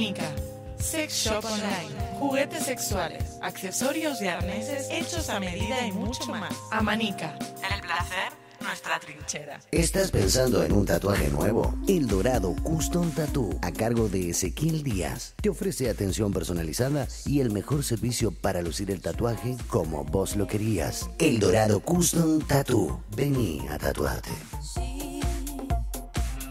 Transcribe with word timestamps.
Amanica. 0.00 0.34
Sex 0.78 1.12
Shop 1.12 1.44
Online. 1.44 2.18
Juguetes 2.18 2.64
sexuales, 2.64 3.36
accesorios 3.42 4.22
y 4.22 4.28
arneses 4.28 4.88
hechos 4.90 5.28
a 5.28 5.38
medida 5.38 5.86
y 5.86 5.92
mucho 5.92 6.24
más. 6.24 6.54
Amanica. 6.70 7.38
El 7.38 7.82
placer, 7.82 8.32
nuestra 8.62 8.98
trinchera. 8.98 9.60
¿Estás 9.70 10.10
pensando 10.10 10.64
en 10.64 10.72
un 10.72 10.86
tatuaje 10.86 11.28
nuevo? 11.28 11.74
El 11.86 12.06
Dorado 12.06 12.56
Custom 12.62 13.10
Tattoo, 13.10 13.50
a 13.60 13.72
cargo 13.72 14.08
de 14.08 14.30
Ezequiel 14.30 14.82
Díaz, 14.82 15.34
te 15.42 15.50
ofrece 15.50 15.90
atención 15.90 16.32
personalizada 16.32 17.06
y 17.26 17.40
el 17.40 17.50
mejor 17.50 17.84
servicio 17.84 18.32
para 18.32 18.62
lucir 18.62 18.90
el 18.90 19.02
tatuaje 19.02 19.58
como 19.68 20.04
vos 20.04 20.34
lo 20.34 20.46
querías. 20.46 21.10
El 21.18 21.40
Dorado 21.40 21.80
Custom 21.80 22.40
Tattoo. 22.40 23.02
Vení 23.14 23.66
a 23.68 23.76
tatuarte. 23.76 24.30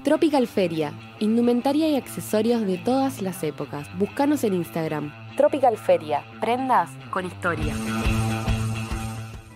Tropical 0.04 0.48
Feria, 0.48 0.94
indumentaria 1.20 1.90
y 1.90 1.98
accesorios 1.98 2.66
de 2.66 2.78
todas 2.78 3.22
las 3.22 3.44
épocas. 3.44 3.86
Búscanos 3.98 4.46
en 4.46 4.54
Instagram. 4.54 5.12
Tropical 5.36 5.78
Feria, 5.78 6.24
prendas 6.40 6.90
con 7.10 7.26
historia. 7.26 7.76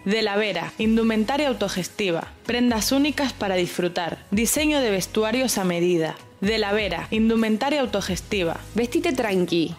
De 0.03 0.21
la 0.21 0.35
Vera, 0.35 0.73
indumentaria 0.77 1.47
autogestiva, 1.47 2.27
prendas 2.45 2.91
únicas 2.91 3.31
para 3.31 3.55
disfrutar, 3.55 4.17
diseño 4.31 4.81
de 4.81 4.91
vestuarios 4.91 5.57
a 5.57 5.63
medida. 5.63 6.15
De 6.41 6.57
la 6.57 6.73
Vera, 6.73 7.07
indumentaria 7.09 7.79
autogestiva. 7.79 8.57
Vestite 8.75 9.13
tranqui. 9.13 9.73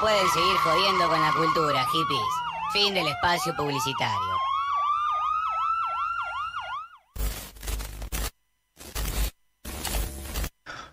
Pueden 0.00 0.28
seguir 0.28 0.56
jodiendo 0.56 1.08
con 1.08 1.20
la 1.20 1.32
cultura, 1.32 1.86
hippies. 1.86 2.20
Fin 2.72 2.94
del 2.94 3.06
espacio 3.06 3.54
publicitario. 3.54 4.34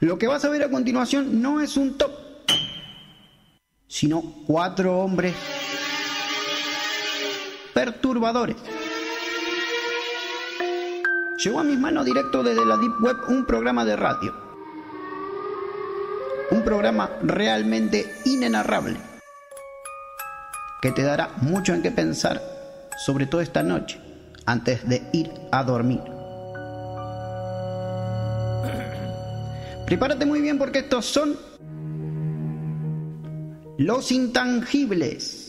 Lo 0.02 0.18
que 0.18 0.28
vas 0.28 0.46
a 0.46 0.50
ver 0.50 0.64
a 0.64 0.70
continuación 0.70 1.42
no 1.42 1.62
es 1.62 1.78
un 1.78 1.98
top, 1.98 2.12
sino 3.88 4.22
cuatro 4.46 5.00
hombres 5.00 5.36
perturbadores. 7.74 8.58
Llegó 11.44 11.60
a 11.60 11.64
mis 11.64 11.80
manos 11.80 12.06
directo 12.06 12.44
desde 12.44 12.66
la 12.66 12.78
Deep 12.78 13.02
Web 13.02 13.18
un 13.30 13.46
programa 13.46 13.84
de 13.84 13.96
radio. 13.96 14.51
Un 16.52 16.64
programa 16.64 17.10
realmente 17.24 18.14
inenarrable 18.26 18.98
que 20.82 20.92
te 20.92 21.04
dará 21.04 21.30
mucho 21.38 21.74
en 21.74 21.82
qué 21.82 21.92
pensar, 21.92 22.42
sobre 22.98 23.28
todo 23.28 23.42
esta 23.42 23.64
noche, 23.64 24.00
antes 24.46 24.88
de 24.90 25.04
ir 25.14 25.32
a 25.52 25.64
dormir. 25.64 26.02
Prepárate 29.86 30.26
muy 30.26 30.42
bien 30.42 30.58
porque 30.58 30.80
estos 30.80 31.06
son 31.06 31.38
los 33.78 34.12
intangibles. 34.12 35.41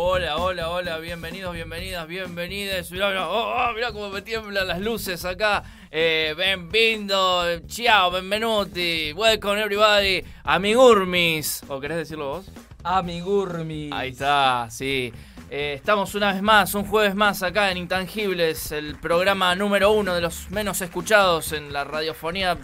Hola, 0.00 0.36
hola, 0.36 0.70
hola, 0.70 0.98
bienvenidos, 0.98 1.52
bienvenidas, 1.52 2.06
bienvenidas. 2.06 2.88
Mirá, 2.92 3.08
mirá, 3.08 3.28
oh, 3.28 3.68
oh, 3.68 3.72
mirá 3.74 3.90
cómo 3.90 4.10
me 4.10 4.22
tiemblan 4.22 4.68
las 4.68 4.80
luces 4.80 5.24
acá. 5.24 5.64
Eh, 5.90 6.36
benvindo, 6.38 7.44
ciao, 7.66 8.08
benvenuti, 8.12 9.12
welcome 9.12 9.60
everybody, 9.60 10.22
amigurmis. 10.44 11.64
¿O 11.66 11.80
querés 11.80 11.96
decirlo 11.96 12.28
vos? 12.28 12.46
Amigurmis. 12.84 13.92
Ahí 13.92 14.10
está, 14.10 14.68
sí. 14.70 15.12
Eh, 15.50 15.74
estamos 15.78 16.14
una 16.14 16.32
vez 16.32 16.42
más, 16.42 16.76
un 16.76 16.84
jueves 16.84 17.16
más 17.16 17.42
acá 17.42 17.72
en 17.72 17.78
Intangibles, 17.78 18.70
el 18.70 18.94
programa 19.00 19.56
número 19.56 19.90
uno 19.90 20.14
de 20.14 20.20
los 20.20 20.48
menos 20.52 20.80
escuchados 20.80 21.50
en 21.50 21.72
la 21.72 21.82
radiofonía 21.82 22.56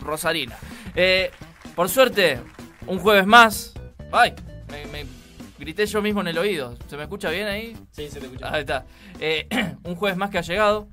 rosarina. 0.00 0.56
Eh, 0.96 1.32
por 1.76 1.90
suerte, 1.90 2.40
un 2.86 2.98
jueves 2.98 3.26
más. 3.26 3.74
Ay, 4.10 4.32
me, 4.70 4.86
me 4.86 5.17
grité 5.58 5.86
yo 5.86 6.00
mismo 6.00 6.20
en 6.20 6.28
el 6.28 6.38
oído. 6.38 6.76
¿Se 6.88 6.96
me 6.96 7.04
escucha 7.04 7.30
bien 7.30 7.46
ahí? 7.46 7.76
Sí, 7.90 8.08
se 8.08 8.20
te 8.20 8.26
escucha. 8.26 8.52
Ahí 8.52 8.60
está. 8.60 8.86
Eh, 9.20 9.48
un 9.84 9.96
jueves 9.96 10.16
más 10.16 10.30
que 10.30 10.38
ha 10.38 10.42
llegado, 10.42 10.88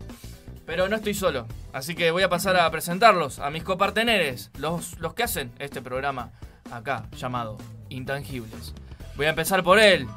pero 0.66 0.88
no 0.90 0.96
estoy 0.96 1.14
solo. 1.14 1.48
Así 1.74 1.96
que 1.96 2.12
voy 2.12 2.24
a 2.24 2.30
pasar 2.30 2.58
a 2.58 2.70
presentarlos, 2.72 3.40
a 3.40 3.50
mis 3.50 3.64
coparteneres, 3.64 4.52
los, 4.58 5.00
los 5.00 5.14
que 5.14 5.24
hacen 5.24 5.52
este 5.60 5.82
programa 5.82 6.32
acá, 6.72 7.08
llamado 7.16 7.58
Intangibles. 7.90 8.74
Voy 9.16 9.28
a 9.28 9.30
empezar 9.30 9.64
por 9.64 9.80
él, 9.80 10.08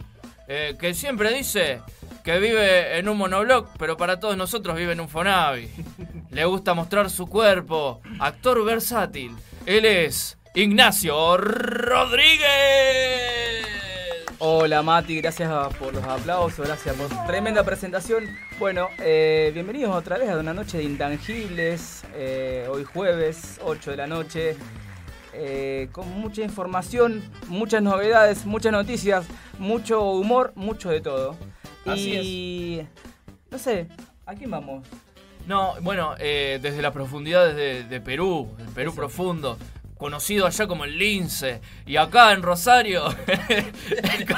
eh, 0.48 0.76
que 0.80 0.94
siempre 0.94 1.32
dice 1.32 1.82
que 2.24 2.38
vive 2.38 2.98
en 2.98 3.08
un 3.08 3.18
monobloc, 3.18 3.68
pero 3.78 3.96
para 3.96 4.18
todos 4.20 4.36
nosotros 4.36 4.76
vive 4.76 4.92
en 4.92 5.00
un 5.00 5.08
Fonavi. 5.08 5.70
Le 6.30 6.44
gusta 6.44 6.74
mostrar 6.74 7.10
su 7.10 7.26
cuerpo, 7.26 8.00
actor 8.18 8.64
versátil. 8.64 9.34
Él 9.66 9.84
es 9.84 10.38
Ignacio 10.54 11.36
Rodríguez. 11.36 12.48
Hola 14.40 14.82
Mati, 14.82 15.20
gracias 15.20 15.50
por 15.78 15.92
los 15.92 16.04
aplausos, 16.04 16.64
gracias 16.64 16.94
por 16.94 17.26
tremenda 17.26 17.64
presentación. 17.64 18.24
Bueno, 18.60 18.88
eh, 19.00 19.50
bienvenidos 19.52 19.92
otra 19.92 20.16
vez 20.16 20.30
a 20.30 20.38
una 20.38 20.54
noche 20.54 20.78
de 20.78 20.84
intangibles, 20.84 22.04
eh, 22.14 22.64
hoy 22.70 22.84
jueves, 22.84 23.58
8 23.64 23.90
de 23.90 23.96
la 23.96 24.06
noche, 24.06 24.56
eh, 25.32 25.88
con 25.90 26.08
mucha 26.20 26.42
información, 26.42 27.20
muchas 27.48 27.82
novedades, 27.82 28.46
muchas 28.46 28.70
noticias, 28.70 29.26
mucho 29.58 30.04
humor, 30.04 30.52
mucho 30.54 30.90
de 30.90 31.00
todo. 31.00 31.36
Así 31.84 32.14
y 32.22 32.86
no 33.50 33.58
sé, 33.58 33.88
¿a 34.24 34.34
quién 34.36 34.52
vamos? 34.52 34.86
No, 35.48 35.74
bueno, 35.80 36.14
eh, 36.20 36.60
desde 36.62 36.80
las 36.80 36.92
profundidades 36.92 37.56
de, 37.56 37.82
de 37.82 38.00
Perú, 38.00 38.48
el 38.60 38.66
Perú 38.66 38.94
profundo, 38.94 39.58
conocido 39.98 40.46
allá 40.46 40.66
como 40.66 40.84
el 40.84 40.98
Lince, 40.98 41.60
y 41.86 41.96
acá 41.96 42.32
en 42.32 42.42
Rosario, 42.42 43.04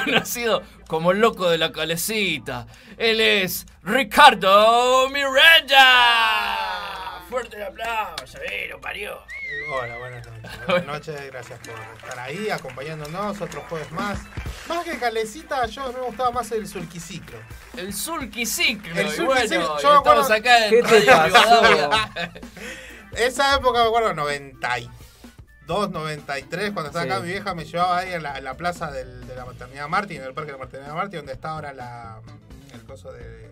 conocido 0.05 0.63
como 0.87 1.11
el 1.11 1.19
loco 1.19 1.49
de 1.49 1.57
la 1.57 1.71
calecita. 1.71 2.67
Él 2.97 3.21
es 3.21 3.65
Ricardo 3.83 5.09
Miranda. 5.09 5.77
Fuerte 7.29 7.55
el 7.57 7.63
aplauso, 7.63 8.37
eh, 8.49 8.67
lo 8.69 8.79
parió. 8.81 9.19
Hola, 9.73 9.97
buenas 9.97 10.25
noches. 10.27 10.51
Buenas 10.67 10.85
noches, 10.87 11.31
gracias 11.31 11.59
por 11.59 11.73
estar 11.97 12.19
ahí 12.19 12.49
acompañándonos 12.49 13.39
otro 13.39 13.63
jueves 13.69 13.89
más. 13.91 14.19
Más 14.67 14.83
que 14.83 14.97
calecita, 14.97 15.65
yo 15.67 15.93
me 15.93 15.99
gustaba 16.01 16.31
más 16.31 16.51
el 16.51 16.67
sulquiciclo. 16.67 17.37
El 17.77 17.93
Sulquiciclo. 17.93 18.93
El 18.99 19.07
y 19.07 19.11
Sulquiciclo, 19.11 19.75
bueno, 19.75 19.81
yo 19.81 19.89
me 19.89 19.95
y 19.95 19.97
estamos 19.97 20.29
acuerdo- 20.29 20.33
acá 20.33 20.65
en 20.67 20.71
¿Qué 20.71 20.83
te. 23.13 23.25
Esa 23.25 23.55
época 23.55 23.79
me 23.81 23.87
acuerdo, 23.87 24.13
92, 24.13 24.89
93, 25.67 26.71
cuando 26.71 26.87
estaba 26.89 27.05
Sí. 27.05 27.11
acá 27.11 27.19
mi 27.21 27.29
vieja 27.29 27.53
me 27.55 27.65
llevaba 27.65 27.97
ahí 27.99 28.13
en 28.13 28.23
la, 28.23 28.37
en 28.37 28.43
la 28.43 28.55
plaza 28.55 28.91
del- 28.91 29.25
de 29.27 29.35
la 29.35 29.45
maternidad 29.45 29.87
Martín, 29.87 30.17
en 30.21 30.27
el 30.27 30.33
parque 30.33 30.51
de 30.51 30.57
la 30.57 30.63
maternidad 30.65 30.93
Martín, 30.95 31.19
donde 31.19 31.33
está 31.33 31.49
ahora 31.51 31.73
la, 31.73 32.19
el 32.73 32.81
coso 32.83 33.11
de... 33.13 33.51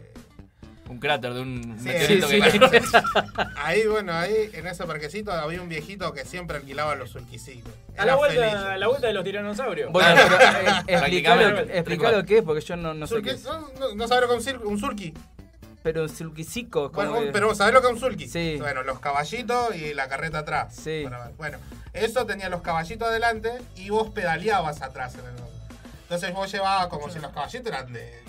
Un 0.89 0.97
cráter 0.99 1.35
de 1.35 1.41
un 1.41 1.77
Sí, 1.77 1.85
meteorito 1.85 2.27
sí, 2.27 2.41
que. 2.41 2.81
Ahí, 3.57 3.85
bueno, 3.85 4.11
ahí 4.11 4.49
en 4.53 4.65
ese 4.65 4.85
parquecito 4.85 5.31
había 5.31 5.61
un 5.61 5.69
viejito 5.69 6.11
que 6.13 6.25
siempre 6.25 6.57
alquilaba 6.57 6.95
los 6.95 7.11
sulquiciclos. 7.11 7.71
A 7.95 8.05
la 8.05 8.15
vuelta, 8.15 8.41
feliz. 8.41 8.55
a 8.55 8.75
la 8.77 8.87
vuelta 8.87 9.05
de 9.05 9.13
los 9.13 9.23
tiranosaurios. 9.23 9.91
Bueno, 9.91 10.15
pero, 10.15 10.35
eh, 10.41 10.83
explica, 10.87 11.35
lo, 12.11 12.25
que 12.25 12.39
es, 12.39 12.43
porque 12.43 12.61
yo 12.61 12.75
no, 12.75 12.95
no 12.95 13.05
sé 13.05 13.21
qué 13.21 13.29
es. 13.31 13.43
no, 13.43 13.69
no, 13.79 13.93
no 13.93 14.07
sabes 14.07 14.27
lo 14.27 14.35
que 14.35 14.49
es 14.49 14.55
un, 14.63 14.79
sulqui. 14.79 15.13
Pero 15.83 16.03
un 16.03 16.09
sulquicico, 16.09 16.91
como 16.91 17.09
Bueno, 17.11 17.25
que- 17.27 17.31
pero 17.31 17.55
¿sabés 17.55 17.73
lo 17.73 17.81
que 17.81 17.87
es 17.87 17.93
un 17.93 17.99
sulky? 17.99 18.27
Sí. 18.27 18.57
Bueno, 18.59 18.83
los 18.83 18.99
caballitos 18.99 19.75
y 19.75 19.93
la 19.93 20.07
carreta 20.09 20.39
atrás. 20.39 20.75
Sí. 20.75 21.01
Para. 21.05 21.29
Bueno, 21.37 21.57
eso 21.93 22.25
tenía 22.25 22.49
los 22.49 22.61
caballitos 22.61 23.07
adelante 23.07 23.51
y 23.75 23.89
vos 23.89 24.09
pedaleabas 24.09 24.81
atrás. 24.81 25.13
En 25.15 25.21
el... 25.21 25.35
Entonces 26.03 26.33
vos 26.33 26.51
llevabas 26.51 26.87
como 26.87 27.09
si 27.09 27.19
los 27.19 27.31
caballitos 27.31 27.67
eran 27.67 27.93
de. 27.93 28.21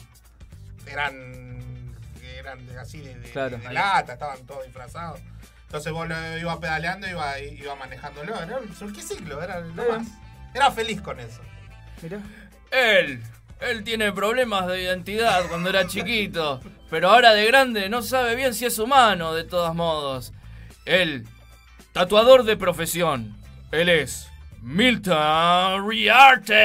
eran. 0.86 1.94
eran 2.38 2.66
de, 2.66 2.78
así 2.78 2.98
de, 3.00 3.14
de- 3.18 3.30
Claro. 3.30 3.58
de 3.58 3.72
lata, 3.72 4.14
estaban 4.14 4.38
todos 4.46 4.64
disfrazados. 4.64 5.20
Entonces 5.66 5.92
vos 5.92 6.08
lo 6.08 6.38
iba 6.38 6.58
pedaleando 6.58 7.06
y 7.06 7.10
iba, 7.10 7.38
iba 7.40 7.74
manejándolo. 7.76 8.34
Era 8.42 8.58
un 8.58 8.74
surquiciclo, 8.74 9.42
era 9.42 9.60
lo 9.60 9.74
más. 9.88 10.06
Era 10.54 10.70
feliz 10.70 11.00
con 11.00 11.20
eso. 11.20 11.40
Mirá. 12.02 12.18
Él, 12.70 13.22
él 13.60 13.84
tiene 13.84 14.12
problemas 14.12 14.66
de 14.66 14.82
identidad 14.82 15.44
cuando 15.48 15.68
era 15.68 15.86
chiquito, 15.86 16.60
pero 16.90 17.10
ahora 17.10 17.32
de 17.32 17.46
grande 17.46 17.88
no 17.88 18.02
sabe 18.02 18.34
bien 18.36 18.52
si 18.54 18.66
es 18.66 18.78
humano, 18.78 19.32
de 19.34 19.44
todos 19.44 19.74
modos. 19.74 20.32
Él, 20.84 21.26
tatuador 21.92 22.44
de 22.44 22.56
profesión, 22.56 23.36
él 23.72 23.88
es 23.88 24.28
Milton 24.60 25.88
Riarte. 25.88 26.56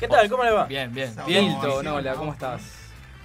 ¿Qué 0.00 0.08
tal? 0.08 0.28
¿Cómo 0.28 0.42
le 0.44 0.50
va? 0.50 0.64
Bien, 0.64 0.92
bien. 0.92 1.14
Bien. 1.26 1.44
Milton, 1.46 1.86
hola, 1.86 2.14
¿cómo 2.14 2.32
estás? 2.32 2.62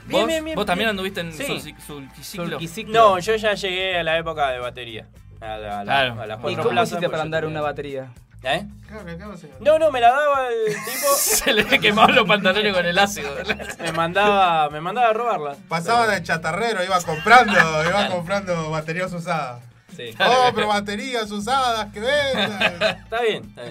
Bien, 0.05 0.21
¿Vos, 0.21 0.27
bien, 0.27 0.45
bien, 0.45 0.55
vos 0.55 0.65
también 0.65 0.89
anduviste 0.89 1.21
en 1.21 1.33
Sí. 1.33 1.43
sul- 1.43 1.75
sulquiciclo? 1.85 2.93
No, 2.93 3.19
yo 3.19 3.35
ya 3.35 3.53
llegué 3.55 3.97
a 3.97 4.03
la 4.03 4.17
época 4.17 4.51
de 4.51 4.59
batería. 4.59 5.07
A, 5.41 5.57
la, 5.57 5.79
a, 5.79 5.83
la- 5.83 5.83
Claro. 5.83 6.21
a 6.21 6.25
las 6.27 6.37
¿Y 6.37 6.41
cuatro 6.41 6.63
cómo 6.63 6.69
plazas, 6.71 6.89
hiciste 6.89 7.05
pues 7.07 7.11
para 7.11 7.23
andar 7.23 7.45
una 7.45 7.61
batería? 7.61 8.11
¿Eh? 8.43 8.65
Claro, 8.87 9.05
¿qué 9.05 9.15
va 9.15 9.31
a 9.31 9.33
hacer? 9.33 9.49
No, 9.59 9.79
no, 9.79 9.91
me 9.91 9.99
la 9.99 10.11
daba 10.11 10.47
el 10.49 10.73
tipo. 10.73 11.07
Se 11.17 11.53
le 11.53 11.79
quemaban 11.79 12.15
los 12.15 12.27
pantalones 12.27 12.73
con 12.73 12.85
el 12.85 12.97
ácido. 12.97 13.31
Me 13.79 13.91
mandaba, 13.91 14.69
me 14.69 14.79
mandaba 14.79 15.09
a 15.09 15.13
robarla. 15.13 15.55
Pasaba 15.67 16.07
de 16.07 16.21
chatarrero, 16.23 16.83
iba 16.83 17.01
comprando, 17.01 17.53
iba 17.53 18.09
comprando 18.09 18.69
baterías 18.69 19.11
usadas. 19.11 19.63
Sí. 19.95 20.13
Oh, 20.19 20.51
pero 20.53 20.67
baterías 20.67 21.31
usadas, 21.31 21.91
que 21.91 21.99
vendan. 21.99 22.61
Está 23.03 23.21
bien, 23.21 23.43
está 23.45 23.63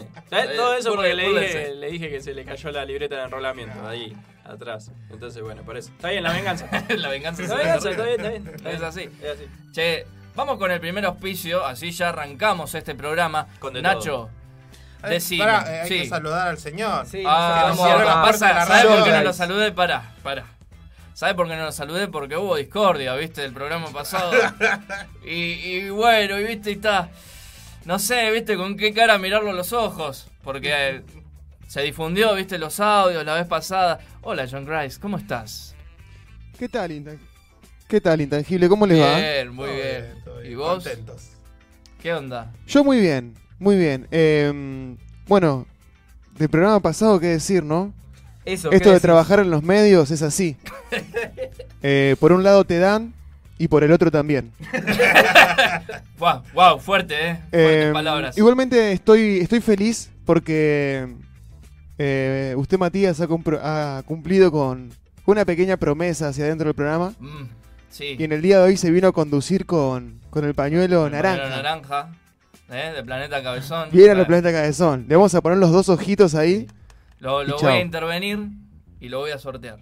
bien. 0.43 0.57
Todo 0.57 0.75
eso 0.75 0.95
porque 0.95 1.15
le 1.15 1.29
dije, 1.29 1.75
le 1.75 1.87
dije 1.89 2.11
que 2.11 2.21
se 2.21 2.35
le 2.35 2.45
cayó 2.45 2.71
la 2.73 2.85
libreta 2.85 3.17
de 3.17 3.23
enrolamiento 3.23 3.87
ahí 3.87 4.17
atrás. 4.45 4.91
Entonces, 5.11 5.43
bueno, 5.43 5.63
por 5.63 5.77
eso. 5.77 5.91
Está 5.91 6.11
bien, 6.11 6.25
la 6.25 6.33
venganza. 6.33 6.69
La 6.89 7.09
venganza 7.09 7.43
La 7.45 7.55
venganza, 7.55 7.91
está 7.91 8.05
bien, 8.05 8.21
está 8.21 8.29
bien. 8.31 8.47
está 8.57 8.71
Es 8.73 8.83
así. 8.83 9.09
Es 9.23 9.31
así. 9.31 9.47
Che, 9.73 10.07
vamos 10.35 10.59
con 10.59 10.71
el 10.71 10.81
primer 10.81 11.05
auspicio, 11.05 11.65
así 11.65 11.93
ya 11.93 12.09
arrancamos 12.09 12.75
este 12.75 12.95
programa. 12.95 13.47
Con 13.61 13.75
de 13.75 13.83
Nacho, 13.83 14.29
decime. 15.03 15.45
pará, 15.45 15.65
eh, 15.77 15.81
hay 15.83 15.89
sí. 15.89 15.99
que 16.01 16.07
saludar 16.09 16.49
al 16.49 16.59
señor. 16.59 17.07
Sí, 17.07 17.23
Ah, 17.27 17.75
vamos 17.77 17.81
pasa, 18.31 18.53
la 18.55 18.67
¿sabes 18.67 18.85
radio 18.85 18.97
por 18.97 19.05
qué 19.05 19.11
no 19.13 19.23
lo 19.23 19.33
saludé? 19.33 19.73
Pará, 19.73 20.13
pará. 20.23 20.45
¿Sabes 21.15 21.35
por 21.35 21.49
qué 21.49 21.57
no 21.57 21.65
lo 21.65 21.73
saludé? 21.73 22.09
Porque 22.09 22.37
hubo 22.37 22.57
discordia, 22.57 23.15
¿viste? 23.15 23.45
El 23.45 23.53
programa 23.53 23.89
pasado. 23.91 24.33
y, 25.27 25.31
y 25.33 25.91
bueno, 25.91 26.39
y 26.39 26.45
viste, 26.45 26.71
y 26.71 26.75
está. 26.75 27.09
No 27.85 27.99
sé, 27.99 28.31
¿viste? 28.33 28.57
Con 28.57 28.77
qué 28.77 28.93
cara 28.93 29.17
mirarlo 29.19 29.51
a 29.51 29.55
los 29.55 29.73
ojos. 29.73 30.29
Porque 30.43 30.71
eh, 30.73 31.03
se 31.69 31.83
difundió, 31.83 32.35
¿viste? 32.35 32.59
Los 32.59 32.81
audios 32.81 33.25
la 33.25 33.35
vez 33.35 33.47
pasada. 33.47 33.99
Hola, 34.23 34.47
John 34.51 34.65
Grice, 34.67 35.01
¿cómo 35.01 35.17
estás? 35.17 35.75
¿Qué 36.59 36.69
tal, 36.69 36.91
Intan- 36.91 37.19
¿Qué 37.89 38.01
tal, 38.01 38.21
Intangible? 38.21 38.69
¿Cómo 38.69 38.87
les 38.87 39.01
va? 39.01 39.17
Bien, 39.19 39.49
muy 39.55 39.71
bien. 39.71 40.15
¿Y 40.45 40.55
vos? 40.55 40.83
Contentos. 40.85 41.29
¿Qué 42.03 42.13
onda? 42.13 42.53
Yo 42.67 42.83
muy 42.85 42.99
bien, 43.01 43.35
muy 43.59 43.77
bien. 43.77 44.07
Eh, 44.11 44.97
bueno, 45.29 45.67
del 46.39 46.49
programa 46.49 46.81
pasado, 46.81 47.19
¿qué 47.21 47.27
decir, 47.29 47.63
no? 47.65 47.93
Eso, 48.45 48.69
Esto 48.69 48.71
¿qué 48.71 48.77
de 48.77 48.85
decís? 48.93 49.03
trabajar 49.03 49.41
en 49.41 49.51
los 49.51 49.63
medios 49.63 50.11
es 50.11 50.23
así. 50.23 50.57
Eh, 51.89 52.17
por 52.19 52.33
un 52.33 52.43
lado 52.43 52.65
te 52.65 52.79
dan 52.81 53.13
y 53.59 53.69
por 53.69 53.85
el 53.85 53.93
otro 53.93 54.11
también. 54.11 54.51
Wow, 56.19 56.43
wow, 56.55 56.79
fuerte, 56.81 57.15
¿eh? 57.15 57.35
Fuertes 57.51 57.51
Eh, 57.53 57.91
palabras. 57.93 58.39
igualmente 58.39 58.93
estoy, 58.93 59.39
estoy 59.39 59.61
feliz 59.61 60.11
porque 60.25 61.07
eh, 61.99 62.55
usted, 62.57 62.79
Matías, 62.79 63.21
ha, 63.21 63.99
ha 63.99 64.03
cumplido 64.03 64.51
con 64.51 64.91
una 65.27 65.45
pequeña 65.45 65.77
promesa 65.77 66.29
hacia 66.29 66.47
adentro 66.47 66.67
del 66.69 66.75
programa. 66.75 67.13
Mm, 67.21 67.45
sí. 67.91 68.17
Y 68.19 68.25
en 68.25 68.33
el 68.33 68.41
día 68.43 68.59
de 68.59 68.65
hoy 68.65 68.77
se 68.79 68.91
vino 68.91 69.09
a 69.09 69.13
conducir 69.13 69.67
con, 69.67 70.19
con 70.31 70.45
el 70.45 70.55
pañuelo 70.55 71.07
El 71.07 71.13
naranja. 71.13 71.37
pañuelo 71.43 71.63
naranja, 71.63 72.09
¿eh? 72.71 72.93
De 72.95 73.03
Planeta 73.05 73.43
Cabezón. 73.43 73.89
A 73.89 74.11
Ah, 74.11 74.15
los 74.15 74.27
planeta 74.27 74.53
cabezón. 74.53 75.07
Le 75.09 75.17
vamos 75.17 75.35
a 75.35 75.41
poner 75.41 75.59
los 75.59 75.71
dos 75.73 75.89
ojitos 75.89 76.35
ahí. 76.35 76.67
Lo, 77.19 77.45
lo 77.45 77.55
voy 77.55 77.61
chao. 77.61 77.71
a 77.71 77.79
intervenir 77.81 78.39
y 79.01 79.09
lo 79.09 79.21
voy 79.21 79.31
a 79.31 79.39
sortear. 79.39 79.79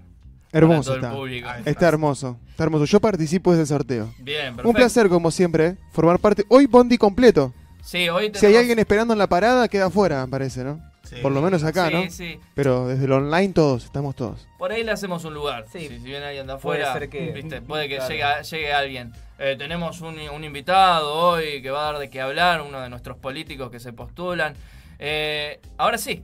Hermoso 0.53 0.95
está. 0.95 1.09
el 1.11 1.17
público. 1.17 1.49
Está 1.65 1.89
hermoso. 1.89 2.39
Está 2.51 2.63
hermoso. 2.65 2.85
Yo 2.85 3.01
participo 3.01 3.53
de 3.55 3.63
ese 3.63 3.75
sorteo. 3.75 4.15
Bien, 4.21 4.47
perfecto. 4.55 4.69
Un 4.69 4.75
placer, 4.75 5.09
como 5.09 5.31
siempre, 5.33 5.67
¿eh? 5.67 5.77
formar 5.91 6.19
parte. 6.21 6.45
Hoy 6.49 6.67
Bondi 6.67 6.97
completo. 6.97 7.53
Sí, 7.83 8.09
hoy 8.09 8.27
Si 8.27 8.47
hay 8.47 8.53
tenemos- 8.53 8.61
alguien 8.61 8.79
esperando 8.79 9.13
en 9.15 9.19
la 9.19 9.27
parada, 9.27 9.67
queda 9.69 9.87
afuera, 9.87 10.25
me 10.25 10.31
parece, 10.31 10.63
¿no? 10.65 10.81
Sí. 11.15 11.21
Por 11.23 11.33
lo 11.33 11.41
menos 11.43 11.63
acá, 11.65 11.89
Sí, 11.89 11.95
¿no? 11.95 12.11
sí. 12.11 12.41
Pero 12.55 12.89
desde 12.89 13.05
el 13.05 13.13
online 13.13 13.53
todos, 13.53 13.85
estamos 13.85 14.15
todos. 14.17 14.47
Por 14.59 14.73
ahí 14.73 14.83
le 14.85 14.91
hacemos 14.93 15.25
un 15.25 15.35
lugar. 15.35 15.67
Sí. 15.73 15.81
Si, 15.81 15.89
si 15.89 16.05
viene 16.05 16.25
alguien 16.27 16.47
de 16.47 16.57
Puede 16.57 16.83
afuera, 16.83 16.93
ser 16.93 17.09
que- 17.09 17.33
¿viste? 17.33 17.63
puede 17.63 17.89
que 17.89 17.97
Claro. 17.97 18.43
llegue, 18.43 18.73
alguien. 18.73 19.13
Eh, 19.39 19.57
tenemos 19.59 20.01
un, 20.01 20.19
un 20.19 20.45
invitado 20.45 21.13
hoy 21.15 21.61
que 21.63 21.71
va 21.71 21.89
a 21.89 21.93
dar 21.93 21.99
de 22.01 22.11
qué 22.11 22.21
hablar, 22.21 22.63
uno 22.63 22.81
de 22.81 22.89
nuestros 22.89 23.17
políticos 23.17 23.71
que 23.71 23.81
se 23.81 23.93
postulan. 23.93 24.55
Eh, 24.99 25.61
ahora 25.77 25.99
sí, 25.99 26.23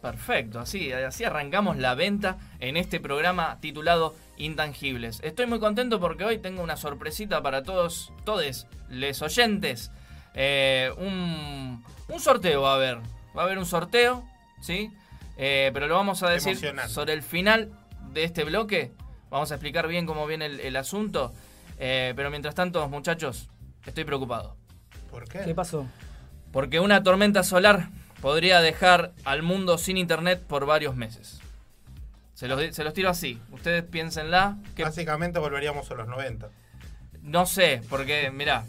Perfecto, 0.00 0.60
así, 0.60 0.92
así 0.92 1.24
arrancamos 1.24 1.76
la 1.78 1.96
venta 1.96 2.38
en 2.60 2.76
este 2.76 3.00
programa 3.00 3.58
titulado 3.60 4.14
Intangibles. 4.36 5.18
Estoy 5.24 5.46
muy 5.46 5.58
contento 5.58 5.98
porque 5.98 6.24
hoy 6.24 6.38
tengo 6.38 6.62
una 6.62 6.76
sorpresita 6.76 7.42
para 7.42 7.64
todos, 7.64 8.12
todes, 8.24 8.68
les 8.88 9.20
oyentes. 9.22 9.90
Eh, 10.36 10.92
un, 10.98 11.82
un 12.08 12.20
sorteo 12.20 12.62
va 12.62 12.72
a 12.72 12.74
haber, 12.76 12.98
va 13.36 13.42
a 13.42 13.44
haber 13.46 13.58
un 13.58 13.66
sorteo, 13.66 14.22
¿sí? 14.60 14.92
Eh, 15.38 15.70
pero 15.74 15.86
lo 15.88 15.94
vamos 15.96 16.22
a 16.22 16.30
decir 16.30 16.58
sobre 16.88 17.12
el 17.14 17.22
final 17.22 17.72
de 18.12 18.24
este 18.24 18.44
bloque. 18.44 18.92
Vamos 19.30 19.50
a 19.50 19.54
explicar 19.54 19.88
bien 19.88 20.06
cómo 20.06 20.26
viene 20.26 20.46
el, 20.46 20.60
el 20.60 20.76
asunto. 20.76 21.32
Eh, 21.78 22.12
pero 22.16 22.30
mientras 22.30 22.54
tanto, 22.54 22.86
muchachos, 22.88 23.48
estoy 23.86 24.04
preocupado. 24.04 24.56
¿Por 25.10 25.28
qué? 25.28 25.40
¿Qué 25.44 25.54
pasó? 25.54 25.86
Porque 26.52 26.80
una 26.80 27.02
tormenta 27.02 27.42
solar 27.42 27.88
podría 28.20 28.60
dejar 28.60 29.12
al 29.24 29.42
mundo 29.42 29.78
sin 29.78 29.96
internet 29.96 30.42
por 30.46 30.64
varios 30.64 30.96
meses. 30.96 31.40
Se 32.34 32.48
los, 32.48 32.74
se 32.74 32.84
los 32.84 32.92
tiro 32.92 33.08
así. 33.08 33.40
Ustedes 33.50 33.82
piénsenla. 33.82 34.58
Que 34.74 34.84
Básicamente 34.84 35.38
volveríamos 35.38 35.90
a 35.90 35.94
los 35.94 36.06
90. 36.06 36.48
no 37.22 37.46
sé, 37.46 37.82
porque, 37.88 38.30
mirá. 38.30 38.64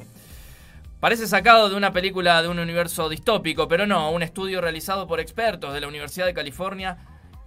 Parece 0.99 1.27
sacado 1.27 1.69
de 1.69 1.75
una 1.75 1.93
película 1.93 2.41
de 2.41 2.47
un 2.47 2.57
universo 2.57 3.07
distópico, 3.07 3.67
pero 3.67 3.85
no. 3.85 4.09
Un 4.09 4.23
estudio 4.23 4.61
realizado 4.61 5.05
por 5.05 5.19
expertos 5.19 5.71
de 5.71 5.79
la 5.79 5.87
Universidad 5.87 6.25
de 6.25 6.33
California, 6.33 6.97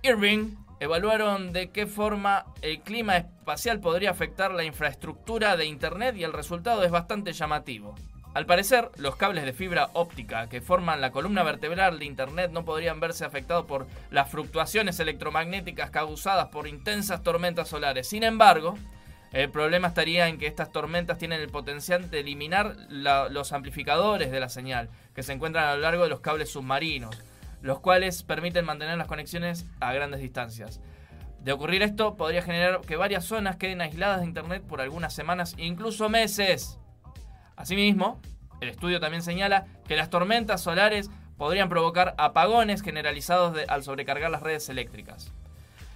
Irving, 0.02 0.54
evaluaron 0.78 1.52
de 1.52 1.70
qué 1.70 1.88
forma 1.88 2.44
el 2.62 2.80
clima 2.80 3.16
espacial 3.16 3.80
podría 3.80 4.12
afectar 4.12 4.52
la 4.52 4.62
infraestructura 4.62 5.56
de 5.56 5.66
Internet 5.66 6.14
y 6.16 6.22
el 6.22 6.32
resultado 6.32 6.84
es 6.84 6.92
bastante 6.92 7.32
llamativo. 7.32 7.96
Al 8.34 8.46
parecer, 8.46 8.88
los 8.98 9.16
cables 9.16 9.44
de 9.44 9.52
fibra 9.52 9.90
óptica 9.94 10.48
que 10.48 10.60
forman 10.60 11.00
la 11.00 11.10
columna 11.10 11.42
vertebral 11.42 11.98
de 11.98 12.04
Internet 12.04 12.52
no 12.52 12.64
podrían 12.64 13.00
verse 13.00 13.24
afectados 13.24 13.66
por 13.66 13.88
las 14.12 14.30
fluctuaciones 14.30 15.00
electromagnéticas 15.00 15.90
causadas 15.90 16.50
por 16.50 16.68
intensas 16.68 17.24
tormentas 17.24 17.68
solares. 17.68 18.08
Sin 18.08 18.22
embargo, 18.22 18.78
el 19.32 19.48
problema 19.50 19.88
estaría 19.88 20.28
en 20.28 20.38
que 20.38 20.46
estas 20.46 20.72
tormentas 20.72 21.18
tienen 21.18 21.40
el 21.40 21.48
potencial 21.48 22.10
de 22.10 22.20
eliminar 22.20 22.74
la- 22.88 23.28
los 23.28 23.52
amplificadores 23.52 24.30
de 24.30 24.40
la 24.40 24.48
señal 24.48 24.88
que 25.14 25.22
se 25.22 25.32
encuentran 25.32 25.66
a 25.66 25.74
lo 25.74 25.80
largo 25.82 26.02
de 26.02 26.08
los 26.10 26.20
cables 26.20 26.50
submarinos, 26.50 27.16
los 27.62 27.80
cuales 27.80 28.22
permiten 28.22 28.64
mantener 28.64 28.98
las 28.98 29.06
conexiones 29.06 29.66
a 29.80 29.92
grandes 29.92 30.20
distancias. 30.20 30.80
De 31.40 31.52
ocurrir 31.52 31.82
esto, 31.82 32.16
podría 32.16 32.42
generar 32.42 32.80
que 32.82 32.96
varias 32.96 33.24
zonas 33.24 33.56
queden 33.56 33.80
aisladas 33.80 34.20
de 34.20 34.26
Internet 34.26 34.62
por 34.66 34.80
algunas 34.80 35.14
semanas, 35.14 35.54
incluso 35.58 36.08
meses. 36.08 36.78
Asimismo, 37.56 38.20
el 38.60 38.68
estudio 38.68 39.00
también 39.00 39.22
señala 39.22 39.66
que 39.86 39.96
las 39.96 40.10
tormentas 40.10 40.60
solares 40.62 41.08
podrían 41.38 41.68
provocar 41.70 42.14
apagones 42.18 42.82
generalizados 42.82 43.54
de- 43.54 43.64
al 43.64 43.82
sobrecargar 43.82 44.30
las 44.30 44.42
redes 44.42 44.68
eléctricas. 44.68 45.32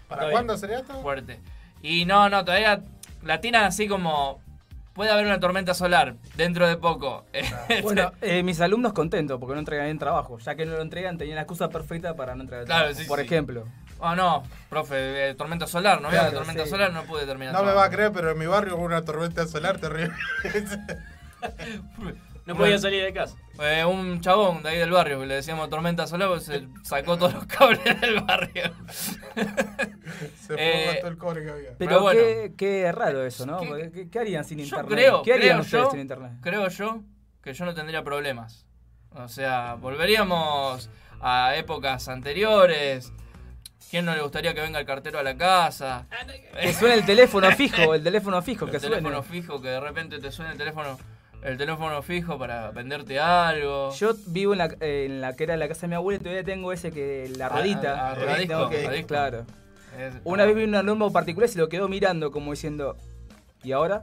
¿Para 0.08 0.30
cuándo 0.30 0.56
sería 0.56 0.78
esto? 0.78 1.00
Fuerte. 1.02 1.40
Y 1.82 2.06
no, 2.06 2.30
no, 2.30 2.42
todavía 2.44 2.80
la 3.24 3.40
tiran 3.40 3.64
así 3.64 3.88
como. 3.88 4.42
Puede 4.94 5.10
haber 5.10 5.26
una 5.26 5.40
tormenta 5.40 5.74
solar 5.74 6.14
dentro 6.37 6.68
de 6.68 6.76
poco. 6.76 7.24
Bueno, 7.82 8.12
eh, 8.20 8.44
mis 8.44 8.60
alumnos 8.60 8.92
contentos 8.92 9.40
porque 9.40 9.54
no 9.54 9.58
entregan 9.58 9.87
bien 9.87 9.98
trabajo. 9.98 10.38
Ya 10.38 10.54
que 10.54 10.64
no 10.66 10.76
lo 10.76 10.82
entregan, 10.82 11.18
tenían 11.18 11.34
la 11.34 11.42
excusa 11.42 11.68
perfecta 11.68 12.14
para 12.14 12.37
no 12.37 12.42
entregar 12.42 12.64
Claro, 12.66 12.84
trabajo. 12.84 13.02
sí, 13.02 13.08
Por 13.08 13.18
sí. 13.18 13.24
ejemplo. 13.24 13.64
Oh, 13.98 14.14
no, 14.14 14.44
profe, 14.70 15.30
eh, 15.30 15.34
tormenta 15.34 15.66
solar, 15.66 16.00
¿no? 16.00 16.10
Claro, 16.10 16.26
Había 16.28 16.38
tormenta 16.38 16.62
sí. 16.64 16.70
solar, 16.70 16.92
no 16.92 17.02
pude 17.04 17.26
terminar. 17.26 17.52
No 17.52 17.64
me 17.64 17.72
va 17.72 17.84
a 17.87 17.90
creer, 17.90 18.12
pero 18.12 18.30
en 18.30 18.38
mi 18.38 18.46
barrio 18.46 18.76
hubo 18.76 18.84
una 18.84 19.02
tormenta 19.02 19.46
solar 19.48 19.78
terrible. 19.78 20.14
No 22.46 22.54
podía 22.57 22.78
salir 22.78 23.02
de 23.02 23.12
casa. 23.12 23.37
Eh, 23.59 23.85
un 23.85 24.20
chabón 24.20 24.62
de 24.62 24.68
ahí 24.70 24.78
del 24.78 24.90
barrio 24.90 25.20
que 25.20 25.26
le 25.26 25.37
decíamos 25.37 25.70
tormenta 25.70 26.07
solar, 26.07 26.28
pues 26.28 26.44
se 26.44 26.66
sacó 26.83 27.16
todos 27.16 27.33
los 27.35 27.46
cables 27.46 28.00
del 28.00 28.20
barrio. 28.20 28.64
Se 30.46 30.54
Eh, 30.57 30.85
fue 30.90 30.94
todo 31.00 31.11
el 31.11 31.16
cobre 31.18 31.44
que 31.44 31.50
había. 31.50 31.68
Pero 31.70 31.78
Pero 31.78 32.00
bueno. 32.02 32.20
qué, 32.20 32.52
qué 32.57 32.92
raro 32.92 33.24
eso, 33.24 33.46
¿no? 33.46 33.59
¿Qué, 33.61 34.09
qué 34.11 34.18
harían 34.18 34.44
sin 34.44 34.59
Yo 34.59 34.64
internet? 34.64 34.88
creo, 34.90 35.22
¿Qué 35.22 35.33
harían 35.33 35.48
creo 35.59 35.61
ustedes 35.62 35.85
yo, 35.85 35.90
sin 35.90 36.00
internet? 36.00 36.33
creo 36.42 36.68
yo 36.68 37.00
que 37.42 37.52
yo 37.54 37.64
no 37.64 37.74
tendría 37.74 38.02
problemas. 38.04 38.66
O 39.11 39.28
sea, 39.28 39.74
volveríamos 39.74 40.90
a 41.20 41.54
épocas 41.57 42.09
anteriores. 42.09 43.12
¿Quién 43.90 44.04
no 44.07 44.14
le 44.14 44.22
gustaría 44.22 44.54
que 44.54 44.61
venga 44.61 44.80
el 44.80 44.87
cartero 44.87 45.18
a 45.18 45.22
la 45.22 45.37
casa? 45.37 46.07
Que 46.61 46.72
suene 46.72 46.94
el 46.96 47.04
teléfono 47.07 47.50
fijo, 47.52 47.94
el 47.94 48.02
teléfono 48.02 48.42
fijo, 48.42 48.66
que 48.66 48.76
el 48.76 48.83
teléfono 48.83 49.22
suene. 49.22 49.40
fijo, 49.42 49.62
que 49.62 49.68
de 49.68 49.78
repente 49.80 50.18
te 50.18 50.33
suene 50.33 50.52
el 50.52 50.59
teléfono, 50.59 50.98
el 51.44 51.57
teléfono 51.59 52.02
fijo 52.02 52.38
para 52.38 52.70
venderte 52.70 53.20
algo. 53.20 53.92
Yo 53.94 54.14
vivo 54.26 54.52
en 54.52 54.59
la, 54.59 54.74
eh, 54.80 55.04
en 55.07 55.20
la 55.20 55.35
que 55.37 55.44
era 55.44 55.57
la 55.57 55.68
casa 55.68 55.83
de 55.83 55.88
mi 55.88 55.94
abuela 55.94 56.16
y 56.16 56.22
todavía 56.22 56.44
tengo 56.44 56.72
ese 56.72 56.90
que 56.90 57.30
la 57.37 57.48
ruedita. 57.48 58.09
a- 58.09 58.11
a 58.12 58.14
ruedisco, 58.14 58.46
tengo 58.48 58.70
que- 58.70 58.87
ruedisco. 58.87 59.09
Claro. 59.09 59.46
Es- 59.98 60.14
Una 60.24 60.44
vez 60.44 60.57
vi 60.57 60.64
un 60.64 60.74
alumno 60.74 61.12
particular 61.12 61.48
y 61.48 61.52
se 61.52 61.59
lo 61.59 61.68
quedó 61.68 61.88
mirando 61.88 62.30
como 62.33 62.50
diciendo, 62.50 62.96
¿y 63.62 63.72
ahora? 63.72 64.02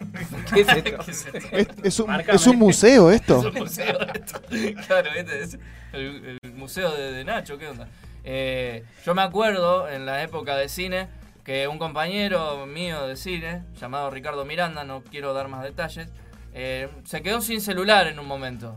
¿Qué 0.54 0.60
es 0.62 0.68
esto? 0.76 1.04
¿Qué 1.04 1.10
es 1.10 1.26
esto? 1.26 1.38
Es, 1.52 1.68
es 1.82 2.00
un, 2.00 2.10
es 2.20 2.46
un 2.46 2.56
museo 2.58 3.10
esto. 3.10 3.38
Es 3.40 3.44
un 3.46 3.54
museo 3.54 3.98
esto. 4.14 4.40
Claro, 4.86 5.10
este 5.16 5.40
es 5.42 5.58
el, 5.92 6.38
el 6.42 6.52
museo 6.52 6.90
de, 6.94 7.12
de 7.12 7.24
Nacho, 7.24 7.58
¿qué 7.58 7.68
onda? 7.68 7.88
Eh, 8.24 8.84
yo 9.04 9.14
me 9.14 9.22
acuerdo 9.22 9.88
en 9.88 10.06
la 10.06 10.22
época 10.22 10.56
de 10.56 10.68
cine 10.68 11.08
que 11.44 11.68
un 11.68 11.78
compañero 11.78 12.64
mío 12.66 13.06
de 13.06 13.16
cine, 13.16 13.62
llamado 13.78 14.08
Ricardo 14.10 14.44
Miranda, 14.46 14.82
no 14.84 15.02
quiero 15.02 15.34
dar 15.34 15.48
más 15.48 15.62
detalles, 15.62 16.08
eh, 16.54 16.88
se 17.04 17.22
quedó 17.22 17.40
sin 17.40 17.60
celular 17.60 18.06
en 18.06 18.18
un 18.18 18.26
momento. 18.26 18.76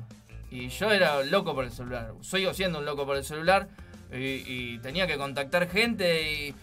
Y 0.51 0.69
yo 0.69 0.91
era 0.91 1.23
loco 1.23 1.53
por 1.55 1.63
el 1.65 1.71
celular. 1.71 2.11
Sigo 2.21 2.53
siendo 2.53 2.79
un 2.79 2.85
loco 2.85 3.05
por 3.05 3.15
el 3.17 3.23
celular. 3.23 3.67
Y, 4.11 4.17
y 4.17 4.79
tenía 4.79 5.07
que 5.07 5.17
contactar 5.17 5.69
gente 5.69 6.31
y... 6.31 6.55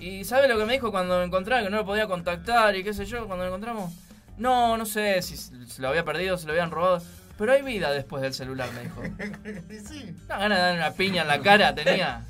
¿Y 0.00 0.24
sabe 0.24 0.46
lo 0.46 0.56
que 0.56 0.64
me 0.64 0.74
dijo 0.74 0.92
cuando 0.92 1.18
me 1.18 1.24
encontraba? 1.24 1.62
Que 1.64 1.70
no 1.70 1.78
lo 1.78 1.84
podía 1.84 2.06
contactar 2.06 2.76
y 2.76 2.84
qué 2.84 2.94
sé 2.94 3.04
yo, 3.04 3.26
cuando 3.26 3.44
lo 3.44 3.48
encontramos. 3.48 3.92
No, 4.36 4.76
no 4.76 4.86
sé 4.86 5.20
si 5.22 5.36
se 5.36 5.82
lo 5.82 5.88
había 5.88 6.04
perdido, 6.04 6.38
se 6.38 6.46
lo 6.46 6.52
habían 6.52 6.70
robado. 6.70 7.02
Pero 7.36 7.52
hay 7.52 7.62
vida 7.62 7.90
después 7.90 8.22
del 8.22 8.32
celular, 8.32 8.68
me 8.72 8.82
dijo. 8.84 9.02
Sí. 9.88 10.14
Una 10.26 10.38
gana 10.38 10.54
de 10.56 10.60
darle 10.62 10.78
una 10.78 10.90
piña 10.92 11.22
en 11.22 11.28
la 11.28 11.40
cara 11.40 11.74
tenía. 11.74 12.22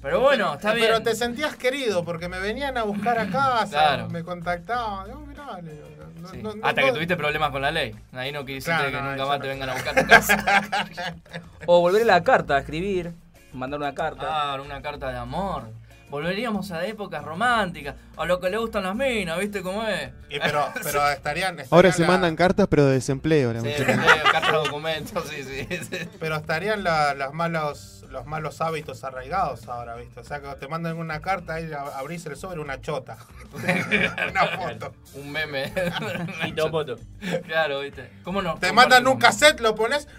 Pero 0.00 0.20
bueno, 0.20 0.54
está 0.54 0.72
bien. 0.72 0.86
Pero 0.86 1.02
te 1.02 1.14
sentías 1.14 1.56
querido 1.56 2.04
porque 2.06 2.28
me 2.28 2.38
venían 2.40 2.78
a 2.78 2.84
buscar 2.84 3.18
a 3.18 3.26
casa, 3.30 3.68
Claro. 3.68 4.08
me 4.08 4.22
contactaban. 4.24 5.08
Yo, 5.10 5.20
mirá, 5.20 5.60
le 5.60 5.72
digo, 5.74 5.88
no- 6.20 6.28
Sí. 6.28 6.38
no- 6.42 6.54
no- 6.54 6.66
Hasta 6.66 6.82
que 6.82 6.92
tuviste 6.92 7.16
problemas 7.16 7.50
con 7.50 7.62
la 7.62 7.70
ley. 7.70 7.94
Ahí 8.12 8.32
no 8.32 8.44
quisiste 8.44 8.70
Claro, 8.70 8.90
que 8.90 8.96
no, 8.96 9.10
nunca 9.10 9.26
más 9.26 9.38
no. 9.38 9.42
te 9.42 9.48
vengan 9.48 9.68
a 9.70 9.74
buscar 9.74 9.98
a 9.98 10.02
tu 10.02 10.08
casa. 10.08 10.36
O 11.66 11.80
volver 11.80 12.02
a 12.02 12.06
la 12.06 12.22
carta, 12.24 12.58
escribir, 12.58 13.12
mandar 13.52 13.80
una 13.80 13.94
carta. 13.94 14.26
Ah, 14.52 14.60
una 14.60 14.80
carta 14.82 15.10
de 15.10 15.18
amor. 15.18 15.68
Volveríamos 16.08 16.72
a 16.72 16.84
épocas 16.86 17.22
románticas, 17.24 17.94
a 18.16 18.24
lo 18.24 18.40
que 18.40 18.50
le 18.50 18.56
gustan 18.56 18.82
las 18.82 18.96
minas, 18.96 19.38
¿viste 19.38 19.62
cómo 19.62 19.86
es? 19.86 20.10
Y 20.28 20.40
pero, 20.40 20.66
pero 20.82 21.08
estarían, 21.10 21.50
Ahora 21.70 21.88
estarían 21.88 21.92
se 21.92 22.02
la- 22.02 22.08
mandan 22.08 22.34
cartas, 22.34 22.66
pero 22.68 22.84
de 22.86 22.94
desempleo. 22.94 23.52
la 23.52 23.60
Sí, 23.60 23.68
muchacha. 23.68 23.96
leo, 23.96 24.22
carta 24.32 24.46
de 24.50 24.58
documentos, 24.58 25.24
sí, 25.28 25.44
sí, 25.44 25.66
sí. 25.88 25.98
Pero 26.18 26.34
estarían 26.36 26.82
la- 26.82 27.14
las 27.14 27.32
malos, 27.32 27.99
los 28.10 28.26
malos 28.26 28.60
hábitos 28.60 29.04
arraigados 29.04 29.68
ahora, 29.68 29.94
¿viste? 29.96 30.20
O 30.20 30.24
sea, 30.24 30.40
que 30.40 30.48
te 30.56 30.68
mandan 30.68 30.98
una 30.98 31.20
carta 31.20 31.60
y 31.60 31.72
abrís 31.72 32.26
el 32.26 32.36
sobre 32.36 32.60
una 32.60 32.80
chota. 32.80 33.18
una 34.30 34.46
foto. 34.48 34.92
Un 35.14 35.30
meme. 35.32 35.72
Y 36.46 36.52
topoto. 36.52 36.98
Claro, 37.46 37.80
¿viste? 37.80 38.10
¿Cómo 38.24 38.42
no? 38.42 38.56
Te 38.56 38.72
mandan 38.72 39.06
un 39.06 39.18
cassette, 39.18 39.60
lo 39.60 39.74
pones. 39.74 40.08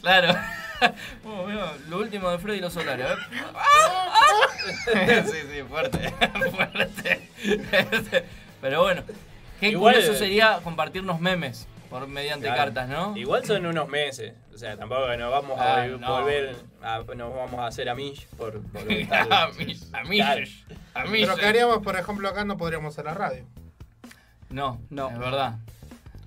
Claro. 0.00 0.34
Oh, 1.24 1.46
mira, 1.46 1.72
lo 1.88 1.98
último 1.98 2.30
de 2.30 2.38
Freddy 2.38 2.58
y 2.58 2.60
los 2.60 2.72
Solares. 2.72 3.06
ver. 4.94 5.24
sí, 5.26 5.38
sí, 5.52 5.62
fuerte. 5.68 6.12
fuerte. 6.50 7.30
Pero 8.60 8.82
bueno, 8.82 9.02
qué 9.60 9.70
Igual- 9.70 9.94
curioso 9.94 10.18
sería 10.18 10.60
compartirnos 10.62 11.20
memes 11.20 11.66
por 11.98 12.08
mediante 12.08 12.46
Claro. 12.46 12.62
cartas, 12.64 12.88
¿no? 12.88 13.16
Igual 13.16 13.44
son 13.44 13.64
unos 13.66 13.88
meses. 13.88 14.34
O 14.54 14.58
sea, 14.58 14.76
tampoco 14.76 15.06
nos 15.16 15.30
vamos 15.30 15.58
Ah, 15.60 15.82
a 15.82 15.86
no. 15.86 16.12
volver, 16.20 16.56
a, 16.82 16.98
nos 17.14 17.34
vamos 17.34 17.60
a 17.60 17.66
hacer 17.66 17.88
amish 17.88 18.26
por, 18.36 18.60
por 18.70 18.82
A 18.82 19.48
mí, 20.04 20.20
a 20.20 20.34
Claro. 20.34 20.44
a. 20.94 21.04
Pero 21.10 21.36
¿qué 21.36 21.46
haríamos, 21.46 21.78
por 21.78 21.96
ejemplo, 21.96 22.28
acá 22.28 22.44
no 22.44 22.56
podríamos 22.56 22.92
hacer 22.94 23.04
la 23.06 23.14
radio? 23.14 23.44
No, 24.50 24.80
No. 24.90 25.08
es 25.10 25.18
verdad. 25.18 25.54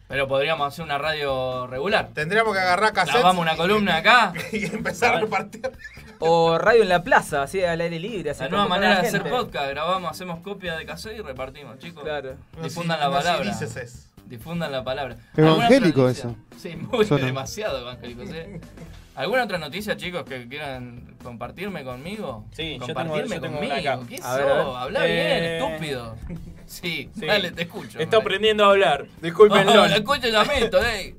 Pero 0.08 0.28
podríamos 0.28 0.68
hacer 0.68 0.84
una 0.84 0.98
radio 0.98 1.68
regular. 1.68 2.10
Tendríamos 2.16 2.54
que 2.56 2.60
agarrar 2.60 2.94
cassettes 2.94 3.22
Clavamos 3.22 3.42
una 3.44 3.56
columna 3.56 3.98
acá. 3.98 4.34
y 4.52 4.66
empezar 4.66 5.16
a 5.16 5.20
repartir. 5.20 5.62
O 6.18 6.58
radio 6.58 6.82
en 6.82 6.90
la 6.90 7.04
plaza, 7.04 7.44
así 7.44 7.64
al 7.64 7.80
aire 7.80 8.00
libre. 8.00 8.32
Así 8.32 8.42
La 8.44 8.50
nueva 8.50 8.66
a 8.66 8.68
manera 8.68 8.96
la 8.96 9.02
de 9.04 9.08
hacer 9.08 9.24
podcast. 9.30 9.70
Grabamos, 9.70 10.10
hacemos 10.12 10.40
copia 10.42 10.76
de 10.78 10.86
cassette 10.86 11.20
y 11.20 11.22
repartimos, 11.22 11.78
chicos. 11.78 12.04
Claro. 12.04 12.36
Difundan 12.62 13.00
No, 13.00 13.10
la 13.12 13.18
palabra. 13.20 13.46
dices 13.46 13.76
eso. 13.76 14.09
Difundan 14.30 14.72
la 14.72 14.84
palabra. 14.84 15.18
Evangélico 15.36 16.02
¿Alguna 16.08 16.12
otra 16.12 16.30
noticia? 16.30 16.36
Sí, 16.58 16.76
muy 16.76 17.06
Suena. 17.06 17.26
demasiado 17.26 17.80
evangélico, 17.82 18.26
¿sí? 18.28 18.34
¿Alguna 19.16 19.44
otra 19.44 19.58
noticia, 19.58 19.98
chicos, 19.98 20.24
que 20.24 20.48
quieran 20.48 21.18
compartirme 21.24 21.84
conmigo? 21.84 22.46
Sí, 22.52 22.78
yo 22.80 22.86
tengo- 22.86 22.94
compartirme 22.94 23.36
yo 23.36 23.42
tengo 23.42 23.56
conmigo. 23.58 23.76
¿Qué 24.08 24.22
ver. 24.38 24.48
sos? 24.48 24.78
Habla 24.78 25.08
Eh, 25.08 25.60
bien, 25.60 25.72
estúpido. 25.72 26.16
Sí, 26.68 27.10
Sí. 27.20 27.26
dale, 27.26 27.52
te 27.52 27.64
escucho. 27.64 28.00
Está 28.00 28.18
aprendiendo 28.18 28.64
a 28.64 28.70
hablar. 28.70 29.08
Discúlpenlo. 29.22 29.82
Oh, 29.82 29.86
escuchen 29.86 30.36
mí, 30.44 30.52
eh. 30.84 31.16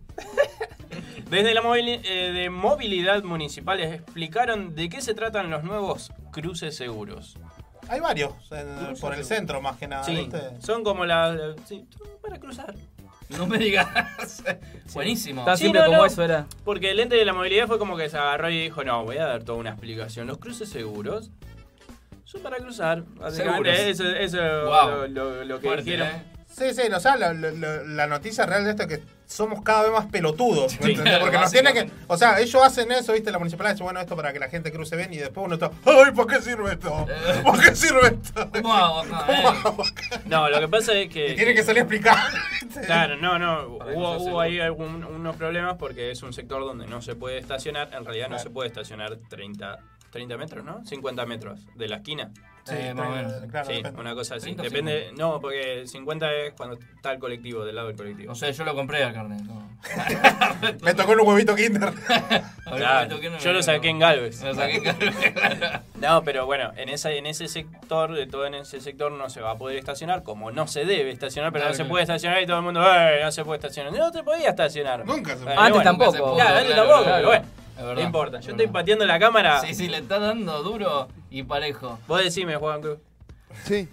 Desde 1.29 1.53
la 1.55 1.63
movili- 1.63 2.01
eh, 2.05 2.33
de 2.33 2.51
movilidad 2.51 3.23
municipal 3.25 3.81
explicaron 3.81 4.75
de 4.75 4.89
qué 4.89 5.01
se 5.01 5.15
tratan 5.15 5.51
los 5.51 5.63
nuevos 5.65 6.13
cruces 6.33 6.77
seguros. 6.77 7.37
Hay 7.89 7.99
varios 8.01 8.33
en- 8.53 8.95
por 9.01 9.15
el 9.15 9.25
centro, 9.25 9.61
más 9.61 9.77
que 9.77 9.89
nada. 9.89 10.05
Sí, 10.05 10.15
¿viste? 10.15 10.39
son 10.61 10.85
como 10.85 11.05
la... 11.05 11.55
Sí, 11.67 11.85
para 12.23 12.39
cruzar. 12.39 12.75
No 13.37 13.47
me 13.47 13.59
digas. 13.59 14.43
Buenísimo. 14.93 15.45
Tan 15.45 15.57
Sí, 15.57 15.65
simple 15.65 15.81
no, 15.81 15.87
como 15.87 15.99
no. 15.99 16.07
eso 16.07 16.23
era. 16.23 16.47
Porque 16.65 16.91
el 16.91 17.01
ente 17.01 17.17
de 17.17 17.25
la 17.25 17.33
movilidad 17.33 17.67
fue 17.67 17.79
como 17.79 17.97
que 17.97 18.09
se 18.09 18.17
agarró 18.19 18.51
y 18.51 18.61
dijo, 18.63 18.83
no, 18.85 19.05
voy 19.05 19.19
a 19.19 19.25
dar 19.27 19.43
toda 19.45 19.59
una 19.59 19.71
explicación. 19.71 20.27
Los 20.27 20.39
cruces 20.39 20.69
seguros 20.69 21.31
son 22.25 22.43
para 22.43 22.57
cruzar. 22.59 23.03
Básicamente 23.17 23.75
Seguros. 23.77 24.01
eso, 24.01 24.39
eso 24.39 24.39
Wow. 24.67 24.91
lo, 24.91 25.09
lo- 25.09 25.45
lo 25.45 25.61
que 25.61 25.67
Fuerte, 25.69 25.85
dijeron. 25.85 26.09
¿eh? 26.09 26.23
Sí, 26.51 26.75
sí, 26.75 26.83
o 26.93 27.01
sea, 27.01 27.17
la, 27.17 27.33
la- 27.33 27.53
la- 27.53 27.83
la 27.85 28.07
noticia 28.07 28.45
real 28.45 28.65
de 28.65 28.71
esto 28.71 28.83
es 28.83 28.89
que 28.89 29.03
somos 29.27 29.63
cada 29.63 29.83
vez 29.85 29.93
más 29.93 30.07
pelotudos. 30.07 30.79
¿me 30.81 30.87
Sí, 30.87 30.91
entendés? 30.93 31.19
Porque 31.21 31.37
nos 31.37 31.43
básicamente. 31.45 31.83
tiene 31.85 31.97
que. 31.97 32.05
O 32.09 32.17
sea, 32.17 32.41
ellos 32.41 32.63
hacen 32.63 32.91
eso, 32.91 33.13
¿viste? 33.13 33.31
La 33.31 33.39
municipalidad 33.39 33.75
dice, 33.75 33.85
bueno, 33.85 34.01
esto 34.01 34.17
para 34.17 34.33
que 34.33 34.41
la 34.41 34.49
gente 34.49 34.73
cruce 34.73 34.97
bien 34.97 35.13
y 35.15 35.19
después 35.19 35.45
uno 35.47 35.55
está. 35.55 35.71
¡Ay, 35.87 36.13
¿para 36.15 36.27
qué 36.37 36.43
sirve 36.43 36.73
esto? 36.73 37.07
¿Para 37.45 37.63
qué 37.63 37.75
sirve 37.77 38.01
esto? 38.09 38.51
¿Cómo 38.63 38.75
hago 38.75 39.01
acá, 39.01 39.25
¿Cómo 39.27 39.39
eh? 39.39 39.45
hago 39.65 39.83
acá? 39.85 40.21
No, 40.27 40.49
lo 40.51 40.59
que 40.61 40.69
pasa 40.69 40.93
es 40.95 41.09
que... 41.09 41.29
Y 41.29 41.37
tiene 41.37 41.55
que 41.55 41.63
salir 41.63 41.79
a 41.79 41.83
explicar. 41.85 42.17
Claro, 42.85 43.17
no, 43.17 43.39
no. 43.39 43.67
Hubo, 43.95 44.41
ahí 44.41 44.59
algún- 44.61 45.05
unos 45.05 45.37
problemas 45.37 45.77
porque 45.79 46.11
es 46.11 46.23
un 46.25 46.33
sector 46.33 46.63
donde 46.65 46.87
no 46.89 47.01
se 47.01 47.15
puede 47.15 47.39
estacionar. 47.39 47.91
En 47.95 48.05
realidad 48.05 48.27
no 48.27 48.35
Claro. 48.37 48.43
se 48.43 48.51
puede 48.51 48.69
estacionar 48.69 49.17
30, 49.29 49.79
30 50.11 50.37
metros, 50.37 50.65
¿no? 50.65 50.85
50 50.85 51.25
metros 51.27 51.61
de 51.77 51.89
la 51.89 51.97
esquina. 51.97 52.31
Sí, 52.77 52.95
más 52.95 53.07
o 53.07 53.11
menos. 53.11 53.33
claro, 53.51 53.67
sí, 53.69 53.75
depende. 53.75 54.01
una 54.01 54.15
cosa 54.15 54.35
así. 54.37 54.55
30 54.55 54.63
o 54.63 54.65
Depende. 54.65 55.11
No, 55.17 55.41
porque 55.41 55.83
50 55.87 56.33
es 56.33 56.53
cuando 56.55 56.79
está 56.97 57.13
el 57.13 57.19
colectivo, 57.19 57.65
del 57.65 57.75
lado 57.77 57.89
del 57.89 57.97
colectivo. 57.97 58.29
No 58.31 58.35
sé, 58.35 58.53
yo 58.53 58.65
lo 58.65 58.75
compré 58.75 59.03
al 59.05 59.13
carnet. 59.15 59.41
No. 59.43 59.69
Me 60.83 60.95
tocó 60.95 61.13
un 61.13 61.21
huevito 61.21 61.55
Kinder. 61.55 61.93
Claro, 62.71 63.19
yo 63.41 63.53
lo 63.53 63.63
saqué 63.65 63.89
en 63.89 63.99
Galvez. 63.99 64.43
Lo 64.45 64.55
saqué 64.55 64.77
en 64.77 64.85
Galvez. 64.85 65.15
No, 66.01 66.23
pero 66.23 66.47
bueno, 66.47 66.73
en 66.77 66.89
esa, 66.89 67.11
en 67.11 67.27
ese 67.27 67.47
sector, 67.49 68.15
de 68.15 68.27
todo 68.27 68.47
en 68.47 68.55
ese 68.55 68.81
sector 68.81 69.11
no 69.13 69.29
se 69.29 69.41
va 69.43 69.51
a 69.51 69.59
poder 69.59 69.77
estacionar, 69.77 70.23
como 70.23 70.51
no 70.51 70.67
se 70.67 70.85
debe 70.87 71.11
estacionar, 71.11 71.53
pero 71.53 71.65
Claro, 71.65 71.73
no 71.73 71.77
se 71.77 71.83
claro. 71.83 71.91
puede 71.91 72.03
estacionar 72.05 72.43
y 72.43 72.47
todo 72.47 72.57
el 72.59 72.63
mundo, 72.63 72.81
"Eh, 72.83 73.21
no 73.23 73.31
se 73.33 73.45
puede 73.45 73.59
estacionar. 73.59 73.93
No 73.93 74.11
te 74.13 74.23
podía 74.23 74.49
estacionar. 74.51 75.05
Nunca 75.05 75.37
se 75.37 75.45
Eh, 75.45 75.49
Antes 75.49 75.71
bueno, 75.75 75.83
tampoco. 75.83 76.13
se 76.13 76.19
Claro, 76.19 76.57
antes 76.59 76.65
claro, 76.73 76.83
tampoco, 76.89 77.03
claro. 77.05 77.17
pero 77.17 77.29
bueno. 77.29 77.45
No 77.79 78.01
importa, 78.01 78.41
yo 78.41 78.53
estoy 78.53 78.67
pateando 78.67 79.07
la 79.07 79.19
cámara. 79.19 79.61
Sí, 79.61 79.75
sí, 79.75 79.89
le 79.89 79.99
está 79.99 80.19
dando 80.19 80.63
duro 80.63 81.09
y 81.31 81.43
parejo. 81.43 81.99
Vos 82.07 82.23
decime, 82.23 82.57
Juan 82.57 82.81
Cruz. 82.81 82.99
Sí. 83.65 83.89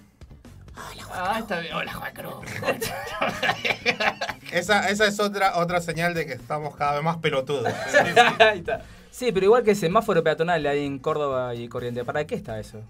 Ah, 1.14 1.38
está 1.40 1.60
bien. 1.60 1.74
Hola, 1.74 1.94
Juan 1.94 2.14
Cruz. 2.14 2.34
Esa, 4.52 4.90
esa 4.90 5.08
es 5.08 5.20
otra, 5.20 5.58
otra 5.58 5.82
señal 5.82 6.14
de 6.14 6.26
que 6.26 6.34
estamos 6.34 6.76
cada 6.76 6.94
vez 6.94 7.04
más 7.04 7.18
pelotudos. 7.18 7.72
Ahí 8.40 8.60
está. 8.60 8.82
Sí, 9.12 9.32
pero 9.32 9.48
igual 9.48 9.64
que 9.64 9.74
semáforo 9.74 10.24
peatonal 10.24 10.64
ahí 10.68 10.86
en 10.86 11.00
Córdoba 11.00 11.56
y 11.56 11.68
Corriente. 11.68 12.06
¿Para 12.06 12.28
qué 12.28 12.36
está 12.36 12.60
eso? 12.60 12.82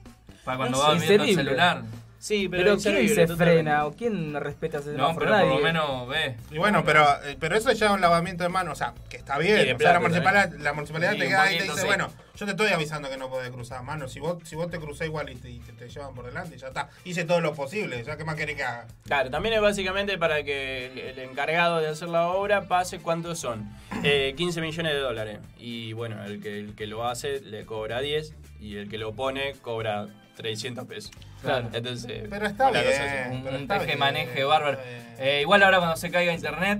Para 0.43 0.58
cuando 0.58 0.78
Es 0.78 0.84
va 0.84 0.93
viendo 0.95 1.23
el 1.23 1.36
celular. 1.36 1.84
Sí, 2.19 2.47
pero 2.49 2.77
¿quién 2.77 3.08
se 3.10 3.27
frena 3.27 3.86
o 3.86 3.93
quién 3.93 4.34
respeta 4.34 4.80
ese 4.80 4.93
No, 4.93 5.15
pero 5.15 5.32
por 5.32 5.47
lo 5.47 5.60
menos 5.60 6.08
ve. 6.08 6.36
Y 6.51 6.58
bueno, 6.58 6.84
pero, 6.84 7.03
eh, 7.25 7.38
pero 7.39 7.56
eso 7.56 7.71
ya 7.71 7.86
es 7.88 7.91
un 7.91 8.01
lavamiento 8.01 8.43
de 8.43 8.49
manos, 8.49 8.73
o 8.73 8.75
sea, 8.75 8.93
que 9.10 9.17
está 9.17 9.38
bien. 9.38 9.75
O 9.75 9.80
sea, 9.80 9.93
la 9.93 9.99
municipalidad, 9.99 10.51
la 10.60 10.73
municipalidad 10.73 11.12
Sí, 11.13 11.19
te 11.19 11.27
queda 11.27 11.43
ahí 11.43 11.56
y 11.56 11.58
te 11.60 11.63
dice, 11.65 11.82
sí. 11.82 11.86
bueno, 11.86 12.10
yo 12.36 12.45
te 12.45 12.51
estoy 12.51 12.67
avisando 12.71 13.10
que 13.10 13.17
no 13.17 13.30
podés 13.30 13.51
cruzar, 13.51 13.84
mano. 13.84 14.08
Si 14.08 14.19
vos, 14.19 14.38
si 14.43 14.56
vos 14.56 14.69
te 14.69 14.80
cruzás 14.80 15.06
igual 15.08 15.30
y 15.30 15.36
te, 15.36 15.49
y 15.51 15.60
te- 15.60 15.73
te 15.73 15.89
llevan 15.89 16.13
por 16.15 16.25
delante, 16.25 16.58
ya 16.58 16.67
está. 16.67 16.89
Hice 17.06 17.23
todo 17.23 17.39
lo 17.39 17.53
posible, 17.53 18.03
ya 18.03 18.17
qué 18.17 18.25
más 18.25 18.36
querés 18.36 18.56
que 18.56 18.63
haga. 18.63 18.88
Claro, 19.06 19.30
también 19.30 19.53
es 19.56 19.62
básicamente 19.62 20.17
para 20.17 20.43
que 20.43 20.88
el, 20.88 20.97
el 20.97 21.19
encargado 21.19 21.80
de 21.80 21.88
hacer 21.88 22.10
la 22.10 22.27
obra 22.30 22.67
pase 22.67 22.99
cuántos 22.99 23.39
son. 23.39 23.69
Eh, 24.03 24.34
15 24.36 24.60
millones 24.62 24.93
de 24.93 24.99
dólares. 24.99 25.39
Y 25.60 25.93
bueno, 25.93 26.23
el 26.25 26.41
que, 26.41 26.60
el 26.60 26.75
que 26.75 26.88
lo 26.88 27.08
hace 27.08 27.41
le 27.41 27.65
cobra 27.65 28.01
10 28.01 28.34
y 28.60 28.77
el 28.77 28.89
que 28.89 28.97
lo 28.97 29.13
pone 29.13 29.53
cobra 29.62 30.08
300 30.36 30.86
pesos. 30.86 31.12
Claro. 31.41 31.69
Entonces, 31.73 32.23
Pero 32.30 32.45
está 32.47 32.67
cosa 32.67 32.82
bien. 32.82 33.32
Un, 33.32 33.43
pero 33.43 33.56
un 33.58 33.62
está 33.63 33.80
teje-maneje 33.80 34.34
bien, 34.34 34.47
bárbaro. 34.47 34.80
Eh, 35.19 35.39
igual 35.41 35.63
ahora 35.63 35.78
cuando 35.80 35.95
se 35.97 36.10
caiga 36.12 36.34
internet, 36.34 36.80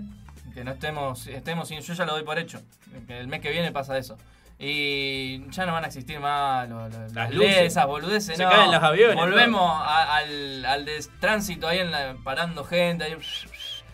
que 0.54 0.64
no 0.64 0.72
estemos, 0.72 1.28
estemos 1.28 1.68
sin, 1.68 1.80
yo 1.82 1.94
ya 1.94 2.06
lo 2.06 2.14
doy 2.14 2.24
por 2.24 2.40
hecho. 2.40 2.62
Que 3.08 3.20
el 3.20 3.28
mes 3.28 3.42
que 3.42 3.52
viene 3.52 3.72
pasa 3.72 3.98
eso. 3.98 4.18
Y 4.60 5.48
ya 5.52 5.68
no 5.68 5.74
van 5.74 5.84
a 5.84 5.88
existir 5.88 6.20
más 6.20 6.68
lo- 6.68 6.90
lo- 6.90 7.08
las 7.10 7.32
luces. 7.32 7.58
Esas 7.60 7.86
boludeces. 7.86 8.38
Se 8.38 8.44
no. 8.44 8.50
caen 8.50 8.72
los 8.72 8.82
aviones, 8.82 9.16
Volvemos 9.16 9.62
a- 9.72 10.16
al, 10.18 10.66
al 10.66 10.84
de 10.86 11.06
tránsito 11.20 11.68
ahí 11.68 11.78
en 11.80 11.92
la, 11.92 12.16
parando 12.24 12.64
gente, 12.64 13.04
ahí, 13.04 13.16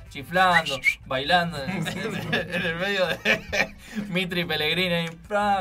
chiflando, 0.10 0.80
bailando 1.06 1.62
en, 1.64 1.86
en 1.88 2.62
el 2.66 2.76
medio 2.76 3.06
de 3.08 3.76
Mitri 4.10 4.46
Pellegrini 4.46 4.94
ahí, 4.94 5.10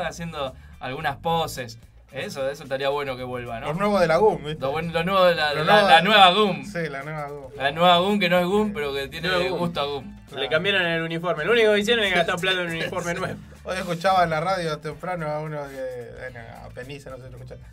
haciendo 0.05 0.55
algunas 0.79 1.17
poses. 1.17 1.79
Eso, 2.13 2.47
eso 2.47 2.63
estaría 2.63 2.89
bueno 2.89 3.17
que 3.17 3.23
vuelva, 3.23 3.59
¿no? 3.59 3.67
Los 3.69 3.77
nuevos 3.77 3.99
de 3.99 4.05
la 4.07 4.17
GUM, 4.17 4.43
¿viste? 4.45 4.61
Lo, 4.61 4.71
bueno- 4.71 4.93
lo 4.93 5.03
nuevo 5.03 5.25
de 5.25 5.33
la, 5.35 5.53
Los 5.55 5.65
la- 5.65 5.73
nuevos 5.73 5.89
la 5.89 5.97
de- 5.97 6.03
nueva 6.03 6.31
GUM. 6.31 6.65
Sí, 6.65 6.89
la 6.89 7.01
nueva 7.03 7.27
GUM. 7.27 7.51
La 7.57 7.71
nueva 7.71 7.97
GUM 7.97 8.19
que 8.19 8.29
no 8.29 8.39
es 8.39 8.45
GUM, 8.45 8.73
pero 8.73 8.93
que 8.93 9.07
tiene 9.07 9.29
Nueva 9.29 9.49
GUM. 9.49 9.59
gusto 9.59 9.79
a 9.81 9.85
GUM. 9.85 10.19
Le 10.35 10.47
cambiaron 10.49 10.81
el 10.83 11.01
uniforme. 11.01 11.43
Lo 11.45 11.51
único 11.53 11.73
que 11.73 11.79
hicieron 11.79 12.05
es 12.05 12.13
gastar 12.13 12.35
plata 12.39 12.61
en 12.61 12.67
un 12.67 12.73
uniforme 12.73 13.13
nuevo. 13.19 13.35
Hoy 13.63 13.77
escuchaba 13.77 14.23
en 14.25 14.29
la 14.29 14.41
radio 14.41 14.77
temprano 14.77 15.27
a 15.27 15.39
uno 15.39 15.57
bueno, 15.57 16.39
a 16.63 16.69
Penice, 16.69 17.09
no 17.09 17.17
sé 17.17 17.23
si 17.23 17.29
lo 17.31 17.37
escuchaste. 17.37 17.65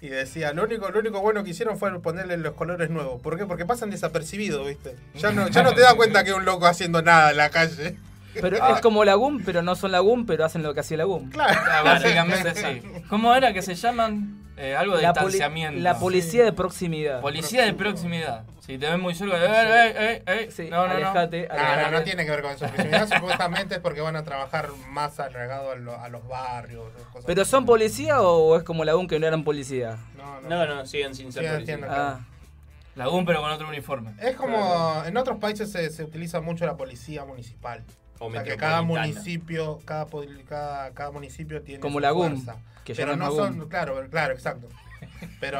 Y 0.00 0.08
decía, 0.08 0.52
lo 0.52 0.64
único, 0.64 0.88
lo 0.90 0.98
único 0.98 1.20
bueno 1.20 1.44
que 1.44 1.50
hicieron 1.50 1.78
fue 1.78 1.96
ponerle 2.00 2.36
los 2.38 2.54
colores 2.54 2.88
nuevos. 2.90 3.20
¿Por 3.20 3.36
qué? 3.38 3.44
Porque 3.46 3.66
pasan 3.66 3.90
desapercibidos, 3.90 4.66
¿viste? 4.66 4.96
Ya 5.14 5.30
no, 5.32 5.48
ya 5.48 5.62
no 5.62 5.74
te 5.74 5.80
das 5.82 5.94
cuenta 5.94 6.24
que 6.24 6.30
es 6.30 6.36
un 6.36 6.44
loco 6.44 6.66
haciendo 6.66 7.02
nada 7.02 7.30
en 7.30 7.36
la 7.36 7.50
calle. 7.50 7.96
Pero 8.40 8.58
Ah. 8.62 8.72
es 8.74 8.80
como 8.80 9.04
la 9.04 9.14
GUM, 9.14 9.42
pero 9.44 9.62
no 9.62 9.74
son 9.74 9.92
la 9.92 9.98
GUM, 10.00 10.24
pero 10.26 10.44
hacen 10.44 10.62
lo 10.62 10.72
que 10.74 10.80
hacía 10.80 10.96
la 10.96 11.04
GUM. 11.04 11.30
Claro. 11.30 11.60
Ah, 11.70 11.82
básicamente 11.82 12.54
sí. 12.54 12.82
¿Cómo 13.08 13.34
era 13.34 13.52
que 13.52 13.62
se 13.62 13.74
llaman? 13.74 14.38
Eh, 14.56 14.76
algo 14.76 14.96
de 14.96 15.02
La, 15.02 15.12
poli- 15.14 15.26
distanciamiento. 15.32 15.80
la 15.80 15.98
policía 15.98 16.44
de 16.44 16.52
proximidad. 16.52 17.20
Policía 17.20 17.64
de 17.64 17.72
proximidad. 17.74 18.44
Si 18.60 18.78
te 18.78 18.88
ven 18.88 19.00
muy 19.00 19.14
cerca, 19.14 19.36
eh, 19.38 19.46
eh, 19.46 19.92
eh, 19.96 20.22
eh. 20.26 20.48
Sí, 20.54 20.68
no, 20.70 20.82
no, 20.86 20.88
no. 20.88 20.90
alejate, 20.94 21.48
No, 21.48 21.54
no, 21.56 21.60
alejate. 21.62 21.90
no 21.90 22.02
tiene 22.02 22.24
que 22.24 22.30
ver 22.30 22.42
con 22.42 22.50
eso. 22.52 22.66
Proximidad 22.66 23.08
supuestamente 23.08 23.74
es 23.76 23.80
porque 23.80 24.00
van 24.02 24.14
a 24.14 24.22
trabajar 24.24 24.68
más 24.88 25.18
alargado 25.18 25.72
a, 25.72 25.74
lo- 25.76 25.98
a 25.98 26.08
los 26.10 26.26
barrios. 26.28 26.84
cosas 27.12 27.24
¿Pero 27.26 27.44
son 27.44 27.64
policía 27.66 28.20
o 28.20 28.56
es 28.56 28.62
como 28.62 28.84
la 28.84 28.92
GUM 28.92 29.08
que 29.08 29.18
no 29.18 29.26
eran 29.26 29.42
policía? 29.42 29.96
No, 30.16 30.40
no. 30.42 30.48
No, 30.48 30.66
no, 30.74 30.86
siguen 30.86 31.14
sin 31.14 31.32
ser 31.32 31.44
Sí, 31.44 31.50
policía. 31.50 31.74
entiendo. 31.74 31.86
Ah, 31.98 32.20
La 32.94 33.06
GUM, 33.06 33.24
pero 33.24 33.40
con 33.40 33.50
otro 33.50 33.66
uniforme. 33.68 34.12
Es 34.20 34.36
como 34.36 35.02
en 35.06 35.16
otros 35.16 35.38
países 35.38 35.72
se, 35.72 35.88
se 35.90 36.04
utiliza 36.04 36.40
mucho 36.42 36.66
la 36.66 36.76
policía 36.76 37.24
municipal. 37.24 37.82
O 38.22 38.26
O 38.26 38.30
sea 38.30 38.44
que 38.44 38.56
cada 38.56 38.82
municipio, 38.82 39.80
cada, 39.84 40.06
poli- 40.06 40.44
cada, 40.44 40.92
cada 40.92 41.10
municipio 41.10 41.60
tiene 41.62 41.80
Como 41.80 42.00
su 42.00 42.14
fuerza. 42.14 42.56
que 42.84 42.94
pero 42.94 43.16
no 43.16 43.28
es 43.30 43.34
son, 43.36 43.68
claro, 43.68 44.08
claro, 44.10 44.32
exacto. 44.32 44.68
Pero 45.40 45.58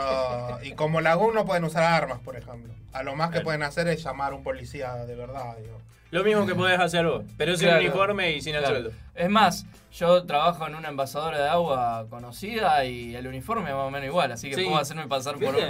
y 0.62 0.72
como 0.72 1.01
la 1.01 1.14
GUM 1.14 1.35
no 1.35 1.44
pueden 1.44 1.64
usar 1.64 1.83
armas, 1.83 2.20
por 2.20 2.37
ejemplo. 2.37 2.72
A 2.92 3.03
lo 3.03 3.16
más 3.16 3.29
que 3.29 3.33
Claro. 3.35 3.44
pueden 3.44 3.62
hacer 3.64 3.88
es 3.88 4.03
llamar 4.05 4.33
a 4.33 4.37
un 4.37 4.42
policía 4.44 4.94
de 5.07 5.14
verdad, 5.16 5.57
digo. 5.61 5.81
Lo 6.12 6.22
mismo 6.22 6.46
que 6.46 6.55
podés 6.55 6.79
hacer 6.79 7.05
vos, 7.07 7.25
pero 7.37 7.57
sin 7.57 7.66
Claro. 7.68 7.81
uniforme 7.83 8.33
y 8.33 8.40
sin 8.42 8.55
el 8.55 8.61
Claro. 8.61 8.75
sueldo. 8.77 8.92
Es 9.14 9.31
más, 9.31 9.64
yo 9.92 10.25
trabajo 10.25 10.66
en 10.66 10.75
una 10.75 10.88
envasadora 10.90 11.38
de 11.42 11.48
agua 11.48 12.07
conocida 12.11 12.85
y 12.85 13.14
el 13.16 13.27
uniforme 13.27 13.70
es 13.70 13.75
más 13.75 13.87
o 13.87 13.90
menos 13.90 14.07
igual, 14.09 14.31
así 14.31 14.51
que 14.51 14.57
Sí. 14.57 14.64
puedo 14.64 14.77
hacerme 14.77 15.07
pasar 15.09 15.38
por 15.38 15.55
¿Viste? 15.55 15.68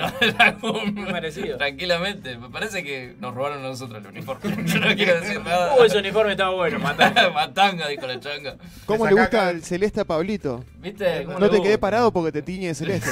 una 0.67 1.07
de 1.07 1.13
parecido. 1.13 1.57
tranquilamente. 1.59 2.37
Me 2.39 2.51
parece 2.51 2.83
que 2.83 3.15
nos 3.21 3.35
robaron 3.35 3.61
a 3.65 3.69
nosotros 3.69 4.03
el 4.03 4.07
uniforme. 4.11 4.43
Yo 4.67 4.81
no 4.81 4.95
quiero 4.97 5.21
decir 5.21 5.41
nada. 5.45 5.77
Uh, 5.77 5.85
ese 5.85 5.99
uniforme 5.99 6.33
estaba 6.33 6.51
bueno, 6.51 6.79
matá. 6.81 7.31
Matanga, 7.35 7.87
dijo 7.87 8.07
la 8.07 8.19
changa. 8.19 8.57
¿Cómo 8.85 9.07
le 9.07 9.15
gusta 9.15 9.49
el 9.51 9.63
celeste 9.63 10.01
a 10.01 10.05
Pablito? 10.05 10.65
¿Viste? 10.79 11.23
¿Cómo 11.25 11.39
No 11.39 11.49
te 11.51 11.63
quedé 11.63 11.79
parado 11.79 12.13
porque 12.13 12.33
te 12.33 12.43
tiñe 12.43 12.67
de 12.67 12.75
celeste. 12.75 13.11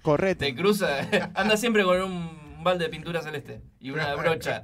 Correte. 0.00 0.46
Te 0.46 0.54
cruza. 0.54 1.06
Anda 1.34 1.58
siempre 1.58 1.84
con 1.84 2.00
un 2.00 2.64
balde 2.64 2.84
de 2.84 2.90
pintura 2.90 3.20
celeste 3.20 3.60
y 3.78 3.90
una 3.90 4.14
brocha. 4.14 4.62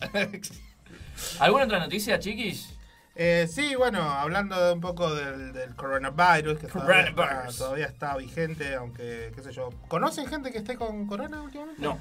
¿Alguna 1.40 1.64
otra 1.64 1.79
noticia, 1.79 2.18
chiquis? 2.18 2.70
Eh, 3.16 3.46
sí, 3.48 3.74
bueno, 3.77 4.03
hablando 4.03 4.61
de 4.61 4.72
un 4.72 4.81
poco 4.81 5.14
del, 5.14 5.53
del 5.53 5.74
coronavirus, 5.77 6.59
que 6.59 6.66
todavía 6.66 7.00
está, 7.00 7.14
Coronavirus. 7.14 7.59
todavía 7.59 7.87
está 7.87 8.16
vigente, 8.16 8.74
aunque, 8.74 9.31
qué 9.35 9.42
sé 9.42 9.53
yo. 9.53 9.70
¿Conocen 9.88 10.27
gente 10.27 10.50
que 10.50 10.59
esté 10.59 10.77
con 10.77 11.07
corona 11.07 11.40
últimamente? 11.42 11.81
No. 11.81 11.98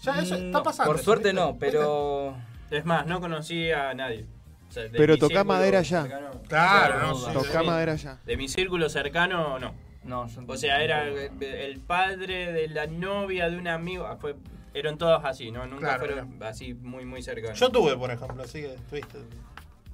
Ya, 0.00 0.18
eso 0.20 0.34
Mm, 0.38 0.46
está 0.46 0.62
pasando. 0.62 0.92
Por 0.92 1.02
suerte 1.02 1.32
no, 1.32 1.56
pero... 1.58 2.36
Es 2.70 2.84
más, 2.84 3.06
no 3.06 3.20
conocí 3.20 3.70
a 3.70 3.92
nadie. 3.94 4.26
O 4.68 4.72
sea, 4.72 4.82
de 4.84 4.90
Pero 4.90 5.14
círculo 5.14 5.44
madera 5.44 5.82
ya. 5.82 6.06
Claro, 6.48 7.00
no, 7.00 7.08
no, 7.08 7.14
sí, 7.14 7.32
Toca 7.32 7.60
sí. 7.60 7.66
madera 7.66 7.94
ya. 7.94 8.18
De 8.24 8.36
mi 8.36 8.48
círculo 8.48 8.88
cercano, 8.88 9.58
no. 9.58 9.74
No, 10.04 10.26
yo 10.28 10.42
O 10.46 10.56
sea, 10.56 10.82
era 10.82 11.04
el, 11.06 11.30
el 11.42 11.80
padre 11.80 12.52
de 12.52 12.68
la 12.68 12.86
novia 12.86 13.48
de 13.50 13.58
un 13.58 13.68
amigo. 13.68 14.06
ah, 14.06 14.16
Fue, 14.20 14.36
eran 14.78 14.98
todos 14.98 15.24
así, 15.24 15.50
¿no? 15.50 15.66
Nunca 15.66 15.96
Claro, 15.96 16.06
fueron 16.06 16.42
así 16.42 16.74
muy, 16.74 17.04
muy 17.04 17.22
cercanos. 17.22 17.58
Yo 17.58 17.70
tuve, 17.70 17.96
por 17.96 18.10
ejemplo, 18.10 18.42
así 18.42 18.62
que 18.62 18.76
tuviste. 18.90 19.18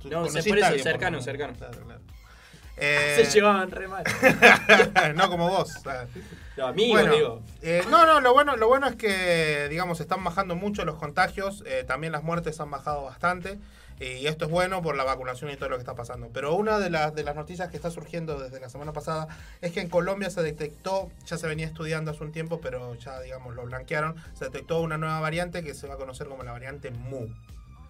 tú 0.01 0.09
No, 0.11 0.19
conociste 0.23 0.49
por 0.51 0.59
eso, 0.59 0.83
cercano, 0.83 1.19
por 1.19 1.25
cercano. 1.25 1.53
Claro, 1.57 1.79
claro. 1.85 2.01
Se 2.77 3.23
Eh, 3.23 3.29
llevaban 3.33 3.71
re 3.71 3.87
mal. 3.87 4.03
no 5.15 5.29
como 5.29 5.49
vos. 5.49 5.75
No, 6.57 6.67
amigos, 6.67 7.01
Bueno, 7.03 7.15
digo. 7.15 7.43
eh, 7.61 7.83
no, 7.91 8.07
no, 8.07 8.21
lo 8.21 8.33
bueno, 8.33 8.57
lo 8.57 8.67
bueno 8.67 8.87
es 8.89 8.97
que, 8.97 9.69
digamos, 9.69 10.01
están 10.01 10.25
bajando 10.25 10.57
mucho 10.57 10.85
los 10.85 10.97
contagios, 10.97 11.63
eh, 11.67 11.85
también 11.87 12.13
las 12.13 12.23
muertes 12.23 12.59
han 12.61 12.71
bajado 12.71 13.05
bastante, 13.05 13.59
y 14.03 14.27
esto 14.27 14.47
es 14.47 14.51
bueno 14.51 14.83
por 14.83 14.97
la 14.97 15.05
vacunación 15.05 15.51
y 15.51 15.57
todo 15.57 15.69
lo 15.69 15.77
que 15.77 15.83
está 15.83 15.95
pasando. 15.95 16.29
Pero 16.33 16.55
una 16.55 16.79
de 16.79 16.91
las, 16.91 17.15
de 17.15 17.23
las 17.25 17.37
noticias 17.37 17.71
que 17.71 17.77
está 17.77 17.91
surgiendo 17.91 18.39
desde 18.39 18.59
la 18.61 18.69
semana 18.69 18.93
pasada 18.93 19.29
es 19.61 19.73
que 19.73 19.81
en 19.81 19.89
Colombia 19.89 20.31
se 20.31 20.43
detectó, 20.43 21.11
ya 21.27 21.37
se 21.37 21.47
venía 21.47 21.67
estudiando 21.67 22.11
hace 22.11 22.25
un 22.25 22.33
tiempo, 22.33 22.61
pero 22.61 22.95
ya, 22.97 23.21
digamos, 23.21 23.55
lo 23.55 23.65
blanquearon, 23.65 24.17
se 24.35 24.47
detectó 24.47 24.81
una 24.81 24.99
nueva 24.99 25.21
variante 25.21 25.63
que 25.63 25.75
se 25.75 25.87
va 25.87 25.95
a 25.95 25.97
conocer 25.99 26.27
como 26.27 26.43
la 26.43 26.53
variante 26.53 26.91
MU. 26.91 27.29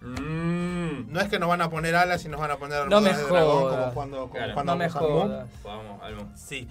Mm. 0.01 1.11
No 1.11 1.21
es 1.21 1.29
que 1.29 1.39
nos 1.39 1.47
van 1.49 1.61
a 1.61 1.69
poner 1.69 1.95
alas 1.95 2.25
y 2.25 2.27
nos 2.27 2.39
van 2.39 2.51
a 2.51 2.57
poner 2.57 2.87
No 2.89 3.01
de 3.01 3.13
dragón 3.13 3.69
como 3.69 3.93
cuando, 3.93 4.17
como 4.21 4.33
Claro. 4.33 4.53
cuando 4.53 4.73
No 4.73 4.77
me 4.77 4.89
Mu. 4.89 5.47
Vamos. 5.63 5.99
Sí. 6.35 6.67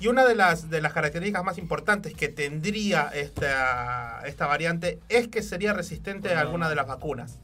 Y 0.00 0.08
una 0.08 0.24
de 0.26 0.34
las, 0.34 0.70
de 0.70 0.82
las 0.82 0.92
características 0.92 1.44
más 1.44 1.56
importantes 1.56 2.14
que 2.14 2.28
tendría 2.28 3.10
esta, 3.14 4.22
esta 4.26 4.46
variante 4.46 4.98
es 5.08 5.28
que 5.28 5.42
sería 5.42 5.72
resistente 5.72 6.34
a 6.34 6.40
alguna 6.40 6.68
de 6.68 6.74
las 6.74 6.86
vacunas. 6.86 7.38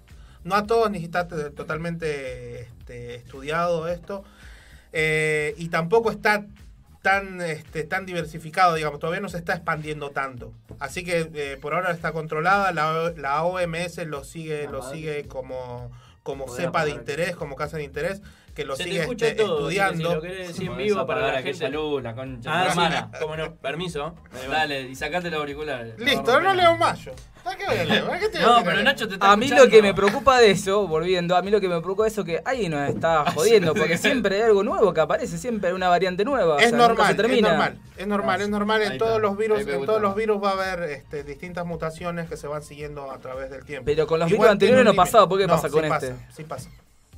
No 0.44 0.54
a 0.54 0.66
todos, 0.66 0.90
ni 0.90 1.02
está 1.04 1.28
t- 1.28 1.50
totalmente 1.50 2.60
este, 2.62 3.14
estudiado 3.16 3.88
esto. 3.88 4.24
Eh, 4.92 5.54
y 5.58 5.68
tampoco 5.68 6.10
está 6.10 6.46
tan, 7.02 7.40
este, 7.40 7.84
tan 7.84 8.04
diversificado, 8.06 8.74
digamos, 8.74 9.00
todavía 9.00 9.20
no 9.20 9.28
se 9.28 9.38
está 9.38 9.54
expandiendo 9.54 10.10
tanto. 10.10 10.52
Así 10.78 11.04
que 11.04 11.30
eh, 11.34 11.56
por 11.60 11.74
ahora 11.74 11.92
está 11.92 12.12
controlada, 12.12 12.72
la, 12.72 13.12
la 13.16 13.42
OMS 13.42 13.98
lo 14.06 14.24
sigue, 14.24 14.66
lo 14.68 14.82
sigue 14.82 15.26
como, 15.28 15.90
como 16.22 16.46
cepa 16.48 16.84
de 16.84 16.90
interés, 16.90 17.36
como 17.36 17.56
casa 17.56 17.76
de 17.78 17.84
interés, 17.84 18.20
que 18.54 18.64
lo 18.64 18.76
Se 18.76 18.84
te 18.84 18.90
sigue 18.90 19.02
escucha 19.02 19.28
este, 19.28 19.42
todo, 19.42 19.58
estudiando. 19.70 20.08
Si 20.08 20.14
lo 20.14 20.20
querés 20.20 20.48
decir 20.48 20.70
en 20.70 20.76
vivo 20.76 21.06
para 21.06 21.20
la 21.32 21.38
aquella 21.38 21.58
gente. 21.58 21.68
luz, 21.70 22.02
la 22.02 22.14
concha 22.14 22.50
Ah, 22.52 22.66
hermana. 22.68 23.10
cómo 23.20 23.36
no. 23.36 23.54
Permiso. 23.56 24.14
Dale, 24.50 24.82
y 24.82 24.94
sacate 24.94 25.30
los 25.30 25.40
auriculares. 25.40 25.98
Listo, 25.98 26.40
no 26.40 26.54
leo 26.54 26.76
más 26.76 26.98
yo. 27.00 27.12
¿Para 27.42 27.56
qué 27.56 27.64
voy 27.64 27.76
a 27.78 27.84
leer? 27.84 28.04
¿Para 28.04 28.18
qué 28.18 28.28
te 28.28 28.38
voy 28.38 28.46
a 28.46 28.58
No, 28.58 28.64
pero 28.64 28.82
Nacho 28.82 29.08
te 29.08 29.14
está 29.14 29.32
A 29.32 29.36
mí 29.36 29.48
lo 29.48 29.66
que 29.68 29.80
me 29.80 29.94
preocupa 29.94 30.38
de 30.38 30.50
eso, 30.50 30.86
volviendo, 30.86 31.34
a 31.36 31.42
mí 31.42 31.50
lo 31.50 31.58
que 31.58 31.68
me 31.68 31.80
preocupa 31.80 32.02
de 32.02 32.10
eso 32.10 32.22
que 32.22 32.42
alguien 32.44 32.72
nos 32.72 32.86
está 32.90 33.30
jodiendo, 33.32 33.72
porque 33.74 33.96
siempre 33.98 34.36
hay 34.36 34.42
algo 34.42 34.62
nuevo 34.62 34.92
que 34.92 35.00
aparece, 35.00 35.38
siempre 35.38 35.70
hay 35.70 35.74
una 35.74 35.88
variante 35.88 36.22
nueva. 36.22 36.56
o 36.56 36.58
Es 36.58 36.68
sea, 36.68 36.78
normal, 36.78 37.16
se 37.16 37.22
es 37.36 37.40
normal, 37.42 37.78
es 37.96 38.06
normal, 38.06 38.40
es 38.42 38.48
normal. 38.50 38.80
Ahí 38.82 38.88
En 38.88 38.98
todos 38.98 39.20
los 39.22 39.36
virus, 39.38 39.60
Ahí 39.66 39.74
en 39.74 39.86
todos 39.86 40.02
los 40.02 40.14
virus 40.14 40.42
va 40.42 40.50
a 40.50 40.52
haber 40.52 40.90
este, 40.90 41.24
distintas 41.24 41.64
mutaciones 41.64 42.28
que 42.28 42.36
se 42.36 42.46
van 42.46 42.62
siguiendo 42.62 43.10
a 43.10 43.18
través 43.20 43.50
del 43.50 43.64
tiempo. 43.64 43.86
Pero 43.86 44.06
con 44.06 44.20
los 44.20 44.30
Igual 44.30 44.40
virus 44.48 44.52
anteriores 44.52 44.84
no 44.84 44.94
pasaba, 44.94 45.26
¿por 45.26 45.38
qué 45.38 45.46
No, 45.46 45.54
pasa 45.54 45.70
con 45.70 45.84
este? 45.86 46.08
Pasa. 46.10 46.26
Sí 46.36 46.44
Pasa, 46.44 46.68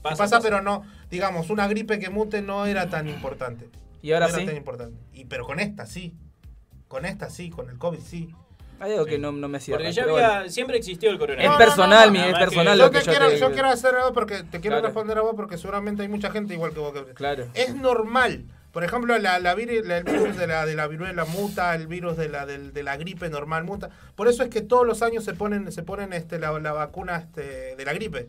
pasa, 0.02 0.24
pasa. 0.24 0.40
pero 0.40 0.60
no, 0.62 0.84
digamos, 1.10 1.50
una 1.50 1.66
gripe 1.68 1.98
que 1.98 2.10
mute 2.10 2.42
no 2.42 2.66
era 2.66 2.88
tan 2.88 3.08
importante. 3.08 3.68
Y 4.02 4.12
ahora 4.12 4.26
no 4.26 4.32
era 4.34 4.40
sí. 4.40 4.46
tan 4.46 4.56
importante. 4.56 4.98
Y, 5.12 5.24
pero 5.26 5.44
con 5.46 5.60
esta 5.60 5.86
sí. 5.86 6.14
Con 6.88 7.04
esta 7.06 7.30
sí, 7.30 7.50
con 7.50 7.70
el 7.70 7.78
COVID 7.78 8.00
sí. 8.00 8.34
Hay 8.80 8.92
algo 8.92 9.04
que 9.06 9.16
no, 9.18 9.30
no 9.30 9.46
me 9.48 9.60
cierra. 9.60 9.78
Porque 9.78 9.92
ya 9.92 10.02
había, 10.02 10.12
bueno. 10.38 10.50
siempre 10.50 10.76
existió 10.76 11.08
el 11.10 11.14
Es 11.14 11.20
coronavirus. 11.20 11.52
No, 11.52 11.58
personal, 11.58 12.06
no, 12.08 12.12
mi, 12.12 12.18
no, 12.18 12.24
es 12.26 12.34
personal 12.38 12.72
que- 12.74 12.78
lo 12.78 12.84
Yo, 12.86 12.90
que 12.90 12.98
te 12.98 13.04
yo 13.04 13.10
quiero, 13.12 13.28
te 13.28 13.38
yo 13.38 13.52
quiero 13.52 13.68
hacer 13.68 13.94
algo 13.94 14.12
porque 14.12 14.42
te 14.42 14.60
quiero 14.60 14.76
Claro. 14.76 14.86
responder 14.86 15.18
a 15.18 15.20
vos 15.22 15.34
porque 15.36 15.56
seguramente 15.56 16.02
hay 16.02 16.08
mucha 16.08 16.30
gente 16.32 16.52
igual 16.54 16.72
que 16.72 16.80
vos 16.80 16.92
que 16.92 17.14
Claro. 17.14 17.46
Es 17.54 17.74
normal 17.76 18.44
Por 18.72 18.84
ejemplo, 18.84 19.16
la, 19.18 19.38
la 19.38 19.54
vir- 19.54 19.84
la- 19.84 19.98
el 19.98 20.04
virus 20.04 20.36
de 20.38 20.46
la, 20.46 20.64
de 20.66 20.74
la 20.74 20.88
viruela 20.88 21.26
muta, 21.26 21.74
el 21.74 21.86
virus 21.86 22.16
de 22.16 22.28
la, 22.30 22.46
del- 22.46 22.72
de 22.72 22.82
la 22.82 22.96
gripe 22.96 23.28
normal 23.28 23.64
muta. 23.64 23.90
Por 24.16 24.28
eso 24.28 24.42
es 24.42 24.48
que 24.48 24.62
todos 24.62 24.86
los 24.86 25.02
años 25.02 25.24
se 25.24 25.34
ponen, 25.34 25.70
se 25.70 25.82
ponen 25.82 26.14
este, 26.14 26.38
la, 26.38 26.58
la 26.58 26.72
vacuna 26.72 27.18
este, 27.18 27.76
de 27.76 27.84
la 27.84 27.92
gripe. 27.92 28.28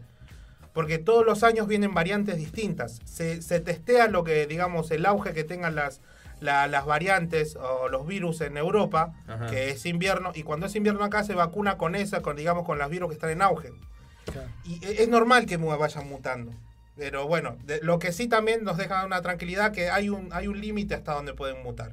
Porque 0.74 0.98
todos 0.98 1.26
los 1.26 1.44
años 1.44 1.68
vienen 1.68 1.94
variantes 1.94 2.38
distintas. 2.38 3.00
Se, 3.06 3.42
se 3.42 3.60
testea 3.60 4.08
lo 4.08 4.24
que, 4.24 4.48
digamos, 4.48 4.90
el 4.92 5.06
auge 5.06 5.34
que 5.34 5.44
tengan 5.44 5.76
las, 5.76 6.02
la- 6.40 6.68
las 6.68 6.86
variantes 6.86 7.56
o 7.56 7.90
los 7.90 8.08
virus 8.08 8.42
en 8.42 8.58
Europa, 8.58 9.14
Ajá. 9.28 9.48
que 9.48 9.70
es 9.70 9.86
invierno, 9.86 10.32
y 10.34 10.44
cuando 10.44 10.66
es 10.66 10.76
invierno 10.76 11.04
acá 11.04 11.24
se 11.24 11.36
vacuna 11.36 11.78
con 11.78 11.94
esa, 11.96 12.22
con 12.22 12.36
digamos, 12.36 12.66
con 12.66 12.80
los 12.80 12.90
virus 12.90 13.10
que 13.10 13.14
están 13.16 13.30
en 13.30 13.42
auge. 13.44 13.72
Y 14.64 14.84
e- 14.86 15.04
es 15.04 15.10
normal 15.10 15.46
que 15.46 15.58
vayan 15.58 16.08
mutando. 16.10 16.52
Pero 16.96 17.28
bueno, 17.28 17.58
de- 17.66 17.80
lo 17.82 18.00
que 18.00 18.12
sí 18.12 18.28
también 18.28 18.64
nos 18.64 18.78
deja 18.78 19.06
una 19.06 19.22
tranquilidad 19.22 19.72
que 19.72 19.90
hay 19.90 20.10
un, 20.10 20.30
hay 20.34 20.48
un 20.48 20.60
límite 20.62 20.96
hasta 20.96 21.14
donde 21.14 21.34
pueden 21.34 21.62
mutar. 21.64 21.92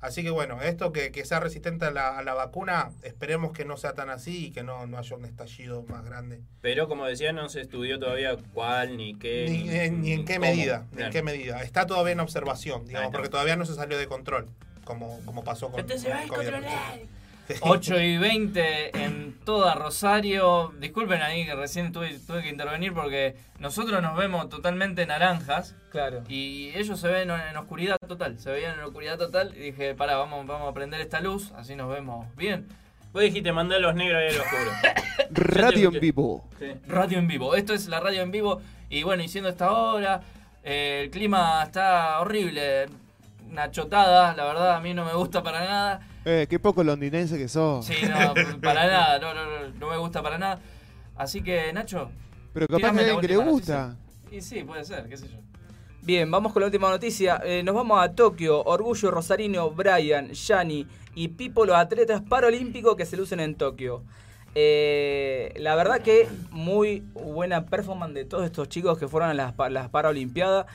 Así 0.00 0.22
que 0.22 0.30
bueno, 0.30 0.62
esto 0.62 0.92
que, 0.92 1.10
que 1.10 1.24
sea 1.24 1.40
resistente 1.40 1.84
a 1.86 1.90
la, 1.90 2.16
a 2.18 2.22
la 2.22 2.34
vacuna, 2.34 2.90
esperemos 3.02 3.52
que 3.52 3.64
no 3.64 3.76
sea 3.76 3.94
tan 3.94 4.10
así 4.10 4.46
y 4.46 4.50
que 4.52 4.62
no, 4.62 4.86
no 4.86 4.96
haya 4.96 5.16
un 5.16 5.24
estallido 5.24 5.82
más 5.88 6.04
grande. 6.04 6.40
Pero 6.60 6.86
como 6.88 7.04
decía, 7.06 7.32
no 7.32 7.48
se 7.48 7.60
estudió 7.62 7.98
todavía 7.98 8.36
cuál 8.54 8.96
ni 8.96 9.14
qué. 9.18 9.46
Ni, 9.50 9.68
en- 9.70 10.00
ni 10.02 10.12
en 10.12 10.24
qué 10.24 10.36
cómo. 10.36 10.46
medida, 10.46 10.86
ni 10.92 11.02
en 11.02 11.10
qué 11.10 11.22
medida. 11.22 11.62
Está 11.62 11.86
todavía 11.86 12.12
en 12.12 12.20
observación, 12.20 12.86
digamos, 12.86 13.10
porque 13.12 13.28
todavía 13.28 13.56
no 13.56 13.66
se 13.66 13.74
salió 13.74 13.98
de 13.98 14.06
control, 14.06 14.46
como, 14.84 15.18
como 15.24 15.42
pasó 15.42 15.70
con, 15.70 15.80
Entonces, 15.80 16.08
con 16.08 16.16
¡ay, 16.16 16.22
el 16.24 16.28
COVID. 16.28 16.38
controlar! 16.44 17.00
8 17.60 18.00
y 18.00 18.18
20 18.18 19.04
en 19.04 19.38
toda 19.44 19.74
Rosario. 19.74 20.72
Disculpen 20.78 21.22
ahí 21.22 21.46
que 21.46 21.54
recién 21.54 21.92
tuve, 21.92 22.18
tuve 22.26 22.42
que 22.42 22.48
intervenir 22.48 22.92
porque 22.92 23.36
nosotros 23.58 24.02
nos 24.02 24.16
vemos 24.16 24.48
totalmente 24.48 25.06
naranjas. 25.06 25.74
Claro. 25.90 26.24
Y 26.28 26.70
ellos 26.74 27.00
se 27.00 27.08
ven 27.08 27.30
en 27.30 27.56
oscuridad 27.56 27.96
total. 28.06 28.38
Se 28.38 28.50
veían 28.50 28.78
en 28.78 28.84
oscuridad 28.84 29.18
total. 29.18 29.54
Y 29.56 29.60
dije, 29.60 29.94
pará, 29.94 30.16
vamos, 30.16 30.46
vamos 30.46 30.70
a 30.70 30.74
prender 30.74 31.00
esta 31.00 31.20
luz. 31.20 31.52
Así 31.56 31.74
nos 31.76 31.88
vemos 31.90 32.26
bien. 32.36 32.66
Vos 33.12 33.22
dijiste, 33.22 33.52
mandá 33.52 33.78
los 33.78 33.94
negros 33.94 34.20
ahí 34.20 34.34
al 34.34 34.40
oscuro. 34.40 34.70
Radio 35.30 35.88
en 35.88 36.00
vivo. 36.00 36.44
Radio 36.86 37.18
en 37.18 37.26
vivo. 37.26 37.54
Esto 37.54 37.74
es 37.74 37.88
la 37.88 38.00
radio 38.00 38.22
en 38.22 38.30
vivo. 38.30 38.60
Y 38.90 39.02
bueno, 39.02 39.22
y 39.22 39.28
siendo 39.28 39.50
esta 39.50 39.72
hora, 39.72 40.22
eh, 40.64 41.02
el 41.04 41.10
clima 41.10 41.62
está 41.64 42.20
horrible. 42.20 42.86
Una 43.50 43.70
chotada, 43.70 44.34
la 44.34 44.44
verdad, 44.44 44.76
a 44.76 44.80
mí 44.80 44.94
no 44.94 45.04
me 45.04 45.14
gusta 45.14 45.42
para 45.42 45.60
nada. 45.60 46.00
Eh, 46.30 46.46
qué 46.46 46.58
poco 46.58 46.84
londinense 46.84 47.38
que 47.38 47.48
sos. 47.48 47.86
Sí, 47.86 47.94
no, 48.02 48.34
para 48.60 48.86
nada, 48.86 49.18
no, 49.18 49.32
no, 49.32 49.44
no, 49.46 49.68
no 49.80 49.90
me 49.90 49.96
gusta 49.96 50.22
para 50.22 50.36
nada. 50.36 50.60
Así 51.16 51.42
que, 51.42 51.72
Nacho. 51.72 52.10
Pero 52.52 52.66
capaz 52.66 52.92
que 52.92 52.98
alguien 53.00 53.20
que 53.20 53.28
le 53.28 53.36
gusta. 53.38 53.86
noticia. 53.88 54.38
Y 54.38 54.42
sí, 54.42 54.62
puede 54.62 54.84
ser, 54.84 55.08
qué 55.08 55.16
sé 55.16 55.26
yo. 55.26 55.38
Bien, 56.02 56.30
vamos 56.30 56.52
con 56.52 56.60
la 56.60 56.66
última 56.66 56.90
noticia. 56.90 57.40
Eh, 57.44 57.62
nos 57.62 57.74
vamos 57.74 57.98
a 58.02 58.12
Tokio. 58.12 58.62
Orgullo 58.62 59.10
Rosarino, 59.10 59.70
Brian, 59.70 60.30
Yani 60.32 60.86
y 61.14 61.28
Pipo, 61.28 61.64
los 61.64 61.76
atletas 61.76 62.20
paralímpicos 62.20 62.94
que 62.94 63.06
se 63.06 63.16
lucen 63.16 63.40
en 63.40 63.54
Tokio. 63.54 64.02
Eh, 64.54 65.54
la 65.56 65.76
verdad 65.76 66.00
que 66.02 66.28
muy 66.50 67.00
buena 67.14 67.64
performance 67.64 68.12
de 68.12 68.26
todos 68.26 68.44
estos 68.44 68.68
chicos 68.68 68.98
que 68.98 69.08
fueron 69.08 69.30
a 69.30 69.34
las, 69.34 69.54
las 69.70 69.88
Paralimpiadas, 69.88 70.66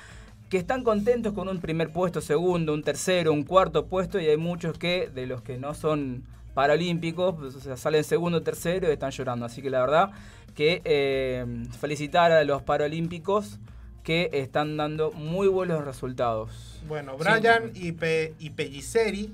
que 0.54 0.60
están 0.60 0.84
contentos 0.84 1.34
con 1.34 1.50
un 1.50 1.60
primer 1.60 1.90
puesto, 1.90 2.22
segundo, 2.22 2.76
un 2.76 2.84
tercero, 2.84 3.34
un 3.34 3.42
cuarto 3.42 3.88
puesto, 3.88 4.20
y 4.20 4.28
hay 4.28 4.38
muchos 4.38 4.78
que, 4.78 5.10
de 5.12 5.26
los 5.26 5.42
que 5.42 5.58
no 5.58 5.74
son 5.74 6.26
paralímpicos, 6.54 7.34
pues, 7.40 7.56
o 7.56 7.60
sea, 7.60 7.76
salen 7.76 8.04
segundo, 8.04 8.44
tercero 8.44 8.88
y 8.88 8.92
están 8.92 9.10
llorando. 9.10 9.48
Así 9.48 9.64
que 9.64 9.72
la 9.72 9.80
verdad 9.80 10.12
que 10.54 10.84
eh, 10.86 11.44
felicitar 11.80 12.32
a 12.32 12.44
los 12.44 12.62
paralímpicos 12.62 13.58
que 14.04 14.30
están 14.32 14.78
dando 14.78 15.12
muy 15.14 15.48
buenos 15.48 15.84
resultados. 15.84 16.52
Bueno, 16.88 17.18
Brian 17.18 17.72
y, 17.74 17.94
Pe- 17.94 18.36
y 18.38 18.52
Pelliceri, 18.52 19.34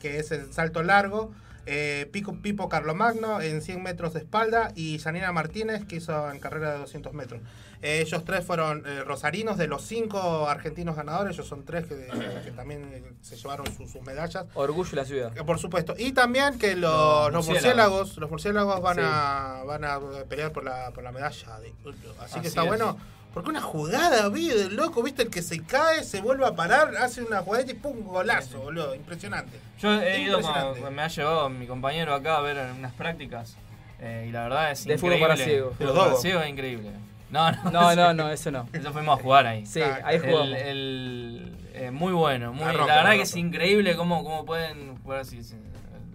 que 0.00 0.20
es 0.20 0.30
el 0.30 0.52
salto 0.52 0.84
largo, 0.84 1.32
eh, 1.66 2.08
Pico, 2.12 2.32
Pipo 2.40 2.68
Carlomagno 2.68 3.40
en 3.40 3.60
100 3.60 3.82
metros 3.82 4.12
de 4.14 4.20
espalda 4.20 4.70
y 4.76 5.00
Janina 5.00 5.32
Martínez, 5.32 5.84
que 5.84 5.96
hizo 5.96 6.30
en 6.30 6.38
carrera 6.38 6.74
de 6.74 6.78
200 6.78 7.12
metros. 7.12 7.40
Eh, 7.82 8.02
ellos 8.02 8.24
tres 8.26 8.44
fueron 8.44 8.84
eh, 8.86 9.02
rosarinos 9.04 9.56
de 9.56 9.66
los 9.66 9.80
cinco 9.82 10.46
argentinos 10.48 10.96
ganadores, 10.96 11.34
ellos 11.34 11.46
son 11.48 11.64
tres 11.64 11.86
que, 11.86 11.96
que 12.44 12.50
también 12.50 12.90
eh, 12.92 13.02
se 13.22 13.36
llevaron 13.36 13.66
su- 13.74 13.88
sus 13.88 14.02
medallas. 14.02 14.44
Orgullo 14.54 14.90
de 14.90 14.96
la 14.96 15.04
ciudad. 15.06 15.32
Eh, 15.36 15.42
Por 15.44 15.58
supuesto. 15.58 15.94
Y 15.96 16.12
también 16.12 16.58
que 16.58 16.76
los, 16.76 17.24
Los 17.26 17.32
los 17.32 17.48
murciélagos. 17.48 18.16
los 18.18 18.30
murciélagos 18.30 18.82
van 18.82 18.96
Sí. 18.96 19.02
a 19.04 19.62
van 19.66 19.84
a 19.84 19.98
pelear 20.28 20.52
por 20.52 20.62
la, 20.64 20.90
por 20.90 21.02
la 21.02 21.10
medalla 21.12 21.58
de. 21.60 21.68
Así, 21.68 22.34
Así 22.34 22.40
que 22.40 22.48
está 22.48 22.62
es. 22.62 22.68
bueno. 22.68 22.98
Porque 23.32 23.48
una 23.48 23.60
jugada, 23.62 24.28
vi, 24.28 24.48
del 24.48 24.74
loco, 24.74 25.04
viste, 25.04 25.22
el 25.22 25.30
que 25.30 25.40
se 25.40 25.62
cae, 25.62 26.02
se 26.02 26.20
vuelve 26.20 26.44
a 26.44 26.56
parar, 26.56 26.96
hace 26.96 27.22
una 27.22 27.42
jugada 27.42 27.64
y 27.70 27.74
pum, 27.74 28.02
golazo, 28.02 28.58
boludo. 28.58 28.92
Impresionante. 28.94 29.56
Yo 29.78 29.92
he 30.02 30.20
ido 30.22 30.40
con, 30.40 30.92
me 30.94 31.00
ha 31.02 31.06
llevado 31.08 31.48
mi 31.48 31.68
compañero 31.68 32.12
acá 32.12 32.38
a 32.38 32.40
ver 32.40 32.58
unas 32.76 32.92
prácticas. 32.92 33.56
eh, 34.00 34.26
y 34.28 34.32
la 34.32 34.42
verdad 34.42 34.72
es 34.72 34.84
De 34.84 34.98
fútbol 34.98 35.12
increíble. 35.14 35.28
para 35.36 35.44
ciegos. 35.48 35.76
Fútbol 35.76 35.94
Los 35.94 36.04
para 36.08 36.16
ciegos 36.20 36.42
es 36.44 36.50
increíble. 36.50 36.90
No, 37.30 37.50
no, 37.52 37.70
No, 37.70 37.94
no, 37.96 38.14
no, 38.14 38.30
eso 38.30 38.50
no. 38.50 38.68
Eso 38.72 38.92
fuimos 38.92 39.18
a 39.18 39.22
jugar 39.22 39.46
ahí. 39.46 39.64
Sí, 39.66 39.80
ahí 39.82 40.18
jugamos. 40.18 40.56
el- 40.58 41.56
eh, 41.74 41.90
muy 41.90 42.12
bueno. 42.12 42.52
Muy, 42.52 42.64
La 42.66 42.72
la, 42.72 42.84
verdad 42.96 43.12
que 43.12 43.22
es 43.22 43.36
increíble 43.36 43.96
cómo, 43.96 44.22
cómo 44.24 44.44
pueden 44.44 44.96
jugar 45.02 45.20
así. 45.20 45.42
sí. 45.42 45.54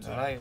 La 0.01 0.09
verdad 0.09 0.27
que. 0.27 0.39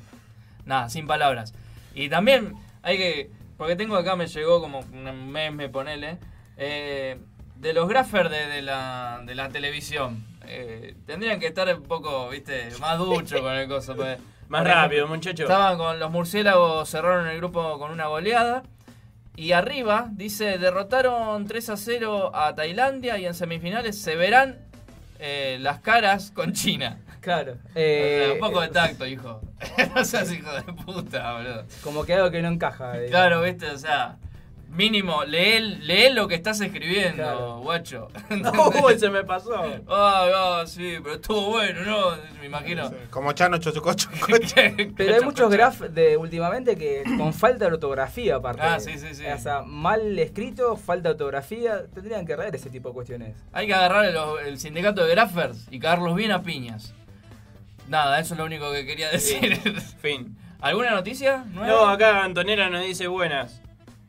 Nada, 0.66 0.88
sin 0.88 1.06
palabras. 1.06 1.54
Y 1.94 2.08
también 2.08 2.54
hay 2.82 2.96
que. 2.98 3.30
Porque 3.56 3.76
tengo 3.76 3.96
acá, 3.96 4.16
me 4.16 4.26
llegó 4.26 4.60
como 4.60 4.80
un 4.80 5.30
meme, 5.30 5.68
ponele. 5.68 6.18
eh, 6.56 7.18
de 7.56 7.72
los 7.72 7.88
graffers 7.88 8.28
de, 8.30 8.46
de 8.48 8.62
la, 8.62 9.22
de 9.24 9.34
la 9.34 9.48
televisión. 9.48 10.24
Eh, 10.46 10.94
tendrían 11.06 11.38
que 11.40 11.46
estar 11.46 11.72
un 11.74 11.82
poco, 11.84 12.28
viste, 12.28 12.68
más 12.80 12.98
ducho 12.98 13.40
con 13.40 13.54
el 13.54 13.68
coso. 13.68 13.94
pues. 13.96 14.18
Más 14.48 14.62
rápido, 14.62 15.06
muchacho. 15.08 15.44
Estaban 15.44 15.78
con 15.78 15.98
los 15.98 16.10
murciélagos, 16.10 16.88
cerraron 16.90 17.28
el 17.28 17.38
grupo 17.38 17.78
con 17.78 17.90
una 17.90 18.08
goleada. 18.08 18.62
Y 19.36 19.52
arriba 19.52 20.08
dice, 20.12 20.58
derrotaron 20.58 21.46
3 21.46 21.70
a 21.70 21.76
0 21.76 22.30
a 22.34 22.54
Tailandia 22.54 23.18
y 23.18 23.26
en 23.26 23.34
semifinales 23.34 23.98
se 24.00 24.14
verán 24.16 24.58
eh, 25.18 25.58
las 25.60 25.80
caras 25.80 26.30
con 26.30 26.52
China. 26.52 26.98
Claro. 27.20 27.52
O 27.52 27.56
sea, 27.72 27.72
Eh, 27.74 28.30
un 28.34 28.38
poco 28.38 28.60
de 28.60 28.68
tacto, 28.68 29.06
hijo. 29.06 29.40
no 29.96 30.04
seas 30.04 30.30
hijo 30.30 30.52
de 30.52 30.62
puta, 30.74 31.32
boludo. 31.32 31.64
Como 31.82 32.04
que 32.04 32.14
algo 32.14 32.30
que 32.30 32.42
no 32.42 32.48
encaja. 32.48 32.92
digamos. 32.92 33.10
Claro, 33.10 33.42
viste, 33.42 33.66
o 33.70 33.78
sea, 33.78 34.18
mínimo, 34.74 35.24
lee, 35.24 35.60
lee 35.80 36.12
lo 36.12 36.26
que 36.28 36.34
estás 36.34 36.60
escribiendo, 36.60 37.22
Claro. 37.22 37.58
guacho. 37.60 38.08
Uy, 38.84 38.98
se 38.98 39.08
me 39.10 39.24
pasó. 39.24 39.54
Ah, 39.88 40.26
ah, 40.34 40.64
sí, 40.66 40.96
pero 41.02 41.14
estuvo 41.14 41.50
bueno, 41.52 41.80
¿no? 41.82 42.10
Me 42.40 42.46
imagino. 42.46 42.90
Como 43.10 43.32
Chano 43.32 43.58
Chococho. 43.58 44.08
Pero 44.96 45.14
hay 45.14 45.20
muchos 45.22 45.50
graf 45.50 45.80
de 45.80 46.16
últimamente 46.16 46.76
que 46.76 47.02
con 47.16 47.32
falta 47.32 47.66
de 47.66 47.72
ortografía 47.72 48.36
aparte. 48.36 48.62
Ah, 48.62 48.78
sí, 48.80 48.98
sí, 48.98 49.14
sí. 49.14 49.24
O 49.26 49.38
sea, 49.38 49.62
mal 49.62 50.18
escrito, 50.18 50.76
falta 50.76 51.08
de 51.08 51.12
ortografía. 51.14 51.86
Tendrían 51.94 52.26
que 52.26 52.36
reír 52.36 52.54
ese 52.54 52.70
tipo 52.70 52.88
de 52.90 52.94
cuestiones. 52.94 53.36
Hay 53.52 53.66
que 53.66 53.74
agarrar 53.74 54.04
el, 54.04 54.16
el 54.46 54.58
sindicato 54.58 55.04
de 55.04 55.10
graffers 55.14 55.66
y 55.70 55.78
cagarlos 55.78 56.14
bien 56.16 56.32
a 56.32 56.42
piñas. 56.42 56.94
Nada, 57.88 58.18
eso 58.18 58.34
es 58.34 58.38
lo 58.38 58.44
único 58.46 58.72
que 58.72 58.84
quería 58.86 59.10
decir. 59.10 59.58
Fin. 60.00 60.36
¿Alguna 60.60 60.90
noticia? 60.92 61.44
nueva? 61.52 61.66
No, 61.68 61.88
acá 61.88 62.24
Antonella 62.24 62.70
nos 62.70 62.82
dice 62.82 63.06
buenas. 63.06 63.60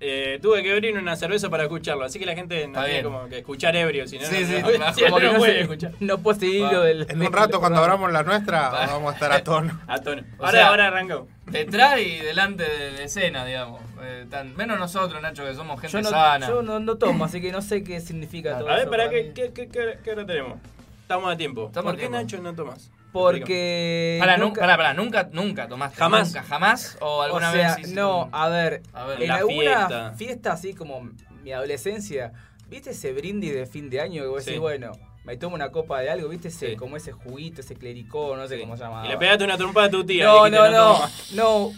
Eh, 0.02 0.40
tuve 0.42 0.62
que 0.62 0.72
abrir 0.74 0.98
una 0.98 1.16
cerveza 1.16 1.50
para 1.50 1.64
escucharlo, 1.64 2.04
así 2.04 2.20
que 2.20 2.26
la 2.26 2.36
gente 2.36 2.68
no 2.68 2.84
tiene 2.84 3.02
como 3.04 3.30
que 3.30 3.38
escuchar 3.38 3.76
ebrio, 3.78 4.06
si 4.08 4.20
no, 4.20 4.26
Sí, 4.26 4.42
no, 4.42 4.48
sí, 4.48 4.54
no, 4.62 4.62
como 4.72 4.94
si 4.94 5.02
que 5.04 5.10
no, 5.10 5.20
no 5.34 5.38
puede 5.40 5.62
escuchar. 5.62 5.92
No 6.02 6.18
puedo 6.18 6.40
seguir 6.40 6.64
Va. 6.64 6.72
lo 6.74 6.82
del. 6.82 7.06
En 7.10 7.22
un 7.22 7.32
rato, 7.32 7.60
cuando 7.62 7.80
abramos 7.80 8.12
la 8.12 8.24
nuestra, 8.24 8.70
vamos 8.88 9.12
a 9.12 9.14
estar 9.14 9.32
a 9.32 9.42
tono. 9.44 9.80
A 9.88 10.00
tono. 10.02 10.24
O 10.38 10.46
Ahora, 10.46 10.52
sea, 10.58 10.68
ahora 10.68 10.88
arrancó. 10.88 11.28
Detrás 11.46 12.00
y 12.02 12.18
delante 12.18 12.64
de 12.70 12.92
la 12.92 13.02
escena, 13.04 13.46
digamos. 13.46 13.80
Eh, 14.04 14.26
tan- 14.30 14.56
menos 14.58 14.78
nosotros, 14.78 15.22
Nacho, 15.22 15.46
que 15.46 15.54
somos 15.56 15.80
gente 15.80 15.96
Yo 15.98 16.02
no, 16.04 16.10
sana. 16.10 16.48
yo 16.48 16.62
no, 16.62 16.80
no 16.80 16.98
tomo, 16.98 17.24
así 17.26 17.40
que 17.42 17.52
no 17.54 17.62
sé 17.62 17.84
qué 17.84 18.02
significa 18.02 18.58
todo 18.60 18.68
A 18.70 18.74
ver, 18.74 18.82
eso 18.82 18.90
¿para 18.92 19.06
para 19.06 19.16
qué, 19.16 19.32
qué, 19.34 19.54
qué- 19.54 19.98
qué 20.04 20.12
hora 20.12 20.26
tenemos? 20.26 20.60
Estamos 21.02 21.32
a 21.34 21.38
tiempo. 21.38 21.68
Estamos 21.68 21.86
¿Por 21.86 21.94
a 21.94 21.98
qué 21.98 22.10
tiempo. 22.10 22.18
Nacho 22.18 22.38
no 22.42 22.54
tomas? 22.54 22.92
Porque. 23.20 24.18
Pará, 24.20 24.38
nunca- 24.38 24.62
pará, 24.62 24.94
nunca, 24.94 25.30
nunca 25.32 25.68
tomaste. 25.70 25.98
Jamás. 25.98 26.28
Nunca, 26.28 26.44
jamás. 26.44 26.98
O 27.00 27.06
O 27.06 27.22
alguna 27.22 27.52
sea, 27.54 27.76
vez. 27.78 27.92
no, 27.94 28.26
un- 28.26 28.30
a 28.34 28.50
ver, 28.50 28.82
A 28.94 29.06
ver, 29.06 29.24
en 29.24 29.32
alguna 29.32 29.56
fiesta. 29.88 30.14
fiesta. 30.18 30.52
así 30.52 30.74
como 30.74 31.10
mi 31.44 31.54
adolescencia, 31.54 32.34
¿viste 32.70 32.90
ese 32.90 33.14
brindis 33.14 33.54
de 33.54 33.66
fin 33.66 33.90
de 33.90 34.02
año 34.02 34.22
que 34.24 34.28
vos 34.28 34.44
Sí. 34.44 34.50
decís, 34.52 34.62
bueno, 34.62 34.92
me 35.24 35.38
tomo 35.38 35.56
una 35.56 35.72
copa 35.72 36.02
de 36.02 36.10
algo, 36.10 36.28
¿viste 36.28 36.50
ese, 36.50 36.72
Sí. 36.72 36.76
como 36.76 36.98
ese 36.98 37.14
juguito, 37.14 37.62
ese 37.62 37.76
clericó, 37.76 38.36
no 38.36 38.48
sé 38.48 38.56
Sí. 38.56 38.62
cómo 38.62 38.76
se 38.76 38.84
llama? 38.84 39.06
Y 39.06 39.10
le 39.10 39.18
pegaste 39.18 39.44
una 39.46 39.58
trompada 39.58 39.88
a 39.88 39.92
tu 39.92 40.06
tía. 40.06 40.26
No, 40.26 40.50
no, 40.50 40.70
no, 40.70 41.00
no. 41.36 41.72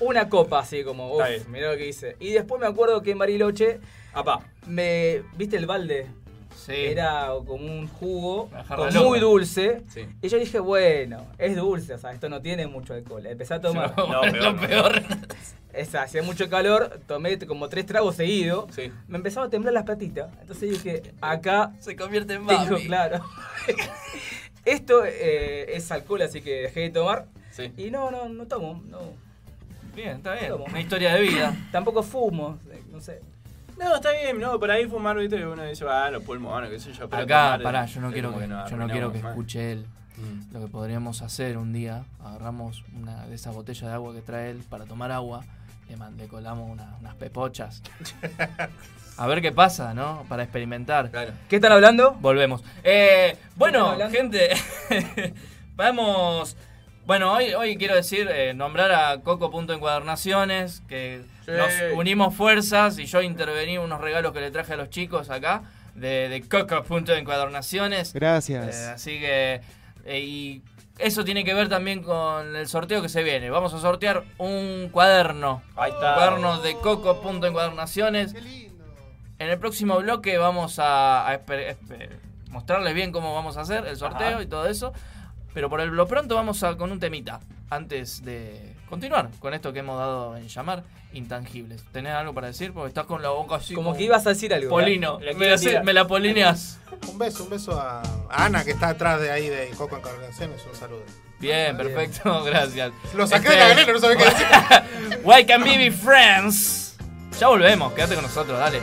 Una 0.00 0.28
copa 0.28 0.60
así 0.60 0.84
como, 0.84 1.12
uff, 1.16 1.48
mirá 1.48 1.72
lo 1.72 1.76
que 1.76 1.88
hice. 1.88 2.16
Y 2.20 2.30
después 2.30 2.60
me 2.60 2.66
acuerdo 2.68 3.02
que 3.02 3.10
en 3.12 3.18
Bariloche, 3.18 3.80
Apá. 4.12 4.40
me, 4.66 5.22
¿viste 5.36 5.56
el 5.56 5.66
balde? 5.66 6.06
Era 6.68 7.28
como 7.46 7.64
un 7.64 7.88
jugo 7.88 8.50
muy 9.06 9.20
dulce. 9.20 9.82
Sí. 9.88 10.06
Y 10.22 10.28
yo 10.28 10.38
dije, 10.38 10.58
bueno, 10.58 11.26
es 11.38 11.56
dulce, 11.56 11.94
o 11.94 11.98
sea, 11.98 12.12
esto 12.12 12.28
no 12.28 12.40
tiene 12.40 12.66
mucho 12.66 12.94
alcohol. 12.94 13.26
Empecé 13.26 13.54
a 13.54 13.60
tomar. 13.60 13.94
No, 13.96 14.22
lo 14.26 14.56
peor. 14.56 15.02
Esa, 15.72 16.02
hacía 16.02 16.22
mucho 16.22 16.48
calor, 16.48 17.00
tomé 17.06 17.38
como 17.38 17.68
tres 17.68 17.86
tragos 17.86 18.16
seguidos. 18.16 18.66
Sí. 18.74 18.92
Me 19.06 19.18
empezaba 19.18 19.46
a 19.46 19.50
temblar 19.50 19.74
las 19.74 19.84
patitas. 19.84 20.30
Entonces 20.40 20.70
dije, 20.70 21.02
acá 21.20 21.72
Se 21.78 21.96
convierte 21.96 22.34
en 22.34 22.46
Bambi. 22.46 22.86
claro. 22.86 23.24
Esto 24.64 25.04
eh, 25.04 25.76
es 25.76 25.90
alcohol, 25.92 26.22
así 26.22 26.42
que 26.42 26.62
dejé 26.62 26.80
de 26.80 26.90
tomar. 26.90 27.26
Sí. 27.50 27.72
Y 27.76 27.90
no, 27.90 28.10
no, 28.10 28.28
no 28.28 28.46
tomo. 28.46 28.82
No. 28.86 28.98
Bien, 29.94 30.18
está 30.18 30.34
bien. 30.34 30.52
Una 30.52 30.80
historia 30.80 31.14
de 31.14 31.22
vida. 31.22 31.56
Tampoco 31.72 32.02
fumo, 32.02 32.58
eh, 32.70 32.82
no 32.90 33.00
sé. 33.00 33.20
No, 33.78 33.94
está 33.96 34.10
bien, 34.12 34.38
no, 34.40 34.58
por 34.58 34.70
ahí 34.70 34.86
fumar, 34.86 35.16
viste, 35.16 35.38
y 35.38 35.42
uno 35.42 35.62
dice, 35.64 35.84
ah, 35.88 36.10
los 36.10 36.22
pulmones, 36.24 36.70
qué 36.70 36.80
sé 36.80 36.92
yo. 36.92 37.08
Pero 37.08 37.22
Acá, 37.22 37.44
tomar, 37.44 37.62
pará, 37.62 37.86
yo 37.86 38.00
no 38.00 38.10
quiero 38.12 38.36
que, 38.36 38.48
yo 38.48 38.76
no 38.76 38.88
quiero 38.88 39.12
que 39.12 39.18
escuche 39.18 39.72
él. 39.72 39.86
Mm. 40.16 40.52
Lo 40.52 40.60
que 40.60 40.66
podríamos 40.66 41.22
hacer 41.22 41.56
un 41.58 41.72
día, 41.72 42.04
agarramos 42.24 42.82
una 42.96 43.26
de 43.26 43.34
esas 43.36 43.54
botellas 43.54 43.82
de 43.88 43.92
agua 43.94 44.12
que 44.14 44.20
trae 44.20 44.50
él 44.50 44.64
para 44.68 44.84
tomar 44.84 45.12
agua, 45.12 45.44
le, 45.88 45.96
man- 45.96 46.16
le 46.16 46.26
colamos 46.26 46.68
una- 46.68 46.96
unas 47.00 47.14
pepochas. 47.14 47.82
A 49.16 49.26
ver 49.26 49.40
qué 49.42 49.50
pasa, 49.52 49.94
¿no? 49.94 50.24
Para 50.28 50.42
experimentar. 50.44 51.10
Claro. 51.10 51.32
¿Qué 51.48 51.56
están 51.56 51.72
hablando? 51.72 52.12
Volvemos. 52.20 52.62
Eh, 52.84 53.36
bueno, 53.56 53.90
hablando? 53.90 54.16
gente, 54.16 54.50
vamos. 55.76 56.56
Bueno, 57.06 57.32
hoy, 57.32 57.52
hoy 57.54 57.76
quiero 57.76 57.94
decir, 57.96 58.28
eh, 58.30 58.54
nombrar 58.54 58.92
a 58.92 59.20
Coco.encuadernaciones, 59.22 60.82
que 60.88 61.22
Sí. 61.48 61.54
nos 61.56 61.72
unimos 61.94 62.34
fuerzas 62.34 62.98
y 62.98 63.06
yo 63.06 63.22
intervení 63.22 63.78
unos 63.78 64.00
regalos 64.02 64.32
que 64.32 64.40
le 64.40 64.50
traje 64.50 64.74
a 64.74 64.76
los 64.76 64.90
chicos 64.90 65.30
acá, 65.30 65.62
de, 65.94 66.28
de 66.28 66.42
Coco.encuadernaciones. 66.46 68.12
Gracias. 68.12 68.76
Eh, 68.76 68.90
así 68.90 69.18
que. 69.18 69.60
eh, 70.04 70.20
y 70.20 70.62
eso 70.98 71.24
tiene 71.24 71.44
que 71.44 71.54
ver 71.54 71.68
también 71.68 72.02
con 72.02 72.54
el 72.56 72.66
sorteo 72.68 73.00
que 73.00 73.08
se 73.08 73.22
viene. 73.22 73.50
Vamos 73.50 73.72
a 73.72 73.80
sortear 73.80 74.24
un 74.38 74.88
cuaderno. 74.90 75.62
Ahí 75.76 75.90
está. 75.92 76.08
Un 76.10 76.14
cuaderno 76.16 76.60
de 76.60 76.74
Coco.encuadernaciones. 76.74 78.34
En 78.34 79.48
el 79.48 79.58
próximo 79.58 79.96
bloque 79.98 80.36
vamos 80.38 80.78
a, 80.82 81.40
mostrarles 82.50 82.94
bien 82.94 83.12
cómo 83.12 83.34
vamos 83.34 83.56
a 83.56 83.60
hacer 83.60 83.86
el 83.86 83.96
sorteo 83.96 84.28
Ajá. 84.36 84.42
y 84.42 84.46
todo 84.46 84.66
eso. 84.66 84.92
Pero 85.54 85.70
por 85.70 85.80
el- 85.80 85.90
lo 85.90 86.06
pronto 86.06 86.34
vamos 86.34 86.62
a 86.62 86.76
con 86.76 86.90
un 86.92 86.98
temita. 87.00 87.40
Antes 87.70 88.24
de 88.24 88.74
continuar 88.88 89.30
con 89.38 89.54
esto 89.54 89.72
que 89.72 89.80
hemos 89.80 89.98
dado 89.98 90.36
en 90.36 90.48
llamar 90.48 90.84
intangibles. 91.12 91.82
¿Tenés 91.92 92.12
algo 92.12 92.34
para 92.34 92.48
decir? 92.48 92.72
Porque 92.72 92.88
estás 92.88 93.06
con 93.06 93.22
la 93.22 93.30
boca 93.30 93.56
así. 93.56 93.74
Como 93.74 93.96
que 93.96 94.04
ibas 94.04 94.26
a 94.26 94.30
decir 94.30 94.52
algo. 94.52 94.70
Polino. 94.70 95.18
La 95.20 95.32
Me 95.34 95.48
la, 95.48 95.56
tirar. 95.56 95.84
me 95.84 95.92
la 95.92 96.06
polineas. 96.06 96.78
Un 97.08 97.18
beso, 97.18 97.44
un 97.44 97.50
beso 97.50 97.78
a 97.80 98.02
Ana 98.30 98.64
que 98.64 98.72
está 98.72 98.88
atrás 98.90 99.20
de 99.20 99.30
ahí 99.30 99.48
de 99.48 99.68
Coco 99.76 99.96
Encarnaciones. 99.96 100.64
Un 100.66 100.74
saludo. 100.74 101.02
Bien, 101.40 101.76
perfecto, 101.76 102.42
gracias. 102.44 102.92
Lo 103.14 103.26
saqué 103.26 103.50
de 103.50 103.56
la 103.56 103.68
galera, 103.68 103.92
no 103.92 103.98
sabía 104.00 104.16
qué 104.16 104.24
decir. 104.24 104.46
Why 105.24 105.44
can 105.46 105.62
we 105.62 105.76
be 105.78 105.90
friends? 105.90 106.96
Ya 107.38 107.46
volvemos, 107.48 107.92
quédate 107.92 108.14
con 108.16 108.24
nosotros, 108.24 108.58
dale. 108.58 108.80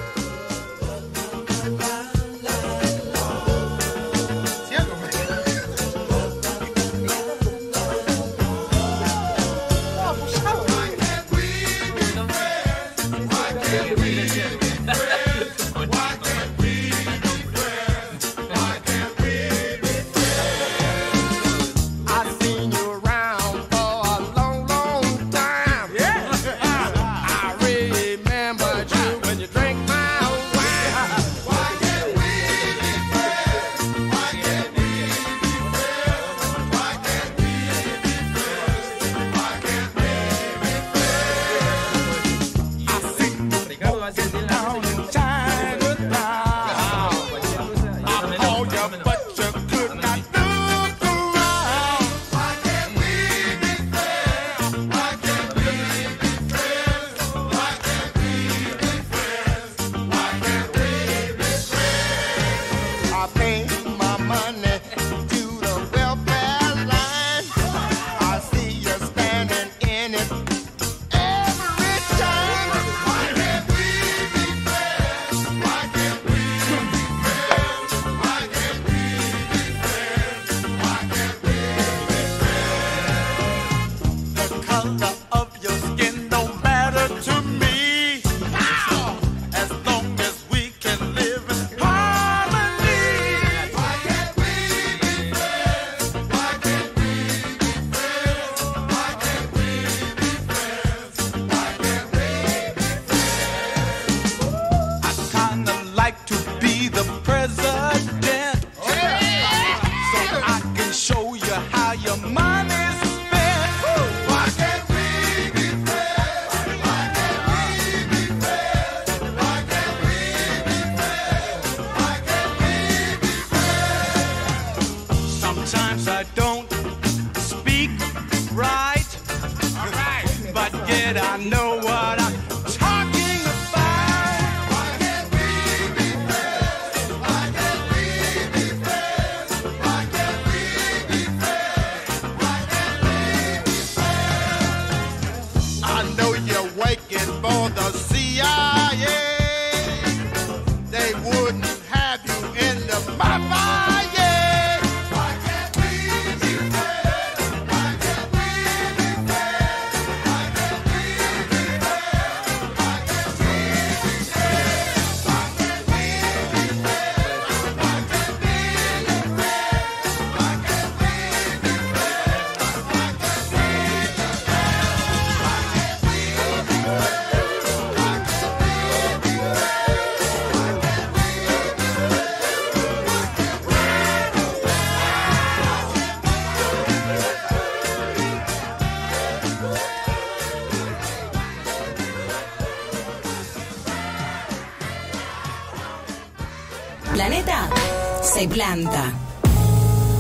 Planta. 198.56 199.12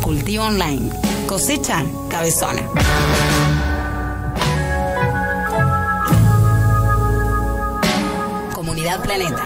Cultivo 0.01 0.43
online. 0.43 0.91
Cosecha 1.25 1.85
cabezona. 2.09 2.63
Comunidad 8.53 9.01
Planeta. 9.01 9.41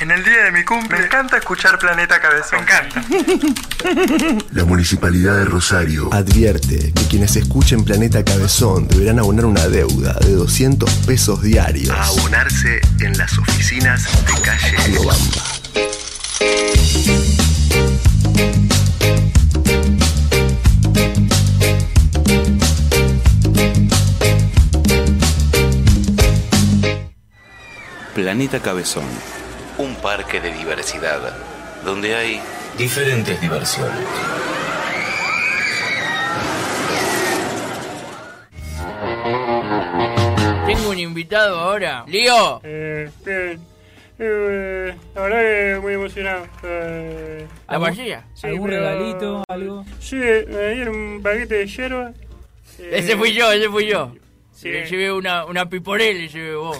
En 0.00 0.10
el 0.10 0.24
día 0.24 0.44
de 0.44 0.52
mi 0.52 0.64
cumple 0.64 1.00
me 1.00 1.04
encanta 1.04 1.36
escuchar 1.36 1.78
Planeta 1.78 2.18
Cabezón. 2.18 2.64
Me 2.64 2.72
encanta. 2.72 3.04
La 4.52 4.64
Municipalidad 4.64 5.36
de 5.36 5.44
Rosario 5.44 6.08
advierte 6.14 6.94
que 6.94 7.08
quienes 7.08 7.36
escuchen 7.36 7.84
Planeta 7.84 8.24
Cabezón 8.24 8.88
deberán 8.88 9.18
abonar 9.18 9.44
una 9.44 9.68
deuda 9.68 10.14
de 10.14 10.32
200 10.32 10.90
pesos 11.06 11.42
diarios. 11.42 11.90
A 11.90 12.04
abonarse 12.04 12.80
en 13.00 13.18
las 13.18 13.36
oficinas 13.36 14.08
de 14.24 14.40
calle 14.40 14.76
Riobamba. 14.86 15.59
Planeta 28.14 28.60
Cabezón. 28.60 29.04
Un 29.78 29.94
parque 29.96 30.40
de 30.40 30.52
diversidad, 30.52 31.20
donde 31.84 32.14
hay 32.14 32.40
diferentes 32.76 33.40
diversiones. 33.40 34.06
Tengo 40.66 40.90
un 40.90 40.98
invitado 40.98 41.58
ahora. 41.58 42.04
¡Lío! 42.06 42.60
Eh, 42.62 43.10
bien. 43.24 43.69
Eh, 44.22 44.94
la 45.14 45.20
verdad 45.22 45.40
que 45.40 45.78
muy 45.80 45.94
emocionado. 45.94 46.46
Eh, 46.62 47.46
¿La 47.68 47.92
sí, 47.94 48.12
¿Algún 48.46 48.68
pero- 48.68 48.80
regalito? 48.80 49.44
¿Algo? 49.48 49.84
Sí, 49.98 50.16
me 50.16 50.68
dieron 50.74 50.94
un 50.94 51.22
paquete 51.22 51.54
de 51.54 51.66
hierba. 51.66 52.12
Eh, 52.78 52.90
Ese 52.92 53.16
fui 53.16 53.32
yo, 53.32 53.50
ese 53.50 53.68
fui 53.70 53.86
yo. 53.86 54.12
Sí. 54.52 54.68
Le 54.68 54.84
llevé 54.84 55.10
una, 55.10 55.46
una 55.46 55.68
piporel, 55.70 56.18
le 56.18 56.28
llevé 56.28 56.54
vos. 56.54 56.78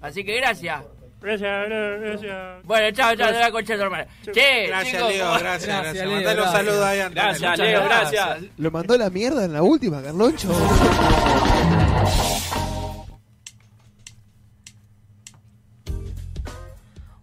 Así 0.00 0.22
que 0.22 0.36
gracias. 0.36 0.82
Gracias, 1.20 1.68
gra- 1.68 1.98
gracias. 2.00 2.62
Bueno, 2.62 2.90
chao, 2.92 3.08
chao, 3.08 3.16
Gracias. 3.16 3.34
de 3.38 3.40
la 3.40 3.50
concha 3.50 3.72
de 3.72 3.78
tu 3.78 3.84
hermana. 3.84 4.06
Che, 4.32 4.66
Gracias, 4.68 4.94
chicos, 4.94 5.08
Leo, 5.12 5.26
¿cómo- 5.26 5.38
gracias, 5.40 5.82
gracias. 5.82 6.06
Leo, 6.06 6.14
Mandale 6.14 6.40
un 6.42 6.46
gracias. 6.46 6.64
saludo 6.66 6.84
ahí 6.86 6.98
a 7.00 7.06
Antonio. 7.06 7.22
Gracias, 7.24 7.58
Leo, 7.58 7.84
gracias. 7.84 8.38
Lo 8.56 8.70
mandó 8.70 8.96
la 8.96 9.10
mierda 9.10 9.44
en 9.44 9.52
la 9.52 9.62
última, 9.64 10.00
Carloncho. 10.00 10.48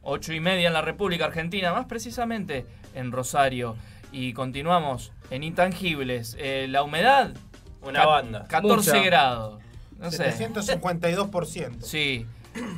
Ocho 0.05 0.31
y 0.33 0.39
media 0.39 0.67
en 0.67 0.73
la 0.73 0.81
República 0.81 1.25
Argentina, 1.25 1.73
más 1.73 1.85
precisamente 1.87 2.65
en 2.93 3.11
Rosario. 3.11 3.75
Y 4.11 4.31
continuamos 4.33 5.11
en 5.31 5.43
Intangibles. 5.43 6.37
Eh, 6.39 6.67
la 6.69 6.83
humedad, 6.83 7.33
Una 7.81 8.01
ca- 8.01 8.05
banda. 8.05 8.45
14 8.47 8.91
Mucha. 8.91 9.03
grados. 9.03 9.61
No 9.97 10.11
sé. 10.11 10.31
752%. 10.31 11.81
Sí. 11.81 12.25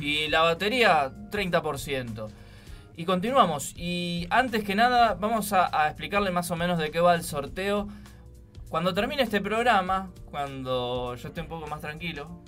Y 0.00 0.28
la 0.28 0.40
batería, 0.40 1.12
30%. 1.30 2.28
Y 2.96 3.04
continuamos. 3.04 3.74
Y 3.76 4.26
antes 4.30 4.64
que 4.64 4.74
nada, 4.74 5.14
vamos 5.14 5.52
a, 5.52 5.68
a 5.82 5.86
explicarle 5.88 6.30
más 6.32 6.50
o 6.50 6.56
menos 6.56 6.78
de 6.78 6.90
qué 6.90 6.98
va 7.00 7.14
el 7.14 7.22
sorteo. 7.22 7.86
Cuando 8.68 8.92
termine 8.94 9.22
este 9.22 9.40
programa, 9.40 10.10
cuando 10.24 11.14
yo 11.14 11.28
esté 11.28 11.40
un 11.40 11.46
poco 11.48 11.66
más 11.68 11.80
tranquilo, 11.80 12.42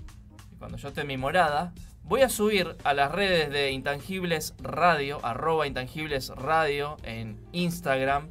y 0.52 0.56
cuando 0.56 0.76
yo 0.76 0.88
esté 0.88 1.02
en 1.02 1.06
mi 1.06 1.16
morada, 1.16 1.72
voy 2.10 2.20
a 2.22 2.28
subir 2.28 2.76
a 2.82 2.92
las 2.92 3.12
redes 3.12 3.50
de 3.50 3.70
Intangibles 3.70 4.54
Radio, 4.60 5.24
arroba 5.24 5.68
Intangibles 5.68 6.30
Radio 6.30 6.96
en 7.04 7.38
Instagram. 7.52 8.30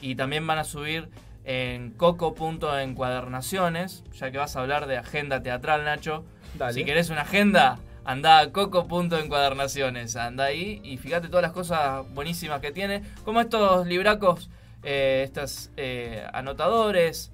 Y 0.00 0.14
también 0.14 0.46
van 0.46 0.56
a 0.56 0.64
subir 0.64 1.10
en 1.44 1.90
coco.encuadernaciones, 1.90 4.02
ya 4.14 4.30
que 4.30 4.38
vas 4.38 4.56
a 4.56 4.60
hablar 4.60 4.86
de 4.86 4.96
agenda 4.96 5.42
teatral, 5.42 5.84
Nacho. 5.84 6.24
Dale. 6.54 6.72
Si 6.72 6.86
querés 6.86 7.10
una 7.10 7.20
agenda, 7.20 7.78
anda 8.02 8.38
a 8.38 8.50
coco.encuadernaciones. 8.50 10.16
Anda 10.16 10.44
ahí 10.44 10.80
y 10.82 10.96
fíjate 10.96 11.28
todas 11.28 11.42
las 11.42 11.52
cosas 11.52 12.10
buenísimas 12.14 12.62
que 12.62 12.72
tiene. 12.72 13.02
Como 13.26 13.42
estos 13.42 13.86
libracos, 13.86 14.48
eh, 14.82 15.20
estos 15.22 15.70
eh, 15.76 16.26
anotadores. 16.32 17.30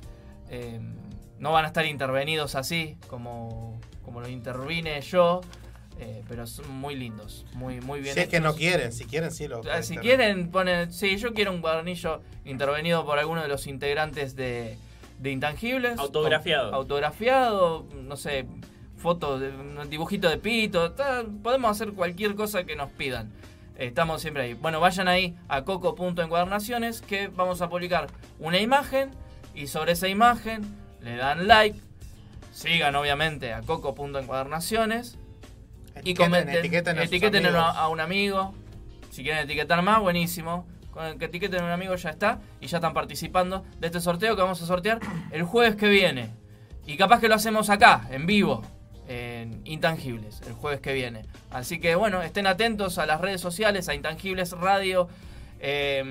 eh, 0.50 0.80
no 1.38 1.52
van 1.52 1.66
a 1.66 1.68
estar 1.68 1.86
intervenidos 1.86 2.56
así 2.56 2.98
como, 3.06 3.78
como 4.04 4.20
lo 4.20 4.28
intervine 4.28 5.00
yo. 5.02 5.40
Eh, 6.04 6.22
pero 6.28 6.46
son 6.46 6.68
muy 6.70 6.94
lindos, 6.96 7.46
muy, 7.54 7.80
muy 7.80 8.00
bien 8.00 8.14
Si 8.14 8.20
es 8.20 8.28
que 8.28 8.40
no 8.40 8.54
quieren, 8.54 8.92
si 8.92 9.04
quieren, 9.06 9.30
sí 9.30 9.48
lo 9.48 9.62
Ah, 9.72 9.82
Si 9.82 9.96
quieren, 9.96 10.50
ponen. 10.50 10.92
Sí, 10.92 11.16
yo 11.16 11.32
quiero 11.32 11.50
un 11.52 11.62
cuadernillo 11.62 12.20
intervenido 12.44 13.06
por 13.06 13.18
alguno 13.18 13.40
de 13.40 13.48
los 13.48 13.66
integrantes 13.66 14.36
de, 14.36 14.76
de 15.18 15.30
Intangibles. 15.30 15.98
Autografiado. 15.98 16.74
Autografiado, 16.74 17.86
no 17.94 18.16
sé, 18.16 18.46
fotos, 18.98 19.42
dibujito 19.88 20.28
de 20.28 20.36
pito. 20.36 20.92
tal, 20.92 21.26
podemos 21.42 21.70
hacer 21.70 21.92
cualquier 21.94 22.34
cosa 22.34 22.64
que 22.64 22.76
nos 22.76 22.90
pidan. 22.90 23.32
Estamos 23.78 24.20
siempre 24.20 24.42
ahí. 24.44 24.54
Bueno, 24.54 24.78
vayan 24.80 25.08
ahí 25.08 25.34
a 25.48 25.64
coco.encuadernaciones 25.64 27.00
que 27.00 27.28
vamos 27.28 27.62
a 27.62 27.68
publicar 27.70 28.08
una 28.38 28.60
imagen 28.60 29.10
y 29.54 29.68
sobre 29.68 29.92
esa 29.92 30.06
imagen 30.08 30.62
le 31.00 31.16
dan 31.16 31.48
like. 31.48 31.78
Sigan 32.52 32.94
obviamente 32.94 33.52
a 33.52 33.62
coco.encuadernaciones 33.62 35.18
y 35.96 35.98
Etiqueten, 36.00 36.30
comenten, 36.30 36.56
etiqueten 36.56 36.98
a 36.98 37.02
etiqueten 37.04 37.46
a, 37.46 37.88
un 37.88 38.00
amigo. 38.00 38.54
Si 39.10 39.22
quieren 39.22 39.44
etiquetar 39.44 39.80
más, 39.82 40.00
buenísimo. 40.00 40.66
Con 40.90 41.04
el 41.06 41.18
que 41.18 41.24
etiqueten 41.26 41.60
a 41.60 41.64
un 41.64 41.70
amigo 41.70 41.94
ya 41.94 42.10
está. 42.10 42.40
Y 42.60 42.66
ya 42.66 42.78
están 42.78 42.94
participando 42.94 43.64
de 43.78 43.86
este 43.86 44.00
sorteo 44.00 44.34
que 44.36 44.42
vamos 44.42 44.60
a 44.62 44.66
sortear 44.66 45.00
el 45.30 45.42
jueves 45.44 45.76
que 45.76 45.88
viene. 45.88 46.30
Y 46.86 46.96
capaz 46.96 47.20
que 47.20 47.28
lo 47.28 47.34
hacemos 47.34 47.70
acá, 47.70 48.06
en 48.10 48.26
vivo, 48.26 48.62
en 49.08 49.60
Intangibles, 49.64 50.42
el 50.46 50.52
jueves 50.52 50.80
que 50.80 50.92
viene. 50.92 51.24
Así 51.50 51.78
que 51.80 51.94
bueno, 51.94 52.22
estén 52.22 52.46
atentos 52.46 52.98
a 52.98 53.06
las 53.06 53.20
redes 53.20 53.40
sociales, 53.40 53.88
a 53.88 53.94
Intangibles 53.94 54.52
Radio 54.52 55.08
eh, 55.60 56.02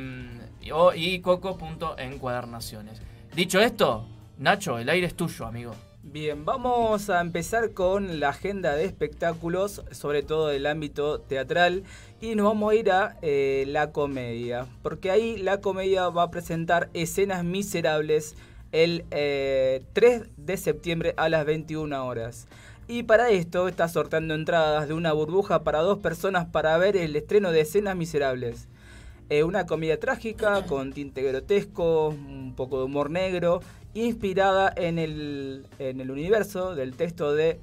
y- 0.62 0.72
y 0.96 1.20
coco.encuadernaciones. 1.20 3.02
Dicho 3.36 3.60
esto, 3.60 4.08
Nacho, 4.38 4.80
el 4.80 4.90
aire 4.90 5.08
es 5.08 5.16
tuyo, 5.16 5.46
amigo. 5.46 5.76
Bien, 6.06 6.44
vamos 6.44 7.10
a 7.10 7.22
empezar 7.22 7.72
con 7.72 8.20
la 8.20 8.30
agenda 8.30 8.76
de 8.76 8.84
espectáculos, 8.84 9.84
sobre 9.92 10.22
todo 10.22 10.50
del 10.50 10.66
ámbito 10.66 11.22
teatral, 11.22 11.84
y 12.20 12.36
nos 12.36 12.48
vamos 12.48 12.74
a 12.74 12.76
ir 12.76 12.92
a 12.92 13.18
eh, 13.22 13.64
la 13.70 13.94
comedia, 13.94 14.68
porque 14.82 15.12
ahí 15.12 15.38
la 15.38 15.62
comedia 15.62 16.10
va 16.10 16.24
a 16.24 16.30
presentar 16.30 16.90
escenas 16.94 17.46
miserables 17.46 18.36
el 18.74 19.06
eh, 19.12 19.82
3 19.94 20.24
de 20.36 20.58
septiembre 20.58 21.14
a 21.16 21.30
las 21.30 21.46
21 21.46 22.06
horas. 22.06 22.48
Y 22.90 23.04
para 23.04 23.30
esto 23.30 23.70
está 23.70 23.88
sorteando 23.88 24.36
entradas 24.36 24.90
de 24.90 24.94
una 24.94 25.14
burbuja 25.14 25.64
para 25.64 25.80
dos 25.80 26.00
personas 26.00 26.48
para 26.48 26.78
ver 26.78 26.98
el 26.98 27.16
estreno 27.16 27.54
de 27.54 27.62
escenas 27.62 27.96
miserables. 27.96 28.68
Eh, 29.30 29.44
una 29.44 29.66
comedia 29.66 29.98
trágica 30.02 30.66
con 30.66 30.92
tinte 30.92 31.24
grotesco, 31.24 32.10
un 32.10 32.54
poco 32.58 32.80
de 32.80 32.84
humor 32.84 33.10
negro, 33.10 33.62
inspirada 33.94 34.74
en 34.76 35.00
el, 35.00 35.68
en 35.80 36.02
el 36.02 36.12
universo 36.12 36.76
del 36.76 36.96
texto 36.96 37.34
de 37.34 37.60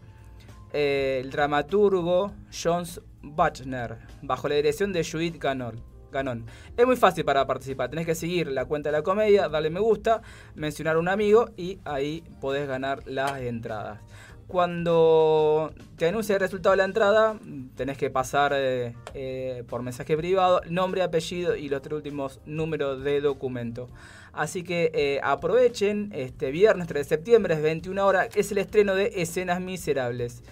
eh, 0.73 1.27
dramaturgo 1.31 2.33
Jones 2.53 3.01
Bachner, 3.23 3.99
bajo 4.23 4.49
la 4.49 4.55
dirección 4.55 4.93
de 4.93 5.05
Judith 5.05 5.39
Ganon. 5.39 5.83
Ganon. 6.13 6.45
Es 6.77 6.87
muy 6.87 6.97
fácil 6.97 7.25
para 7.25 7.47
participar, 7.47 7.89
tenés 7.89 8.07
que 8.07 8.15
seguir 8.15 8.49
la 8.49 8.65
cuenta 8.65 8.91
de 8.91 8.97
la 8.97 9.03
comedia, 9.03 9.49
darle 9.49 9.71
me 9.71 9.81
gusta, 9.81 10.23
mencionar 10.55 10.97
a 10.97 10.99
un 10.99 11.09
amigo 11.09 11.51
y 11.57 11.79
ahí 11.85 12.25
podés 12.41 12.67
ganar 12.67 13.07
las 13.07 13.41
entradas. 13.41 14.01
Cuando 14.49 15.73
te 15.97 16.09
anuncie 16.09 16.35
el 16.35 16.41
resultado 16.41 16.73
de 16.73 16.79
la 16.79 16.85
entrada, 16.85 17.39
tenés 17.77 17.97
que 17.97 18.11
pasar 18.11 18.53
eh, 18.57 18.97
eh, 19.15 19.63
por 19.69 19.83
mensaje 19.83 20.17
privado, 20.17 20.61
nombre, 20.69 21.03
apellido 21.03 21.55
y 21.55 21.69
los 21.69 21.81
tres 21.83 21.95
últimos 21.95 22.41
números 22.47 23.05
de 23.05 23.21
documento. 23.21 23.89
Así 24.33 24.63
que 24.63 24.91
eh, 24.95 25.21
aprovechen, 25.23 26.11
este 26.15 26.51
viernes 26.51 26.87
3 26.87 27.07
de 27.07 27.17
septiembre, 27.17 27.55
es 27.55 27.63
21 27.63 28.07
horas, 28.07 28.29
es 28.35 28.53
el 28.53 28.59
estreno 28.59 28.95
de 28.95 29.13
Escenas 29.17 29.61
Miserables. 29.61 30.43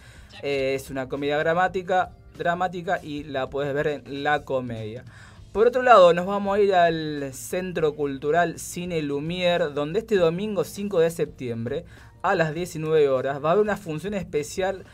Eh, 0.43 0.75
es 0.75 0.91
una 0.91 1.09
comedia 1.09 1.39
dramática, 1.39 2.11
dramática 2.37 3.01
y 3.03 3.25
la 3.25 3.49
puedes 3.49 3.73
ver 3.75 3.87
en 3.87 4.23
la 4.23 4.45
comedia. 4.45 5.05
Por 5.53 5.67
otro 5.67 5.83
lado, 5.83 6.13
nos 6.13 6.27
vamos 6.27 6.57
a 6.57 6.61
ir 6.61 6.75
al 6.75 7.33
Centro 7.33 7.95
Cultural 7.95 8.59
Cine 8.59 9.03
Lumière, 9.03 9.71
donde 9.71 10.01
este 10.01 10.17
domingo 10.17 10.63
5 10.63 11.01
de 11.01 11.11
septiembre, 11.11 11.85
a 12.23 12.35
las 12.35 12.55
19 12.55 13.09
horas, 13.09 13.43
va 13.43 13.51
a 13.51 13.53
haber 13.53 13.65
una 13.65 13.77
función 13.77 14.15
especial 14.15 14.85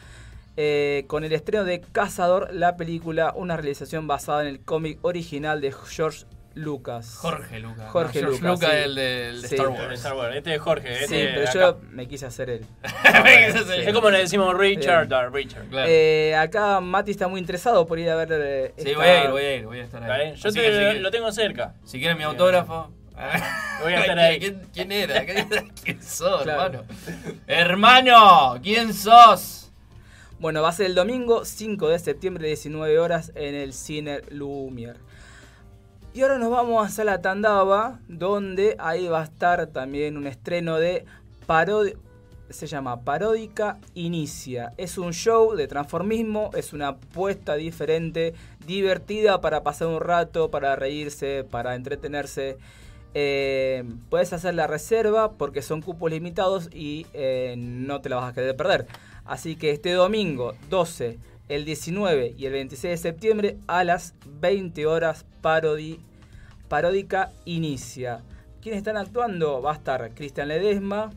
eh, 0.56 1.04
con 1.08 1.24
el 1.24 1.32
estreno 1.32 1.64
de 1.64 1.80
Cazador, 1.80 2.54
la 2.54 2.76
película, 2.76 3.32
una 3.36 3.56
realización 3.56 4.06
basada 4.06 4.42
en 4.42 4.48
el 4.48 4.60
cómic 4.60 4.98
original 5.02 5.60
de 5.60 5.72
George 5.72 6.24
Lucas. 6.54 7.16
Jorge 7.16 7.58
Lucas. 7.58 7.90
Jorge 7.90 8.22
No, 8.22 8.28
Lucas. 8.28 8.42
Lucas, 8.50 8.70
sí. 8.70 8.76
el 8.76 8.94
de- 8.94 9.28
el 9.28 9.42
de 9.42 9.48
Sí. 9.48 9.54
Star 9.56 9.68
Wars. 9.68 9.82
El 9.82 9.88
de 9.88 9.94
Star 9.96 10.14
Wars. 10.14 10.36
Este 10.36 10.54
es 10.54 10.60
Jorge. 10.60 10.92
Este 10.92 11.06
Sí, 11.06 11.28
pero 11.34 11.48
acá. 11.48 11.52
yo 11.52 11.80
me 11.90 12.06
quise 12.08 12.26
hacer 12.26 12.50
él. 12.50 12.66
Es 13.86 13.92
como 13.92 14.10
le 14.10 14.18
decimos 14.18 14.56
Richard 14.56 15.08
Richard. 15.32 15.66
Eh, 15.88 16.34
acá 16.36 16.80
Mati 16.80 17.10
está 17.10 17.28
muy 17.28 17.40
interesado 17.40 17.86
por 17.86 17.98
ir 17.98 18.08
a 18.10 18.16
ver. 18.16 18.28
eh, 18.32 18.74
Sí, 18.76 18.88
esta- 18.90 18.98
voy 18.98 19.08
a 19.08 19.24
ir, 19.24 19.30
voy 19.30 19.42
a 19.42 19.54
ir, 19.56 19.64
voy 19.66 19.78
a 19.80 19.82
estar 19.84 20.10
ahí. 20.10 20.34
Yo 20.36 20.42
te- 20.52 20.60
que 20.60 20.66
si 20.66 20.70
quieren- 20.78 21.02
lo 21.02 21.10
tengo 21.10 21.32
cerca. 21.32 21.74
Si 21.84 21.98
quieren 21.98 22.16
mi 22.18 22.24
autógrafo. 22.24 22.90
Voy 23.82 23.92
a 23.92 24.00
estar 24.00 24.18
ahí. 24.18 24.40
¿Quién, 24.40 24.62
quién 24.72 24.90
era? 24.90 25.24
¿Quién 25.84 26.02
sos, 26.02 26.42
Claro. 26.42 26.84
hermano? 26.84 26.84
Hermano, 27.46 28.58
¿quién 28.60 28.92
sos? 28.92 29.70
Bueno, 30.40 30.62
va 30.62 30.70
a 30.70 30.72
ser 30.72 30.86
el 30.86 30.94
domingo 30.96 31.44
5 31.44 31.88
de 31.90 31.98
septiembre, 32.00 32.48
19 32.48 32.98
horas, 32.98 33.30
en 33.36 33.54
el 33.54 33.72
Cine 33.72 34.22
Lumière. 34.30 34.96
Y 36.14 36.22
ahora 36.22 36.38
nos 36.38 36.52
vamos 36.52 36.86
a 36.86 36.88
Sala 36.88 37.20
Tandava, 37.20 37.98
donde 38.06 38.76
ahí 38.78 39.08
va 39.08 39.22
a 39.22 39.24
estar 39.24 39.66
también 39.66 40.16
un 40.16 40.28
estreno 40.28 40.78
de 40.78 41.04
parodia. 41.44 41.94
Se 42.50 42.68
llama 42.68 43.00
Paródica 43.00 43.78
Inicia. 43.94 44.74
Es 44.76 44.96
un 44.96 45.12
show 45.12 45.56
de 45.56 45.66
transformismo, 45.66 46.52
es 46.54 46.72
una 46.72 46.88
apuesta 46.88 47.56
diferente, 47.56 48.32
divertida 48.64 49.40
para 49.40 49.64
pasar 49.64 49.88
un 49.88 50.00
rato, 50.00 50.52
para 50.52 50.76
reírse, 50.76 51.42
para 51.50 51.74
entretenerse. 51.74 52.58
Eh, 53.14 53.82
puedes 54.08 54.32
hacer 54.32 54.54
la 54.54 54.68
reserva 54.68 55.32
porque 55.32 55.62
son 55.62 55.82
cupos 55.82 56.12
limitados 56.12 56.68
y 56.72 57.08
eh, 57.12 57.56
no 57.58 58.00
te 58.02 58.08
la 58.08 58.16
vas 58.16 58.30
a 58.30 58.34
querer 58.34 58.54
perder. 58.54 58.86
Así 59.24 59.56
que 59.56 59.72
este 59.72 59.90
domingo 59.90 60.54
12, 60.70 61.18
el 61.48 61.64
19 61.64 62.34
y 62.36 62.46
el 62.46 62.52
26 62.52 62.90
de 62.90 62.96
septiembre 62.96 63.58
a 63.66 63.84
las 63.84 64.14
20 64.40 64.86
horas 64.86 65.26
parodi, 65.40 66.00
Paródica 66.68 67.32
inicia. 67.44 68.22
¿Quiénes 68.62 68.78
están 68.78 68.96
actuando? 68.96 69.60
Va 69.60 69.72
a 69.72 69.74
estar 69.74 70.14
Cristian 70.14 70.48
Ledesma, 70.48 71.10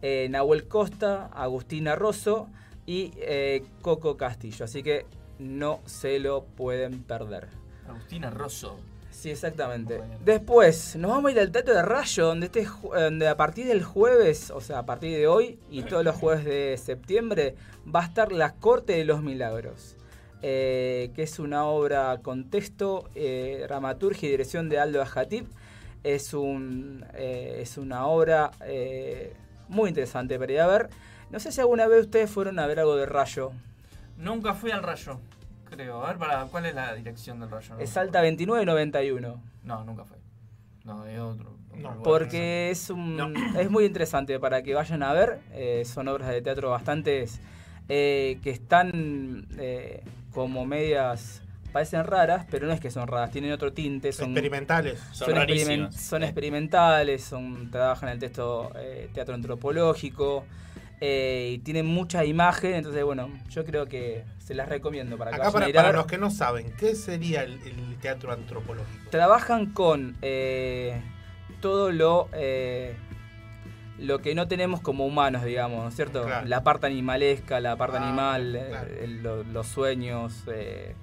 eh, 0.00 0.28
Nahuel 0.30 0.68
Costa, 0.68 1.26
Agustina 1.26 1.96
Rosso 1.96 2.48
y 2.86 3.10
eh, 3.16 3.64
Coco 3.82 4.16
Castillo. 4.16 4.64
Así 4.64 4.82
que 4.82 5.06
no 5.38 5.80
se 5.86 6.20
lo 6.20 6.44
pueden 6.44 7.02
perder. 7.02 7.48
Agustina 7.88 8.30
Rosso. 8.30 8.78
Sí, 9.24 9.30
exactamente. 9.30 10.02
Después, 10.22 10.96
nos 10.96 11.10
vamos 11.10 11.30
a 11.30 11.32
ir 11.32 11.40
al 11.40 11.50
Teatro 11.50 11.72
de 11.72 11.80
Rayo, 11.80 12.26
donde, 12.26 12.44
este, 12.44 12.68
donde 12.92 13.26
a 13.26 13.38
partir 13.38 13.64
del 13.66 13.82
jueves, 13.82 14.50
o 14.50 14.60
sea, 14.60 14.80
a 14.80 14.84
partir 14.84 15.16
de 15.16 15.26
hoy 15.26 15.58
y 15.70 15.82
todos 15.82 16.04
los 16.04 16.14
jueves 16.14 16.44
de 16.44 16.76
septiembre, 16.76 17.54
va 17.86 18.02
a 18.02 18.04
estar 18.04 18.32
La 18.32 18.52
Corte 18.52 18.92
de 18.92 19.06
los 19.06 19.22
Milagros, 19.22 19.96
eh, 20.42 21.10
que 21.14 21.22
es 21.22 21.38
una 21.38 21.64
obra 21.64 22.20
con 22.22 22.50
texto, 22.50 23.08
eh, 23.14 23.64
dramaturgia 23.66 24.28
y 24.28 24.32
dirección 24.32 24.68
de 24.68 24.78
Aldo 24.78 25.00
Ajatip. 25.00 25.46
Es, 26.02 26.34
eh, 26.34 27.58
es 27.62 27.78
una 27.78 28.04
obra 28.04 28.50
muy 29.68 29.88
interesante 29.88 30.38
para 30.38 30.52
ir 30.52 30.60
a 30.60 30.66
ver. 30.66 30.90
No 31.30 31.40
sé 31.40 31.50
si 31.50 31.62
alguna 31.62 31.86
vez 31.86 32.02
ustedes 32.02 32.28
fueron 32.30 32.58
a 32.58 32.66
ver 32.66 32.78
algo 32.78 32.94
de 32.96 33.06
Rayo. 33.06 33.52
Nunca 34.18 34.52
fui 34.52 34.70
al 34.70 34.82
rayo, 34.82 35.18
creo. 35.74 36.04
A 36.04 36.08
ver, 36.08 36.18
para, 36.18 36.44
¿cuál 36.46 36.66
es 36.66 36.74
la 36.74 36.94
dirección 36.94 37.40
del 37.40 37.50
rayo? 37.50 37.74
No 37.74 37.80
Es. 37.80 37.90
Salta 37.90 38.20
2991. 38.20 39.42
No, 39.64 39.84
nunca 39.84 40.04
fui. 40.04 40.18
No, 40.84 41.06
es 41.06 41.18
otro. 41.18 41.54
Porque 42.02 42.70
es 42.70 42.90
un 42.90 43.36
es 43.58 43.70
muy 43.70 43.84
interesante 43.84 44.38
para 44.38 44.62
que 44.62 44.74
vayan 44.74 45.02
a 45.02 45.12
ver. 45.12 45.40
eh, 45.52 45.84
son 45.84 46.08
obras 46.08 46.28
de 46.28 46.40
teatro 46.42 46.70
bastantes 46.70 47.40
eh, 47.88 48.38
que 48.42 48.50
están 48.50 49.46
eh, 49.58 50.02
como 50.32 50.64
medias 50.64 51.42
parecen 51.74 52.04
raras, 52.04 52.46
pero 52.48 52.68
no 52.68 52.72
es 52.72 52.78
que 52.78 52.88
son 52.88 53.08
raras, 53.08 53.32
tienen 53.32 53.50
otro 53.50 53.72
tinte, 53.72 54.12
son 54.12 54.30
Experimentales. 54.30 55.00
Son 55.10 55.34
rarísimas. 55.34 55.96
son 55.96 56.22
experimentales, 56.22 57.24
son 57.24 57.68
trabajan 57.72 58.10
el 58.10 58.20
texto 58.20 58.70
eh, 58.76 59.10
teatro 59.12 59.34
antropológico 59.34 60.44
eh, 61.00 61.52
y 61.54 61.58
tienen 61.58 61.86
mucha 61.86 62.24
imagen, 62.24 62.74
entonces 62.74 63.04
bueno, 63.04 63.28
yo 63.50 63.64
creo 63.64 63.86
que 63.86 64.24
se 64.38 64.54
las 64.54 64.68
recomiendo 64.68 65.16
para 65.18 65.30
que 65.32 65.36
Acá 65.36 65.50
para, 65.52 65.66
para 65.72 65.92
los 65.92 66.06
que 66.06 66.18
no 66.18 66.30
saben, 66.30 66.72
¿qué 66.78 66.94
sería 66.94 67.42
el, 67.42 67.54
el 67.62 67.96
teatro 68.00 68.32
antropológico? 68.32 69.10
trabajan 69.10 69.66
con 69.66 70.16
eh, 70.22 71.00
todo 71.60 71.90
lo 71.92 72.28
eh, 72.32 72.94
lo 73.98 74.18
que 74.20 74.34
no 74.34 74.48
tenemos 74.48 74.80
como 74.80 75.06
humanos, 75.06 75.44
digamos, 75.44 75.82
¿no 75.82 75.88
es 75.88 75.94
cierto? 75.94 76.24
Claro. 76.24 76.46
La 76.48 76.62
parte 76.64 76.86
animalesca, 76.86 77.60
la 77.60 77.76
parte 77.76 77.96
Ah, 77.98 78.04
animal, 78.06 78.56
eh, 78.56 78.66
claro. 78.68 78.88
el- 79.00 79.22
lo- 79.22 79.44
los 79.44 79.66
sueños, 79.68 80.42
eh, 80.48 80.94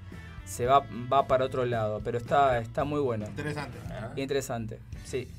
se 0.45 0.65
va, 0.65 0.83
va 1.11 1.25
para 1.25 1.45
otro 1.45 1.65
lado, 1.65 2.01
pero 2.03 2.17
está, 2.17 2.59
está 2.59 2.83
muy 2.83 2.99
bueno. 2.99 3.25
Interesante. 3.27 3.77
Interesante, 4.17 4.79
sí. 5.05 5.29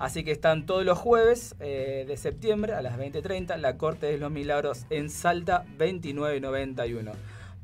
Así 0.00 0.24
que 0.24 0.32
están 0.32 0.64
todos 0.64 0.82
los 0.82 0.96
jueves 0.98 1.54
eh, 1.60 2.06
de 2.08 2.16
septiembre 2.16 2.72
a 2.72 2.80
las 2.80 2.98
20.30, 2.98 3.58
la 3.58 3.76
Corte 3.76 4.06
de 4.06 4.16
los 4.16 4.30
Milagros 4.30 4.86
en 4.88 5.10
Salta 5.10 5.66
2991. 5.78 7.12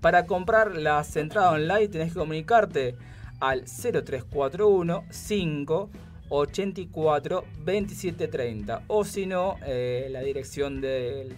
Para 0.03 0.27
comprar 0.27 0.77
las 0.77 1.17
entradas 1.17 1.55
online 1.55 1.89
tenés 1.89 2.13
que 2.13 2.19
comunicarte 2.19 2.95
al 3.41 3.65
0341 3.65 5.05
5 5.09 5.91
84 6.29 7.45
2730 7.65 8.83
o 8.89 9.05
si 9.05 9.25
no, 9.25 9.57
eh, 9.65 10.09
la 10.11 10.21
dirección 10.21 10.83
del... 10.83 11.35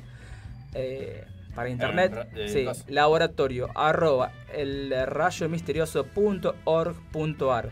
eh, 0.74 1.24
para 1.54 1.68
internet, 1.70 2.28
sí, 2.48 2.64
cosa. 2.64 2.84
laboratorio 2.88 3.68
arroba 3.74 4.32
el 4.52 4.92
rayomisterioso.org.ar. 5.06 7.70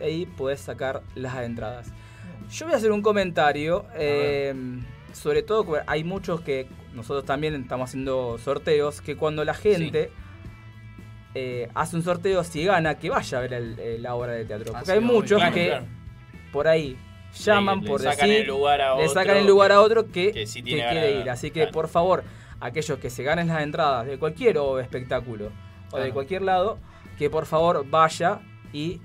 Ahí 0.00 0.26
puedes 0.26 0.60
sacar 0.60 1.02
las 1.16 1.42
entradas. 1.42 1.92
Yo 2.50 2.66
voy 2.66 2.74
a 2.74 2.76
hacer 2.78 2.92
un 2.92 3.02
comentario, 3.02 3.84
eh, 3.94 4.54
sobre 5.12 5.42
todo 5.42 5.66
hay 5.86 6.02
muchos 6.04 6.40
que 6.40 6.66
nosotros 6.94 7.24
también 7.24 7.54
estamos 7.54 7.90
haciendo 7.90 8.38
sorteos, 8.38 9.00
que 9.00 9.16
cuando 9.16 9.44
la 9.44 9.54
gente 9.54 10.10
eh, 11.34 11.68
hace 11.74 11.94
un 11.94 12.02
sorteo, 12.02 12.42
si 12.42 12.64
gana, 12.64 12.98
que 12.98 13.10
vaya 13.10 13.38
a 13.38 13.40
ver 13.42 13.52
el- 13.52 14.02
la 14.02 14.14
obra 14.14 14.32
de 14.32 14.44
teatro. 14.46 14.72
Porque 14.72 14.90
Ah, 14.90 14.94
hay 14.94 15.00
sí, 15.00 15.04
muchos 15.04 15.38
claro, 15.38 15.54
que 15.54 15.66
claro. 15.66 15.84
por 16.52 16.66
ahí 16.68 16.96
llaman 17.44 17.80
Le- 17.82 17.86
por 17.86 18.00
decir, 18.00 18.24
el 18.32 18.46
lugar 18.46 18.80
a 18.80 18.94
le 18.96 19.02
otro 19.02 19.08
sacan 19.14 19.36
el 19.36 19.46
lugar 19.46 19.70
a 19.72 19.80
otro 19.82 20.06
que, 20.10 20.32
que 20.32 20.46
sí 20.46 20.62
que 20.62 20.70
tiene 20.70 20.88
quiere 20.90 21.20
ir. 21.20 21.30
Así 21.30 21.50
que 21.50 21.66
por 21.68 21.86
favor, 21.88 22.24
aquellos 22.60 22.98
que 22.98 23.10
se 23.10 23.22
ganen 23.22 23.48
las 23.48 23.62
entradas 23.62 24.06
de 24.06 24.18
cualquier 24.18 24.56
espectáculo 24.80 25.52
o 25.92 25.98
de 25.98 26.10
cualquier 26.12 26.42
lado, 26.42 26.78
que 27.18 27.28
por 27.30 27.44
favor 27.46 27.84
vaya 27.88 28.40
y 28.72 29.00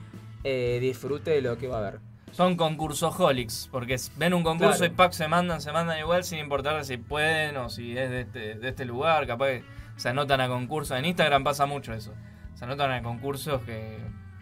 eh, 0.45 0.79
disfrute 0.81 1.31
de 1.31 1.41
lo 1.41 1.57
que 1.57 1.67
va 1.67 1.79
a 1.79 1.91
ver. 1.91 1.99
Son 2.33 2.55
concursoholics, 2.55 3.69
porque 3.71 3.95
ven 4.17 4.33
un 4.33 4.43
concurso 4.43 4.79
Claro. 4.79 4.93
y 4.93 4.95
pack 4.95 5.11
se 5.13 5.27
mandan, 5.27 5.61
se 5.61 5.71
mandan 5.71 5.99
igual 5.99 6.23
sin 6.23 6.39
importar 6.39 6.83
si 6.83 6.97
pueden 6.97 7.55
o 7.57 7.69
si 7.69 7.97
es 7.97 8.09
de 8.09 8.21
este, 8.21 8.55
de 8.55 8.69
este 8.69 8.85
lugar, 8.85 9.25
capaz 9.27 9.47
que 9.47 9.63
se 9.95 10.09
anotan 10.09 10.41
a 10.41 10.47
concursos. 10.47 10.97
En 10.97 11.05
Instagram 11.05 11.43
pasa 11.43 11.65
mucho 11.65 11.93
eso. 11.93 12.13
Se 12.55 12.65
anotan 12.65 12.91
a 12.91 13.03
concursos 13.03 13.61
que, 13.61 13.97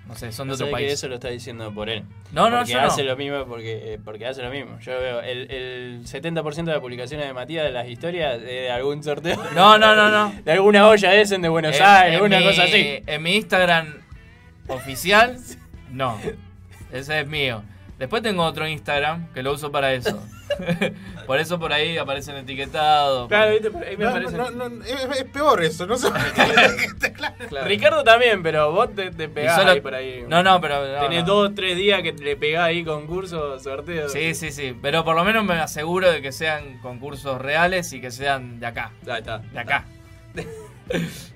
no 0.07 0.15
sé, 0.15 0.31
son 0.31 0.47
de 0.47 0.51
No 0.51 0.55
otro 0.55 0.71
país. 0.71 0.87
que 0.87 0.93
eso 0.93 1.07
lo 1.09 1.15
está 1.15 1.27
diciendo 1.27 1.73
por 1.73 1.89
él. 1.89 2.03
No, 2.31 2.49
no, 2.49 2.59
porque 2.59 2.71
yo 2.71 2.79
no. 2.81 2.87
hace 2.87 3.03
lo 3.03 3.17
mismo 3.17 3.45
porque, 3.45 3.99
porque 4.05 4.25
hace 4.25 4.41
lo 4.41 4.49
mismo. 4.51 4.79
Yo 4.79 4.93
veo 4.93 5.19
el, 5.21 5.51
el 5.51 6.05
70% 6.05 6.63
de 6.63 6.71
las 6.71 6.79
publicaciones 6.79 7.27
de 7.27 7.33
Matías 7.33 7.65
de 7.65 7.71
las 7.71 7.87
historias 7.89 8.35
es 8.35 8.41
de 8.43 8.71
algún 8.71 9.03
sorteo. 9.03 9.35
No, 9.53 9.77
no, 9.77 9.95
no, 9.95 10.09
no. 10.09 10.33
De 10.45 10.51
alguna 10.53 10.87
olla 10.87 11.09
de 11.11 11.25
de 11.25 11.49
Buenos 11.49 11.75
En- 11.75 11.83
Aires, 11.83 12.21
en 12.21 12.29
mi- 12.29 12.43
cosa 12.45 12.63
así. 12.63 13.03
En 13.05 13.21
mi 13.21 13.35
Instagram 13.35 13.95
oficial, 14.67 15.37
no. 15.91 16.17
Ese 16.91 17.21
es 17.21 17.27
mío. 17.27 17.63
Después 18.02 18.24
tengo 18.24 18.43
otro 18.43 18.68
Instagram 18.68 19.32
que 19.32 19.43
lo 19.43 19.54
uso 19.54 19.72
para 19.72 19.93
eso. 19.93 20.26
por 21.28 21.39
eso 21.39 21.60
por 21.60 21.72
ahí 21.72 21.99
aparecen 21.99 22.36
etiquetados. 22.36 23.28
Claro, 23.28 23.52
viste, 23.52 23.70
por 23.70 23.84
ahí 23.84 23.95
me 23.95 24.06
No, 24.06 24.10
aparece. 24.10 24.38
no, 24.38 24.49
no, 24.49 24.70
no, 24.70 24.84
es, 24.84 25.20
es 25.20 25.24
peor 25.26 25.62
eso, 25.64 25.86
no 25.86 25.95
sé. 25.95 26.08
Ricardo 27.64 28.04
también, 28.04 28.41
pero 28.41 28.72
vos 28.72 28.93
te, 28.95 29.12
te 29.12 29.30
pegás 29.30 29.56
solo- 29.60 29.70
ahí 29.74 29.82
por 29.82 29.93
ahí. 29.93 30.26
No, 30.28 30.41
no, 30.41 30.60
pero- 30.60 30.84
no, 30.88 30.99
Tenés 31.02 31.22
no. 31.22 31.28
dos, 31.34 31.54
tres 31.54 31.78
días 31.78 32.02
que 32.02 32.12
le 32.14 32.36
pegás 32.38 32.64
ahí 32.64 32.84
concursos, 32.84 33.62
sorteos. 33.62 34.12
Sí, 34.12 34.34
sí, 34.34 34.52
sí. 34.52 34.76
Pero 34.82 35.06
por 35.06 35.16
lo 35.16 35.24
menos 35.24 35.45
me 35.45 35.54
aseguro 35.54 36.12
de 36.12 36.24
que 36.24 36.32
sean 36.32 36.80
concursos 36.80 37.39
reales 37.39 37.93
y 37.93 38.02
que 38.02 38.10
sean 38.10 38.60
de 38.60 38.66
acá. 38.66 38.93
Ahí 39.08 39.20
está. 39.20 39.38
De 39.38 39.60
acá. 39.60 39.86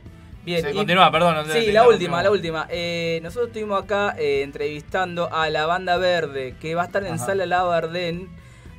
Bien, 0.46 0.62
Sí, 0.64 0.68
y- 0.72 0.74
continúa, 0.76 1.12
perdón, 1.12 1.36
no 1.36 1.44
te- 1.44 1.60
Sí, 1.60 1.66
te 1.68 1.74
la 1.74 1.88
última, 1.88 2.22
la 2.22 2.32
última. 2.32 2.68
Eh, 2.70 3.20
nosotros 3.24 3.48
estuvimos 3.48 3.84
acá 3.84 4.16
eh, 4.18 4.44
entrevistando 4.44 5.34
a 5.34 5.50
la 5.50 5.66
banda 5.66 5.98
verde, 5.98 6.56
que 6.62 6.76
va 6.76 6.84
a 6.84 6.86
estar 6.86 7.04
en 7.04 7.16
Ajá. 7.16 7.26
Sala 7.26 7.46
Labardén 7.46 8.30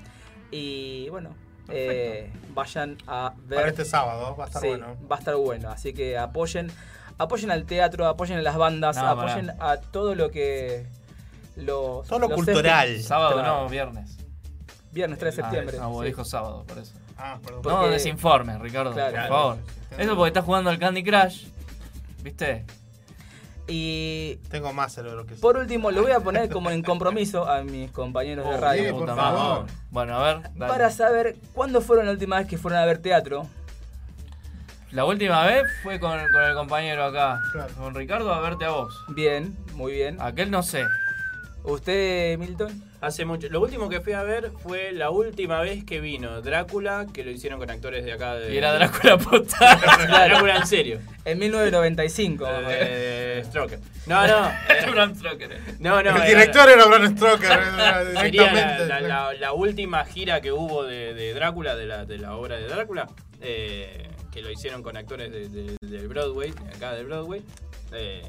Y 0.50 1.08
bueno, 1.10 1.34
eh, 1.68 2.30
vayan 2.54 2.96
a 3.06 3.34
ver. 3.46 3.58
Para 3.58 3.68
este 3.70 3.84
sábado, 3.84 4.34
va 4.36 4.44
a 4.44 4.46
estar 4.46 4.62
Sí, 4.62 4.68
bueno. 4.68 4.96
Va 5.10 5.16
a 5.16 5.18
estar 5.18 5.36
bueno. 5.36 5.68
Así 5.70 5.92
que 5.92 6.16
apoyen, 6.16 6.70
apoyen 7.18 7.50
al 7.50 7.64
teatro, 7.64 8.06
apoyen 8.06 8.38
a 8.38 8.42
las 8.42 8.56
bandas, 8.56 8.96
No, 8.96 9.08
apoyen 9.08 9.50
a 9.60 9.76
todo 9.78 10.14
lo 10.14 10.30
que. 10.30 10.86
Los, 11.56 12.06
Todo 12.06 12.20
lo 12.20 12.28
los 12.28 12.36
cultural. 12.36 13.00
Sábado 13.02 13.34
Claro. 13.34 13.62
no, 13.64 13.68
viernes. 13.68 14.16
Viernes 14.92 15.18
3 15.18 15.36
de 15.36 15.42
septiembre. 15.42 15.76
Ah, 15.80 15.86
vos 15.88 16.02
sí. 16.02 16.06
dijo 16.06 16.24
sábado, 16.24 16.64
por 16.66 16.78
eso. 16.78 16.94
Ah, 17.18 17.38
perdón. 17.44 17.62
No 17.64 17.88
desinformes, 17.88 18.60
Ricardo, 18.60 18.92
Claro. 18.92 19.16
por 19.16 19.28
favor. 19.28 19.56
Eso 19.98 20.14
porque 20.14 20.28
estás 20.28 20.44
jugando 20.44 20.70
al 20.70 20.78
Candy 20.78 21.02
Crush. 21.02 21.46
¿Viste? 22.22 22.64
Y 23.70 24.36
Tengo 24.50 24.72
más 24.72 24.94
cerebro 24.94 25.26
que 25.26 25.34
por 25.34 25.58
último, 25.58 25.90
lo 25.90 26.00
voy 26.02 26.12
a 26.12 26.20
poner 26.20 26.48
como 26.48 26.70
en 26.70 26.82
compromiso 26.82 27.46
a 27.46 27.62
mis 27.62 27.90
compañeros 27.90 28.46
de 28.48 28.54
Oh, 28.54 28.60
radio. 28.60 28.84
sí, 28.84 28.90
por 28.92 29.00
Puta 29.00 29.14
favor. 29.14 29.66
Bueno, 29.90 30.16
a 30.18 30.22
ver. 30.34 30.42
dale. 30.54 30.72
Para 30.72 30.90
saber 30.90 31.36
cuándo 31.52 31.80
fueron 31.82 32.06
la 32.06 32.12
última 32.12 32.38
vez 32.38 32.46
que 32.48 32.56
fueron 32.56 32.80
a 32.80 32.86
ver 32.86 32.98
teatro. 32.98 33.46
La 34.90 35.04
última 35.04 35.44
vez 35.44 35.64
fue 35.82 36.00
con, 36.00 36.18
con 36.32 36.42
el 36.42 36.54
compañero 36.54 37.04
acá. 37.04 37.42
Claro. 37.52 37.74
Con 37.74 37.94
Ricardo 37.94 38.32
a 38.32 38.40
verte 38.40 38.64
a 38.64 38.70
vos. 38.70 39.04
Bien, 39.08 39.54
muy 39.74 39.92
bien. 39.92 40.16
Aquel 40.18 40.50
no 40.50 40.62
sé. 40.62 40.86
¿Usted, 41.62 42.38
Milton? 42.38 42.82
Hace 43.00 43.24
mucho. 43.24 43.48
Lo 43.48 43.60
último 43.60 43.88
que 43.88 44.00
fui 44.00 44.12
a 44.12 44.24
ver 44.24 44.50
fue 44.60 44.90
la 44.92 45.10
última 45.10 45.60
vez 45.60 45.84
que 45.84 46.00
vino 46.00 46.42
Drácula, 46.42 47.06
que 47.12 47.22
lo 47.22 47.30
hicieron 47.30 47.60
con 47.60 47.70
actores 47.70 48.04
de 48.04 48.12
acá 48.12 48.34
de. 48.34 48.52
Y 48.52 48.58
era 48.58 48.72
Drácula 48.72 49.16
posta. 49.18 49.76
Drácula 50.26 50.56
en 50.56 50.66
serio. 50.66 50.98
En 51.24 51.38
1995. 51.38 52.44
Eh, 52.70 53.42
Stroker. 53.46 53.78
No, 54.06 54.26
no. 54.26 54.48
eh, 54.68 54.90
Bram 54.90 55.14
Stoker. 55.14 55.60
No, 55.78 56.02
no. 56.02 56.16
el 56.16 56.26
director 56.26 56.68
era 56.68 56.86
Bram 56.86 57.16
Stoker. 57.16 57.50
era 57.52 58.04
Sería 58.20 58.52
la, 58.52 58.52
directamente. 58.52 58.86
la- 58.88 59.00
la- 59.00 59.32
la 59.34 59.52
última 59.52 60.04
gira 60.04 60.40
que 60.40 60.50
hubo 60.50 60.82
de, 60.84 61.14
de 61.14 61.34
Drácula, 61.34 61.76
de 61.76 61.86
la, 61.86 62.04
de 62.04 62.18
la 62.18 62.34
obra 62.34 62.56
de 62.56 62.66
Drácula, 62.66 63.06
eh, 63.40 64.08
que 64.32 64.42
lo 64.42 64.50
hicieron 64.50 64.82
con 64.82 64.96
actores 64.96 65.30
de, 65.30 65.48
de- 65.48 65.76
del 65.80 66.08
Broadway, 66.08 66.52
acá 66.74 66.94
del 66.94 67.06
Broadway. 67.06 67.42
Eh, 67.92 68.22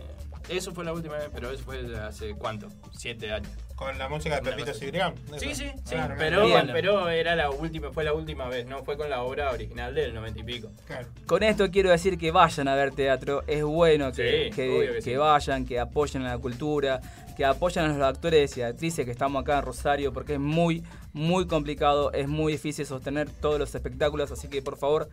eso 0.49 0.73
fue 0.73 0.83
la 0.85 0.93
última 0.93 1.15
vez, 1.15 1.29
pero 1.33 1.51
eso 1.51 1.63
fue 1.63 1.79
hace 1.97 2.33
cuánto? 2.35 2.67
Siete 2.97 3.31
años. 3.31 3.49
Con 3.75 3.97
la 3.97 4.09
música 4.09 4.41
de 4.41 4.51
Pepito 4.51 4.73
Cibrián. 4.73 5.13
Sí, 5.37 5.55
sí, 5.55 5.71
sí. 5.85 5.91
Claro, 5.91 6.15
pero, 6.17 6.43
pero 6.73 7.09
era 7.09 7.35
la 7.37 7.49
última, 7.49 7.91
fue 7.91 8.03
la 8.03 8.11
última 8.13 8.47
vez, 8.49 8.65
no 8.65 8.83
fue 8.83 8.97
con 8.97 9.09
la 9.09 9.21
obra 9.23 9.51
original 9.51 9.95
del 9.95 10.13
noventa 10.13 10.39
y 10.39 10.43
pico. 10.43 10.69
Claro. 10.85 11.07
Con 11.25 11.43
esto 11.43 11.71
quiero 11.71 11.89
decir 11.89 12.17
que 12.17 12.31
vayan 12.31 12.67
a 12.67 12.75
ver 12.75 12.91
teatro. 12.91 13.43
Es 13.47 13.63
bueno 13.63 14.11
que, 14.11 14.49
Sí, 14.49 14.55
que- 14.55 14.69
obvio 14.69 14.89
que 14.89 14.95
que 14.97 15.01
sí. 15.01 15.15
vayan, 15.15 15.65
que 15.65 15.79
apoyen 15.79 16.23
a 16.23 16.29
la 16.33 16.37
cultura, 16.37 16.99
que 17.37 17.45
apoyen 17.45 17.85
a 17.85 17.87
los 17.87 18.01
actores 18.05 18.57
y 18.57 18.61
actrices 18.63 19.05
que 19.05 19.11
estamos 19.11 19.41
acá 19.43 19.59
en 19.59 19.65
Rosario, 19.65 20.11
porque 20.11 20.33
es 20.33 20.39
muy, 20.39 20.83
muy 21.13 21.47
complicado, 21.47 22.11
es 22.11 22.27
muy 22.27 22.51
difícil 22.51 22.85
sostener 22.85 23.29
todos 23.29 23.59
los 23.59 23.73
espectáculos. 23.73 24.29
Así 24.31 24.49
que 24.49 24.61
por 24.61 24.77
favor, 24.77 25.07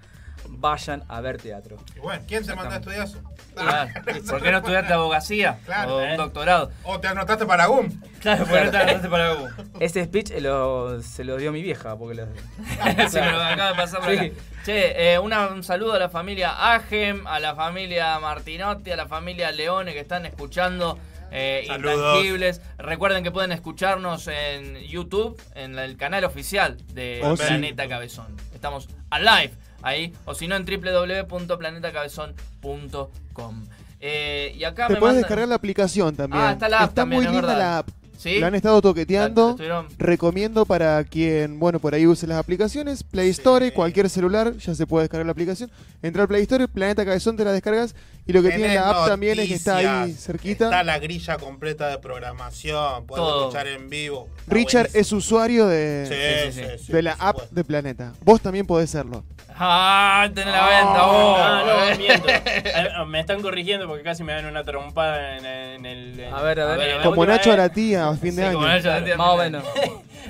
vayan 0.49 1.03
a 1.09 1.21
ver 1.21 1.39
teatro. 1.41 1.77
Y 1.97 2.01
bueno, 2.01 2.23
¿quién 2.27 2.45
te 2.47 2.55
mandó 2.55 2.75
a 2.75 2.79
estudiar 2.79 3.05
eso? 3.07 3.21
Claro. 3.55 3.91
¿Por 4.29 4.43
qué 4.43 4.51
no 4.53 4.59
estudiaste 4.59 4.93
abogacía? 4.93 5.59
Claro, 5.65 5.97
o 5.97 6.01
eh. 6.01 6.11
un 6.13 6.17
doctorado. 6.17 6.71
O 6.85 7.01
te 7.01 7.09
anotaste 7.09 7.47
para 7.47 7.67
GUM. 7.67 7.89
Claro, 8.21 8.45
¿por 8.45 8.59
qué 8.59 8.65
no 8.65 8.71
te 8.71 8.77
agarraste 8.77 9.09
para 9.09 9.31
algo? 9.31 9.49
Ese 9.81 10.05
speech 10.05 10.31
eh, 10.31 10.41
lo- 10.41 11.03
se 11.03 11.25
lo 11.25 11.37
dio 11.37 11.53
mi 11.53 11.63
vieja, 11.63 11.97
porque 11.97 12.15
lo- 12.17 12.27
Sí, 13.09 13.19
me 13.21 13.33
lo 13.33 13.43
acaba 13.43 13.71
de 13.71 13.75
pasar 13.77 14.01
por 14.01 14.11
Sí. 14.11 14.17
acá. 14.19 14.35
Che, 14.65 15.13
eh, 15.15 15.19
una- 15.19 15.49
un 15.49 15.63
saludo 15.63 15.95
a 15.95 15.99
la 15.99 16.09
familia 16.09 16.75
Agem, 16.75 17.27
a 17.27 17.39
la 17.41 17.55
familia 17.55 18.19
Martinotti, 18.19 18.91
a 18.91 18.97
la 18.97 19.07
familia 19.07 19.53
Leone 19.53 19.93
que 19.93 20.01
están 20.01 20.27
escuchando 20.27 20.99
eh, 21.33 21.65
Saludos. 21.67 21.95
Intangibles. 22.19 22.61
Recuerden 22.79 23.25
que 23.25 23.31
pueden 23.33 23.51
escucharnos 23.53 24.29
en 24.29 24.77
YouTube, 24.77 25.41
en 25.55 25.77
el 25.79 25.97
canal 25.97 26.25
oficial 26.25 26.77
de 26.95 27.21
Oh, 27.25 27.37
sí. 27.37 27.43
Planeta 27.47 27.89
Cabezón. 27.89 28.37
Estamos 28.55 28.89
al 29.11 29.25
live 29.25 29.53
ahí, 29.83 30.13
o 30.25 30.35
si 30.35 30.49
no 30.49 30.57
en 30.57 30.65
www.planetacabezón.com. 30.65 33.65
Eh, 34.01 34.55
y 34.59 34.65
acá 34.65 34.89
Te 34.89 34.95
me 34.95 34.99
puedes 35.01 35.15
mandan- 35.15 35.23
descargar 35.23 35.49
la 35.49 35.55
aplicación 35.55 36.15
también. 36.15 36.43
Ah, 36.43 36.53
está 36.53 36.69
la 36.69 36.81
app 36.81 36.93
también, 36.95 37.23
muy 37.23 37.27
es 37.27 37.33
linda 37.33 37.49
verdad. 37.49 37.63
la 37.63 37.79
app. 37.79 37.89
¿Sí? 38.19 38.39
La 38.41 38.47
han 38.47 38.55
estado 38.55 38.77
La- 38.77 38.83
toqueteando. 38.83 39.51
estuvieron- 39.51 39.89
Recomiendo 39.99 40.65
para 40.65 41.05
quien, 41.05 41.59
bueno, 41.61 41.81
por 41.81 41.95
ahí 41.95 42.07
use 42.07 42.27
las 42.27 42.39
aplicaciones. 42.39 43.03
Play 43.03 43.29
Store, 43.29 43.73
cualquier 43.75 44.09
celular, 44.09 44.57
ya 44.57 44.75
se 44.75 44.87
puede 44.87 45.03
descargar 45.05 45.27
la 45.27 45.33
aplicación. 45.33 45.71
Entra 46.03 46.23
al 46.23 46.29
Play 46.29 46.41
Store, 46.43 46.67
Planeta 46.67 47.05
Cabezón, 47.05 47.37
te 47.37 47.45
la 47.45 47.53
descargas. 47.53 47.95
Y 48.27 48.33
lo 48.33 48.43
que 48.43 48.49
tiene 48.51 48.75
la 48.75 48.89
app 48.91 49.07
también 49.09 49.39
es 49.39 49.49
que 49.49 49.55
está 49.55 50.03
ahí 50.05 50.13
cerquita. 50.15 50.65
Está 50.65 50.83
la 50.83 50.99
grilla 50.99 51.37
completa 51.37 51.89
de 51.89 51.99
programación. 51.99 53.07
Puedes 53.07 53.27
escuchar 53.27 53.67
en 53.69 53.91
vivo. 53.91 54.29
Está 54.41 54.55
Richard 54.55 54.81
buenísimo. 54.91 55.01
es 55.03 55.13
usuario 55.13 55.67
de, 55.67 56.51
Sí, 56.53 56.61
sí, 56.61 56.85
sí, 56.87 56.93
de 56.93 57.03
la 57.03 57.13
app 57.13 57.35
supuesto. 57.37 57.55
de 57.55 57.65
Planeta. 57.65 58.13
Vos 58.25 58.41
también 58.41 58.67
podés 58.67 58.91
serlo. 58.91 59.25
Ah, 59.59 60.29
tenés 60.35 60.53
la 60.53 60.69
venta, 60.69 61.07
vos. 61.07 61.39
Ah, 61.41 61.63
no, 61.91 61.97
miento. 61.99 62.29
Eh, 62.47 62.89
Me 63.07 63.21
están 63.21 63.41
corrigiendo 63.43 63.87
porque 63.87 64.03
casi 64.03 64.23
me 64.23 64.33
dan 64.35 64.47
una 64.47 64.65
trompada 64.65 65.39
en, 65.39 65.47
en 65.47 65.87
el. 65.87 66.21
en- 66.21 66.35
A 66.35 66.43
ver, 66.43 66.61
a 66.61 66.67
ver. 66.77 66.97
la 66.97 67.03
Como 67.03 67.21
última 67.23 67.37
Nacho 67.37 67.51
a 67.53 67.57
vez. 67.57 67.63
la 67.65 67.69
tía 67.71 68.09
a 68.09 68.17
fin 68.17 68.37
de 68.37 68.43
Sí, 68.43 68.49
año. 68.49 68.55
como 68.57 68.67
Nacho 68.69 68.91
a 68.93 68.99
la 69.01 69.05
tía. 69.05 69.17
Más 69.17 69.29
o 69.29 69.37
menos. 69.37 69.65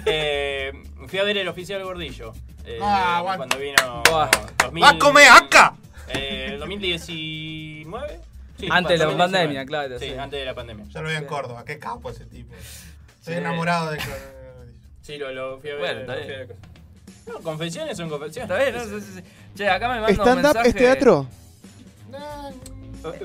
Eh, 0.08 0.72
fui 1.08 1.18
a 1.18 1.24
ver 1.24 1.38
el 1.38 1.48
oficial 1.48 1.82
Gordillo. 1.82 2.32
eh, 2.66 2.78
Ah, 2.82 3.20
bueno. 3.22 3.38
cuando 3.38 3.58
vino. 3.58 4.02
Buah. 4.08 4.28
2000, 4.58 4.84
¡Va 4.84 4.90
a 4.90 4.98
comer 4.98 5.28
acá! 5.28 5.74
Eh, 6.08 6.56
2019. 6.58 8.20
Sí, 8.58 8.68
Antes 8.70 8.90
de 8.92 8.98
la 8.98 9.04
2019. 9.06 9.16
pandemia, 9.16 9.66
claro, 9.66 9.98
Sí, 9.98 10.10
sí. 10.12 10.18
antes 10.18 10.38
de 10.38 10.44
la 10.46 10.54
pandemia. 10.54 10.84
Ya 10.90 11.00
lo 11.00 11.08
vi 11.08 11.14
en 11.16 11.24
Córdoba. 11.24 11.64
Qué 11.66 11.78
capo 11.78 12.10
ese 12.10 12.26
tipo. 12.26 12.54
Estoy 12.54 13.34
Sí. 13.34 13.40
enamorado 13.40 13.90
de 13.90 13.98
Sí, 15.02 15.16
lo, 15.18 15.32
lo 15.32 15.58
fui 15.58 15.70
a 15.70 15.74
ver. 15.74 15.80
Bueno, 15.80 16.00
está 16.02 16.14
lo 16.16 16.22
fui 16.22 16.32
a 16.32 16.36
bien. 16.36 16.48
ver. 16.48 16.56
No, 17.26 17.40
confesiones 17.40 17.96
son 17.96 18.08
confesiones. 18.08 18.50
Está 18.50 18.62
bien, 18.62 18.74
¿no? 18.76 18.84
Sí, 19.00 19.04
sí, 19.06 19.12
sí. 19.20 19.22
Che, 19.56 19.68
acá 19.68 19.88
me 19.88 20.00
manda 20.00 20.08
un 20.08 20.14
¿Stand-up 20.14 20.44
mensaje. 20.44 20.68
es 20.68 20.74
teatro? 20.74 21.26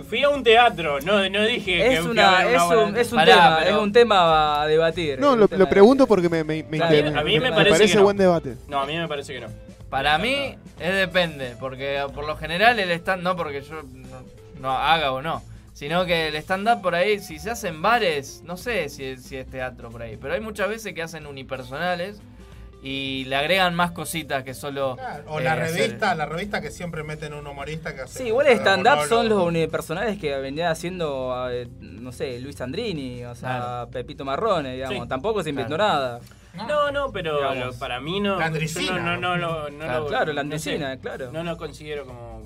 Fui 0.07 0.21
a 0.21 0.29
un 0.29 0.43
teatro, 0.43 0.99
no, 1.01 1.27
no 1.29 1.43
dije 1.45 1.93
Es, 1.95 2.01
que 2.01 2.09
una, 2.09 2.29
fui 2.29 2.35
a 2.35 2.45
ver 2.45 2.55
es, 2.55 2.61
un, 2.61 2.97
es, 2.97 3.11
un 3.11 3.17
Pará, 3.17 3.33
tema, 3.33 3.57
pero- 3.63 3.77
es 3.77 3.83
un 3.83 3.91
tema 3.91 4.61
a 4.61 4.67
debatir. 4.67 5.19
No, 5.19 5.35
lo, 5.35 5.47
pregunto 5.47 6.05
porque 6.05 6.29
me, 6.29 6.43
me, 6.43 6.61
me, 6.63 6.77
Claro, 6.77 7.19
a 7.19 7.23
mí 7.23 7.39
me 7.39 7.49
me 7.49 7.55
parece 7.55 7.87
que 7.87 7.95
no. 7.95 8.03
buen 8.03 8.17
debate. 8.17 8.57
No, 8.67 8.79
a 8.79 8.85
mí 8.85 8.95
me 8.95 9.07
parece 9.07 9.33
que 9.33 9.39
no. 9.41 9.47
Para 9.89 10.17
mí 10.19 10.55
es 10.79 10.93
depende, 10.93 11.55
porque 11.59 12.03
por 12.13 12.25
lo 12.27 12.37
general 12.37 12.79
el 12.79 12.91
stand 12.91 13.23
no 13.23 13.35
porque 13.35 13.61
yo 13.61 13.81
no, 13.81 14.21
no 14.59 14.71
haga 14.77 15.11
o 15.13 15.21
no, 15.21 15.41
sino 15.73 16.05
que 16.05 16.27
el 16.27 16.35
stand 16.35 16.67
up 16.69 16.81
por 16.81 16.93
ahí, 16.93 17.19
si 17.19 17.39
se 17.39 17.49
hacen 17.49 17.81
bares, 17.81 18.41
no 18.45 18.57
sé 18.57 18.87
si 18.89 19.03
es, 19.03 19.23
si 19.23 19.35
es 19.37 19.49
teatro 19.49 19.89
por 19.89 20.03
ahí, 20.03 20.15
pero 20.15 20.35
hay 20.35 20.41
muchas 20.41 20.69
veces 20.69 20.93
que 20.93 21.01
hacen 21.01 21.25
unipersonales 21.25 22.21
y 22.83 23.25
le 23.25 23.35
agregan 23.35 23.75
más 23.75 23.91
cositas 23.91 24.43
que 24.43 24.53
solo 24.55 24.97
O 25.27 25.39
eh, 25.39 25.43
la 25.43 25.53
hacer- 25.53 25.75
revista, 25.75 26.15
la 26.15 26.25
revista 26.25 26.61
que 26.61 26.71
siempre 26.71 27.03
meten 27.03 27.33
un 27.33 27.45
humorista 27.45 27.93
que 27.93 28.01
hace. 28.01 28.19
Sí, 28.19 28.27
igual 28.29 28.47
stand-up 28.47 29.05
son 29.07 29.29
los 29.29 29.43
unipersonales 29.43 30.19
que 30.19 30.35
venía 30.37 30.71
haciendo, 30.71 31.47
eh, 31.51 31.67
no 31.79 32.11
sé, 32.11 32.39
Luis 32.39 32.59
Andrini, 32.59 33.23
o 33.25 33.35
sea, 33.35 33.49
Claro. 33.59 33.89
Pepito 33.91 34.25
Marrone, 34.25 34.73
digamos. 34.73 35.03
Sí. 35.03 35.09
Tampoco 35.09 35.43
se 35.43 35.49
inventó 35.51 35.75
Claro. 35.75 35.93
nada. 35.93 36.19
No, 36.67 36.91
no, 36.91 37.11
pero 37.13 37.53
lo- 37.55 37.73
para 37.75 38.01
mí 38.01 38.19
no. 38.19 38.37
La 38.37 38.47
andricina. 38.47 38.99
No, 38.99 39.15
no, 39.15 39.37
no, 39.37 39.69
no 39.69 39.77
Claro, 39.77 39.99
lo- 40.01 40.07
claro, 40.07 40.33
la 40.33 40.43
no 40.43 40.57
sé. 40.59 40.71
andricina, 40.71 40.97
claro. 40.97 41.31
No 41.31 41.43
lo 41.43 41.55
considero 41.55 42.05
como. 42.05 42.40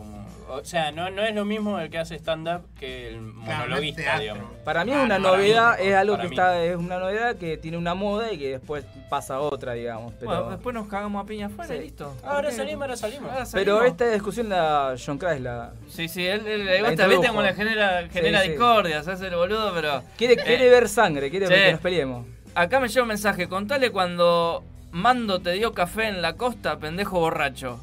O 0.49 0.63
sea, 0.63 0.91
no, 0.91 1.09
no 1.09 1.21
es 1.23 1.33
lo 1.35 1.45
mismo 1.45 1.79
el 1.79 1.89
que 1.89 1.97
hace 1.97 2.15
stand-up 2.15 2.61
que 2.79 3.09
el 3.09 3.21
monologuista, 3.21 4.19
digamos. 4.19 4.43
Para 4.63 4.85
mí 4.85 4.91
es 4.91 4.97
Ah, 4.97 5.03
una 5.03 5.19
no, 5.19 5.29
para 5.29 5.37
mí 5.37 5.43
novedad, 5.49 5.77
no, 5.77 5.83
es 5.83 5.95
algo 5.95 6.17
que 6.17 6.23
mí. 6.23 6.29
está, 6.29 6.63
es 6.63 6.75
una 6.75 6.99
novedad 6.99 7.35
que 7.35 7.57
tiene 7.57 7.77
una 7.77 7.93
moda 7.95 8.31
y 8.31 8.37
que 8.37 8.49
después 8.51 8.85
pasa 9.09 9.39
otra, 9.39 9.73
digamos. 9.73 10.13
Pero, 10.19 10.31
Bueno, 10.31 10.49
después 10.51 10.73
nos 10.73 10.87
cagamos 10.87 11.23
a 11.23 11.27
piña 11.27 11.47
afuera 11.47 11.75
y 11.75 11.81
listo. 11.81 12.13
Ahora 12.23 12.41
¿Por 12.41 12.49
qué? 12.49 12.55
salimos, 12.55 12.81
ahora 12.81 12.97
salimos. 12.97 13.31
Ahora 13.31 13.45
pero 13.53 13.77
salimos. 13.77 13.85
esta 13.85 14.09
discusión 14.11 14.49
la 14.49 14.95
John 15.03 15.17
Christ 15.17 15.39
la 15.41 15.71
Sí, 15.89 16.07
sí, 16.07 16.25
él, 16.25 16.45
él, 16.47 16.65
La 16.65 16.75
igual 16.77 16.91
introdujo. 16.93 17.17
viste 17.19 17.27
como 17.29 17.41
le 17.41 17.53
genera, 17.53 18.07
genera 18.09 18.39
Sí, 18.39 18.45
sí. 18.45 18.51
discordia, 18.51 19.03
se 19.03 19.11
hace 19.11 19.27
el 19.27 19.35
boludo, 19.35 19.73
pero... 19.73 20.03
quiere, 20.17 20.33
Eh, 20.33 20.43
quiere 20.45 20.69
ver 20.69 20.89
sangre, 20.89 21.29
quiere 21.29 21.47
sí. 21.47 21.53
ver 21.53 21.65
que 21.65 21.71
nos 21.73 21.81
peleemos. 21.81 22.25
Acá 22.55 22.79
me 22.79 22.87
llega 22.87 23.01
un 23.01 23.07
mensaje, 23.09 23.47
contale 23.49 23.89
cuando 23.91 24.63
Mando 24.91 25.41
te 25.41 25.51
dio 25.51 25.73
café 25.73 26.07
en 26.07 26.21
la 26.21 26.33
costa, 26.37 26.77
pendejo 26.79 27.19
borracho. 27.19 27.79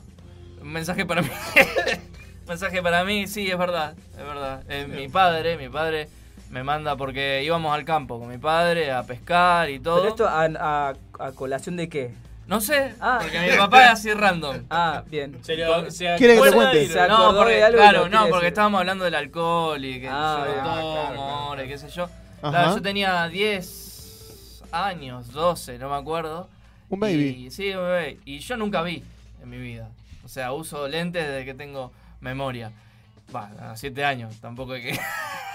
Un 0.63 0.73
mensaje 0.73 1.05
para 1.05 1.21
mí. 1.23 1.29
Mensaje 2.53 2.83
para 2.83 3.03
mí, 3.05 3.27
sí, 3.29 3.51
es 3.51 3.57
verdad, 3.57 3.95
es 4.11 4.19
verdad. 4.27 4.63
Eh, 4.69 4.87
mi 4.87 5.09
padre, 5.09 5.57
mi 5.57 5.71
padre 5.71 6.07
me 6.51 6.63
manda 6.63 6.97
porque 6.97 7.43
íbamos 7.43 7.75
al 7.75 7.83
campo 7.87 8.19
con 8.21 8.29
mi 8.29 8.37
padre 8.37 8.93
a 8.93 9.05
pescar 9.05 9.71
y 9.71 9.79
todo. 9.81 9.97
Pero 10.01 10.09
esto 10.11 10.29
a, 10.29 10.45
a- 10.45 10.95
a 11.19 11.33
colación 11.33 11.77
de 11.79 11.89
qué? 11.89 12.13
No 12.47 12.61
sé, 12.61 12.95
Ah. 13.01 13.21
porque 13.23 13.41
mi 13.41 13.57
papá 13.57 13.85
es 13.87 13.91
así 13.93 14.13
random. 14.13 14.65
Ah, 14.71 15.03
bien. 15.11 15.39
Se 15.43 15.57
lo- 15.57 15.91
se 15.91 16.05
¿Quiere 16.19 16.19
que 16.19 16.27
te 16.43 16.49
acuerda 16.49 16.57
cuente? 16.73 16.87
Se 16.89 17.09
No, 17.09 17.35
porque, 17.35 17.53
de 17.55 17.65
algo 17.65 17.79
claro, 17.79 18.09
no, 18.11 18.19
porque 18.25 18.35
decir. 18.35 18.49
estábamos 18.49 18.81
hablando 18.81 19.05
del 19.07 19.15
alcohol 19.15 19.83
y 19.83 20.01
que 20.03 20.09
Ah, 20.11 20.45
yo 20.47 20.53
tomo, 20.53 20.63
claro, 20.63 20.91
claro, 21.07 21.23
ahora, 21.23 21.63
claro. 21.63 21.69
qué 21.69 21.79
sé 21.79 21.89
yo. 21.89 22.11
Claro, 22.43 22.75
yo 22.75 22.83
tenía 22.83 23.29
10 23.29 24.63
años, 24.73 25.33
12, 25.33 25.79
no 25.79 25.89
me 25.89 25.97
acuerdo. 25.97 26.51
Un 26.91 27.01
baby. 27.01 27.47
Y, 27.47 27.51
sí, 27.51 27.71
un 27.71 27.85
bebé. 27.85 28.19
Y 28.27 28.41
yo 28.41 28.59
nunca 28.59 28.83
vi 28.83 29.03
en 29.43 29.49
mi 29.49 29.57
vida. 29.57 29.89
O 30.23 30.29
sea, 30.29 30.53
uso 30.53 30.87
lentes 30.87 31.27
desde 31.27 31.47
que 31.47 31.55
tengo 31.55 31.93
memoria. 32.23 32.73
Va, 33.35 33.51
a 33.73 33.77
7 33.77 34.05
años, 34.05 34.41
tampoco 34.41 34.73
hay 34.73 34.83
que. 34.83 35.01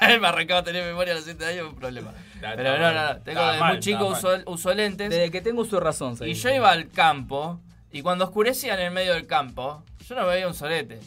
me 0.20 0.28
arrancaba 0.28 0.60
a 0.62 0.64
tener 0.64 0.84
memoria 0.86 1.14
a 1.14 1.16
los 1.16 1.26
7 1.26 1.46
años, 1.46 1.70
un 1.70 1.76
problema. 1.76 2.12
Está- 2.36 2.56
Pero 2.56 2.70
está 2.74 2.78
no, 2.80 2.88
no, 2.90 2.94
mal. 2.96 3.18
no. 3.18 3.24
Tengo 3.24 3.46
desde 3.46 3.60
mal, 3.60 3.74
muy 3.74 3.80
chico 3.80 4.06
uso, 4.08 4.30
uso 4.46 4.74
lentes. 4.74 5.10
Desde 5.10 5.32
que 5.32 5.42
tengo 5.42 5.66
su 5.66 5.80
razón, 5.80 6.16
Y 6.22 6.34
yo 6.34 6.50
iba 6.50 6.72
al 6.72 6.90
campo, 6.90 7.60
y 7.92 8.02
cuando 8.02 8.26
oscurecía 8.26 8.76
en 8.76 8.82
el 8.82 8.92
medio 8.92 9.14
del 9.14 9.28
campo, 9.28 9.84
yo 10.08 10.16
no 10.16 10.26
veía 10.28 10.48
un 10.48 10.54
solete. 10.54 11.00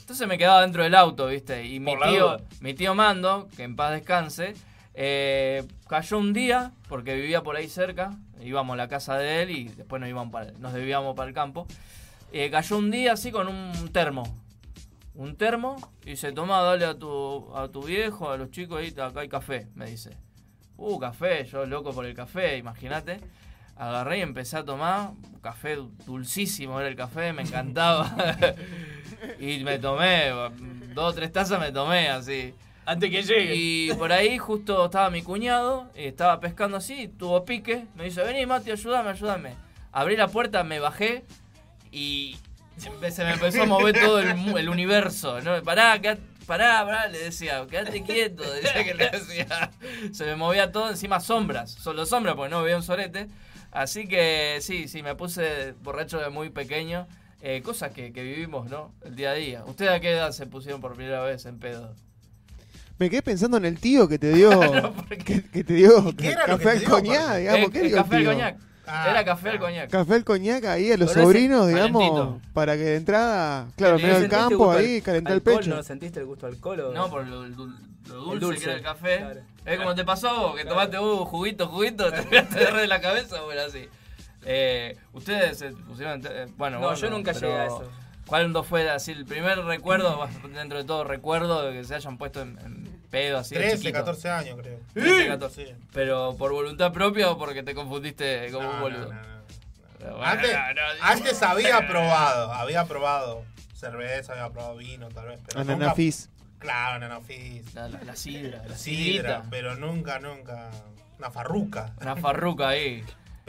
Entonces 0.00 0.26
me 0.26 0.36
quedaba 0.38 0.62
dentro 0.62 0.82
del 0.82 0.94
auto, 0.94 1.26
¿viste? 1.28 1.64
Y 1.64 1.78
mi 1.80 1.92
tío, 1.96 2.24
duda. 2.32 2.40
mi 2.60 2.74
tío 2.74 2.94
Mando, 2.94 3.48
que 3.56 3.62
en 3.62 3.76
paz 3.76 3.92
descanse, 3.92 4.54
eh, 4.94 5.62
cayó 5.88 6.18
un 6.18 6.32
día, 6.32 6.72
porque 6.88 7.14
vivía 7.14 7.42
por 7.42 7.56
ahí 7.56 7.68
cerca, 7.68 8.10
íbamos 8.42 8.74
a 8.74 8.76
la 8.76 8.88
casa 8.88 9.16
de 9.16 9.42
él 9.42 9.50
y 9.50 9.68
después 9.68 10.00
nos, 10.00 10.08
íbamos 10.08 10.32
para, 10.32 10.50
nos 10.58 10.72
debíamos 10.72 11.14
para 11.14 11.28
el 11.28 11.34
campo. 11.34 11.66
Eh, 12.32 12.50
cayó 12.50 12.76
un 12.78 12.90
día 12.90 13.12
así 13.12 13.30
con 13.30 13.48
un 13.48 13.88
termo. 13.92 14.24
Un 15.20 15.36
termo 15.36 15.76
y 16.06 16.16
se 16.16 16.32
toma, 16.32 16.62
dale 16.62 16.86
a 16.86 16.94
tu, 16.94 17.54
a 17.54 17.68
tu 17.68 17.82
viejo, 17.82 18.30
a 18.30 18.38
los 18.38 18.50
chicos 18.50 18.80
ahí, 18.80 18.88
acá 18.98 19.20
hay 19.20 19.28
café, 19.28 19.68
me 19.74 19.84
dice. 19.84 20.16
Uh, 20.78 20.98
café, 20.98 21.44
yo 21.44 21.66
loco 21.66 21.92
por 21.92 22.06
el 22.06 22.14
café, 22.14 22.56
imagínate. 22.56 23.20
Agarré 23.76 24.16
y 24.16 24.20
empecé 24.22 24.56
a 24.56 24.64
tomar 24.64 25.10
café 25.42 25.76
dulcísimo, 26.06 26.80
era 26.80 26.88
el 26.88 26.96
café, 26.96 27.34
me 27.34 27.42
encantaba. 27.42 28.10
y 29.38 29.62
me 29.62 29.78
tomé, 29.78 30.30
dos 30.94 31.12
o 31.12 31.14
tres 31.14 31.30
tazas 31.30 31.60
me 31.60 31.70
tomé 31.70 32.08
así. 32.08 32.54
Antes 32.86 33.10
que 33.10 33.22
llegue. 33.22 33.54
Y 33.54 33.92
por 33.98 34.12
ahí 34.12 34.38
justo 34.38 34.86
estaba 34.86 35.10
mi 35.10 35.20
cuñado, 35.20 35.90
y 35.94 36.04
estaba 36.04 36.40
pescando 36.40 36.78
así, 36.78 37.08
tuvo 37.08 37.44
pique, 37.44 37.84
me 37.94 38.04
dice, 38.04 38.22
vení 38.22 38.46
Mati, 38.46 38.70
ayúdame, 38.70 39.10
ayúdame. 39.10 39.54
Abrí 39.92 40.16
la 40.16 40.28
puerta, 40.28 40.64
me 40.64 40.80
bajé 40.80 41.26
y 41.92 42.38
se 42.76 42.90
me- 42.90 43.10
se 43.10 43.24
me 43.24 43.32
empezó 43.32 43.62
a 43.62 43.66
mover 43.66 43.98
todo 44.00 44.20
el, 44.20 44.68
universo. 44.68 45.40
¿no? 45.40 45.62
Pará, 45.62 46.00
quedá- 46.00 46.18
pará, 46.46 46.84
pará, 46.84 47.06
le 47.08 47.18
decía, 47.18 47.66
quédate 47.70 48.02
quieto, 48.02 48.42
decía 48.52 48.84
que 48.84 48.94
le 48.94 49.10
decía. 49.10 49.70
Se 50.12 50.24
me 50.24 50.36
movía 50.36 50.72
todo 50.72 50.90
encima 50.90 51.20
sombras, 51.20 51.70
solo 51.72 52.06
sombras 52.06 52.34
porque 52.36 52.50
no 52.50 52.62
veía 52.62 52.76
un 52.76 52.82
sorete. 52.82 53.28
Así 53.72 54.08
que 54.08 54.58
sí, 54.60 54.88
sí, 54.88 55.02
me 55.02 55.14
puse 55.14 55.72
borracho 55.82 56.18
de 56.18 56.30
muy 56.30 56.50
pequeño. 56.50 57.06
Eh, 57.42 57.62
cosas 57.62 57.92
que, 57.92 58.12
que 58.12 58.22
vivimos, 58.22 58.68
¿no? 58.68 58.92
El 59.04 59.16
día 59.16 59.30
a 59.30 59.34
día. 59.34 59.64
¿Ustedes 59.64 59.92
a 59.92 60.00
qué 60.00 60.10
edad 60.10 60.30
se 60.32 60.46
pusieron 60.46 60.80
por 60.80 60.94
primera 60.94 61.22
vez 61.22 61.46
en 61.46 61.58
pedo? 61.58 61.94
Me 62.98 63.08
quedé 63.08 63.22
pensando 63.22 63.56
en 63.56 63.64
el 63.64 63.78
tío 63.80 64.08
que 64.08 64.18
te 64.18 64.32
dio. 64.34 64.50
que, 65.24 65.42
que 65.44 65.64
te 65.64 65.72
dio 65.72 66.14
qué 66.16 66.32
era 66.32 66.44
café 66.44 66.70
al 66.70 66.82
coñac, 66.84 67.16
aparte? 67.18 67.38
digamos. 67.40 67.68
Eh, 67.68 67.70
¿Qué 67.72 67.80
dio 67.80 67.88
el 67.96 68.02
café 68.02 68.16
al 68.16 68.22
tío? 68.22 68.30
Coñac. 68.90 69.08
Era 69.10 69.24
café 69.24 69.48
al 69.50 69.58
coñac. 69.58 69.90
Café 69.90 70.14
al 70.14 70.24
coñac 70.24 70.64
ahí 70.66 70.92
a 70.92 70.96
los 70.96 71.08
Pero 71.10 71.20
ese 71.20 71.26
sobrinos, 71.32 71.68
digamos, 71.68 72.02
calentito. 72.02 72.40
para 72.52 72.74
que 72.76 72.82
de 72.82 72.96
entrada, 72.96 73.66
claro, 73.76 73.96
en 73.96 74.02
¿Le 74.02 74.06
medio 74.08 74.20
del 74.20 74.30
campo 74.30 74.70
ahí, 74.72 75.00
calentar 75.00 75.32
el 75.32 75.38
alcohol? 75.38 75.56
pecho. 75.58 75.70
¿No 75.76 75.82
sentiste 75.82 76.20
el 76.20 76.26
gusto 76.26 76.46
al 76.46 76.52
alcohol? 76.54 76.80
o- 76.80 76.92
No, 76.92 77.08
por 77.10 77.26
lo, 77.26 77.46
lo 77.46 77.56
dul- 77.56 77.78
lo 78.08 78.14
dulce, 78.14 78.32
El 78.34 78.40
dulce, 78.40 78.58
que 78.58 78.64
era 78.70 78.74
el 78.78 78.82
café. 78.82 79.16
claro. 79.18 79.40
Es 79.66 79.78
como 79.78 79.94
te 79.94 80.04
pasó 80.04 80.54
que 80.54 80.64
tomaste 80.64 80.98
uh, 80.98 81.24
juguito, 81.26 81.68
juguito, 81.68 82.10
te 82.12 82.22
pegaste 82.24 82.72
de 82.72 82.86
la 82.86 83.00
cabeza, 83.00 83.40
bueno, 83.42 83.60
así. 83.66 83.88
Eh, 84.44 84.96
Ustedes 85.12 85.58
se 85.58 85.70
pusieron. 85.72 86.22
eh, 86.24 86.46
bueno, 86.56 86.80
No, 86.80 86.94
yo 86.94 87.10
nunca 87.10 87.32
pero 87.32 87.48
llegué 87.48 87.60
a 87.60 87.66
eso. 87.66 87.82
¿Cuándo 88.26 88.62
fue 88.62 88.88
así 88.88 89.12
el 89.12 89.24
primer 89.26 89.58
recuerdo, 89.64 90.26
dentro 90.54 90.78
de 90.78 90.84
todo 90.84 91.04
recuerdo, 91.04 91.62
de 91.64 91.72
que 91.72 91.84
se 91.84 91.94
hayan 91.94 92.16
puesto 92.16 92.40
en, 92.42 92.58
en 92.60 92.99
pedo 93.10 93.38
así? 93.38 93.54
de 93.54 93.60
13, 93.62 93.76
chiquito? 93.78 93.98
14 93.98 94.28
años, 94.30 94.56
creo. 94.60 94.78
13, 94.94 95.26
14. 95.28 95.66
Sí. 95.66 95.72
Pero 95.92 96.36
por 96.38 96.52
voluntad 96.52 96.92
propia 96.92 97.30
o 97.30 97.38
porque 97.38 97.62
te 97.62 97.74
confundiste 97.74 98.50
como 98.52 98.70
un 98.70 98.80
boludo. 98.80 99.06
Bueno, 99.06 100.24
Antes, 100.24 100.52
no, 100.52 100.58
no, 100.74 100.80
antes 101.04 101.42
había 101.42 101.86
probado, 101.88 102.52
había 102.54 102.84
probado 102.86 103.44
cerveza, 103.74 104.32
había 104.32 104.48
probado 104.50 104.76
vino, 104.76 105.08
tal 105.08 105.26
vez. 105.26 105.40
Pero 105.46 105.64
nunca- 105.64 105.94
Fizz. 105.94 106.28
Claro, 106.58 106.96
ananá 106.96 107.20
fizz. 107.22 107.74
La, 107.74 107.88
la, 107.88 108.02
la 108.04 108.16
sidra, 108.16 108.62
la 108.66 108.76
sidra, 108.76 108.76
sidrita. 108.76 109.42
pero 109.50 109.76
nunca, 109.76 110.18
nunca. 110.18 110.70
Una 111.18 111.30
farruca. 111.30 111.92
Una 112.02 112.16
farruca 112.16 112.68
ahí. 112.68 113.02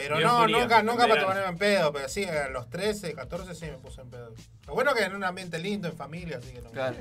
Pero 0.04 0.18
Bien 0.18 0.28
no, 0.28 0.44
fría, 0.44 0.58
nunca, 0.60 0.84
nunca 0.84 1.08
para 1.08 1.22
tomarme 1.22 1.46
en 1.48 1.58
pedo, 1.58 1.92
pero 1.94 2.10
sí, 2.10 2.26
a 2.26 2.50
los 2.50 2.70
13, 2.70 3.14
14 3.14 3.56
sí 3.56 3.66
me 3.66 3.78
puse 3.78 4.02
en 4.02 4.10
pedo. 4.10 4.34
Lo 4.68 4.74
bueno 4.74 4.94
que 4.94 5.04
en 5.04 5.16
un 5.16 5.24
ambiente 5.24 5.60
lindo, 5.60 5.88
en 5.88 5.98
familia, 5.98 6.38
así 6.38 6.52
que 6.54 6.62
no. 6.62 6.70
Claro. 6.72 6.96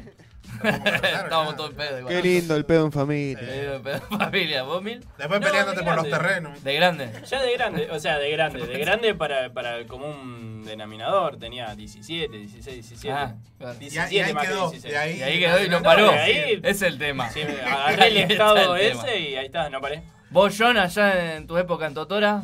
Claro, 0.61 0.85
Estábamos 1.25 1.57
todos 1.57 1.71
en 1.71 1.77
pedo 1.77 1.99
igual. 2.01 2.15
Qué 2.15 2.23
lindo 2.23 2.57
el 2.57 2.65
pedo 2.65 2.87
en 2.87 2.93
familia. 2.93 3.39
Eh, 3.43 3.81
pedo 3.85 4.01
en 4.11 4.19
familia, 4.19 4.63
¿vos, 4.65 4.83
Mil? 4.83 5.01
Después 5.19 5.41
No, 5.41 5.47
peleándote 5.47 5.79
de 5.81 5.85
por 5.85 5.95
los 5.97 6.09
terrenos. 6.11 6.65
De 6.65 6.75
grande. 6.75 7.13
Ya 7.27 7.43
de 7.43 7.53
grande, 7.53 7.89
o 7.91 8.01
sea, 8.01 8.19
de 8.19 8.31
grande. 8.33 8.67
De 8.67 8.79
grande 8.79 9.15
para, 9.15 9.53
para 9.53 9.77
el 9.77 9.87
común 9.87 10.65
denominador. 10.65 11.37
Tenía 11.39 11.75
17, 11.77 12.37
16, 12.37 12.75
17. 12.89 13.11
Ah, 13.13 13.35
claro. 13.59 13.79
17 13.79 14.15
Y 14.15 14.19
ahí 14.21 14.33
más 14.35 14.43
que 14.45 14.49
quedó, 14.53 14.71
16. 14.71 14.93
de 14.93 14.99
ahí- 14.99 15.19
Y 15.19 15.23
ahí 15.23 15.39
quedó 15.39 15.65
y 15.65 15.69
no 15.69 15.83
paró. 15.83 16.11
de 16.11 16.19
ahí- 16.19 16.61
es 16.65 16.83
el 16.83 16.99
tema. 16.99 17.31
Sí, 17.31 17.41
agarré 17.65 17.95
el 17.95 18.01
Ahí 18.03 18.19
está 18.19 18.33
estado 18.33 18.77
el 18.77 18.83
ese 18.87 19.19
y 19.21 19.37
ahí 19.37 19.47
está, 19.47 19.71
no 19.71 19.81
paré. 19.81 20.03
¿Vos, 20.31 20.55
John, 20.59 20.79
allá 20.79 21.37
en 21.37 21.47
tu 21.47 21.57
época 21.59 21.87
en 21.87 21.95
Totora? 21.95 22.43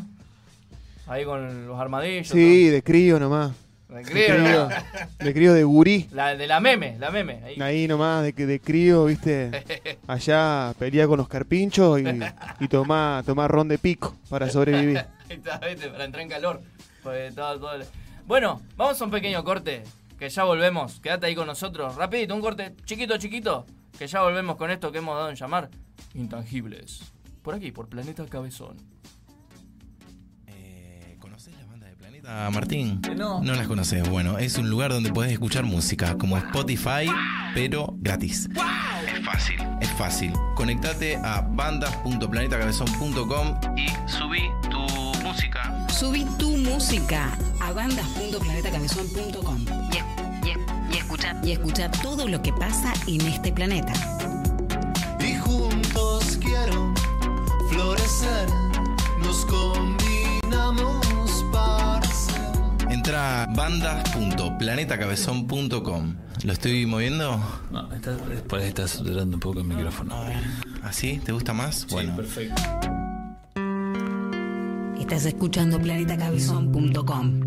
Ahí 1.06 1.24
con 1.24 1.66
los 1.66 1.78
armadillos. 1.80 2.28
Sí, 2.28 2.68
de 2.68 2.82
crío 2.82 3.18
nomás. 3.20 3.52
De 3.88 4.02
crío, 4.02 4.68
de 5.20 5.32
crío 5.32 5.54
de 5.54 5.62
gurí. 5.62 6.08
La 6.10 6.34
de 6.34 6.46
la 6.48 6.58
meme, 6.58 6.96
la 6.98 7.10
meme. 7.12 7.40
Ahí. 7.44 7.60
Ahí 7.60 7.86
nomás, 7.88 8.24
de, 8.24 8.32
que- 8.32 8.44
de 8.46 8.58
crío, 8.60 9.04
viste. 9.04 9.50
Allá 10.08 10.74
pelea 10.78 11.06
con 11.06 11.18
los 11.18 11.28
carpinchos 11.28 12.00
y, 12.00 12.04
y 12.58 12.68
tomá, 12.68 13.22
tomá 13.24 13.46
ron 13.46 13.68
de 13.68 13.78
pico 13.78 14.16
para 14.28 14.50
sobrevivir. 14.50 15.04
Para 15.44 15.70
entrar 16.04 16.20
en 16.20 16.28
calor. 16.28 16.60
Todo- 17.02 17.56
todo 17.58 17.78
Bueno, 18.26 18.60
vamos 18.76 19.00
a 19.00 19.04
un 19.04 19.10
pequeño 19.10 19.42
corte. 19.44 19.82
Que 20.18 20.28
ya 20.30 20.44
volvemos. 20.44 20.98
Quédate 21.00 21.26
ahí 21.26 21.34
con 21.34 21.46
nosotros. 21.46 21.94
Rapidito, 21.96 22.34
un 22.34 22.40
corte 22.40 22.74
chiquito, 22.84 23.16
chiquito. 23.18 23.66
Que 23.98 24.06
ya 24.06 24.22
volvemos 24.22 24.56
con 24.56 24.70
esto 24.70 24.90
que 24.90 24.98
hemos 24.98 25.14
dado 25.16 25.28
en 25.30 25.36
llamar 25.36 25.68
Intangibles. 26.14 27.00
Por 27.42 27.54
aquí, 27.54 27.70
por 27.70 27.88
Planeta 27.88 28.24
Cabezón. 28.26 28.76
Ah, 32.28 32.50
Martín, 32.52 33.00
No. 33.16 33.40
las 33.42 33.66
conoces. 33.68 34.08
Bueno, 34.10 34.36
es 34.38 34.58
un 34.58 34.68
lugar 34.68 34.90
donde 34.92 35.12
puedes 35.12 35.32
escuchar 35.32 35.62
música 35.64 36.18
como 36.18 36.36
Spotify, 36.36 37.08
pero 37.54 37.94
gratis. 38.00 38.48
Es 39.06 39.24
fácil, 39.24 39.56
es 39.80 39.88
fácil. 39.92 40.32
Conectate 40.56 41.16
a 41.16 41.40
bandas.planetacabezón.com 41.42 43.54
y 43.76 43.86
subí 44.10 44.42
tu 44.70 44.80
música. 45.22 45.86
Subí 45.88 46.24
tu 46.38 46.56
música 46.56 47.38
a 47.60 47.72
bandas.planetacabezón.com 47.72 49.64
y, 50.92 50.96
escucha 50.96 51.36
y 51.44 51.52
escucha 51.52 51.88
todo 51.90 52.26
lo 52.26 52.42
que 52.42 52.52
pasa 52.52 52.92
en 53.06 53.20
este 53.22 53.52
planeta. 53.52 53.92
Y 55.20 55.36
juntos 55.36 56.38
quiero 56.42 56.92
florecer, 57.70 58.48
nos 59.22 59.46
combinamos. 59.46 61.05
Entra 63.06 63.44
a 63.44 63.46
bandas.planetacabezón.com. 63.46 66.16
¿Lo 66.42 66.52
estoy 66.52 66.86
moviendo? 66.86 67.40
No, 67.70 67.92
está, 67.92 68.16
después 68.16 68.64
está 68.64 68.88
saturando 68.88 69.36
un 69.36 69.40
poco 69.40 69.60
el 69.60 69.64
micrófono. 69.64 70.16
¿Así? 70.82 71.20
¿Te 71.24 71.30
gusta 71.30 71.52
más? 71.52 71.86
bueno. 71.86 72.16
perfecto. 72.16 72.60
Estás 74.98 75.24
escuchando 75.24 75.78
planetacabezón.com. 75.78 77.42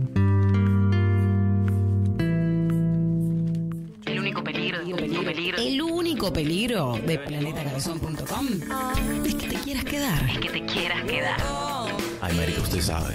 El 4.06 4.18
único 4.18 4.42
peligro, 4.42 4.80
el 4.80 4.94
único 4.94 5.24
peligro, 5.26 5.58
el 5.58 5.82
único 5.82 6.32
peligro 6.32 6.98
de 7.06 7.20
planetacabezón.com 7.20 8.48
es 9.26 9.36
que 9.36 9.50
te 9.50 9.56
quieras 9.56 9.84
quedar. 9.84 10.24
Es 10.30 10.40
que 10.40 10.52
te 10.52 10.66
quieras 10.66 11.04
quedar. 11.04 11.38
Ay, 12.22 12.34
marica, 12.38 12.62
usted 12.62 12.80
sabe. 12.80 13.14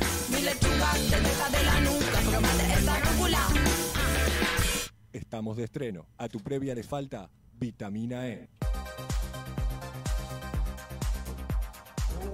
Estamos 5.15 5.57
de 5.57 5.62
estreno. 5.62 6.07
A 6.19 6.29
tu 6.29 6.41
previa 6.41 6.75
le 6.75 6.83
falta 6.83 7.31
vitamina 7.53 8.27
E. 8.29 8.49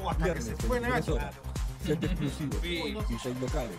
Uh, 0.02 0.08
hasta 0.08 0.32
que 0.32 0.40
se 0.40 0.56
fue 0.56 0.80
23 0.80 0.88
Nacho. 0.88 1.14
horas. 1.14 1.34
Set 1.84 2.02
exclusivo. 2.02 2.52
Sí. 2.62 2.96
DJ 3.10 3.34
locales. 3.38 3.76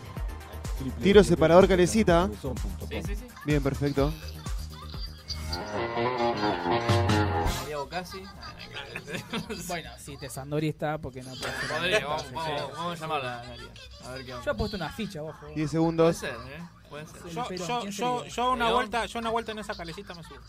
Tiro 1.02 1.24
separador 1.24 1.68
calecita. 1.68 2.30
Sí, 2.89 3.02
sí, 3.04 3.16
sí. 3.16 3.26
Bien, 3.43 3.64
perfecto. 3.64 4.14
Casi. 7.89 8.24
Bueno, 9.68 9.89
si 9.97 10.16
te 10.16 10.30
Sandori 10.30 10.70
está, 10.70 10.97
porque 10.97 11.22
no 11.22 11.32
puede 11.32 11.52
ser. 11.60 11.70
Podría, 11.70 12.06
vamos, 12.08 12.32
vamos, 12.32 12.72
vamos 12.72 12.97
a 12.97 13.02
llamarla 13.02 13.41
a 13.41 14.12
ver 14.12 14.26
qué 14.26 14.34
onda. 14.34 14.45
Yo 14.45 14.52
he 14.52 14.56
puesto 14.56 14.78
una 14.78 14.89
ficha, 14.89 15.22
ojo. 15.22 15.47
10 15.54 15.72
segundos. 15.72 16.18
Puede 16.20 16.34
ser, 16.34 16.41
¿eh? 16.54 16.81
Puede 16.92 17.06
ser. 17.06 17.22
Sí, 17.89 17.98
Yo, 18.36 18.52
una 18.52 18.70
vuelta, 18.74 19.06
yo 19.06 19.20
una 19.20 19.30
vuelta 19.30 19.54
en 19.54 19.60
esa 19.60 19.74
calecita 19.74 20.14
me 20.14 20.24
subo. 20.24 20.39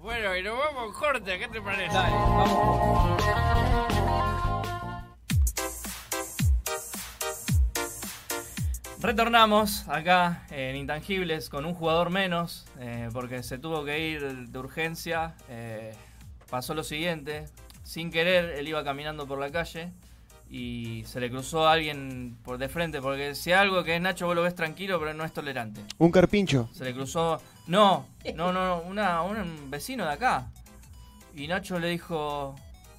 Bueno, 0.00 0.36
y 0.36 0.42
nos 0.42 0.58
vamos 0.58 0.96
corte, 0.96 1.38
¿qué 1.38 1.46
te 1.46 1.62
parece? 1.62 1.94
Dale, 1.94 2.12
vamos. 2.12 3.22
Retornamos 9.00 9.88
acá 9.88 10.44
en 10.50 10.74
Intangibles 10.74 11.48
con 11.48 11.64
un 11.64 11.74
jugador 11.74 12.10
menos, 12.10 12.66
eh, 12.80 13.08
porque 13.12 13.44
se 13.44 13.58
tuvo 13.58 13.84
que 13.84 14.00
ir 14.00 14.48
de 14.48 14.58
urgencia. 14.58 15.36
eh, 15.48 15.94
pasó 16.50 16.74
lo 16.74 16.82
siguiente, 16.82 17.46
sin 17.84 18.10
querer, 18.10 18.58
él 18.58 18.66
iba 18.66 18.82
caminando 18.82 19.24
por 19.28 19.38
la 19.38 19.52
calle 19.52 19.92
y 20.52 21.02
se 21.06 21.18
le 21.18 21.30
cruzó 21.30 21.66
a 21.66 21.72
alguien 21.72 22.36
por 22.44 22.58
de 22.58 22.68
frente, 22.68 23.00
porque 23.00 23.34
si 23.34 23.52
algo 23.52 23.82
que 23.84 23.96
es 23.96 24.02
Nacho 24.02 24.26
vos 24.26 24.36
lo 24.36 24.42
ves 24.42 24.54
tranquilo, 24.54 25.00
pero 25.00 25.14
no 25.14 25.24
es 25.24 25.32
tolerante. 25.32 25.80
Un 25.96 26.12
carpincho. 26.12 26.68
Se 26.74 26.84
le 26.84 26.92
cruzó. 26.92 27.40
No, 27.66 28.06
no, 28.34 28.52
no, 28.52 28.82
una, 28.82 29.22
un 29.22 29.70
vecino 29.70 30.04
de 30.04 30.12
acá. 30.12 30.50
Y 31.34 31.48
Nacho 31.48 31.78
le 31.78 31.88
dijo. 31.88 32.54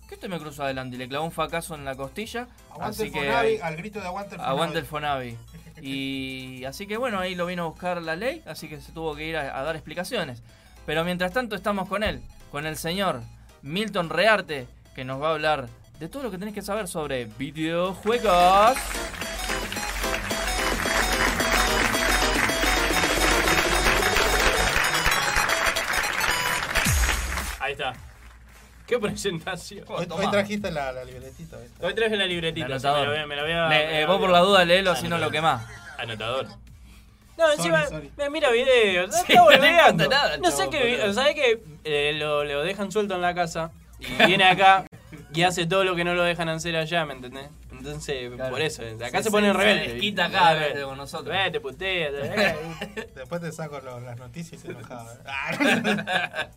¿Qué 0.09 0.17
te 0.17 0.27
me 0.27 0.39
cruzó 0.39 0.63
adelante? 0.63 0.95
Y 0.95 0.99
le 0.99 1.07
clavó 1.07 1.25
un 1.25 1.31
fracaso 1.31 1.75
en 1.75 1.85
la 1.85 1.95
costilla. 1.95 2.47
Aguante 2.71 2.89
así 2.89 3.03
el 3.03 3.11
que 3.11 3.19
Fonavi, 3.19 3.57
al 3.57 3.75
grito 3.75 4.01
de 4.01 4.07
aguante 4.07 4.35
el 4.35 4.41
Fonavi. 4.41 4.51
Aguante 4.51 4.79
el 4.79 4.85
Fonavi. 4.85 5.37
Y 5.81 6.63
así 6.65 6.87
que 6.87 6.97
bueno, 6.97 7.19
ahí 7.19 7.35
lo 7.35 7.45
vino 7.45 7.63
a 7.63 7.67
buscar 7.67 8.01
la 8.01 8.15
ley, 8.15 8.41
así 8.45 8.69
que 8.69 8.79
se 8.79 8.93
tuvo 8.93 9.15
que 9.15 9.27
ir 9.27 9.35
a, 9.35 9.59
a 9.59 9.63
dar 9.63 9.75
explicaciones. 9.75 10.41
Pero 10.85 11.03
mientras 11.03 11.33
tanto 11.33 11.55
estamos 11.55 11.89
con 11.89 12.03
él, 12.03 12.21
con 12.51 12.65
el 12.65 12.77
señor 12.77 13.21
Milton 13.63 14.09
Rearte, 14.09 14.67
que 14.95 15.03
nos 15.03 15.21
va 15.21 15.29
a 15.29 15.31
hablar 15.31 15.67
de 15.99 16.09
todo 16.09 16.23
lo 16.23 16.31
que 16.31 16.37
tenés 16.37 16.53
que 16.53 16.61
saber 16.61 16.87
sobre 16.87 17.25
videojuegos. 17.25 18.77
Ahí 27.59 27.73
está. 27.73 27.93
¿Qué 28.85 28.99
presentación? 28.99 29.85
Hoy, 29.87 30.05
hoy 30.09 30.29
trajiste 30.29 30.69
la, 30.71 30.91
la 30.91 31.05
libretita. 31.05 31.57
¿viste? 31.57 31.85
Hoy 31.85 31.93
traje 31.95 32.17
la 32.17 32.25
libretita. 32.25 32.65
El 32.67 32.79
sí, 32.79 32.85
me 32.87 32.91
la 32.91 32.97
anotador. 32.97 33.07
voy 33.09 33.17
a- 33.23 33.27
me 33.27 33.35
la 33.37 33.43
voy 33.43 33.51
a- 33.53 33.69
Le- 33.69 33.85
me 33.87 34.01
eh, 34.01 34.05
vos 34.05 34.19
por 34.19 34.29
la 34.29 34.39
duda 34.39 34.65
léelo, 34.65 34.95
si 34.95 35.07
no 35.07 35.17
lo 35.17 35.31
quemás. 35.31 35.65
Anotador. 35.97 36.47
No, 37.37 37.51
encima, 37.51 37.87
sorry. 37.87 38.11
me 38.15 38.29
mira 38.29 38.51
videos, 38.51 39.09
Sí, 39.15 39.33
está 39.33 39.91
no 39.91 40.07
nada, 40.07 40.37
No 40.37 40.51
sé 40.51 40.57
chavo, 40.59 40.69
qué, 40.71 40.97
boludo. 40.97 41.13
¿sabés 41.13 41.33
que 41.35 41.63
eh, 41.83 42.13
lo, 42.13 42.43
lo 42.43 42.61
dejan 42.63 42.91
suelto 42.91 43.15
en 43.15 43.21
la 43.21 43.33
casa 43.33 43.71
y 43.99 44.05
viene 44.27 44.43
acá 44.43 44.85
y 45.33 45.43
hace 45.43 45.65
todo 45.65 45.83
lo 45.83 45.95
que 45.95 46.03
no 46.03 46.13
lo 46.13 46.23
dejan 46.23 46.49
hacer 46.49 46.75
allá, 46.75 47.05
¿me 47.05 47.13
entendés? 47.13 47.49
Entonces, 47.71 48.31
por 48.49 48.61
eso, 48.61 48.83
acá 49.05 49.17
Se- 49.17 49.23
se, 49.23 49.31
ponen 49.31 49.53
rebeldes. 49.53 49.91
desquita 49.93 50.25
acá, 50.25 50.53
Rebelde. 50.53 50.83
con 50.83 50.97
nosotros. 50.97 51.35
Vete, 51.35 51.59
putea, 51.59 52.11
te- 52.11 53.09
Después 53.15 53.41
te 53.41 53.51
saco 53.51 53.79
lo- 53.81 53.99
las 53.99 54.17
noticias 54.17 54.61
y 54.63 54.67
se 54.67 54.71
enojaba. 54.71 55.11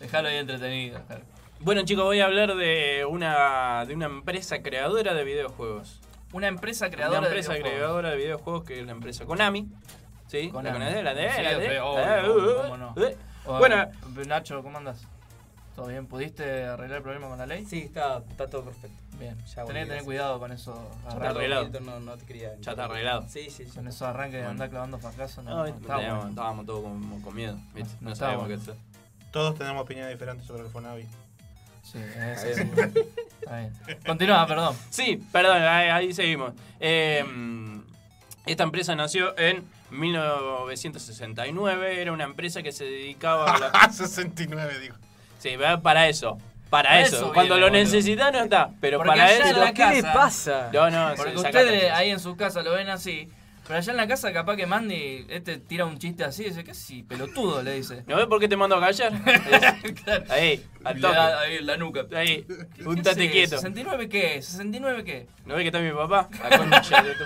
Dejalo 0.00 0.28
ahí 0.28 0.36
entretenido. 0.36 1.00
Bueno 1.60 1.82
chicos, 1.84 2.04
voy 2.04 2.20
a 2.20 2.26
hablar 2.26 2.54
de 2.56 3.04
una, 3.08 3.84
de 3.86 3.94
una 3.94 4.06
empresa 4.06 4.62
creadora 4.62 5.14
de 5.14 5.24
videojuegos. 5.24 6.00
Una 6.32 6.48
empresa 6.48 6.90
creadora 6.90 7.20
Una 7.20 7.28
de 7.28 7.34
empresa 7.34 7.52
videojuegos. 7.52 7.78
creadora 7.78 8.10
de 8.10 8.16
videojuegos 8.16 8.64
que 8.64 8.80
es 8.80 8.86
la 8.86 8.92
empresa 8.92 9.24
Konami. 9.24 9.68
¿Sí? 10.26 10.48
Konami. 10.50 10.78
¿La 10.78 10.84
conocés? 10.86 11.04
¿La 11.04 11.14
de? 11.14 11.30
Sí, 11.32 11.42
¿La 11.42 11.58
de? 11.58 11.68
fe- 11.68 11.78
Ah, 11.78 11.84
obvio, 11.84 12.34
uh, 12.34 12.50
uh, 12.50 12.62
cómo 12.62 12.76
no. 12.76 12.94
uh. 12.96 13.58
Bueno, 13.58 13.86
Nacho, 14.26 14.62
¿cómo 14.62 14.78
andas? 14.78 15.06
¿Todo 15.74 15.86
bien? 15.88 16.06
¿Pudiste 16.06 16.64
arreglar 16.64 16.98
el 16.98 17.02
problema 17.02 17.28
con 17.28 17.38
la 17.38 17.46
ley? 17.46 17.64
Sí, 17.66 17.80
está, 17.80 18.22
está 18.30 18.46
todo 18.48 18.64
perfecto. 18.64 18.96
Bien. 19.18 19.36
Ya 19.46 19.64
Tenés 19.64 19.84
que 19.84 19.88
tener 19.90 20.04
cuidado 20.04 20.38
con 20.38 20.52
eso. 20.52 20.74
Ya 20.74 20.80
está 20.98 21.08
arranques. 21.16 21.36
arreglado. 21.36 21.64
Milton, 21.64 21.86
No, 21.86 22.00
no 22.00 22.16
te 22.16 22.24
quería. 22.26 22.54
Ya 22.60 22.70
está 22.72 22.84
arreglado. 22.84 23.26
Sí, 23.28 23.50
sí, 23.50 23.64
sí. 23.64 23.70
Con 23.74 23.88
esos 23.88 24.02
arranques 24.02 24.40
de 24.40 24.46
andar 24.46 24.70
clavando 24.70 24.98
fracasos. 24.98 25.42
No, 25.44 25.50
No, 25.50 25.56
no, 25.58 25.64
viste, 25.64 25.80
está 25.80 25.96
teníamos- 25.96 26.16
bueno. 26.18 26.30
estábamos 26.30 26.66
todos 26.66 26.82
con, 26.82 27.20
con 27.22 27.34
miedo. 27.34 27.58
¿viste? 27.74 27.94
No 28.00 28.14
bueno. 28.14 28.46
qué 28.48 28.54
hacer. 28.54 28.74
Todos 29.32 29.56
tenemos 29.58 29.82
opiniones 29.82 30.12
diferentes 30.12 30.46
sobre 30.46 30.62
el 30.62 30.68
Fonavi. 30.68 31.06
Sí, 31.82 31.98
eso 31.98 32.46
sí. 32.54 32.60
Está 33.40 33.58
bien. 33.58 33.72
Continúa, 34.06 34.46
perdón. 34.46 34.76
Sí, 34.90 35.20
perdón, 35.32 35.60
ahí, 35.62 35.88
ahí 35.88 36.14
seguimos. 36.14 36.52
Eh, 36.80 37.24
esta 38.46 38.62
empresa 38.62 38.94
nació 38.94 39.36
en 39.38 39.64
1969. 39.90 42.00
Era 42.00 42.12
una 42.12 42.24
empresa 42.24 42.62
que 42.62 42.70
se 42.72 42.84
dedicaba 42.84 43.54
a 43.54 43.58
la... 43.58 43.72
69, 43.92 44.78
digo. 44.80 44.94
Sí, 45.44 45.56
para 45.82 46.08
eso. 46.08 46.38
Para 46.70 46.88
Para 46.88 47.00
eso. 47.02 47.16
eso 47.16 47.32
Cuando 47.34 47.58
lo 47.58 47.68
necesitas 47.68 48.32
no 48.32 48.40
está. 48.44 48.70
Pero 48.80 48.96
Porque 48.98 49.10
para 49.10 49.30
eso. 49.30 49.60
la 49.60 49.72
¿Qué 49.74 49.84
le 49.86 50.02
casa- 50.02 50.12
pasa? 50.14 50.70
No, 50.72 50.90
no, 50.90 51.14
Porque 51.14 51.36
ustedes 51.36 51.92
ahí 51.92 52.08
en 52.10 52.18
su 52.18 52.34
casa 52.34 52.62
lo 52.62 52.72
ven 52.72 52.88
así. 52.88 53.28
Pero 53.66 53.78
allá 53.78 53.92
en 53.92 53.96
la 53.98 54.06
casa 54.06 54.32
capaz 54.32 54.56
que 54.56 54.66
Mandy 54.66 55.26
este 55.28 55.58
tira 55.58 55.84
un 55.86 55.98
chiste 55.98 56.24
así 56.24 56.44
dice, 56.44 56.64
¿qué 56.64 56.72
sí? 56.74 57.02
Pelotudo, 57.02 57.62
le 57.62 57.74
dice. 57.74 58.04
¿No 58.06 58.16
ves 58.16 58.26
por 58.26 58.40
qué 58.40 58.48
te 58.48 58.56
mando 58.56 58.76
a 58.76 58.80
callar? 58.80 59.12
Claro. 60.04 60.24
Ahí, 60.30 60.64
al 60.84 61.00
toque. 61.00 61.12
le 61.14 61.18
da 61.18 61.40
ahí 61.40 61.58
la 61.62 61.76
nuca. 61.76 62.04
Ahí, 62.14 62.46
¿Qué 62.74 62.82
untate 62.88 63.10
hace? 63.10 63.30
quieto. 63.30 63.56
¿69 63.58 64.08
qué? 64.08 64.38
¿69 64.40 65.04
qué? 65.04 65.26
¿No 65.46 65.54
ves 65.54 65.62
que 65.62 65.68
está 65.68 65.78
mi 65.80 65.92
papá? 65.92 66.28
La 66.42 66.58
concha 66.58 67.02
de 67.02 67.14
tu- 67.14 67.24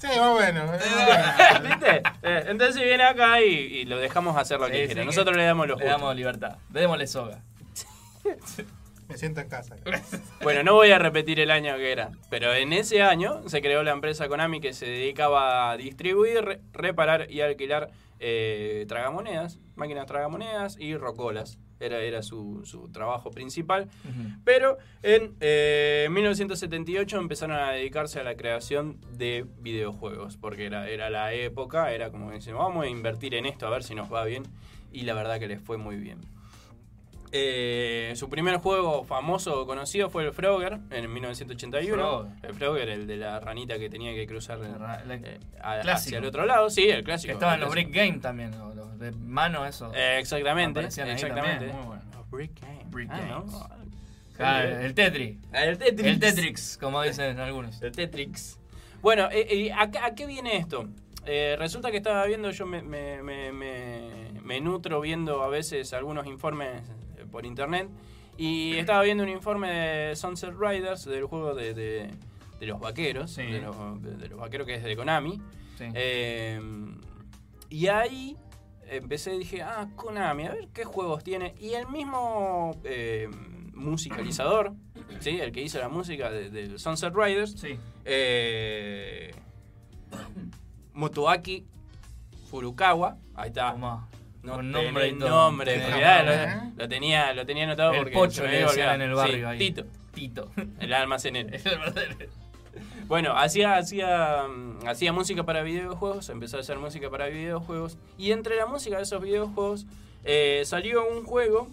Sí, 0.00 0.06
más 0.18 0.30
bueno. 0.32 0.64
más 0.66 0.80
bueno. 0.80 1.68
¿Viste? 1.68 2.02
Eh, 2.22 2.44
entonces 2.48 2.82
viene 2.82 3.04
acá 3.04 3.40
y, 3.42 3.44
y 3.52 3.84
lo 3.84 3.98
dejamos 3.98 4.36
hacer 4.36 4.58
lo 4.58 4.66
Sí, 4.66 4.72
que 4.72 4.78
sí, 4.80 4.86
quiera. 4.86 5.00
que 5.02 5.06
Nosotros 5.06 5.36
le 5.36 5.44
damos 5.44 5.68
los 5.68 5.78
Le 5.78 5.84
damos 5.86 6.16
libertad. 6.16 6.56
Démosle 6.70 7.06
soga. 7.06 7.40
Me 9.08 9.16
siento 9.18 9.40
en 9.40 9.48
casa. 9.48 9.76
Bueno, 10.42 10.62
no 10.62 10.74
voy 10.74 10.90
a 10.90 10.98
repetir 10.98 11.38
el 11.40 11.50
año 11.50 11.76
que 11.76 11.92
era, 11.92 12.10
pero 12.30 12.54
en 12.54 12.72
ese 12.72 13.02
año 13.02 13.46
se 13.48 13.60
creó 13.60 13.82
la 13.82 13.90
empresa 13.90 14.26
Konami 14.28 14.60
que 14.60 14.72
se 14.72 14.86
dedicaba 14.86 15.70
a 15.70 15.76
distribuir, 15.76 16.42
re- 16.42 16.60
reparar 16.72 17.30
y 17.30 17.42
alquilar 17.42 17.90
eh, 18.20 18.86
tragamonedas, 18.88 19.58
máquinas 19.74 20.06
tragamonedas 20.06 20.76
y 20.78 20.96
rocolas. 20.96 21.58
Era, 21.80 22.00
era 22.00 22.22
su, 22.22 22.60
su 22.64 22.88
trabajo 22.90 23.30
principal. 23.30 23.88
Pero 24.44 24.78
en 25.02 25.34
eh, 25.40 26.08
1978 26.10 27.18
empezaron 27.18 27.56
a 27.56 27.72
dedicarse 27.72 28.20
a 28.20 28.22
la 28.22 28.36
creación 28.36 28.98
de 29.16 29.46
videojuegos, 29.60 30.36
porque 30.36 30.66
era, 30.66 30.88
era 30.88 31.10
la 31.10 31.32
época, 31.32 31.92
era 31.92 32.10
como 32.10 32.30
dicen, 32.30 32.54
vamos 32.54 32.84
a 32.84 32.88
invertir 32.88 33.34
en 33.34 33.46
esto 33.46 33.66
a 33.66 33.70
ver 33.70 33.82
si 33.82 33.94
nos 33.94 34.12
va 34.12 34.24
bien, 34.24 34.42
y 34.92 35.02
la 35.02 35.14
verdad 35.14 35.38
que 35.40 35.48
les 35.48 35.60
fue 35.60 35.78
muy 35.78 35.96
bien. 35.96 36.18
Eh, 37.32 38.12
su 38.16 38.28
primer 38.28 38.56
juego 38.56 39.04
famoso 39.04 39.64
conocido 39.66 40.10
fue 40.10 40.24
el 40.24 40.32
Frogger 40.32 40.78
en 40.90 41.12
1981. 41.12 41.96
Frogger. 42.02 42.32
El 42.50 42.54
Frogger, 42.54 42.88
el 42.88 43.06
de 43.06 43.16
la 43.16 43.38
ranita 43.38 43.78
que 43.78 43.88
tenía 43.88 44.12
que 44.14 44.26
cruzar 44.26 44.58
la- 44.58 45.02
eh, 45.14 45.38
a- 45.62 45.78
hacia 45.80 46.18
el 46.18 46.24
otro 46.24 46.44
lado. 46.44 46.70
Sí, 46.70 46.88
el 46.88 47.04
clásico. 47.04 47.28
Que 47.28 47.32
estaban 47.34 47.54
el 47.56 47.60
los. 47.60 47.70
Brick 47.70 47.94
Game 47.94 48.18
también, 48.18 48.50
los, 48.58 48.74
los 48.74 48.98
de 48.98 49.12
mano 49.12 49.64
eso. 49.64 49.92
Eh, 49.94 50.18
exactamente, 50.18 50.80
exactamente. 50.80 51.66
muy 51.72 51.86
bueno. 51.86 52.02
Los 52.14 52.30
Brick 52.30 52.60
Game. 52.60 52.84
Brick 52.90 53.08
Ah, 53.12 53.18
Games. 53.20 53.52
¿no? 53.52 53.68
Ah, 54.42 54.64
el 54.64 54.94
Tetris. 54.94 55.36
El 55.52 55.78
Tetris. 55.78 56.06
El 56.06 56.18
Tetrix, 56.18 56.78
como 56.78 57.02
dicen 57.02 57.38
algunos. 57.38 57.80
El 57.82 57.92
Tetrix. 57.92 58.58
Bueno, 59.02 59.28
eh, 59.30 59.46
eh, 59.50 59.72
¿a, 59.72 59.90
qué- 59.90 59.98
a 59.98 60.14
qué 60.14 60.26
viene 60.26 60.56
esto? 60.56 60.88
Eh, 61.26 61.54
resulta 61.58 61.90
que 61.90 61.98
estaba 61.98 62.24
viendo, 62.24 62.50
yo 62.50 62.64
me, 62.66 62.80
me- 62.82 63.22
me- 63.22 63.52
me- 63.52 64.60
nutro 64.62 65.00
viendo 65.00 65.42
a 65.44 65.48
veces 65.48 65.92
algunos 65.92 66.26
informes 66.26 66.82
por 67.30 67.46
internet 67.46 67.88
y 68.36 68.74
estaba 68.76 69.02
viendo 69.02 69.22
un 69.24 69.28
informe 69.30 69.70
de 69.70 70.16
Sunset 70.16 70.54
Riders 70.58 71.04
del 71.04 71.24
juego 71.24 71.54
de, 71.54 71.74
de- 71.74 72.10
de 72.58 72.66
los 72.66 72.78
vaqueros, 72.80 73.30
Sí. 73.32 73.42
de, 73.42 73.60
los, 73.60 74.02
de- 74.02 74.28
los 74.28 74.38
vaqueros 74.38 74.66
que 74.66 74.74
es 74.74 74.82
de 74.84 74.94
Konami. 74.96 75.40
Sí. 75.78 75.84
Eh, 75.94 76.60
y 77.70 77.86
ahí 77.86 78.36
empecé, 78.86 79.38
dije, 79.38 79.62
ah, 79.62 79.88
Konami, 79.96 80.46
a 80.46 80.52
ver 80.52 80.68
qué 80.74 80.84
juegos 80.84 81.24
tiene. 81.24 81.54
Y 81.58 81.70
el 81.74 81.86
mismo 81.88 82.78
eh, 82.84 83.28
musicalizador, 83.74 84.72
¿sí? 85.20 85.38
el 85.40 85.52
que 85.52 85.62
hizo 85.62 85.78
la 85.78 85.88
música 85.88 86.30
de, 86.30 86.78
Sunset 86.78 87.14
Riders, 87.14 87.52
Sí. 87.52 87.78
eh, 88.04 89.32
Motoaki 90.92 91.66
Furukawa, 92.50 93.16
ahí 93.34 93.48
está. 93.48 93.74
No 94.42 94.56
Con 94.56 94.70
nombre 94.70 95.08
y 95.08 95.18
todo. 95.18 95.28
nombre, 95.28 95.76
lo, 95.76 96.82
lo 96.82 96.88
tenía, 96.88 97.34
lo 97.34 97.44
tenía 97.44 97.64
anotado 97.64 97.92
El 97.92 97.98
porque 97.98 98.12
Pocho 98.12 98.42
me 98.44 98.64
había 98.64 98.94
en 98.94 99.02
el 99.02 99.14
barrio 99.14 99.36
Sí, 99.36 99.44
ahí. 99.44 99.58
Tito, 99.58 99.84
Tito. 100.14 100.50
el 100.80 100.92
almacenero. 100.94 101.50
El. 101.50 102.28
Bueno, 103.06 103.36
hacía, 103.36 103.76
hacía, 103.76 104.44
mm, 104.48 104.86
hacía 104.86 105.12
música 105.12 105.42
para 105.44 105.62
videojuegos, 105.62 106.28
empezó 106.28 106.56
a 106.56 106.60
hacer 106.60 106.78
música 106.78 107.10
para 107.10 107.26
videojuegos. 107.26 107.98
Y 108.16 108.30
entre 108.30 108.56
la 108.56 108.66
música 108.66 108.96
de 108.96 109.02
esos 109.02 109.20
videojuegos 109.20 109.86
eh, 110.24 110.62
salió 110.64 111.06
un 111.08 111.24
juego. 111.24 111.68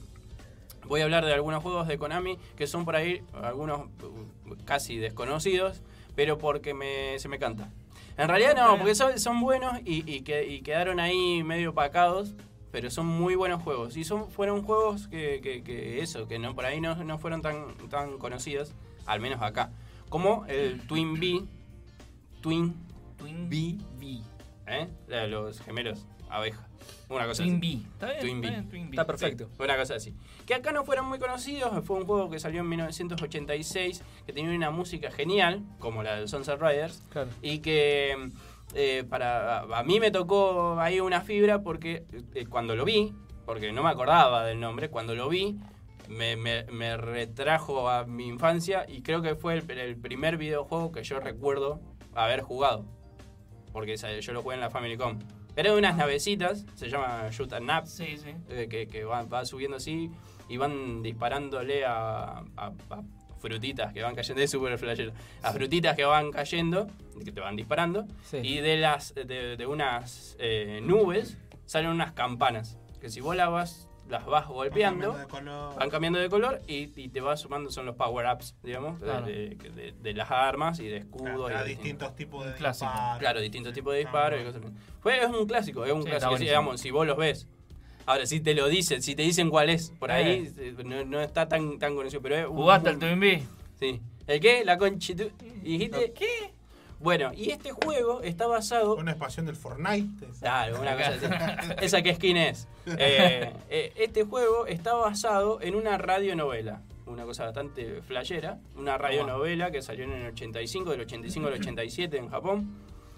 Voy 0.87 1.01
a 1.01 1.03
hablar 1.03 1.25
de 1.25 1.33
algunos 1.33 1.61
juegos 1.61 1.87
de 1.87 1.97
Konami 1.97 2.37
que 2.55 2.65
son 2.65 2.85
por 2.85 2.95
ahí, 2.95 3.21
algunos 3.43 3.81
uh, 3.81 4.55
casi 4.65 4.97
desconocidos, 4.97 5.81
pero 6.15 6.37
porque 6.37 6.73
me, 6.73 7.19
se 7.19 7.27
me 7.27 7.39
canta. 7.39 7.69
En 8.17 8.27
realidad 8.27 8.55
no, 8.55 8.77
porque 8.77 8.95
son, 8.95 9.19
son 9.19 9.39
buenos 9.41 9.77
y, 9.85 10.09
y 10.11 10.21
que, 10.21 10.47
y 10.47 10.61
quedaron 10.61 10.99
ahí 10.99 11.43
medio 11.43 11.69
opacados, 11.69 12.33
pero 12.71 12.89
son 12.89 13.05
muy 13.07 13.35
buenos 13.35 13.61
juegos. 13.63 13.97
Y 13.97 14.03
son, 14.03 14.29
fueron 14.29 14.63
juegos 14.63 15.07
que, 15.07 15.39
que- 15.41 15.63
que 15.63 16.01
eso, 16.01 16.27
que 16.27 16.39
no 16.39 16.53
por 16.55 16.65
ahí 16.65 16.81
no, 16.81 16.95
no 17.03 17.17
fueron 17.17 17.41
tan, 17.41 17.67
tan 17.89 18.17
conocidos, 18.17 18.73
al 19.05 19.19
menos 19.19 19.41
acá. 19.41 19.71
Como 20.09 20.45
el 20.47 20.81
Twin 20.87 21.19
B, 21.19 21.43
Twin, 22.41 22.75
Twin 23.17 23.49
B, 23.49 23.77
B. 23.99 24.19
¿eh? 24.67 24.87
Los 25.27 25.59
gemelos, 25.61 26.05
abeja. 26.29 26.63
Una 27.09 27.25
cosa 27.25 27.43
Twin 27.43 27.57
así. 27.57 27.75
B. 27.77 27.83
Está 27.93 28.07
bien, 28.07 28.19
Twin 28.21 28.35
está 28.37 28.47
B. 28.47 28.53
bien, 28.55 28.69
Twin 28.69 28.83
B. 28.85 28.89
Está 28.91 29.05
perfecto. 29.05 29.45
Sí, 29.49 29.63
una 29.63 29.77
cosa 29.77 29.95
así. 29.95 30.13
Que 30.45 30.53
acá 30.55 30.71
no 30.71 30.83
fueron 30.85 31.05
muy 31.07 31.19
conocidos, 31.19 31.85
fue 31.85 31.97
un 31.97 32.05
juego 32.05 32.29
que 32.29 32.39
salió 32.39 32.61
en 32.61 32.69
1986, 32.69 34.01
que 34.25 34.33
tenía 34.33 34.55
una 34.55 34.71
música 34.71 35.11
genial, 35.11 35.63
como 35.79 36.03
la 36.03 36.19
de 36.19 36.27
Sunset 36.27 36.59
Riders, 36.61 37.01
Claro. 37.09 37.29
y 37.41 37.59
que 37.59 38.29
eh, 38.73 39.03
para 39.09 39.59
a 39.61 39.83
mí 39.83 39.99
me 39.99 40.11
tocó 40.11 40.79
ahí 40.79 40.99
una 40.99 41.21
fibra 41.21 41.61
porque 41.61 42.05
eh, 42.35 42.45
cuando 42.47 42.75
lo 42.75 42.85
vi, 42.85 43.13
porque 43.45 43.71
no 43.71 43.83
me 43.83 43.89
acordaba 43.89 44.43
del 44.45 44.59
nombre, 44.59 44.89
cuando 44.89 45.15
lo 45.15 45.29
vi, 45.29 45.57
me, 46.09 46.35
me- 46.35 46.63
me 46.65 46.95
retrajo 46.97 47.89
a 47.89 48.05
mi 48.05 48.27
infancia 48.27 48.85
y 48.87 49.01
creo 49.01 49.21
que 49.21 49.35
fue 49.35 49.55
el, 49.57 49.69
el 49.71 49.97
primer 49.97 50.37
videojuego 50.37 50.91
que 50.91 51.03
yo 51.03 51.19
recuerdo 51.19 51.79
haber 52.13 52.41
jugado. 52.41 52.85
Porque 53.73 53.95
yo 53.95 54.33
lo 54.33 54.41
jugué 54.41 54.55
en 54.55 54.61
la 54.61 54.69
Famicom. 54.69 55.19
Era 55.55 55.71
de 55.71 55.77
unas 55.77 55.97
navecitas, 55.97 56.65
se 56.75 56.87
llama 56.89 57.27
Shoot 57.31 57.51
and 57.53 57.65
Nap, 57.65 57.85
eh, 57.99 58.67
que, 58.69 58.87
que 58.87 59.03
van, 59.05 59.27
va 59.31 59.43
subiendo 59.45 59.77
así 59.77 60.11
y 60.49 60.57
van 60.57 61.01
disparándole 61.03 61.83
a, 61.85 62.43
a- 62.55 62.71
a 62.89 63.01
frutitas 63.47 63.93
que 63.93 64.03
van 64.03 64.15
cayendo, 64.15 64.41
es 64.41 64.51
súper 64.51 64.77
flashero, 64.77 65.11
a 65.41 65.51
frutitas 65.53 65.95
que 65.95 66.05
van 66.05 66.31
cayendo, 66.31 66.87
que 67.23 67.31
te 67.31 67.39
van 67.41 67.55
disparando, 67.55 68.05
y 68.43 68.57
de 68.57 68.77
las 68.77 69.13
de, 69.15 69.55
de 69.57 69.65
unas 69.65 70.35
eh, 70.39 70.79
nubes 70.83 71.37
salen 71.65 71.89
unas 71.91 72.11
campanas, 72.11 72.77
que 72.99 73.09
si 73.09 73.21
vos 73.21 73.35
las 73.35 73.49
vas, 73.49 73.89
las 74.09 74.25
vas 74.25 74.47
golpeando, 74.47 75.13
cambiando 75.13 75.17
de 75.19 75.27
color. 75.27 75.75
van 75.79 75.89
cambiando 75.89 76.19
de 76.19 76.29
color 76.29 76.61
y, 76.67 76.91
y 77.01 77.09
te 77.09 77.19
vas 77.21 77.41
sumando, 77.41 77.69
son 77.71 77.85
los 77.85 77.95
power-ups, 77.95 78.55
digamos, 78.63 78.99
de- 78.99 79.05
Claro. 79.05 79.25
de, 79.25 79.49
de- 79.75 79.93
de 80.01 80.13
las 80.13 80.29
armas 80.31 80.79
y 80.79 80.87
de 80.87 80.97
escudos. 80.97 81.51
Y 81.51 81.53
de 81.57 81.63
distintos 81.65 82.15
tipos 82.15 82.45
de 82.45 82.51
disparos. 82.53 83.19
Claro, 83.19 83.39
distintos 83.41 83.73
tipos 83.73 83.93
de 83.93 83.99
disparos 83.99 84.41
y 84.41 84.43
cosas. 84.45 84.61
Fue, 85.01 85.17
es 85.21 85.29
un 85.29 85.45
clásico, 85.45 85.83
es 85.85 85.91
un 85.93 86.03
clásico, 86.03 86.37
digamos, 86.37 86.79
si 86.81 86.91
vos 86.91 87.05
los 87.07 87.17
ves. 87.17 87.47
Ahora, 88.07 88.25
si 88.25 88.39
te 88.39 88.55
lo 88.55 88.67
dicen, 88.69 89.01
si 89.03 89.15
te 89.15 89.21
dicen 89.21 89.49
cuál 89.49 89.69
es, 89.69 89.91
por 89.99 90.11
ahí 90.11 90.51
eh, 90.57 90.73
no, 90.85 91.03
no 91.05 91.21
está 91.21 91.47
tan, 91.47 91.77
tan 91.77 91.93
conocido, 91.93 92.21
pero 92.21 92.35
es 92.37 92.47
un- 92.47 92.55
¿Jugaste 92.55 92.89
al 92.89 92.99
Twin 92.99 93.19
Bee? 93.19 93.43
Sí. 93.79 94.01
¿El 94.25 94.39
qué? 94.39 94.63
La 94.65 94.77
conchitu... 94.77 95.29
¿Y 95.61 95.77
dijiste 95.77 96.13
qué? 96.13 96.53
Bueno, 96.99 97.31
y 97.35 97.51
este 97.51 97.71
juego 97.73 98.21
está 98.23 98.47
basado... 98.47 98.95
Una 98.95 99.11
expansión 99.11 99.45
del 99.45 99.55
Fortnite. 99.57 100.25
Claro, 100.39 100.79
una 100.81 100.95
cosa 100.95 101.09
así. 101.09 101.73
¿Esa 101.85 102.01
qué 102.01 102.15
skin 102.15 102.37
es? 102.37 102.67
Eh, 102.87 103.53
eh, 103.69 103.91
este 103.97 104.23
juego 104.23 104.65
está 104.65 104.93
basado 104.93 105.61
en 105.61 105.75
una 105.75 105.97
radionovela. 105.97 106.81
Una 107.05 107.23
cosa 107.25 107.43
bastante 107.43 108.01
flashera. 108.01 108.57
Una 108.75 108.97
radionovela 108.97 109.69
que 109.69 109.81
salió 109.81 110.05
en 110.05 110.13
el 110.13 110.27
85, 110.27 110.91
del 110.91 111.01
85 111.01 111.47
al 111.47 111.53
87 111.53 112.17
en 112.17 112.29
Japón. 112.29 112.73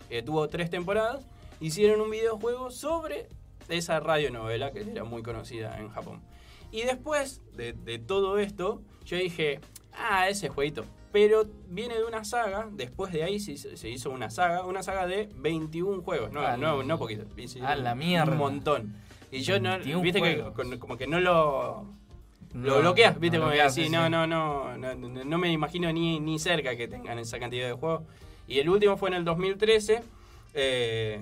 Eh, 0.09 0.23
tuvo 0.23 0.47
tres 0.47 0.69
temporadas. 0.69 1.25
Hicieron 1.61 2.01
un 2.01 2.09
videojuego 2.09 2.71
sobre 2.71 3.29
esa 3.77 3.99
radionovela 3.99 4.71
que 4.71 4.81
era 4.81 5.03
muy 5.03 5.23
conocida 5.23 5.79
en 5.79 5.89
Japón. 5.89 6.21
Y 6.71 6.83
después 6.83 7.41
de, 7.55 7.73
de 7.73 7.99
todo 7.99 8.37
esto, 8.37 8.81
yo 9.05 9.17
dije, 9.17 9.59
ah, 9.93 10.29
ese 10.29 10.49
jueguito. 10.49 10.85
Pero 11.11 11.45
viene 11.67 11.95
de 11.95 12.03
una 12.03 12.23
saga, 12.23 12.67
después 12.71 13.11
de 13.11 13.23
ahí 13.23 13.39
se, 13.39 13.89
hizo 13.89 14.11
una 14.11 14.29
saga, 14.29 14.63
una 14.65 14.83
saga 14.83 15.07
de 15.07 15.27
21 15.37 16.03
juegos, 16.03 16.31
no, 16.31 16.41
A 16.41 16.55
no, 16.55 16.83
no 16.83 16.99
poquito, 16.99 17.23
hice 17.35 17.61
a 17.65 17.75
la 17.75 17.95
mierda. 17.95 18.31
Un 18.31 18.37
montón. 18.37 18.93
Y 19.31 19.41
yo 19.41 19.59
no, 19.59 19.71
21 19.71 20.01
viste 20.01 20.21
que 20.21 20.35
juegos. 20.35 20.79
como 20.79 20.97
que 20.97 21.07
no 21.07 21.19
lo... 21.19 21.85
Lo 22.53 22.75
No, 22.75 22.79
bloqueas, 22.79 23.19
viste, 23.19 23.37
lo 23.37 23.43
como 23.43 23.53
que 23.55 23.61
así, 23.61 23.85
sí, 23.85 23.89
no, 23.89 24.05
sí. 24.05 24.11
no, 24.11 24.25
no, 24.27 24.75
no, 24.77 24.95
no, 24.95 25.23
no 25.23 25.37
me 25.37 25.51
imagino 25.51 25.91
ni, 25.93 26.19
ni 26.19 26.39
cerca 26.39 26.75
que 26.75 26.87
tengan 26.87 27.19
esa 27.19 27.39
cantidad 27.39 27.67
de 27.67 27.73
juegos. 27.73 28.03
Y 28.47 28.57
el 28.59 28.69
último 28.69 28.97
fue 28.97 29.09
en 29.09 29.15
el 29.15 29.23
2013. 29.25 30.01
eh, 30.55 31.19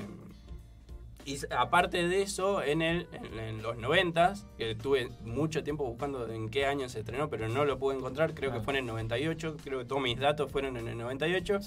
y 1.28 1.38
aparte 1.54 2.08
de 2.08 2.22
eso, 2.22 2.64
en, 2.64 2.82
el, 2.82 3.08
en, 3.12 3.38
en 3.40 3.62
los 3.62 3.78
90, 3.78 4.34
que 4.58 4.76
tuve 4.76 5.10
mucho 5.26 5.64
tiempo 5.64 5.84
buscando 5.86 6.28
en 6.32 6.50
qué 6.50 6.66
año 6.66 6.88
se 6.88 7.02
estrenó, 7.02 7.30
pero 7.30 7.50
no 7.50 7.66
lo 7.66 7.78
pude 7.78 7.98
encontrar, 7.98 8.34
creo 8.34 8.52
que 8.54 8.62
fue 8.62 8.74
en 8.74 8.80
el 8.80 8.86
98, 8.86 9.58
creo 9.64 9.80
que 9.80 9.86
todos 9.86 10.02
mis 10.02 10.18
datos 10.18 10.50
fueron 10.52 10.78
en 10.78 10.88
el 10.88 10.98
98. 10.98 11.60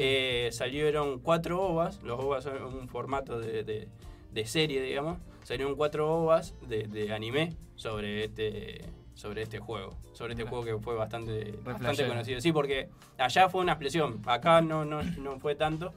Eh, 0.00 0.48
salieron 0.52 1.18
cuatro 1.18 1.60
ovas, 1.60 2.00
los 2.02 2.20
ovas 2.20 2.44
son 2.44 2.62
un 2.62 2.88
formato 2.88 3.40
de, 3.40 3.64
de- 3.64 3.88
de 4.32 4.46
serie, 4.46 4.80
digamos. 4.80 5.18
Salieron 5.42 5.74
cuatro 5.74 6.08
ovas 6.08 6.54
de, 6.68 6.84
de 6.84 7.12
anime 7.12 7.56
sobre 7.74 8.24
este 8.24 8.84
sobre 9.14 9.42
este 9.42 9.58
juego, 9.58 9.98
sobre 10.14 10.32
este 10.34 10.44
juego 10.44 10.64
que 10.64 10.78
fue 10.78 10.94
bastante, 10.94 11.52
bastante 11.64 12.06
conocido. 12.08 12.40
Sí, 12.40 12.52
porque 12.52 12.88
allá 13.18 13.48
fue 13.50 13.60
una 13.60 13.72
explosión, 13.72 14.22
acá 14.24 14.62
no, 14.62 14.84
no, 14.86 15.02
no 15.02 15.38
fue 15.40 15.56
tanto, 15.56 15.92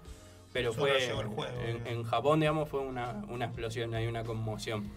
pero 0.54 0.72
Solo 0.72 0.86
fue 0.88 1.00
llegó 1.00 1.22
el 1.22 1.28
juego, 1.28 1.62
en, 1.66 1.86
en 1.88 2.04
Japón, 2.04 2.40
digamos, 2.40 2.70
fue 2.70 2.80
una, 2.80 3.24
una 3.28 3.46
explosión, 3.46 3.94
hay 3.96 4.08
una 4.08 4.24
conmoción. 4.24 4.90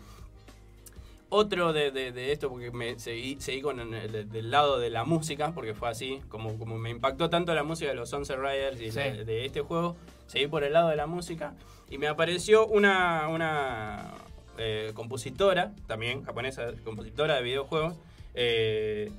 Otro 1.28 1.72
de, 1.72 1.90
de- 1.90 2.12
de 2.12 2.30
esto, 2.30 2.48
porque 2.50 2.70
me 2.70 2.98
seguí, 3.00 3.36
seguí 3.40 3.61
con 3.61 3.80
el, 3.80 4.12
del- 4.12 4.30
del 4.30 4.50
lado 4.50 4.78
de 4.78 4.90
la 4.90 5.04
música, 5.04 5.50
porque 5.52 5.74
fue 5.74 5.88
así, 5.88 6.20
como, 6.28 6.57
como 6.57 6.78
me 6.78 6.90
impactó 6.90 7.28
tanto 7.30 7.52
la 7.52 7.64
música 7.64 7.90
de 7.90 7.96
los 7.96 8.11
Sunset 8.11 8.38
Riders 8.38 8.80
y 8.80 8.92
Sí. 8.92 8.98
de, 9.00 9.24
de 9.24 9.44
este 9.44 9.61
juego, 9.61 9.96
seguí 10.28 10.46
por 10.46 10.62
el 10.62 10.72
lado 10.72 10.88
de 10.88 10.96
la 10.96 11.07
música 11.09 11.54
y 11.90 11.98
me 11.98 12.07
apareció 12.07 12.66
una, 12.68 13.26
una 13.28 14.12
eh, 14.59 14.92
compositora, 14.94 15.72
también 15.88 16.22
japonesa, 16.24 16.68
compositora 16.84 17.34
de 17.36 17.42
videojuegos, 17.42 17.96
eh, 18.34 19.11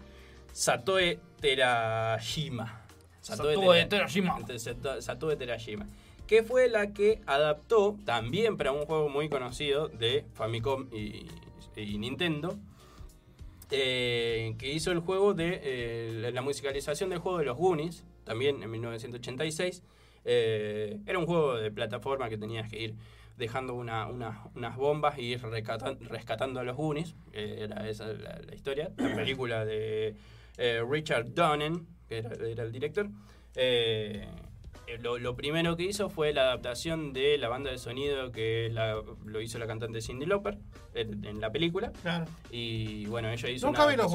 Satoe 0.53 1.19
Terashima. 1.41 2.83
Satoe 3.19 3.85
Terashima. 3.85 4.37
Sato- 4.57 5.01
Satoe 5.01 5.35
Terashima. 5.35 5.85
Que 6.27 6.43
fue 6.43 6.67
la 6.67 6.93
que 6.93 7.21
adaptó 7.25 7.97
también 8.05 8.57
para 8.57 8.71
un 8.73 8.85
juego 8.85 9.07
muy 9.09 9.29
conocido 9.29 9.87
de 9.87 10.25
Famicom 10.33 10.87
y, 10.93 11.25
y 11.77 11.97
Nintendo. 11.97 12.57
eh, 13.71 14.55
que 14.57 14.71
hizo 14.71 14.91
el 14.91 14.99
juego 14.99 15.33
de 15.33 15.59
eh, 15.63 16.31
la 16.33 16.41
musicalización 16.41 17.09
del 17.09 17.19
juego 17.19 17.39
de 17.39 17.45
los 17.45 17.57
Goonies, 17.57 18.05
también 18.23 18.63
en 18.63 18.71
1986. 18.71 19.83
Eh, 20.25 20.99
era 21.05 21.19
un 21.19 21.25
juego 21.25 21.55
de 21.55 21.71
plataforma 21.71 22.29
que 22.29 22.37
tenías 22.37 22.69
que 22.69 22.79
ir 22.81 22.95
dejando 23.37 23.73
una- 23.73 24.07
una- 24.07 24.45
unas 24.55 24.75
bombas 24.77 25.17
y 25.19 25.33
ir 25.33 25.41
rescatando 25.41 26.59
a 26.59 26.63
los 26.63 26.75
Goonies. 26.77 27.15
era 27.33 27.87
esa 27.89 28.07
la, 28.07 28.39
la 28.45 28.55
historia. 28.55 28.91
La 28.97 29.15
película 29.15 29.63
de 29.65 30.15
Richard 30.89 31.33
Donner, 31.33 31.73
que 32.09 32.17
era, 32.19 32.31
era 32.47 32.63
el 32.63 32.71
director. 32.71 33.07
Eh, 33.55 34.27
lo, 35.01 35.17
lo 35.19 35.35
primero 35.35 35.75
que 35.75 35.83
hizo 35.83 36.09
fue 36.09 36.33
la 36.33 36.43
adaptación 36.43 37.13
de 37.13 37.37
la 37.37 37.49
banda 37.49 37.71
de 37.71 37.77
sonido 37.77 38.31
que 38.31 38.69
la- 38.71 39.01
lo 39.25 39.41
hizo 39.41 39.57
la 39.59 39.67
cantante 39.67 40.01
Cindy 40.01 40.25
Lauper 40.25 40.57
en, 40.93 41.25
en 41.25 41.39
la 41.41 41.51
película. 41.51 41.91
Claro. 42.01 42.25
Y 42.51 43.05
bueno, 43.07 43.29
ella 43.29 43.49
hizo 43.49 43.67
Nunca 43.67 43.83
una 43.85 43.91
vi 43.91 43.97
los. 43.97 44.11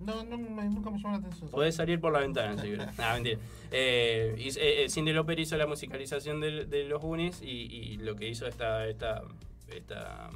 No, 0.00 0.22
no, 0.24 0.36
nunca 0.36 0.90
me 0.90 0.98
llamó 0.98 1.12
la 1.12 1.18
atención. 1.18 1.50
Podés 1.50 1.76
salir 1.76 2.00
por 2.00 2.12
la 2.12 2.18
ventana, 2.18 2.60
si 2.60 2.68
querés. 2.70 2.86
Mentira. 3.14 3.38
Eh, 3.70 4.34
eh, 4.38 4.84
eh, 4.84 4.88
Cindy 4.90 5.12
Lauper 5.12 5.38
hizo 5.38 5.56
la 5.56 5.66
musicalización 5.66 6.40
de, 6.40 6.64
de 6.66 6.84
los 6.84 7.00
Goonies 7.00 7.40
y, 7.42 7.46
y 7.46 7.96
lo 7.98 8.14
que 8.16 8.28
hizo 8.28 8.46
esta, 8.46 8.86
esta, 8.88 9.22
esta 9.68 10.30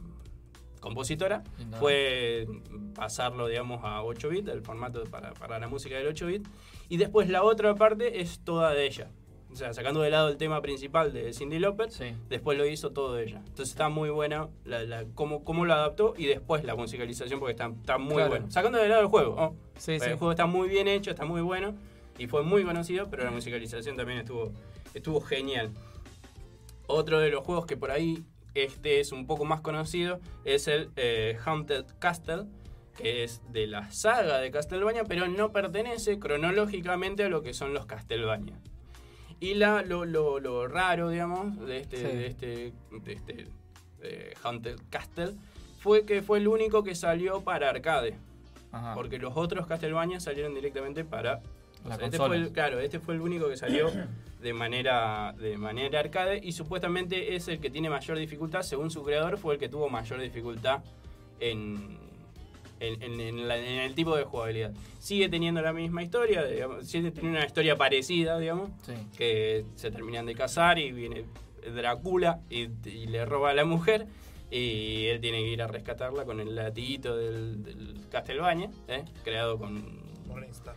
compositora 0.80 1.42
fue 1.78 2.46
pasarlo, 2.94 3.48
digamos, 3.48 3.80
a 3.84 4.02
8 4.04 4.28
bits, 4.28 4.48
el 4.48 4.62
formato 4.62 5.02
para, 5.04 5.34
para 5.34 5.58
la 5.58 5.68
música 5.68 5.96
del 5.96 6.06
8 6.06 6.26
bit. 6.26 6.46
Y 6.88 6.96
después 6.96 7.28
la 7.28 7.42
otra 7.42 7.74
parte 7.74 8.20
es 8.20 8.40
toda 8.40 8.72
de 8.72 8.86
ella. 8.86 9.10
O 9.50 9.56
sea, 9.56 9.72
sacando 9.72 10.00
de 10.02 10.10
lado 10.10 10.28
el 10.28 10.36
tema 10.36 10.60
principal 10.60 11.12
de 11.12 11.32
Cindy 11.32 11.58
Lauper, 11.58 11.88
después 12.28 12.58
lo 12.58 12.66
hizo 12.66 12.90
todo 12.92 13.14
de 13.14 13.24
ella. 13.24 13.38
Entonces 13.46 13.70
está 13.70 13.88
muy 13.88 14.10
buena 14.10 14.48
la, 14.64 14.82
la- 14.84 15.04
cómo, 15.14 15.42
cómo 15.42 15.64
lo 15.64 15.72
adaptó 15.72 16.14
y 16.16 16.26
después 16.26 16.64
la 16.64 16.74
musicalización 16.74 17.40
porque 17.40 17.52
está, 17.52 17.66
está 17.80 17.96
muy 17.98 18.14
Claro. 18.16 18.30
bueno. 18.30 18.50
Sacando 18.50 18.78
de 18.78 18.88
lado 18.88 19.00
el 19.02 19.08
juego, 19.08 19.36
¿no? 19.36 19.56
Sí, 19.78 19.92
el 19.92 20.00
sí. 20.00 20.06
juego 20.10 20.30
está 20.32 20.44
muy 20.46 20.68
bien 20.68 20.86
hecho, 20.86 21.10
está 21.10 21.24
muy 21.24 21.40
bueno 21.40 21.74
y 22.18 22.26
fue 22.26 22.42
muy 22.42 22.62
conocido, 22.62 23.08
pero 23.10 23.24
la 23.24 23.30
musicalización 23.30 23.96
también 23.96 24.18
estuvo, 24.18 24.52
estuvo 24.92 25.20
genial. 25.22 25.70
Otro 26.86 27.18
de 27.18 27.30
los 27.30 27.44
juegos 27.44 27.64
que 27.66 27.76
por 27.76 27.90
ahí 27.90 28.24
este 28.54 29.00
es 29.00 29.12
un 29.12 29.26
poco 29.26 29.44
más 29.44 29.60
conocido 29.60 30.20
es 30.44 30.68
el 30.68 30.90
eh, 30.96 31.38
Haunted 31.44 31.84
Castle, 31.98 32.44
que 32.98 33.24
es 33.24 33.40
de 33.52 33.66
la 33.66 33.90
saga 33.90 34.38
de 34.38 34.50
Castlevania, 34.50 35.04
pero 35.04 35.26
no 35.28 35.52
pertenece 35.52 36.18
cronológicamente 36.18 37.24
a 37.24 37.28
lo 37.28 37.42
que 37.42 37.54
son 37.54 37.72
los 37.72 37.86
Castlevania. 37.86 38.58
Y 39.40 39.54
la, 39.54 39.82
lo, 39.82 40.04
lo- 40.04 40.40
lo 40.40 40.66
raro, 40.68 41.08
digamos, 41.10 41.58
de 41.64 41.78
este, 41.78 41.96
Sí. 41.96 42.02
de 42.16 42.26
este, 42.26 42.72
de 42.90 43.12
este 43.12 43.46
eh, 44.02 44.34
Haunted 44.42 44.78
Castle 44.90 45.34
fue 45.78 46.04
que 46.04 46.22
fue 46.22 46.38
el 46.38 46.48
único 46.48 46.82
que 46.82 46.94
salió 46.96 47.40
para 47.42 47.70
arcade. 47.70 48.14
Ajá. 48.72 48.94
Porque 48.94 49.18
los 49.18 49.36
otros 49.36 49.66
Castlevania 49.66 50.20
salieron 50.20 50.54
directamente 50.54 51.04
para. 51.04 51.40
La 51.86 51.94
este 51.94 52.04
consola. 52.10 52.26
fue 52.26 52.36
el- 52.36 52.52
claro, 52.52 52.80
este 52.80 52.98
fue 52.98 53.14
el 53.14 53.20
único 53.20 53.48
que 53.48 53.56
salió 53.56 53.88
de 54.42 54.52
manera, 54.52 55.32
de 55.38 55.56
manera 55.56 56.00
arcade 56.00 56.40
y 56.42 56.50
supuestamente 56.52 57.36
es 57.36 57.46
el 57.46 57.60
que 57.60 57.70
tiene 57.70 57.88
mayor 57.88 58.18
dificultad. 58.18 58.62
Según 58.62 58.90
su 58.90 59.04
creador, 59.04 59.38
fue 59.38 59.54
el 59.54 59.60
que 59.60 59.68
tuvo 59.68 59.88
mayor 59.88 60.20
dificultad 60.20 60.82
en, 61.38 61.96
en, 62.80 63.02
en- 63.02 63.20
en 63.20 63.48
la- 63.48 63.56
en 63.56 63.80
el 63.80 63.94
tipo 63.94 64.16
de 64.16 64.24
jugabilidad. 64.24 64.72
Sigue 64.98 65.28
teniendo 65.28 65.60
la 65.62 65.72
misma 65.72 66.02
historia, 66.02 66.44
digamos, 66.44 66.86
sigue 66.86 67.10
teniendo 67.10 67.38
una 67.38 67.46
historia 67.46 67.76
parecida, 67.76 68.38
digamos, 68.38 68.70
que 69.16 69.64
se 69.76 69.90
terminan 69.90 70.26
de 70.26 70.34
casar 70.34 70.78
y 70.78 70.92
viene 70.92 71.24
Drácula 71.74 72.40
y, 72.48 72.68
y 72.88 73.06
le 73.08 73.24
roba 73.24 73.50
a 73.50 73.54
la 73.54 73.64
mujer. 73.64 74.06
Y 74.50 75.06
él 75.06 75.20
tiene 75.20 75.38
que 75.40 75.48
ir 75.48 75.60
a 75.62 75.66
rescatarla 75.66 76.24
con 76.24 76.40
el 76.40 76.54
latiguito 76.56 77.14
del, 77.16 77.62
del 77.62 77.96
Castlevania, 78.10 78.70
¿eh? 78.88 79.04
creado 79.22 79.58
con 79.58 80.00
Morningstar. 80.26 80.74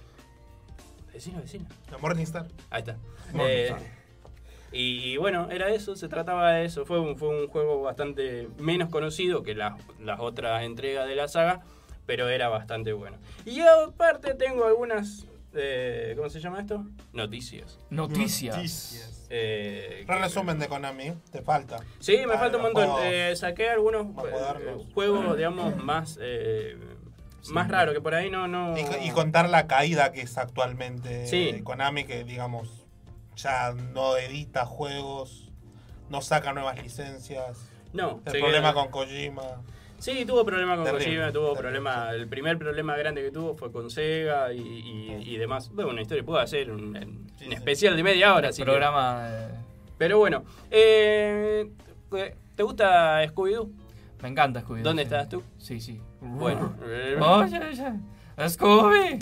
Vecino, 1.14 1.40
vecino. 1.42 1.66
La 1.90 1.98
Morningstar. 1.98 2.48
Ahí 2.70 2.80
está. 2.80 2.98
Morningstar. 3.34 3.80
Eh, 3.82 3.92
y, 4.74 5.12
y 5.14 5.18
bueno, 5.18 5.50
era 5.52 5.70
eso, 5.70 5.96
se 5.96 6.08
trataba 6.10 6.52
de 6.54 6.66
eso. 6.66 6.86
Fue 6.86 7.00
un, 7.00 7.18
fue 7.18 7.30
un 7.30 7.48
juego 7.48 7.82
bastante 7.82 8.48
menos 8.58 8.90
conocido 8.90 9.44
que 9.44 9.54
las 9.56 9.74
las 10.00 10.20
otras 10.20 10.64
entregas 10.64 11.08
de 11.08 11.16
la 11.16 11.28
saga, 11.28 11.62
pero 12.06 12.30
era 12.30 12.50
bastante 12.50 12.94
bueno. 12.94 13.18
Y 13.46 13.60
aparte 13.62 14.34
tengo 14.36 14.66
algunas, 14.66 15.26
eh, 15.54 16.14
¿cómo 16.18 16.30
se 16.30 16.40
llama 16.40 16.60
esto? 16.62 16.86
Noticias. 17.14 17.80
Noticias. 17.90 19.28
Eh, 19.30 20.06
Un 20.10 20.20
resumen 20.20 20.60
de 20.60 20.68
Konami, 20.68 21.14
te 21.32 21.42
falta. 21.42 21.78
Sí, 22.00 22.18
me 22.28 22.34
Ah, 22.34 22.38
falta 22.40 22.58
un 22.58 22.64
montón. 22.64 22.84
juegos 22.90 23.02
Eh, 23.06 23.34
saqué 23.38 23.70
algunos 23.70 24.08
eh, 24.08 24.78
juegos, 24.94 25.38
digamos, 25.38 25.78
más, 25.78 26.18
eh, 26.22 26.78
más 27.50 27.70
raros, 27.70 27.94
que 27.96 28.02
por 28.02 28.14
ahí 28.14 28.30
no... 28.30 28.48
no... 28.50 28.78
Y, 28.78 28.82
y 29.08 29.12
contar 29.12 29.50
la 29.50 29.68
caída 29.68 30.12
que 30.12 30.22
es 30.22 30.38
actualmente 30.38 31.28
Sí. 31.28 31.62
Konami, 31.64 32.04
que 32.04 32.24
digamos 32.26 32.86
ya 33.38 33.72
no 33.72 34.18
edita 34.18 34.66
juegos, 34.66 35.50
no 36.10 36.22
saca 36.22 36.52
nuevas 36.52 36.82
licencias. 36.84 37.58
No, 37.94 38.22
El 38.26 38.40
problema 38.40 38.72
queda- 38.72 38.82
con 38.82 38.92
Kojima. 38.92 39.62
Sí, 40.02 40.26
tuvo 40.26 40.44
problema 40.44 40.76
con 40.76 40.84
Terrible, 40.86 41.06
Kojima, 41.06 41.32
tuvo 41.32 41.54
problema, 41.56 42.10
el 42.12 42.28
primer 42.28 42.58
problema 42.58 42.98
grande 42.98 43.22
que 43.22 43.32
tuvo 43.32 43.56
fue 43.56 43.72
con 43.72 43.90
Sega 43.92 44.52
y, 44.52 44.60
y- 44.60 45.34
y 45.34 45.38
demás. 45.38 45.70
Bueno, 45.72 45.92
una 45.92 46.02
historia, 46.02 46.24
puedo 46.24 46.40
hacer 46.40 46.72
un, 46.72 46.96
un 46.98 47.54
especial 47.54 47.96
de 47.96 48.02
media 48.04 48.34
hora. 48.34 48.52
Si 48.52 48.64
programa, 48.64 49.28
querés. 49.30 49.60
Pero 50.00 50.18
bueno, 50.18 50.44
eh, 50.72 51.70
¿te 52.56 52.64
gusta 52.64 53.24
Scooby-Doo? 53.26 53.70
Me 54.24 54.30
encanta 54.30 54.62
Scooby. 54.62 54.82
¿Dónde 54.82 55.04
estás 55.04 55.30
tú? 55.30 55.44
Sí, 55.60 55.80
sí. 55.80 56.02
Bueno. 56.20 56.76
Oye, 57.44 57.60
oye. 57.60 58.50
Scooby. 58.50 59.20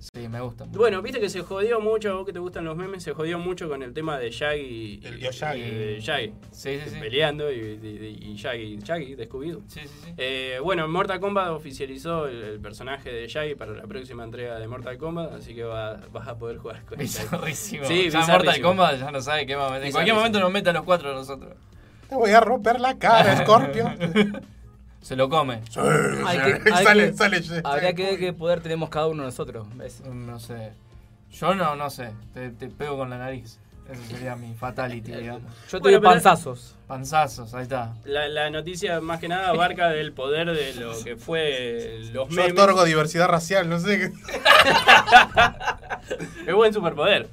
Sí, 0.00 0.28
me 0.28 0.40
gusta. 0.40 0.64
Bueno, 0.68 1.02
viste 1.02 1.20
que 1.20 1.28
se 1.28 1.42
jodió 1.42 1.78
mucho, 1.80 2.10
a 2.10 2.14
vos 2.14 2.24
que 2.26 2.32
te 2.32 2.38
gustan 2.38 2.64
los 2.64 2.76
memes, 2.76 3.02
se 3.02 3.12
jodió 3.12 3.38
mucho 3.38 3.68
con 3.68 3.82
el 3.82 3.92
tema 3.92 4.18
de 4.18 4.30
Shaggy. 4.30 5.00
El 5.04 5.18
tío 5.20 5.30
Shaggy. 5.30 5.60
y 5.60 5.70
de 5.70 6.00
Shaggy. 6.00 6.32
Sí, 6.52 6.78
sí, 6.82 6.90
sí. 6.90 6.96
Peleando 7.00 7.52
y, 7.52 7.56
y- 7.58 8.30
y 8.32 8.34
Shaggy, 8.36 8.78
Shaggy 8.78 9.14
de 9.14 9.28
Scooby-Doo. 9.28 9.62
Sí, 9.68 9.80
sí, 9.80 9.88
sí. 10.04 10.12
Eh, 10.16 10.58
bueno, 10.62 10.88
Mortal 10.88 11.20
Kombat 11.20 11.50
oficializó 11.50 12.26
el, 12.26 12.42
el 12.42 12.60
personaje 12.60 13.12
de 13.12 13.28
Shaggy 13.28 13.54
para 13.54 13.72
la 13.72 13.82
próxima 13.86 14.24
entrega 14.24 14.58
de 14.58 14.66
Mortal 14.66 14.96
Kombat, 14.96 15.32
así 15.34 15.54
que 15.54 15.64
va- 15.64 16.00
vas 16.12 16.26
a 16.28 16.38
poder 16.38 16.56
jugar 16.58 16.82
con 16.86 16.98
Shaggy. 16.98 17.04
Bizarrísimo. 17.04 17.84
Sí, 17.84 18.08
ya. 18.10 18.26
Mortal 18.26 18.60
Kombat 18.62 18.98
ya 19.00 19.10
no 19.10 19.20
sabe 19.20 19.44
qué 19.46 19.54
va 19.54 19.68
a 19.68 19.70
meter. 19.72 19.86
En 19.86 19.92
cualquier 19.92 20.16
momento 20.16 20.40
nos 20.40 20.50
meten 20.50 20.74
los 20.74 20.84
cuatro 20.84 21.10
a 21.10 21.14
nosotros. 21.14 21.52
Te 22.08 22.14
voy 22.16 22.30
a 22.30 22.40
romper 22.40 22.80
la 22.80 22.98
cara, 22.98 23.36
Scorpio. 23.36 23.84
Se 25.00 25.16
lo 25.16 25.28
come. 25.28 25.62
Hay 26.26 26.38
que- 26.38 26.72
hay 26.72 26.84
Sale- 26.84 27.10
que- 27.12 27.16
sale- 27.16 27.42
habría 27.64 27.94
que 27.94 28.02
ver 28.04 28.18
qué 28.18 28.32
poder 28.32 28.60
tenemos 28.60 28.90
cada 28.90 29.06
uno 29.06 29.22
de 29.22 29.28
nosotros. 29.28 29.66
¿ves? 29.76 30.00
No 30.00 30.38
sé. 30.38 30.72
Yo 31.32 31.54
no, 31.54 31.76
no 31.76 31.90
sé. 31.90 32.10
Te, 32.34 32.50
te 32.50 32.68
pego 32.68 32.98
con 32.98 33.10
la 33.10 33.18
nariz. 33.18 33.58
Ese 33.90 34.04
sería 34.14 34.36
mi 34.36 34.54
fatality, 34.54 35.10
digamos. 35.16 35.50
Yo 35.70 35.78
te 35.80 35.88
Bueno, 35.88 36.00
panzazos. 36.02 36.76
Panzazos, 36.86 37.54
ahí 37.54 37.62
está. 37.64 37.94
La, 38.04 38.28
la 38.28 38.50
noticia 38.50 39.00
más 39.00 39.18
que 39.20 39.28
nada 39.28 39.48
abarca 39.48 39.88
del 39.88 40.12
poder 40.12 40.52
de 40.52 40.74
lo 40.74 40.92
que 41.02 41.16
fue 41.16 41.98
los 42.12 42.28
Yo 42.28 42.36
memes. 42.36 42.52
otorgo 42.52 42.84
diversidad 42.84 43.28
racial, 43.28 43.68
no 43.68 43.78
sé 43.80 43.98
qué. 43.98 44.12
Es 46.46 46.54
buen 46.54 46.72
superpoder. 46.72 47.28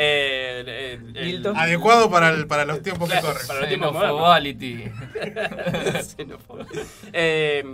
Eh, 0.00 0.96
el- 1.14 1.16
el- 1.16 1.46
Adecuado 1.56 2.08
para, 2.08 2.28
el- 2.30 2.46
para 2.46 2.64
los 2.64 2.82
tiempos 2.82 3.10
que 3.10 3.20
corren. 3.20 3.46
Para 3.48 3.60
los 3.60 3.68
tiempos. 3.68 3.92
Xenofobia. 6.16 6.66
Eh, 7.12 7.64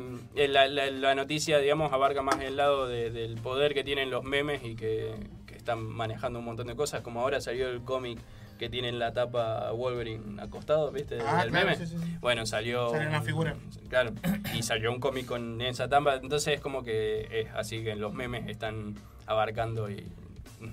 la, 0.49 0.67
la- 0.69 0.91
la 0.91 1.15
noticia, 1.15 1.59
digamos, 1.59 1.93
abarca 1.93 2.23
más 2.23 2.41
el 2.41 2.57
lado 2.57 2.89
de- 2.89 3.11
del 3.11 3.37
poder 3.37 3.75
que 3.75 3.85
tienen 3.85 4.11
los 4.11 4.25
memes 4.25 4.65
y 4.65 4.75
que, 4.75 5.15
que 5.47 5.55
están 5.57 5.83
manejando 5.85 6.39
un 6.39 6.45
montón 6.45 6.67
de 6.67 6.77
cosas. 6.77 7.03
Como 7.03 7.21
ahora 7.21 7.41
salió 7.41 7.69
el 7.69 7.83
cómic 7.83 8.19
que 8.59 8.69
tiene 8.71 8.89
en 8.89 8.99
la 8.99 9.13
tapa 9.13 9.71
Wolverine 9.73 10.41
acostado, 10.41 10.91
¿viste? 10.93 11.19
Ah, 11.21 11.45
claro, 11.49 11.51
meme. 11.51 11.77
sí, 11.77 11.87
sí, 11.87 11.97
sí. 12.03 12.17
Bueno, 12.21 12.47
salió. 12.47 12.91
Sale 12.91 13.09
una 13.09 13.19
un- 13.21 13.25
figura. 13.25 13.57
Claro. 13.89 14.13
Y 14.55 14.63
salió 14.63 14.91
un 14.93 15.01
cómic 15.01 15.27
con 15.27 15.61
esa 15.61 15.89
tapa. 15.89 16.15
Entonces 16.17 16.55
es 16.55 16.61
como 16.61 16.83
que 16.85 17.29
es 17.31 17.49
así 17.55 17.83
que 17.85 17.95
los 17.97 18.13
memes 18.15 18.49
están 18.49 18.95
abarcando 19.27 19.91
y 19.91 20.07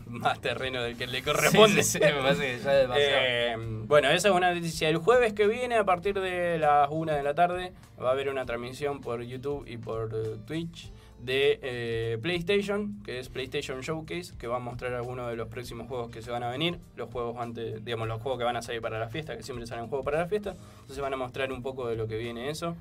más 0.07 0.39
terreno 0.41 0.81
del 0.81 0.97
que 0.97 1.07
le 1.07 1.23
corresponde. 1.23 1.83
Sí, 1.83 1.99
sí, 1.99 2.05
sí, 2.05 2.13
me 2.13 2.21
parece 2.21 2.41
que 2.41 2.63
ya 2.63 2.73
es 2.73 2.81
demasiado. 2.81 3.17
Eh, 3.19 3.55
bueno, 3.87 4.09
esa 4.09 4.29
es 4.29 4.33
una 4.33 4.53
noticia. 4.53 4.89
El 4.89 4.97
jueves 4.97 5.33
que 5.33 5.47
viene, 5.47 5.75
a 5.75 5.83
partir 5.83 6.19
de 6.19 6.57
las 6.57 6.89
1 6.89 7.13
de 7.13 7.23
la 7.23 7.33
tarde, 7.33 7.73
va 8.01 8.09
a 8.09 8.11
haber 8.11 8.29
una 8.29 8.45
transmisión 8.45 9.01
por 9.01 9.21
YouTube 9.21 9.65
y 9.67 9.77
por 9.77 10.11
eh, 10.13 10.37
Twitch 10.45 10.91
de 11.23 11.59
eh, 11.61 12.17
PlayStation, 12.21 13.01
que 13.03 13.19
es 13.19 13.29
PlayStation 13.29 13.81
Showcase, 13.81 14.35
que 14.37 14.47
va 14.47 14.57
a 14.57 14.59
mostrar 14.59 14.93
algunos 14.93 15.29
de 15.29 15.35
los 15.35 15.47
próximos 15.49 15.87
juegos 15.87 16.09
que 16.09 16.21
se 16.21 16.31
van 16.31 16.43
a 16.43 16.49
venir, 16.49 16.79
los 16.95 17.09
juegos 17.09 17.37
antes, 17.37 17.83
digamos, 17.85 18.07
los 18.07 18.21
juegos 18.21 18.39
que 18.39 18.45
van 18.45 18.55
a 18.55 18.61
salir 18.61 18.81
para 18.81 18.99
la 18.99 19.07
fiesta, 19.07 19.37
que 19.37 19.43
siempre 19.43 19.67
salen 19.67 19.87
juegos 19.87 20.03
para 20.03 20.19
la 20.19 20.27
fiesta, 20.27 20.55
entonces 20.79 20.99
van 20.99 21.13
a 21.13 21.17
mostrar 21.17 21.51
un 21.51 21.61
poco 21.61 21.87
de 21.87 21.95
lo 21.95 22.07
que 22.07 22.17
viene 22.17 22.49
eso, 22.49 22.75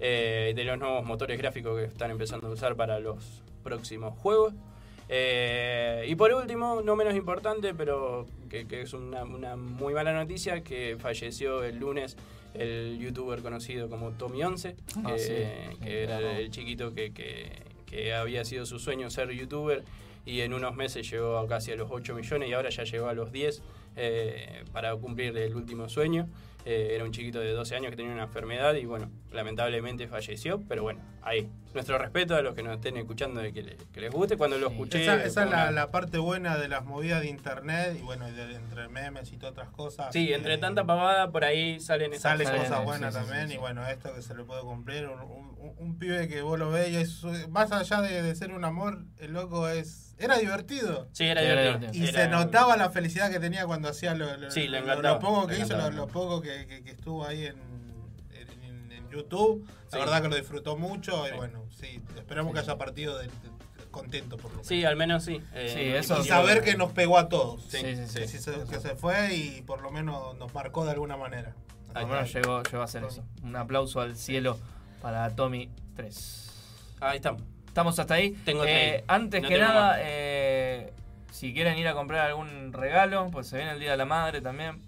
eh, 0.00 0.52
de 0.56 0.64
los 0.64 0.78
nuevos 0.78 1.04
motores 1.04 1.38
gráficos 1.38 1.78
que 1.78 1.84
están 1.84 2.10
empezando 2.10 2.48
a 2.48 2.50
usar 2.50 2.74
para 2.74 2.98
los 2.98 3.42
próximos 3.62 4.18
juegos. 4.18 4.54
Eh, 5.08 6.06
y 6.08 6.14
por 6.14 6.32
último, 6.32 6.80
no 6.82 6.96
menos 6.96 7.14
importante, 7.14 7.74
pero 7.74 8.26
que, 8.48 8.66
que 8.66 8.82
es 8.82 8.92
una, 8.92 9.24
una 9.24 9.56
muy 9.56 9.94
mala 9.94 10.12
noticia, 10.12 10.62
que 10.62 10.96
falleció 10.98 11.62
el 11.62 11.78
lunes 11.78 12.16
el 12.54 12.98
youtuber 13.00 13.42
conocido 13.42 13.88
como 13.88 14.12
Tommy11, 14.12 14.76
Ah, 15.04 15.12
que, 15.12 15.18
sí, 15.18 15.78
que 15.82 16.04
era 16.04 16.38
el 16.38 16.50
chiquito 16.50 16.94
que 16.94 18.14
había 18.14 18.44
sido 18.44 18.64
su 18.64 18.78
sueño 18.78 19.10
ser 19.10 19.30
youtuber 19.30 19.84
y 20.26 20.40
en 20.40 20.54
unos 20.54 20.74
meses 20.74 21.08
llegó 21.10 21.38
a 21.38 21.46
casi 21.46 21.72
a 21.72 21.76
los 21.76 21.90
8 21.90 22.14
millones 22.14 22.48
y 22.48 22.52
ahora 22.52 22.70
ya 22.70 22.84
llegó 22.84 23.08
a 23.08 23.14
los 23.14 23.30
10 23.30 23.62
eh, 23.96 24.64
para 24.72 24.94
cumplir 24.96 25.36
el 25.36 25.54
último 25.54 25.88
sueño. 25.88 26.28
Eh, 26.66 26.92
era 26.94 27.04
un 27.04 27.12
chiquito 27.12 27.40
de 27.40 27.52
12 27.52 27.76
años 27.76 27.90
que 27.90 27.96
tenía 27.96 28.12
una 28.14 28.22
enfermedad 28.22 28.72
y 28.74 28.86
bueno, 28.86 29.10
lamentablemente 29.32 30.08
falleció, 30.08 30.62
pero 30.66 30.82
bueno, 30.82 31.00
ahí. 31.22 31.50
Nuestro 31.74 31.98
respeto 31.98 32.36
a 32.36 32.40
los 32.40 32.54
que 32.54 32.62
nos 32.62 32.76
estén 32.76 32.96
escuchando 32.96 33.40
de 33.40 33.52
que, 33.52 33.62
le- 33.62 33.76
que 33.92 34.00
les 34.00 34.10
guste. 34.12 34.36
Cuando 34.36 34.56
lo 34.58 34.68
escuché... 34.68 35.02
Esa, 35.02 35.24
es 35.24 35.34
la, 35.36 35.46
una- 35.46 35.70
la 35.72 35.90
parte 35.90 36.18
buena 36.18 36.56
de 36.56 36.68
las 36.68 36.84
movidas 36.84 37.20
de 37.20 37.26
internet 37.28 37.96
y 37.98 38.02
bueno, 38.02 38.28
y 38.28 38.32
de- 38.32 38.54
entre 38.54 38.88
memes 38.88 39.32
y 39.32 39.36
todas 39.36 39.52
otras 39.52 39.70
cosas. 39.70 40.12
Sí, 40.12 40.30
eh, 40.30 40.36
entre 40.36 40.56
tanta 40.58 40.84
pavada 40.86 41.30
por 41.32 41.44
ahí 41.44 41.80
salen 41.80 42.12
esas 42.12 42.22
Salen 42.38 42.46
cosas. 42.46 42.62
cosas 42.68 42.84
buenas 42.84 43.14
también 43.14 43.50
y 43.52 43.56
bueno, 43.58 43.86
esto 43.88 44.14
que 44.14 44.22
se 44.22 44.34
le 44.36 44.44
puede 44.44 44.62
cumplir, 44.62 45.06
un, 45.08 45.20
un- 45.20 45.56
un- 45.58 45.74
un 45.76 45.98
pibe 45.98 46.28
que 46.28 46.42
vos 46.42 46.58
lo 46.58 46.70
ves 46.70 46.88
y 46.90 46.96
es, 46.96 47.24
más 47.50 47.72
allá 47.72 48.00
de, 48.02 48.22
de 48.22 48.34
ser 48.36 48.52
un 48.52 48.64
amor, 48.64 49.04
el 49.18 49.32
loco 49.32 49.68
es 49.68 50.03
era 50.18 50.36
divertido. 50.38 51.08
Sí, 51.12 51.24
era 51.24 51.40
divertido. 51.42 51.92
Y 51.92 52.08
Era- 52.08 52.12
se 52.24 52.28
notaba 52.28 52.76
la 52.76 52.90
felicidad 52.90 53.30
que 53.30 53.40
tenía 53.40 53.66
cuando 53.66 53.88
hacía 53.88 54.14
lo, 54.14 54.36
lo- 54.36 54.50
Sí, 54.50 54.68
lo- 54.68 55.18
poco 55.20 55.46
que 55.46 55.58
hizo, 55.58 55.90
lo, 55.90 56.06
poco 56.06 56.40
que, 56.40 56.66
que- 56.66 56.82
que 56.84 56.90
estuvo 56.92 57.24
ahí 57.24 57.46
en, 57.46 57.56
en- 58.62 58.92
en 58.92 59.10
YouTube. 59.10 59.66
La 59.66 59.90
Sí. 59.90 59.98
verdad 59.98 60.22
que 60.22 60.28
lo 60.28 60.36
disfrutó 60.36 60.76
mucho 60.76 61.26
y 61.28 61.36
bueno, 61.36 61.64
sí, 61.78 62.00
esperamos 62.16 62.52
que 62.52 62.60
haya 62.60 62.76
partido 62.78 63.18
de, 63.18 63.26
de- 63.26 63.32
contento 63.90 64.36
por 64.36 64.46
lo 64.50 64.56
menos. 64.56 64.66
Sí, 64.66 64.84
al 64.84 64.96
menos 64.96 65.22
sí. 65.24 65.40
Eh, 65.54 65.70
Sí, 65.72 65.80
eso- 65.82 66.20
y 66.20 66.26
saber 66.26 66.62
que 66.64 66.76
nos 66.76 66.90
pegó 66.92 67.16
a 67.16 67.28
todos. 67.28 67.62
Sí, 67.62 67.78
Sí, 67.78 67.94
sí, 68.08 68.18
Que, 68.20 68.26
sí. 68.26 68.38
sí 68.38 68.42
se, 68.42 68.52
que 68.68 68.80
se 68.80 68.96
fue 68.96 69.34
y 69.36 69.62
por 69.62 69.82
lo 69.82 69.92
menos 69.92 70.36
nos 70.36 70.52
marcó 70.52 70.84
de 70.84 70.90
alguna 70.92 71.16
manera. 71.16 71.54
Lo 71.94 72.06
menos 72.08 72.32
llegó, 72.32 72.60
llegó 72.64 72.80
a 72.80 72.86
hacer 72.86 73.04
eso. 73.04 73.22
Un 73.44 73.54
aplauso 73.54 74.00
al 74.00 74.16
cielo 74.16 74.58
para 75.00 75.30
Tommy 75.36 75.70
3. 75.94 76.50
Ahí 77.00 77.16
estamos. 77.18 77.42
¿Estamos 77.74 77.98
hasta 77.98 78.14
ahí? 78.14 78.30
Tengo 78.44 78.62
Eh, 78.64 79.02
antes 79.08 79.42
No 79.42 79.48
que 79.48 79.58
nada, 79.58 79.96
eh, 79.98 80.92
si 81.32 81.52
quieren 81.52 81.76
ir 81.76 81.88
a 81.88 81.94
comprar 81.94 82.28
algún 82.28 82.72
regalo, 82.72 83.30
pues 83.32 83.48
se 83.48 83.56
viene 83.56 83.72
el 83.72 83.80
Día 83.80 83.90
de 83.90 83.96
la 83.96 84.04
Madre 84.04 84.40
también. 84.40 84.80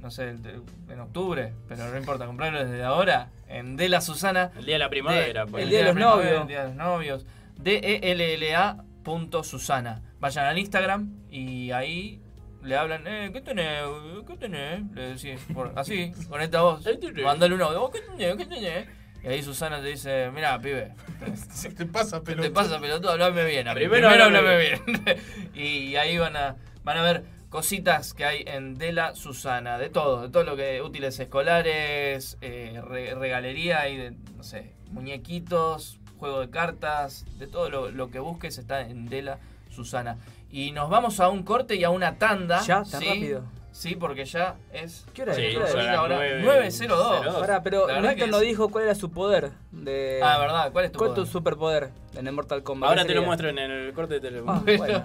No 0.00 0.10
sé, 0.10 0.30
en 0.30 1.00
octubre, 1.00 1.52
pero 1.68 1.86
no 1.90 1.98
importa, 1.98 2.24
comprarlo 2.24 2.64
desde 2.64 2.82
ahora. 2.84 3.28
En 3.48 3.76
De 3.76 3.90
la 3.90 4.00
Susana. 4.00 4.50
El 4.56 4.64
día 4.64 4.76
de 4.76 4.78
la 4.78 4.88
primavera, 4.88 5.44
De- 5.44 5.50
pues. 5.50 5.62
el 5.62 5.68
El 5.68 5.70
día 5.72 5.78
de 5.80 5.84
los 5.92 5.96
novios. 5.96 6.40
El 6.40 6.46
día 6.48 6.60
de 6.62 6.68
los 6.68 6.76
novios. 6.76 7.26
D-E-L-L-A.Susana. 7.58 10.00
Vayan 10.18 10.46
al 10.46 10.58
Instagram 10.58 11.10
y 11.30 11.70
ahí 11.72 12.18
le 12.62 12.76
hablan, 12.78 13.06
eh, 13.06 13.28
¿qué 13.30 13.42
tenés? 13.42 13.82
¿Qué 14.26 14.36
tenés? 14.38 14.90
Le 14.94 15.08
decís, 15.14 15.38
por- 15.52 15.74
así, 15.76 16.12
con 16.30 16.40
esta 16.40 16.62
voz. 16.62 16.82
Mandale 17.22 17.54
un 17.54 17.60
audio, 17.60 17.84
"Oh, 17.84 17.90
¿qué 17.90 18.00
tenés? 18.00 18.36
¿Qué 18.36 18.46
tenés? 18.46 18.88
Y 19.24 19.28
ahí 19.28 19.42
Susana 19.42 19.80
te 19.80 19.86
dice, 19.88 20.30
mira, 20.34 20.58
pibe. 20.60 20.94
¿Qué 21.62 21.68
te 21.70 21.86
pasa, 21.86 22.18
¿Qué 22.18 22.24
pelotudo? 22.26 22.48
te 22.48 22.50
pasa, 22.50 22.80
pelotudo? 22.80 23.12
Hablame 23.12 23.44
bien. 23.44 23.66
Primero 23.72 24.08
Primero, 24.08 24.24
hablame 24.24 24.38
hablame 24.48 24.58
bien. 24.58 25.20
y 25.54 25.96
ahí 25.96 26.18
van 26.18 26.36
a, 26.36 26.56
van 26.82 26.98
a 26.98 27.02
ver 27.02 27.24
cositas 27.48 28.14
que 28.14 28.24
hay 28.24 28.44
en 28.46 28.78
Dela 28.78 29.14
Susana. 29.14 29.78
De 29.78 29.90
todo, 29.90 30.22
de 30.22 30.28
todo 30.30 30.42
lo 30.42 30.56
que 30.56 30.82
útiles 30.82 31.18
escolares, 31.20 32.36
eh, 32.40 32.80
re- 32.84 33.14
regalería 33.14 33.88
y 33.88 33.96
de, 33.96 34.10
no 34.36 34.42
sé, 34.42 34.72
muñequitos, 34.90 35.98
juego 36.18 36.40
de 36.40 36.50
cartas, 36.50 37.24
de 37.38 37.46
todo 37.46 37.70
lo, 37.70 37.90
lo 37.90 38.10
que 38.10 38.18
busques 38.18 38.58
está 38.58 38.80
en 38.80 39.06
Dela 39.08 39.38
Susana. 39.70 40.18
Y 40.50 40.72
nos 40.72 40.90
vamos 40.90 41.20
a 41.20 41.28
un 41.28 41.44
corte 41.44 41.76
y 41.76 41.84
a 41.84 41.90
una 41.90 42.16
tanda. 42.18 42.60
¿Ya? 42.62 42.82
¿Tan 42.82 43.00
¿sí? 43.00 43.06
rápido? 43.06 43.44
Sí, 43.72 43.96
porque 43.96 44.24
ya 44.26 44.56
es. 44.72 45.04
¿Qué 45.14 45.22
hora 45.22 45.32
es? 45.32 45.38
Sí, 45.38 45.42
¿Qué 45.50 45.56
hora 45.56 45.68
es? 45.68 45.88
Ahora, 45.98 46.18
9.02. 46.18 47.40
Pará, 47.40 47.62
pero 47.62 47.86
que 47.86 48.26
no 48.26 48.36
es- 48.36 48.42
dijo 48.42 48.68
cuál 48.68 48.84
era 48.84 48.94
su 48.94 49.10
poder. 49.10 49.50
De... 49.70 50.20
Ah, 50.22 50.38
¿verdad? 50.38 50.72
¿Cuál 50.72 50.84
es 50.84 50.92
tu 50.92 50.98
¿Cuál 50.98 51.14
poder? 51.14 51.26
superpoder 51.26 51.90
en 52.16 52.26
el 52.26 52.32
Mortal 52.34 52.62
Kombat? 52.62 52.90
Ahora 52.90 53.02
¿Qué 53.02 53.08
te 53.08 53.14
lo 53.14 53.22
muestro 53.22 53.48
en 53.48 53.58
el 53.58 53.92
corte 53.94 54.14
de 54.14 54.20
teléfono. 54.20 54.52
Ah, 54.52 54.62
bueno. 54.76 55.04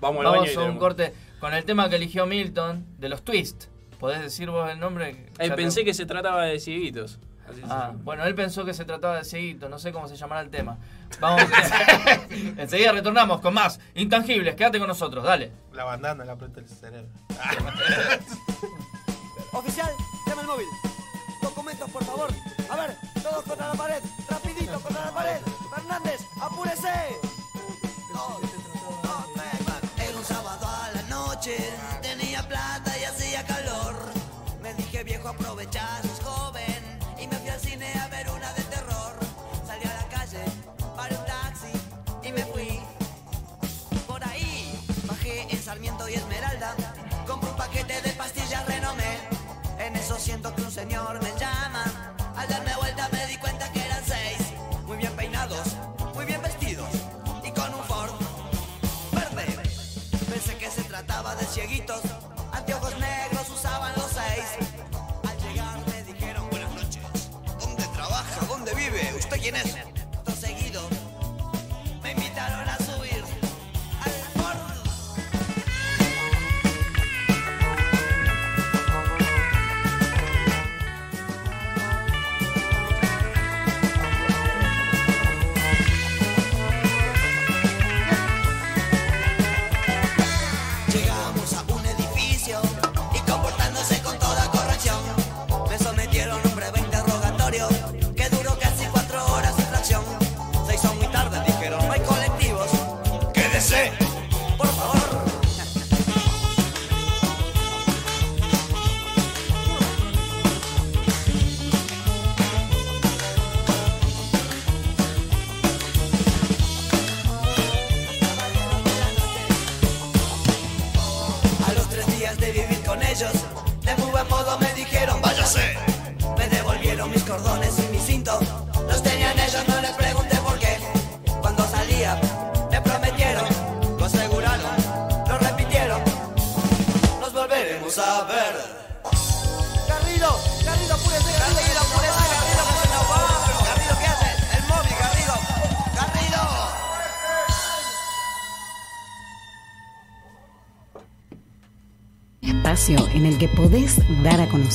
Vamos 0.00 0.26
al 0.26 0.32
Vamos 0.32 0.56
a 0.56 0.62
un 0.64 0.78
corte 0.78 1.12
con 1.40 1.54
el 1.54 1.64
tema 1.64 1.88
que 1.88 1.96
eligió 1.96 2.26
Milton 2.26 2.84
de 2.98 3.08
los 3.08 3.22
Twist. 3.22 3.64
¿Podés 3.98 4.20
decir 4.20 4.50
vos 4.50 4.70
el 4.70 4.78
nombre? 4.78 5.10
Eh, 5.10 5.26
Ya 5.38 5.44
te- 5.46 5.54
pensé 5.54 5.84
que 5.84 5.94
se 5.94 6.06
trataba 6.06 6.44
de 6.44 6.60
cieguitos. 6.60 7.18
Así 7.48 7.62
Ah, 7.64 7.92
bueno, 8.04 8.24
él 8.24 8.34
pensó 8.34 8.64
que 8.64 8.74
se 8.74 8.84
trataba 8.84 9.16
de 9.16 9.24
cieguito, 9.24 9.68
no 9.68 9.78
sé 9.78 9.90
cómo 9.92 10.06
se 10.06 10.16
llamará 10.16 10.40
el 10.42 10.50
tema. 10.50 10.76
Vamos, 11.20 11.42
enseguida 12.56 12.92
retornamos 12.92 13.40
con 13.40 13.54
más 13.54 13.80
Intangibles, 13.94 14.54
quédate 14.54 14.78
con 14.78 14.88
nosotros, 14.88 15.24
dale. 15.24 15.52
La 15.72 15.84
bandana, 15.84 16.24
la 16.24 16.32
aprieta 16.32 16.60
el 16.60 16.68
cerebro. 16.68 17.08
Oficial, 19.52 19.90
llama 20.26 20.42
el 20.42 20.46
móvil. 20.46 20.66
Documentos, 21.42 21.90
por 21.90 22.04
favor. 22.04 22.28
A 22.70 22.76
ver, 22.76 22.96
todos 23.22 23.44
contra 23.44 23.68
la 23.68 23.74
pared. 23.74 24.02
Rapidito, 24.28 24.80
contra 24.80 25.06
la 25.06 25.12
pared. 25.12 25.40
Fernández, 25.74 26.20
apúrese. 26.40 27.27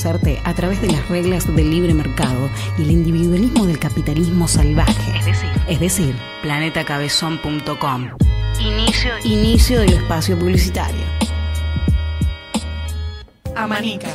A 0.05 0.53
través 0.53 0.81
de 0.81 0.91
las 0.91 1.07
reglas 1.07 1.47
del 1.55 1.71
libre 1.71 1.93
mercado 1.93 2.49
y 2.77 2.81
el 2.81 2.91
individualismo 2.91 3.65
del 3.65 3.79
capitalismo 3.79 4.49
salvaje. 4.49 5.17
Es 5.17 5.25
decir, 5.25 5.49
es 5.69 5.79
decir 5.79 6.15
planetacabezón.com. 6.41 8.09
Inicio, 8.59 9.11
inicio 9.23 9.79
del 9.79 9.93
espacio 9.93 10.37
publicitario. 10.37 11.05
Amanica. 13.55 14.09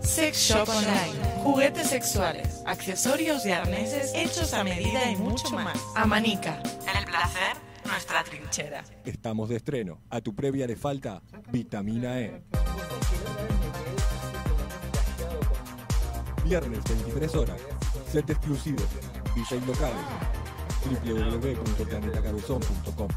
Sex 0.00 0.38
Shop 0.38 0.68
Online. 0.68 1.42
Juguetes 1.42 1.88
sexuales, 1.88 2.62
accesorios 2.64 3.44
y 3.44 3.50
arneses 3.50 4.12
hechos 4.14 4.54
a 4.54 4.62
medida 4.62 5.10
y 5.10 5.16
mucho 5.16 5.50
más. 5.50 5.76
Amanica. 5.96 6.62
En 6.88 6.96
el 6.98 7.04
placer, 7.04 7.56
nuestra 7.84 8.22
trinchera. 8.22 8.84
Estamos 9.04 9.48
de 9.48 9.56
estreno. 9.56 9.98
A 10.08 10.20
tu 10.20 10.36
previa 10.36 10.68
le 10.68 10.76
falta 10.76 11.20
vitamina 11.50 12.20
E. 12.20 12.42
Viernes 16.44 16.80
23 16.84 17.34
horas. 17.34 17.60
Set 18.10 18.30
exclusivo. 18.30 18.78
Locales. 19.66 19.98
www.planetacabezón.com 21.04 23.08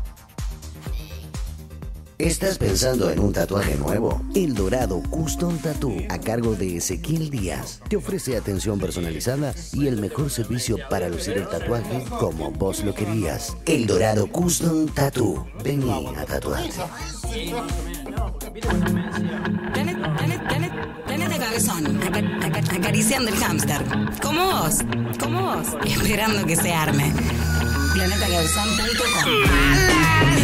¿Estás 2.17 2.57
pensando 2.57 3.11
en 3.11 3.19
un 3.19 3.33
tatuaje 3.33 3.75
nuevo? 3.75 4.21
El 4.33 4.53
Dorado 4.53 5.03
Custom 5.09 5.57
Tattoo, 5.57 5.97
a 6.07 6.17
cargo 6.17 6.55
de 6.55 6.77
Ezequiel 6.77 7.29
Díaz, 7.29 7.81
te 7.89 7.97
ofrece 7.97 8.37
atención 8.37 8.79
personalizada 8.79 9.53
y 9.73 9.87
el 9.87 9.99
mejor 9.99 10.29
servicio 10.29 10.77
para 10.89 11.09
lucir 11.09 11.37
el 11.37 11.49
tatuaje 11.49 12.05
como 12.17 12.51
vos 12.51 12.85
lo 12.85 12.93
querías. 12.93 13.57
El 13.65 13.85
Dorado 13.85 14.27
Custom 14.27 14.87
Tattoo. 14.87 15.45
Vení 15.61 16.15
a 16.15 16.25
tatuarte. 16.25 16.69
Planeta 21.05 21.37
Cabezón, 21.39 21.99
aca- 22.03 22.45
aca- 22.47 22.75
acariciando 22.77 23.29
el 23.29 23.35
hámster. 23.37 23.81
Como 24.21 24.45
vos, 24.45 24.79
como 25.19 25.41
vos, 25.41 25.67
esperando 25.85 26.45
que 26.45 26.55
se 26.55 26.73
arme. 26.73 27.11
Planetacabezón.com 27.93 30.35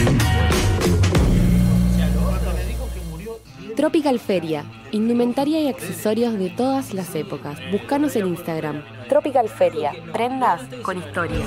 Tropical 3.75 4.19
Feria, 4.19 4.65
indumentaria 4.91 5.61
y 5.61 5.67
accesorios 5.69 6.37
de 6.37 6.49
todas 6.49 6.93
las 6.93 7.15
épocas. 7.15 7.57
Búscanos 7.71 8.15
en 8.15 8.27
Instagram. 8.27 8.83
Tropical 9.07 9.49
Feria, 9.49 9.93
prendas 10.11 10.61
con 10.83 10.97
historia. 10.97 11.39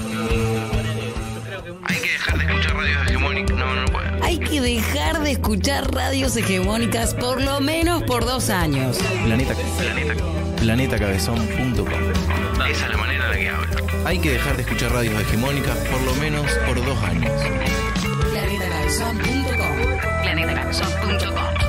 Hay 1.65 1.97
que 1.97 2.11
dejar 2.11 2.36
de 2.36 2.45
escuchar 2.45 2.77
radios 2.77 3.09
hegemónicas. 3.09 3.57
No, 3.57 3.74
no 3.74 3.85
puedo. 3.86 4.24
Hay 4.24 4.39
que 4.39 4.61
dejar 4.61 5.23
de 5.23 5.31
escuchar 5.32 5.95
radios 5.95 6.36
hegemónicas 6.36 7.15
por 7.15 7.41
lo 7.41 7.61
menos 7.61 8.03
por 8.03 8.27
dos 8.27 8.51
años. 8.51 8.99
Planeta, 9.24 9.55
planeta, 9.78 10.15
planetacabezón.com. 10.61 11.89
Esa 12.69 12.85
es 12.85 12.91
la 12.91 12.97
manera 12.99 13.24
en 13.24 13.31
la 13.31 13.36
que 13.39 13.49
hablo. 13.49 14.07
Hay 14.07 14.19
que 14.19 14.32
dejar 14.32 14.57
de 14.57 14.62
escuchar 14.62 14.93
radios 14.93 15.19
hegemónicas 15.23 15.78
por 15.89 16.03
lo 16.03 16.15
menos 16.16 16.53
por 16.66 16.85
dos 16.85 17.03
años. 17.03 17.32
Planetacabezón.com 18.31 20.23
Planetacabezón.com 20.23 21.64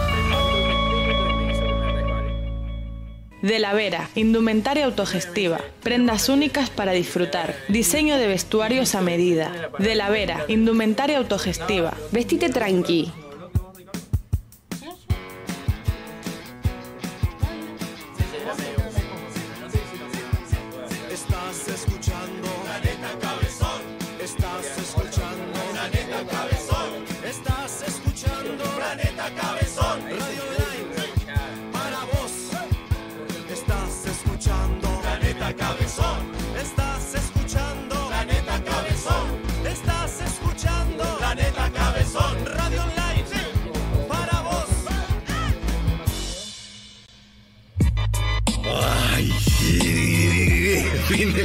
De 3.45 3.59
la 3.59 3.75
Vera, 3.75 4.09
indumentaria 4.15 4.85
autogestiva, 4.85 5.59
prendas 5.83 6.29
únicas 6.29 6.71
para 6.71 6.93
disfrutar, 6.93 7.53
diseño 7.67 8.17
de 8.17 8.25
vestuarios 8.25 8.95
a 8.95 9.01
medida. 9.01 9.69
De 9.77 9.93
la 9.93 10.09
Vera, 10.09 10.45
indumentaria 10.47 11.19
autogestiva. 11.19 11.93
Vestite 12.11 12.49
tranqui. 12.49 13.11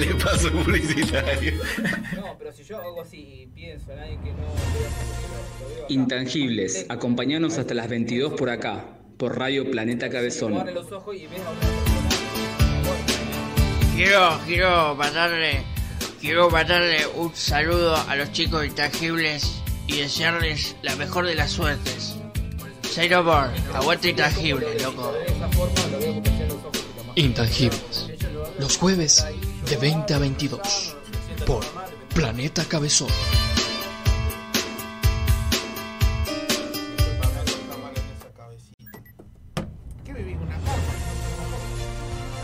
Del 0.00 0.16
espacio 0.16 0.50
publicitario. 0.52 1.52
No, 2.16 2.34
pero 2.38 2.52
si 2.54 2.64
yo 2.64 2.78
hago 2.78 3.02
así 3.02 3.42
y 3.42 3.46
pienso 3.48 3.92
en 3.92 3.98
alguien 3.98 4.22
que 4.22 4.30
no. 4.30 4.38
Intangibles, 5.90 6.86
acompañanos 6.88 7.58
hasta 7.58 7.74
las 7.74 7.86
22 7.90 8.32
por 8.32 8.48
acá, 8.48 8.82
por 9.18 9.38
Radio 9.38 9.70
Planeta 9.70 10.08
Cabezón. 10.08 10.54
Quiero, 13.94 14.40
quiero 14.46 14.94
mandarle, 14.94 15.60
quiero 16.18 16.48
mandarle 16.48 17.06
un 17.16 17.34
saludo 17.34 17.94
a 17.94 18.16
los 18.16 18.32
chicos 18.32 18.64
intangibles 18.64 19.60
y 19.86 19.98
desearles 19.98 20.76
la 20.80 20.96
mejor 20.96 21.26
de 21.26 21.34
las 21.34 21.50
suertes. 21.50 22.16
Say 22.90 23.10
no 23.10 23.22
more, 23.22 23.50
aguante 23.74 24.08
intangible, 24.08 24.66
loco. 24.80 25.12
Intangibles. 27.16 28.06
Los 28.58 28.78
jueves 28.78 29.26
de 29.70 29.76
20 29.76 30.14
a 30.14 30.18
22 30.18 30.96
por 31.46 31.64
Planeta 32.12 32.64
Cabezón. 32.64 33.06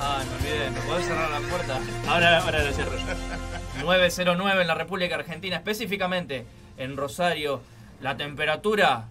Ah, 0.01 0.23
me 0.25 0.37
olvidé, 0.37 0.71
¿me 0.71 0.81
podés 0.83 1.07
cerrar 1.07 1.31
la 1.31 1.41
puerta? 1.49 1.81
Ahora, 2.07 2.39
ahora 2.45 2.63
lo 2.63 2.73
cierro 2.73 2.97
yo. 2.97 3.83
909 3.83 4.63
en 4.63 4.69
la 4.69 4.75
República 4.75 5.17
Argentina, 5.17 5.57
específicamente 5.57 6.47
en 6.77 6.97
Rosario. 6.97 7.61
La 8.03 8.17
temperatura 8.17 9.09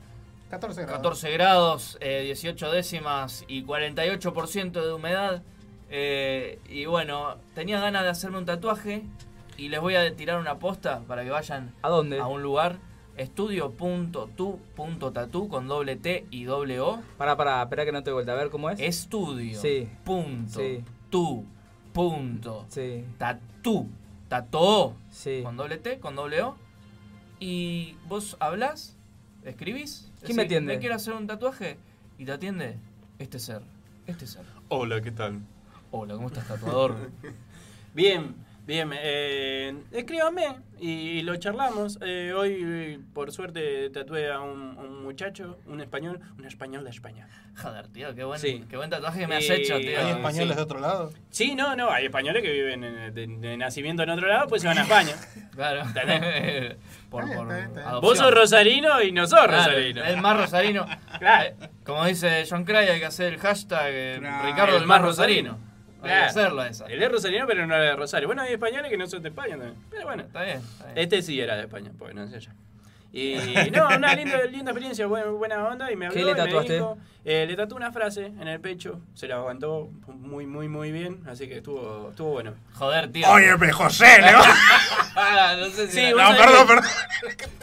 14 0.50 0.84
grados. 0.84 0.98
14 1.00 1.32
grados, 1.32 1.98
eh, 2.00 2.22
18 2.24 2.72
décimas 2.72 3.44
y 3.50 3.64
48% 3.66 4.86
de 4.86 4.94
humedad. 4.94 5.44
Eh, 5.90 6.60
y 6.68 6.86
bueno, 6.86 7.38
tenía 7.54 7.80
ganas 7.80 8.04
de 8.04 8.10
hacerme 8.10 8.38
un 8.38 8.46
tatuaje 8.46 9.04
y 9.58 9.70
les 9.70 9.80
voy 9.80 9.96
a 9.96 10.14
tirar 10.16 10.40
una 10.40 10.60
posta 10.60 11.02
para 11.08 11.24
que 11.24 11.30
vayan 11.30 11.74
¿A 11.82 11.88
dónde? 11.90 12.20
a 12.20 12.28
un 12.28 12.44
lugar. 12.44 12.78
Estudio.tu.tatu 13.18 15.48
con 15.48 15.68
doble 15.70 15.96
T 15.96 16.26
y 16.32 16.44
doble 16.44 16.82
O. 16.82 17.02
Para, 17.18 17.38
para, 17.38 17.64
espera 17.64 17.86
que 17.86 17.94
no 17.94 18.04
te 18.04 18.12
vuelta. 18.12 18.34
A 18.34 18.36
ver 18.36 18.50
cómo 18.50 18.70
es. 18.70 18.78
Estudio. 18.82 19.58
Sí. 19.60 19.88
Punto. 20.04 20.60
Sí. 20.60 20.84
Tu. 21.10 21.46
Punto. 21.94 22.66
Sí. 22.68 23.06
Tatu. 23.18 23.88
Tato. 24.28 24.98
Sí. 25.10 25.40
Con 25.44 25.56
doble 25.56 25.78
T, 25.78 26.00
con 26.00 26.16
doble 26.16 26.42
O. 26.42 26.58
Y 27.40 27.96
vos 28.08 28.36
hablas, 28.42 28.98
escribís. 29.44 30.12
¿Quién 30.24 30.36
me 30.36 30.44
atiende? 30.44 30.74
Me 30.74 30.80
quiero 30.80 30.96
hacer 30.96 31.14
un 31.14 31.26
tatuaje. 31.28 31.78
Y 32.18 32.26
te 32.26 32.34
atiende 32.34 32.78
este 33.20 33.40
ser. 33.40 33.62
Este 34.08 34.28
ser. 34.28 34.44
Hola, 34.68 35.00
¿qué 35.02 35.12
tal? 35.12 35.40
Hola, 35.98 36.16
¿cómo 36.16 36.28
estás, 36.28 36.46
tatuador? 36.46 36.98
Bien, 37.94 38.36
bien. 38.68 38.92
Eh, 38.94 39.74
escríbame 39.94 40.44
y, 40.82 41.22
lo 41.22 41.38
charlamos. 41.38 41.98
Eh, 42.02 42.34
hoy, 42.36 42.58
eh, 42.62 43.00
por 43.14 43.32
suerte, 43.32 43.90
tatué 43.92 44.30
a 44.30 44.42
un, 44.42 44.78
un 44.78 45.02
muchacho, 45.04 45.58
un 45.68 45.80
español, 45.80 46.20
un 46.38 46.44
español 46.46 46.84
de 46.84 46.90
España. 46.90 47.30
Joder, 47.56 47.88
tío, 47.88 48.14
qué 48.14 48.26
buen, 48.26 48.38
Sí. 48.38 48.66
qué 48.70 48.76
buen 48.76 48.90
tatuaje 48.90 49.22
que 49.22 49.28
me 49.28 49.38
has 49.38 49.48
Y- 49.48 49.54
hecho, 49.54 49.78
tío. 49.80 49.98
¿Hay 49.98 50.12
españoles 50.12 50.50
sí. 50.50 50.56
de 50.58 50.62
otro 50.62 50.80
lado? 50.82 51.14
Sí, 51.30 51.56
no, 51.56 51.74
no, 51.78 51.90
hay 51.90 52.08
españoles 52.08 52.44
que 52.44 52.52
viven 52.52 52.84
en- 52.84 53.14
de, 53.16 53.28
de 53.28 53.56
nacimiento 53.56 54.04
en 54.04 54.10
otro 54.10 54.28
lado, 54.28 54.48
pues 54.50 54.62
se 54.62 54.68
van 54.68 54.80
a 54.80 54.82
España. 54.82 55.16
Claro. 55.56 55.84
Por, 57.10 57.22
por 57.22 57.30
está 57.32 57.44
bien, 57.46 57.66
está 57.68 57.80
bien. 57.80 57.88
adopción. 57.88 58.02
Vos 58.02 58.18
sos 58.18 58.34
rosarino 58.34 59.02
y 59.02 59.14
no 59.14 59.26
sos 59.26 59.40
Claro, 59.40 59.56
rosarino. 59.72 60.04
El 60.04 60.18
más 60.22 60.36
rosarino. 60.36 60.86
Claro. 61.18 61.50
Eh, 61.62 61.70
Como 61.86 62.04
dice 62.04 62.44
John 62.50 62.66
Cray, 62.66 62.90
hay 62.90 63.00
que 63.00 63.06
hacer 63.06 63.32
el 63.36 63.40
hashtag 63.40 63.86
eh, 63.90 64.16
Claro. 64.20 64.46
Ricardo 64.50 64.76
el 64.78 64.86
más 64.86 65.02
rosarino. 65.02 65.58
Claro. 66.06 66.26
hacerlo 66.28 66.64
esa. 66.66 66.86
Él 66.88 67.02
es 67.04 67.12
rosarino, 67.12 67.46
pero 67.48 67.66
no 67.68 67.76
era 67.76 67.84
de 67.84 67.96
Rosario. 67.96 68.28
Bueno, 68.28 68.42
hay 68.44 68.54
españoles 68.54 68.90
que 68.92 68.98
no 68.98 69.08
son 69.08 69.22
de 69.24 69.30
España 69.30 69.58
también. 69.58 69.76
Pero 69.90 70.04
bueno, 70.06 70.24
Está 70.24 70.44
bien, 70.44 70.58
está 70.58 70.86
bien. 70.86 70.98
este 70.98 71.22
sí 71.22 71.40
era 71.40 71.56
de 71.56 71.62
España, 71.64 71.92
porque 71.98 72.14
no 72.14 72.28
sé 72.28 72.40
yo. 72.40 72.52
Y 73.18 73.72
no, 73.72 73.88
una 73.88 74.14
linda, 74.14 74.44
linda 74.44 74.72
experiencia, 74.72 75.08
buena, 75.08 75.28
buena 75.28 75.66
onda. 75.70 75.90
Y 75.90 75.96
me 75.96 76.08
habló 76.08 76.18
¿Qué 76.18 76.26
le 76.26 76.32
y 76.32 76.34
me 76.34 76.40
tatuaste? 76.42 76.74
dijo, 76.74 76.98
eh, 77.24 77.46
le 77.48 77.56
tatué 77.56 77.78
una 77.78 77.94
frase 77.94 78.26
en 78.26 78.48
el 78.50 78.60
pecho, 78.60 79.00
se 79.14 79.30
la 79.30 79.36
aguantó 79.38 79.90
muy, 80.08 80.46
muy, 80.46 80.68
muy 80.68 80.92
bien. 80.92 81.22
Así 81.26 81.48
que 81.48 81.58
estuvo, 81.60 82.10
estuvo 82.10 82.32
bueno. 82.32 82.56
Joder, 82.74 83.10
tío. 83.14 83.26
Óyeme, 83.30 83.72
José, 83.72 84.20
¿no? 84.20 84.42
Ah, 85.18 85.56
no 85.58 85.68
sé 85.70 85.88
si 85.88 85.94
Sí, 85.94 86.10
No, 86.12 86.36
perdón, 86.36 86.68
que- 86.68 86.74
perdón. 86.74 86.84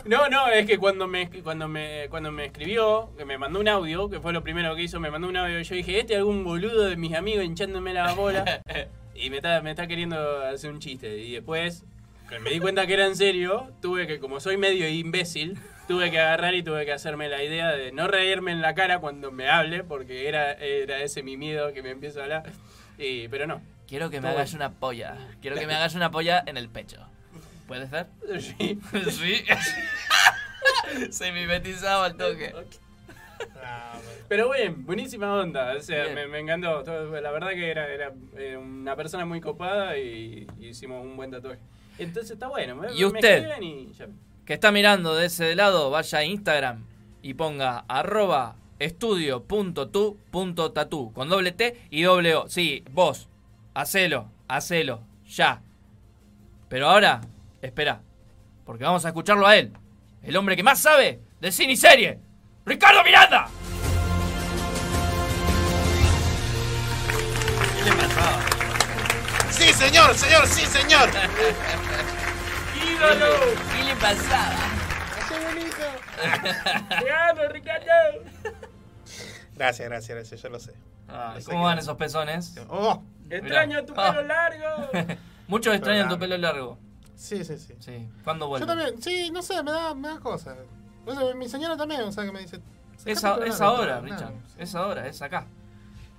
No, 0.07 0.29
no, 0.31 0.49
es 0.49 0.65
que 0.65 0.79
cuando 0.79 1.07
me, 1.07 1.29
cuando 1.43 1.69
me 1.69 2.07
cuando 2.09 2.33
me 2.33 2.47
escribió, 2.47 3.11
que 3.19 3.27
me 3.27 3.37
mandó 3.37 3.61
un 3.61 3.69
audio, 3.69 4.09
que 4.09 4.21
fue 4.21 4.33
lo 4.33 4.43
primero 4.43 4.75
que 4.75 4.85
hizo, 4.85 4.99
me 5.01 5.11
mandó 5.11 5.29
un 5.29 5.37
audio 5.37 5.61
y 5.61 5.65
yo 5.65 5.75
dije, 5.75 5.99
este 6.01 6.15
es 6.15 6.19
algún 6.21 6.45
boludo 6.45 6.85
de 6.89 6.97
mis 6.97 7.15
amigos 7.15 7.45
hinchándome 7.45 7.93
la 7.93 8.15
bola 8.15 8.63
y 9.15 9.29
me 9.29 9.37
está, 9.37 9.61
me 9.61 9.69
está 9.69 9.87
queriendo 9.87 10.41
hacer 10.47 10.71
un 10.71 10.79
chiste. 10.81 11.19
Y 11.19 11.33
después, 11.33 11.85
que 12.33 12.39
me 12.41 12.51
di 12.51 12.61
cuenta 12.61 12.87
que 12.87 12.95
era 12.95 13.07
en 13.07 13.17
serio, 13.17 13.71
tuve 13.81 14.07
que, 14.07 14.19
como 14.19 14.41
soy 14.41 14.57
medio 14.57 14.89
imbécil, 14.89 15.59
tuve 15.87 16.11
que 16.11 16.19
agarrar 16.19 16.55
y 16.55 16.63
tuve 16.63 16.85
que 16.85 16.93
hacerme 16.93 17.29
la 17.29 17.43
idea 17.43 17.71
de 17.73 17.93
no 17.93 18.09
reírme 18.09 18.53
en 18.53 18.63
la 18.63 18.75
cara 18.75 18.99
cuando 19.01 19.31
me 19.31 19.49
hable, 19.49 19.85
porque 19.85 20.29
era, 20.29 20.53
era 20.53 21.03
ese 21.03 21.23
mi 21.23 21.37
miedo 21.37 21.73
que 21.73 21.83
me 21.83 21.91
empieza 21.91 22.21
a 22.21 22.23
hablar. 22.25 22.43
Y, 22.99 23.29
pero 23.29 23.47
no. 23.47 23.61
Quiero 23.87 24.09
que 24.09 24.21
me 24.21 24.29
Todo 24.29 24.39
hagas 24.39 24.55
una 24.55 24.73
polla. 24.73 25.17
Quiero 25.43 25.57
que 25.57 25.67
me 25.67 25.75
hagas 25.75 25.95
una 25.95 26.11
polla 26.11 26.43
en 26.47 26.57
el 26.57 26.69
pecho. 26.69 27.07
¿Puede 27.69 27.87
ser? 27.89 28.07
Sí. 28.41 28.81
sí. 29.11 29.45
Se 31.11 31.33
mimetizaba 31.33 32.07
al 32.07 32.17
toque. 32.17 32.55
Pero 34.29 34.51
bien, 34.51 34.87
buenísima 34.87 35.35
onda. 35.35 35.75
O 35.77 35.81
sea, 35.81 36.09
me, 36.15 36.27
me 36.27 36.41
encantó. 36.41 36.83
La 37.21 37.31
verdad 37.31 37.51
que 37.51 37.71
era, 37.71 37.89
era 37.93 38.13
eh, 38.39 38.57
una 38.57 38.97
persona 38.97 39.27
muy 39.27 39.41
copada 39.41 39.99
y 39.99 40.47
hicimos 40.59 41.05
un 41.05 41.17
buen 41.17 41.31
tatuaje. 41.31 41.61
Entonces 42.05 42.33
está 42.33 42.49
bueno. 42.49 42.77
Me, 42.77 42.93
¿Y 42.93 42.99
me 43.01 43.07
usted? 43.07 43.39
escriben 43.39 43.63
y 43.63 43.93
ya. 43.93 44.07
Que 44.45 44.55
está 44.55 44.73
mirando 44.73 45.15
de 45.15 45.27
ese 45.27 45.55
lado, 45.55 45.91
vaya 45.91 46.19
a 46.19 46.25
Instagram 46.25 46.85
y 47.23 47.35
ponga 47.35 47.85
arroba 47.89 48.57
estudio.tu.tatu 48.79 51.13
con 51.13 51.29
doble 51.29 51.53
T 51.53 51.77
y 51.91 52.03
doble 52.03 52.35
O. 52.35 52.49
Sí, 52.49 52.83
vos, 52.91 53.29
hacelo, 53.75 54.29
hacelo, 54.49 55.03
ya. 55.29 55.61
Pero 56.69 56.89
ahora, 56.89 57.21
espera, 57.61 58.01
porque 58.65 58.85
vamos 58.85 59.05
a 59.05 59.09
escucharlo 59.09 59.47
a 59.47 59.57
él, 59.57 59.73
el 60.23 60.37
hombre 60.37 60.57
que 60.57 60.63
más 60.63 60.81
sabe 60.81 61.21
de 61.41 61.53
cine 61.53 61.75
y 61.75 61.77
serie, 61.77 62.19
Ricardo 62.65 63.05
Miranda. 63.05 63.49
Señor, 69.85 70.15
señor, 70.15 70.47
sí, 70.47 70.67
señor. 70.67 71.09
¡Ídolo! 72.77 73.27
¿Qué 73.75 73.85
le 73.85 73.97
pasaba? 73.97 74.57
¡Qué 75.29 75.39
bonito! 75.47 75.87
¡Te 76.89 77.11
amo, 77.13 77.43
Ricardo! 77.51 77.87
Gracias, 79.55 79.89
gracias, 79.89 80.17
gracias, 80.17 80.43
yo 80.43 80.49
lo 80.49 80.59
sé. 80.61 80.73
Ah, 81.09 81.35
¿Cómo 81.45 81.59
que- 81.59 81.65
van 81.65 81.79
esos 81.79 81.97
pezones? 81.97 82.55
Oh, 82.69 83.03
¡Extraño 83.31 83.85
tu 83.85 83.95
Ah. 83.97 84.11
pelo 84.13 84.23
largo! 84.27 84.91
Muchos 85.49 85.75
extrañan 85.75 86.09
tu 86.09 86.19
pelo 86.19 86.37
largo. 86.39 86.79
sí, 87.17 87.45
sí, 87.45 87.57
sí. 87.59 87.75
Sí. 87.81 88.09
¿Cuándo 88.25 88.49
vuelve? 88.49 88.67
Yo 88.67 88.73
también, 88.75 89.03
sí, 89.03 89.31
no 89.31 89.43
sé, 89.43 89.63
me 89.63 89.71
da, 89.73 89.95
me 89.95 90.09
da 90.09 90.19
cosas. 90.21 90.57
O 91.07 91.15
sea, 91.15 91.35
mi 91.35 91.49
señora 91.49 91.77
también, 91.77 92.03
o 92.03 92.13
sea, 92.13 92.25
que 92.25 92.33
me 92.33 92.41
dice... 92.41 92.61
Es, 93.05 93.21
"Sacate 93.21 93.45
a- 93.45 93.47
es 93.49 93.59
largo, 93.61 93.77
ahora, 93.77 94.01
Richard. 94.01 94.29
sí. 94.47 94.55
Es 94.59 94.75
ahora, 94.75 95.07
es 95.09 95.21
acá. 95.23 95.47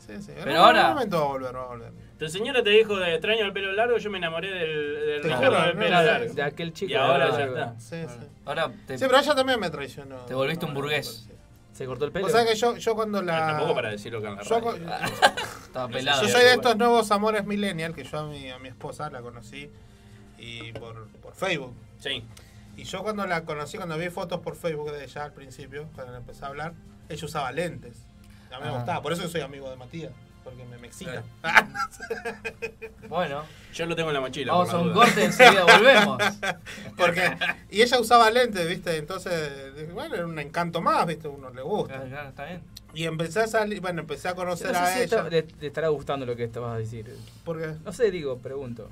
Sí, 0.05 0.21
sí. 0.21 0.33
Pero 0.35 0.51
En 0.51 0.57
ahora- 0.57 0.79
algún 0.81 0.93
momento 0.95 1.17
va 1.19 1.23
a 1.23 1.27
volver, 1.27 1.55
va 1.55 1.63
a 1.63 1.67
volver. 1.67 1.93
Tu 2.19 2.29
señora 2.29 2.63
te 2.63 2.69
dijo 2.69 2.95
de 2.97 3.13
extraño 3.13 3.45
el 3.45 3.53
pelo 3.53 3.73
largo, 3.73 3.97
yo 3.97 4.09
me 4.09 4.17
enamoré 4.19 4.49
del, 4.51 5.21
del 5.23 5.33
juro, 5.35 5.61
del 5.61 5.73
pelo 5.77 5.95
no, 5.97 6.03
largo. 6.03 6.33
De 6.33 6.41
aquel 6.43 6.71
chico. 6.73 6.91
Y 6.91 6.95
ahora 6.95 7.29
ya 7.31 7.45
está. 7.45 7.79
Sí, 7.79 8.03
sí. 8.07 8.27
Ahora 8.45 8.71
te, 8.87 8.97
Sí, 8.97 9.05
pero 9.07 9.19
ella 9.19 9.35
también 9.35 9.59
me 9.59 9.69
traicionó. 9.69 10.17
te 10.25 10.33
volviste 10.33 10.65
un 10.65 10.73
No, 10.73 10.79
burgués. 10.79 11.27
Se 11.73 11.85
cortó 11.87 12.05
el 12.05 12.11
pelo. 12.11 12.27
O 12.27 12.29
sea 12.29 12.45
que 12.45 12.53
yo, 12.55 12.77
yo 12.77 12.93
cuando 12.95 13.21
la... 13.23 13.47
Tampoco 13.47 13.73
para 13.73 13.89
decirlo 13.89 14.21
que 14.21 14.27
en 14.27 14.35
la 14.35 14.43
Yo, 14.43 14.59
radio. 14.61 14.73
Estaba 15.65 15.87
pelado. 15.89 16.21
yo 16.21 16.27
soy 16.29 16.43
de 16.43 16.53
estos 16.53 16.77
nuevos 16.77 17.09
amores 17.11 17.45
millennial 17.45 17.95
que 17.95 18.03
yo 18.03 18.19
a 18.19 18.27
mi, 18.27 18.49
a 18.51 18.59
mi 18.59 18.67
esposa 18.69 19.09
la 19.09 19.21
conocí 19.21 19.71
y 20.37 20.71
por, 20.73 21.07
por 21.21 21.33
Facebook. 21.33 21.73
Sí. 21.99 22.23
Y 22.77 22.83
yo 22.83 23.01
cuando 23.03 23.25
la 23.25 23.43
conocí, 23.43 23.77
cuando 23.77 23.97
vi 23.97 24.09
fotos 24.09 24.39
por 24.41 24.55
Facebook 24.55 24.91
de 24.91 25.03
ella 25.03 25.23
al 25.25 25.33
principio, 25.33 25.87
cuando 25.95 26.15
empecé 26.15 26.45
a 26.45 26.49
hablar, 26.49 26.73
ella 27.09 27.25
usaba 27.25 27.51
lentes. 27.51 27.97
A 28.51 28.59
mí 28.59 28.65
me 28.65 28.69
Ah. 28.69 28.77
gustaba, 28.77 29.01
por 29.01 29.13
eso 29.13 29.27
soy 29.27 29.41
amigo 29.41 29.67
de 29.69 29.75
Matías, 29.75 30.11
porque 30.43 30.63
me, 30.65 30.77
me 30.77 30.87
excita. 30.87 31.23
Bueno, 33.09 33.43
Yo 33.73 33.85
lo 33.85 33.95
tengo 33.95 34.09
en 34.09 34.15
la 34.15 34.21
mochila. 34.21 34.53
vamos 34.53 34.69
por 34.69 34.79
a 34.79 34.81
un 34.81 34.93
duda. 34.93 35.05
corte, 35.05 35.23
enseguida 35.25 35.63
volvemos. 35.77 36.23
porque, 36.97 37.37
y 37.69 37.81
ella 37.81 37.99
usaba 37.99 38.29
lentes, 38.31 38.67
¿viste? 38.67 38.97
Entonces, 38.97 39.91
bueno, 39.93 40.15
era 40.15 40.25
un 40.25 40.39
encanto 40.39 40.81
más, 40.81 41.05
¿viste? 41.05 41.27
Uno 41.27 41.49
le 41.51 41.61
gusta. 41.61 41.95
Claro, 41.95 42.09
claro, 42.09 42.29
está 42.29 42.45
bien. 42.45 42.61
Y 42.95 43.05
empecé 43.05 43.41
a 43.41 43.47
salir, 43.47 43.81
bueno, 43.81 44.01
empecé 44.01 44.27
a 44.29 44.35
conocer 44.35 44.67
No 44.71 44.73
sé 44.75 44.79
a 44.79 44.87
si 44.87 44.93
ella. 45.01 45.03
está- 45.17 45.29
le, 45.29 45.45
le 45.59 45.67
estará 45.67 45.87
gustando 45.89 46.25
lo 46.25 46.35
que 46.35 46.47
te 46.47 46.59
vas 46.59 46.75
a 46.75 46.77
decir. 46.77 47.15
Porque 47.43 47.73
No 47.83 47.91
sé, 47.91 48.09
digo, 48.11 48.37
pregunto. 48.39 48.89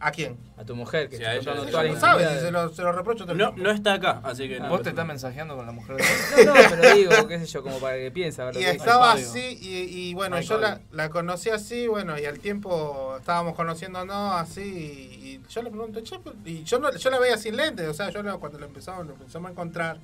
¿A 0.00 0.12
quién? 0.12 0.38
A 0.56 0.64
tu 0.64 0.76
mujer, 0.76 1.08
que 1.08 1.16
Sí, 1.16 1.22
está 1.22 1.30
a 1.32 1.34
ella, 1.34 1.44
contando 1.44 1.64
sí, 1.64 1.70
toda 1.72 1.82
la 1.82 1.88
ella 1.88 1.94
No 1.98 2.00
sabe, 2.00 2.28
si 2.28 2.40
se 2.44 2.50
lo, 2.52 2.68
se 2.68 2.82
lo 2.82 2.92
reprocho 2.92 3.24
todo 3.24 3.32
el 3.32 3.38
No, 3.38 3.46
tiempo. 3.52 3.62
no 3.64 3.70
está 3.74 3.94
acá, 3.94 4.20
así 4.22 4.48
que 4.48 4.60
no. 4.60 4.68
¿Vos 4.68 4.82
te 4.82 4.90
estás 4.90 5.04
mensajeando 5.06 5.56
con 5.56 5.66
la 5.66 5.72
mujer 5.72 5.96
de 5.96 6.04
No, 6.46 6.54
no, 6.54 6.60
pero 6.70 6.94
digo, 6.94 7.26
qué 7.26 7.38
sé 7.40 7.46
yo, 7.46 7.62
como 7.64 7.78
para 7.80 7.96
que 7.96 8.10
piense. 8.12 8.40
a 8.40 8.44
ver 8.46 8.54
lo 8.54 8.60
Y 8.60 8.64
que- 8.64 8.70
estaba 8.70 9.12
así, 9.12 9.58
y, 9.60 10.08
y 10.10 10.14
bueno, 10.14 10.40
yo 10.40 10.60
la, 10.92 11.10
conocí 11.10 11.50
así, 11.50 11.88
bueno, 11.88 12.16
y 12.16 12.26
al 12.26 12.38
tiempo 12.38 13.16
estábamos 13.18 13.56
conociéndonos 13.56 14.34
así, 14.40 14.60
y, 14.62 15.26
y 15.26 15.42
yo 15.48 15.62
le 15.62 15.70
pregunto, 15.70 16.00
che, 16.00 16.16
pero- 16.22 16.36
y 16.44 16.62
yo, 16.62 16.78
no, 16.78 16.94
yo 16.96 17.10
la 17.10 17.18
veía 17.18 17.36
sin 17.36 17.56
lentes, 17.56 17.88
o 17.88 17.94
sea, 17.94 18.10
yo 18.10 18.22
la- 18.22 18.36
cuando 18.36 18.58
lo 18.60 18.66
empezamos, 18.66 19.04
lo 19.04 19.14
empezamos 19.14 19.48
a 19.48 19.52
encontrar 19.52 19.98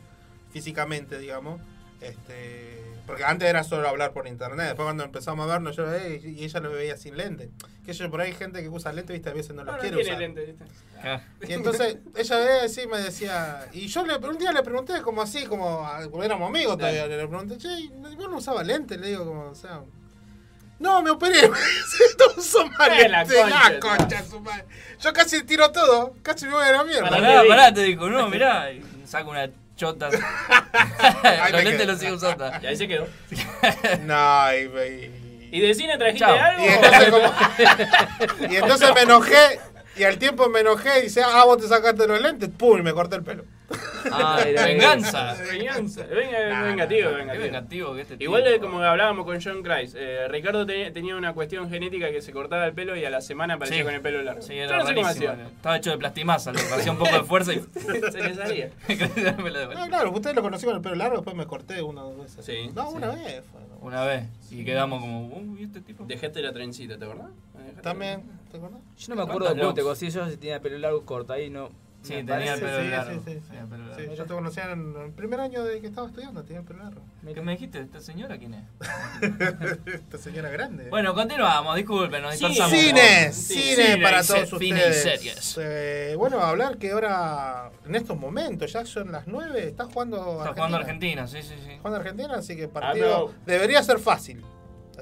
físicamente, 0.53 1.19
digamos, 1.19 1.61
este 2.01 2.84
porque 3.07 3.25
antes 3.25 3.49
era 3.49 3.65
solo 3.65 3.89
hablar 3.89 4.13
por 4.13 4.27
internet, 4.27 4.67
después 4.67 4.87
cuando 4.87 5.05
empezamos 5.05 5.45
a 5.45 5.53
vernos, 5.53 5.77
yo 5.77 5.93
eh, 5.93 6.21
y 6.25 6.45
ella 6.45 6.61
lo 6.61 6.71
veía 6.71 6.97
sin 6.97 7.17
lentes. 7.17 7.51
Que 7.85 7.93
yo, 7.93 8.11
por 8.11 8.21
ahí 8.23 8.31
hay 8.31 8.37
gente 8.37 8.63
que 8.63 8.69
usa 8.69 8.93
lentes, 8.93 9.13
viste, 9.15 9.29
a 9.29 9.33
veces 9.35 9.55
no 9.55 9.63
los 9.65 9.67
No, 9.67 9.73
no 9.73 9.79
quiere 9.81 9.97
tiene 9.97 10.11
usar. 10.11 10.21
lente, 10.21 10.45
¿viste? 10.47 10.65
Y 11.49 11.53
entonces 11.53 11.99
ella 12.17 12.39
veía 12.39 12.63
así 12.65 12.87
me 12.87 12.99
decía, 12.99 13.69
y 13.73 13.87
yo 13.89 14.07
le, 14.07 14.17
un 14.17 14.39
día 14.39 14.53
le 14.53 14.63
pregunté 14.63 15.03
como 15.03 15.21
así, 15.23 15.45
como, 15.45 15.87
como 16.11 16.23
éramos 16.25 16.49
amigos 16.49 16.79
todavía, 16.79 17.07
le 17.07 17.27
pregunté, 17.29 17.59
che, 17.59 17.69
¿y 17.81 17.89
¿vos 17.89 18.31
no 18.31 18.37
usaba 18.39 18.63
lentes? 18.63 18.99
Le 18.99 19.09
digo 19.09 19.27
como, 19.27 19.51
o 19.51 19.55
sea, 19.55 19.83
no, 20.79 21.03
me 21.03 21.11
operé, 21.11 21.43
me 21.49 21.59
dice, 21.59 22.05
no 22.19 22.41
uso 22.41 22.67
más 22.69 22.89
Eh, 22.99 23.09
la 23.09 23.25
concha, 23.25 23.71
la 23.71 23.81
concha 23.81 24.23
de 24.23 24.29
su 24.29 24.41
madre. 24.41 24.65
Yo 25.01 25.13
casi 25.13 25.43
tiro 25.45 25.71
todo, 25.71 26.15
casi 26.23 26.47
me 26.47 26.53
voy 26.53 26.65
a 26.65 26.73
la 26.73 26.85
mierda. 26.85 27.11
Pará, 27.11 27.43
pará, 27.47 27.75
te 27.75 27.83
dijo, 27.83 28.09
no, 28.09 28.29
mirá, 28.31 28.73
y 28.73 28.83
saca 29.07 29.29
una 29.29 29.51
chota. 29.77 30.09
Ahí 31.23 31.53
los 31.53 31.65
lentes 31.65 31.87
los 31.87 31.99
sigue 31.99 32.13
usando. 32.13 32.51
Y 32.63 32.67
ahí 32.67 32.77
se 32.77 32.89
quedó. 32.89 33.07
No, 34.03 34.53
y, 34.55 34.63
y- 34.63 35.21
¿Y 35.53 35.61
de 35.61 35.73
cine 35.75 35.97
trajiste 35.97 36.25
Chao. 36.25 36.37
algo? 36.37 36.65
y 36.65 36.69
entonces, 36.69 37.11
como- 37.11 38.53
y 38.53 38.57
entonces 38.57 38.95
me 38.95 39.01
enojé, 39.03 39.61
y 39.97 40.03
al 40.03 40.19
tiempo 40.19 40.49
me 40.49 40.61
enojé 40.61 40.99
y 40.99 41.03
dice, 41.03 41.23
ah, 41.25 41.45
vos 41.45 41.59
te 41.59 41.69
sacaste 41.69 42.07
los 42.09 42.21
lentes, 42.21 42.49
pum, 42.57 42.79
y 42.79 42.83
me 42.83 42.93
corté 42.93 43.15
el 43.17 43.23
pelo. 43.23 43.45
Ay, 44.13 44.53
la 44.53 44.67
Venganza. 44.67 45.35
Venganza. 45.51 46.05
Venga, 46.07 46.63
vengativo, 46.63 47.09
Qué 47.11 47.17
vengativo. 47.17 47.45
vengativo 47.45 47.95
que 47.95 48.01
este. 48.03 48.17
Igual 48.23 48.45
de 48.45 48.61
como 48.61 48.79
hablábamos 48.83 49.25
con 49.25 49.41
John 49.43 49.63
Christ, 49.63 49.97
eh, 49.99 50.29
Ricardo 50.29 50.67
tenía, 50.67 50.93
tenía 50.93 51.17
una 51.17 51.33
cuestión 51.33 51.71
genética 51.71 52.11
que 52.11 52.21
se 52.21 52.31
cortaba 52.33 52.67
el 52.67 52.75
pelo 52.75 52.95
y 52.97 53.05
a 53.05 53.11
la 53.11 53.21
semana 53.23 53.55
aparecía 53.55 53.79
Sí. 53.79 53.85
con 53.85 53.95
el 53.95 54.01
pelo 54.03 54.23
largo. 54.23 54.43
Sí, 54.43 54.55
era 54.55 54.79
no 54.79 54.85
rarísimo. 54.85 55.33
Estaba 55.33 55.77
hecho 55.79 55.91
de 55.93 55.99
plastimasa, 55.99 56.53
le 56.53 56.61
hacía 56.61 56.93
un 56.93 56.99
poco 56.99 57.13
de 57.17 57.23
fuerza 57.25 57.53
y 57.55 57.61
se 58.13 58.23
le 58.23 58.35
salía. 58.35 58.71
No, 59.75 59.89
claro, 59.89 60.11
ustedes 60.13 60.37
lo 60.37 60.43
conocieron 60.43 60.75
con 60.75 60.77
el 60.77 60.83
pelo 60.83 60.95
largo, 60.97 61.17
después 61.17 61.35
me 61.37 61.47
corté 61.47 61.81
una 61.83 62.05
o 62.05 62.11
dos 62.13 62.23
veces. 62.25 62.45
Sí. 62.45 62.71
No, 62.75 62.91
una 62.91 63.13
Sí. 63.15 63.19
vez. 63.25 63.43
fue. 63.51 63.61
Una 63.81 64.05
vez. 64.05 64.25
Y 64.51 64.65
quedamos 64.65 65.01
como, 65.01 65.27
uy, 65.29 65.63
este 65.65 65.81
tipo. 65.81 66.05
Dejaste 66.05 66.41
la 66.43 66.53
trencita, 66.53 66.99
¿te 66.99 67.05
acordás? 67.05 67.31
También, 67.83 68.23
¿te 68.51 68.57
acordás? 68.59 68.81
Yo 68.99 69.15
no 69.15 69.17
me 69.17 69.23
acuerdo 69.31 69.53
de 69.55 69.61
cómo 69.61 69.75
te 69.75 69.83
cocí 69.83 70.11
yo, 70.11 70.29
si 70.29 70.37
tenía 70.37 70.61
pelo 70.61 70.79
largo 70.79 71.05
corta 71.05 71.35
ahí, 71.35 71.51
no. 71.51 71.71
Sí, 72.05 72.15
me 72.15 72.25
tenía 72.25 72.55
el 72.55 72.61
pelo 72.61 72.81
sí, 72.83 72.89
largo. 72.89 73.13
sí, 73.25 73.33
sí, 73.35 73.41
Tenía 73.49 73.63
el 73.63 73.69
pelo 73.69 73.87
largo. 73.87 74.03
Sí, 74.11 74.17
yo 74.17 74.25
te 74.27 74.35
conocía 74.35 74.71
en 74.73 74.95
el 75.07 75.11
primer 75.13 75.41
año 75.41 75.65
de 75.65 75.81
que 75.81 75.87
estaba 75.87 76.07
estudiando, 76.07 76.43
tenía 76.45 76.61
el 76.61 76.67
pelo 76.67 76.83
largo. 76.85 77.01
¿Qué 77.33 77.41
me 77.41 77.53
dijiste? 77.53 77.81
¿Esta 77.81 78.01
señora 78.01 78.37
quién 78.39 78.55
es? 78.55 78.65
Esta 79.87 80.19
señora 80.19 80.51
grande. 80.51 80.89
Bueno, 80.91 81.15
continuamos, 81.15 81.77
disculpen, 81.77 82.23
nos 82.23 82.35
Cine, 82.37 82.49
dispersamos. 82.51 82.79
cine, 82.85 83.33
cine 83.33 83.99
para 84.03 84.23
todos 84.23 84.49
se- 84.51 84.59
cine 84.59 84.79
y 84.79 84.91
ustedes. 84.91 85.03
series. 85.03 85.59
Eh, 85.61 86.15
bueno, 86.19 86.41
a 86.41 86.51
hablar 86.51 86.77
que 86.79 86.91
ahora, 86.93 87.71
en 87.87 87.95
estos 87.95 88.19
momentos, 88.19 88.73
ya 88.73 88.85
son 88.85 89.11
las 89.13 89.27
9, 89.27 89.69
está 89.69 89.85
jugando 89.87 90.39
Está 90.41 90.53
jugando 90.55 90.77
Argentina, 90.77 91.27
sí, 91.27 91.43
sí, 91.43 91.55
sí. 91.65 91.77
Jugando 91.79 91.97
Argentina, 92.01 92.35
así 92.37 92.57
que 92.57 92.65
Ah, 92.65 92.71
partido 92.73 93.33
debería 93.47 93.83
ser 93.83 93.99
fácil. 93.99 94.45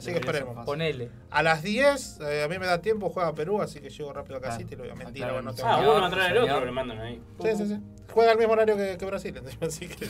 Así 0.02 0.10
que 0.12 0.18
esperemos. 0.18 0.64
Ponele. 0.66 1.10
A 1.30 1.42
las 1.42 1.62
10, 1.62 2.18
eh, 2.22 2.42
a 2.44 2.48
mí 2.48 2.58
me 2.58 2.66
da 2.66 2.80
tiempo, 2.80 3.08
juega 3.10 3.32
Perú, 3.34 3.62
así 3.62 3.80
que 3.80 3.88
llego 3.90 4.12
rápido 4.12 4.36
a 4.36 4.40
Claro. 4.40 4.54
casita 4.56 4.74
y 4.74 4.76
lo 4.76 4.82
voy 4.84 4.92
a 4.92 4.94
mentir. 4.96 5.16
Claro, 5.18 5.32
bueno, 5.34 5.50
no 5.50 5.56
sí. 5.56 5.62
tengo 5.62 5.70
Ah, 5.70 5.78
uno 5.78 6.10
del 6.16 6.38
otro 6.38 6.64
lo 6.64 6.72
mandan 6.72 7.00
ahí. 7.00 7.22
Sí, 7.42 7.48
sí, 7.56 7.66
sí. 7.68 7.78
Juega 8.12 8.32
al 8.32 8.38
mismo 8.38 8.52
horario 8.52 8.76
que, 8.76 8.96
que 8.98 9.04
Brasil, 9.06 9.40
así 9.60 9.88
que... 9.88 10.06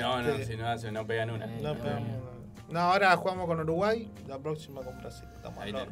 No, 0.00 0.22
no, 0.22 0.28
Este, 0.30 0.44
si 0.46 0.56
no, 0.56 0.68
hace- 0.68 0.92
no 0.92 1.06
pegan 1.06 1.30
una. 1.30 1.46
no, 1.46 1.74
pero- 1.74 2.00
no, 2.68 2.80
ahora 2.80 3.16
jugamos 3.16 3.46
con 3.46 3.60
Uruguay, 3.60 4.10
la 4.28 4.38
próxima 4.38 4.80
con 4.82 4.96
Brasil. 4.98 5.28
Estamos 5.34 5.58
Ahí 5.58 5.72
al. 5.74 5.88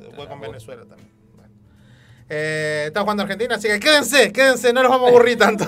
Después 0.00 0.26
con 0.28 0.40
la 0.40 0.46
Venezuela 0.48 0.82
también. 0.86 1.10
Bueno. 1.36 1.52
Eh, 2.28 2.84
está 2.86 3.02
jugando 3.02 3.22
Argentina, 3.22 3.54
así 3.56 3.68
que 3.68 3.78
quédense, 3.78 4.32
quédense, 4.32 4.72
no 4.72 4.82
los 4.82 4.90
vamos 4.90 5.06
a 5.06 5.10
aburrir 5.10 5.38
tanto. 5.38 5.64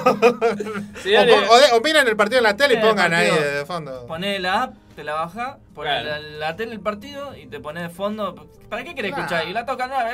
Sí, 1.03 1.15
o, 1.15 1.21
o 1.21 1.25
de- 1.25 1.73
o 1.75 1.81
miren 1.85 2.09
el 2.09 2.17
partido 2.17 2.39
en 2.39 2.45
la 2.45 2.57
tele 2.57 2.75
y 2.75 2.77
el 2.79 2.83
pongan 2.83 3.13
ahí 3.15 3.31
de 3.31 3.65
fondo. 3.67 4.07
Poné 4.07 4.39
la 4.41 4.63
app, 4.65 4.75
te 4.97 5.05
la 5.05 5.15
baja, 5.15 5.59
pones 5.75 6.03
Claro. 6.03 6.23
la, 6.23 6.39
la 6.49 6.57
tele 6.57 6.73
el 6.73 6.81
partido 6.81 7.37
y 7.37 7.47
te 7.47 7.61
pones 7.61 7.85
de 7.85 7.91
fondo. 7.91 8.35
¿Para 8.69 8.83
qué 8.83 8.95
querés 8.95 9.13
Claro. 9.13 9.25
escuchar? 9.27 9.47
Y 9.49 9.53
la 9.53 9.65
tocan, 9.65 9.91
no, 9.91 9.97
al 9.97 10.09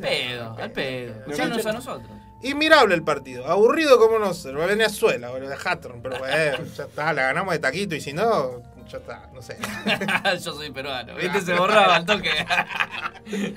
pedo, 0.00 0.54
no, 0.56 0.62
al 0.62 0.70
pedo. 0.72 1.14
Escuchanos 1.20 1.64
a 1.64 1.72
nosotros. 1.72 2.10
Inmirable 2.42 2.94
el 2.94 3.02
partido, 3.02 3.46
aburrido 3.48 3.98
como 3.98 4.18
no 4.18 4.32
sé, 4.34 4.52
Venezuela, 4.52 5.30
boludo, 5.30 5.48
de 5.48 5.56
Hatron, 5.64 6.00
pero 6.02 6.18
bueno, 6.18 6.58
ya 6.76 6.84
está, 6.84 7.12
la 7.12 7.22
ganamos 7.22 7.52
de 7.52 7.58
taquito 7.58 7.96
y 7.96 8.00
si 8.00 8.12
no, 8.12 8.62
ya 8.88 8.98
está, 8.98 9.28
no 9.34 9.42
sé. 9.42 9.58
Yo 10.44 10.52
soy 10.52 10.70
peruano, 10.70 11.16
¿viste? 11.16 11.40
Se 11.40 11.54
borraba 11.54 11.96
al 11.96 12.04
toque. 12.06 12.30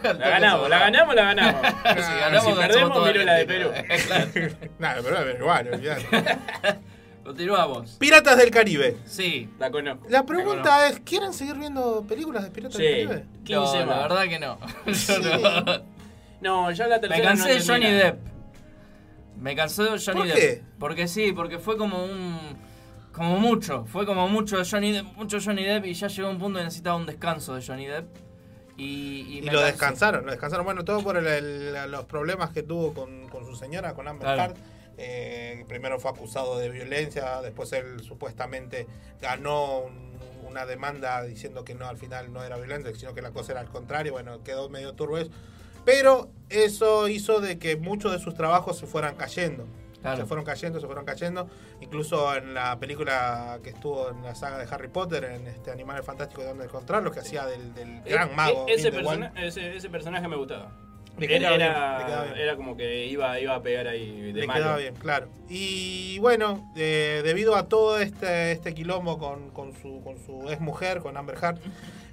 La 0.03 0.13
ganamos, 0.13 0.67
la 0.69 0.79
ganamos, 0.79 1.15
la 1.15 1.23
ganamos. 1.23 1.61
Si 1.85 2.19
ganamos, 2.19 2.45
si 2.45 2.59
perdemos, 2.59 3.07
miro 3.07 3.23
la 3.23 3.33
de 3.35 3.45
Perú. 3.45 3.71
Claro. 4.07 4.29
Nada, 4.79 5.01
pero 5.01 5.29
es 5.29 5.39
igual, 5.39 5.67
olvidate. 5.73 6.07
Continuamos. 7.23 7.91
Piratas 7.99 8.37
del 8.37 8.49
Caribe. 8.51 8.97
Sí. 9.05 9.49
La 9.59 9.69
conozco. 9.71 10.05
La 10.09 10.25
pregunta 10.25 10.87
es, 10.89 10.99
¿quieren 11.01 11.33
seguir 11.33 11.55
viendo 11.55 12.03
películas 12.07 12.43
de 12.43 12.51
Piratas 12.51 12.77
Sí. 12.77 12.83
del 12.83 13.07
Caribe? 13.07 13.25
15 13.43 13.79
No, 13.79 13.85
la 13.85 14.01
verdad 14.07 14.23
que 14.27 14.39
no. 14.39 14.57
Yo 14.87 14.93
Sí. 14.93 15.13
no. 15.21 15.91
No, 16.41 16.71
ya 16.71 16.87
la 16.87 16.99
tercera. 16.99 17.19
Me 17.21 17.23
cansé 17.27 17.49
no 17.49 17.53
de 17.55 17.61
Johnny. 17.67 17.91
Depp. 17.91 18.19
Me 19.39 19.55
cansé 19.55 19.83
de 19.83 19.89
Johnny 19.99 20.19
¿Por 20.19 20.27
Depp. 20.27 20.35
qué? 20.37 20.63
Porque 20.79 21.07
sí, 21.07 21.31
porque 21.31 21.59
fue 21.59 21.77
como 21.77 22.03
un. 22.03 22.37
Como 23.11 23.37
mucho. 23.37 23.85
Fue 23.85 24.05
como 24.05 24.27
mucho 24.27 24.57
Johnny 24.69 24.91
Depp, 24.93 25.05
mucho 25.15 25.37
Johnny 25.43 25.63
Depp 25.63 25.85
y 25.85 25.93
ya 25.93 26.07
llegó 26.07 26.29
un 26.29 26.39
punto 26.39 26.59
que 26.59 26.65
necesitaba 26.65 26.95
un 26.95 27.05
descanso 27.05 27.53
de 27.55 27.61
Johnny 27.65 27.85
Depp. 27.85 28.07
Y, 28.77 29.25
y 29.29 29.37
Y 29.39 29.41
me 29.41 29.51
lo 29.51 29.59
cansé. 29.59 29.71
descansaron, 29.73 30.25
lo 30.25 30.31
descansaron. 30.31 30.65
Bueno, 30.65 30.83
todo 30.83 31.03
por 31.03 31.17
el- 31.17 31.27
el- 31.27 31.91
los 31.91 32.05
problemas 32.05 32.49
que 32.51 32.63
tuvo 32.63 32.93
con, 32.93 33.27
con 33.29 33.45
su 33.45 33.55
señora, 33.55 33.93
con 33.93 34.07
Amber 34.07 34.33
Claro. 34.33 34.53
Eh, 34.97 35.65
primero 35.67 35.99
fue 35.99 36.11
acusado 36.11 36.57
de 36.59 36.69
violencia, 36.69 37.41
después 37.41 37.71
él 37.73 38.01
supuestamente 38.01 38.87
ganó 39.21 39.79
un- 39.79 40.11
una 40.47 40.65
demanda 40.65 41.23
diciendo 41.23 41.63
que 41.63 41.75
no, 41.75 41.87
al 41.87 41.97
final 41.97 42.33
no 42.33 42.43
era 42.43 42.57
violencia, 42.57 42.93
sino 42.95 43.13
que 43.13 43.21
la 43.21 43.31
cosa 43.31 43.53
era 43.53 43.61
al 43.61 43.69
contrario. 43.69 44.11
Bueno, 44.11 44.43
quedó 44.43 44.69
medio 44.69 44.93
turbo 44.93 45.17
eso. 45.17 45.31
Pero 45.85 46.29
eso 46.49 47.07
hizo 47.07 47.39
de 47.39 47.57
que 47.57 47.77
muchos 47.77 48.11
de 48.11 48.19
sus 48.19 48.35
trabajos 48.35 48.77
se 48.77 48.85
fueran 48.85 49.15
cayendo. 49.15 49.65
Claro. 50.01 50.17
Se 50.17 50.25
fueron 50.25 50.43
cayendo, 50.45 50.79
se 50.79 50.87
fueron 50.87 51.05
cayendo. 51.05 51.47
Incluso 51.79 52.35
en 52.35 52.53
la 52.55 52.77
película 52.79 53.59
que 53.63 53.69
estuvo 53.69 54.09
en 54.09 54.23
la 54.23 54.33
saga 54.35 54.57
de 54.57 54.67
Harry 54.73 54.87
Potter, 54.89 55.23
en 55.25 55.47
este 55.47 55.71
Animales 55.71 56.03
Fantásticos 56.05 56.43
de 56.43 56.49
donde 56.49 56.65
encontrarlos, 56.65 57.13
que 57.13 57.19
hacía 57.19 57.45
del, 57.45 57.73
del 57.75 58.01
gran 58.03 58.31
E- 58.31 58.35
mago. 58.35 58.65
e- 58.67 58.73
ese, 58.73 58.91
persona- 58.91 59.31
ese, 59.37 59.75
ese 59.77 59.89
personaje 59.89 60.27
me 60.27 60.35
gustaba. 60.37 60.71
Era, 61.29 61.49
bien, 61.49 61.61
era, 61.61 62.33
era 62.37 62.55
como 62.55 62.75
que 62.77 63.05
iba, 63.07 63.39
iba 63.39 63.55
a 63.55 63.61
pegar 63.61 63.87
ahí 63.87 64.31
de 64.31 64.41
Le 64.41 64.47
quedaba 64.47 64.77
bien, 64.77 64.95
claro. 64.95 65.27
Y 65.49 66.17
bueno, 66.19 66.71
eh, 66.75 67.21
debido 67.23 67.55
a 67.55 67.67
todo 67.67 67.99
este, 67.99 68.51
este 68.53 68.73
quilombo 68.73 69.17
con, 69.17 69.49
con 69.51 69.73
su, 69.81 70.01
con 70.03 70.17
su 70.25 70.49
ex 70.49 70.61
mujer, 70.61 70.99
con 70.99 71.17
Amber 71.17 71.37
Heard, 71.41 71.59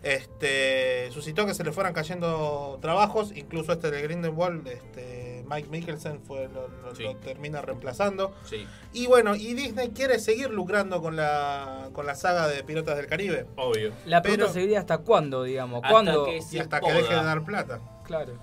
este, 0.03 1.11
suscitó 1.13 1.47
que 1.47 1.55
se 1.55 1.65
le 1.65 1.73
fueran 1.73 1.93
cayendo 1.93 2.79
trabajos, 2.81 3.33
incluso 3.35 3.73
este 3.73 3.91
de 3.91 4.03
Grindelwald, 4.03 4.67
este, 4.67 5.45
Mike 5.49 5.69
Mikkelsen 5.71 6.21
fue, 6.21 6.49
lo, 6.49 6.69
lo- 6.69 6.95
Sí. 6.95 7.05
lo 7.05 7.17
termina 7.17 7.63
reemplazando. 7.63 8.35
Sí, 8.45 8.67
Y 8.93 9.07
bueno, 9.07 9.35
y 9.37 9.55
Disney 9.55 9.91
quiere 9.91 10.19
seguir 10.19 10.51
lucrando 10.51 11.01
con 11.01 11.17
la, 11.17 11.89
con 11.93 12.07
la 12.07 12.15
saga 12.15 12.49
de 12.49 12.63
Piratas 12.65 12.97
del 12.97 13.07
Caribe. 13.07 13.47
obvio. 13.57 13.93
La 14.07 14.23
pregunta 14.23 14.47
Pero- 14.47 14.55
sería 14.55 14.79
hasta 14.81 14.99
cuándo, 14.99 15.43
digamos. 15.45 15.77
Hasta 15.83 15.89
¿Cuándo? 15.91 16.25
que 16.25 16.41
Y 16.51 16.59
hasta 16.59 16.81
que 16.81 16.93
deje 16.93 17.15
de 17.15 17.25
dar 17.25 17.45
plata. 17.45 17.81
Claro. 18.05 18.35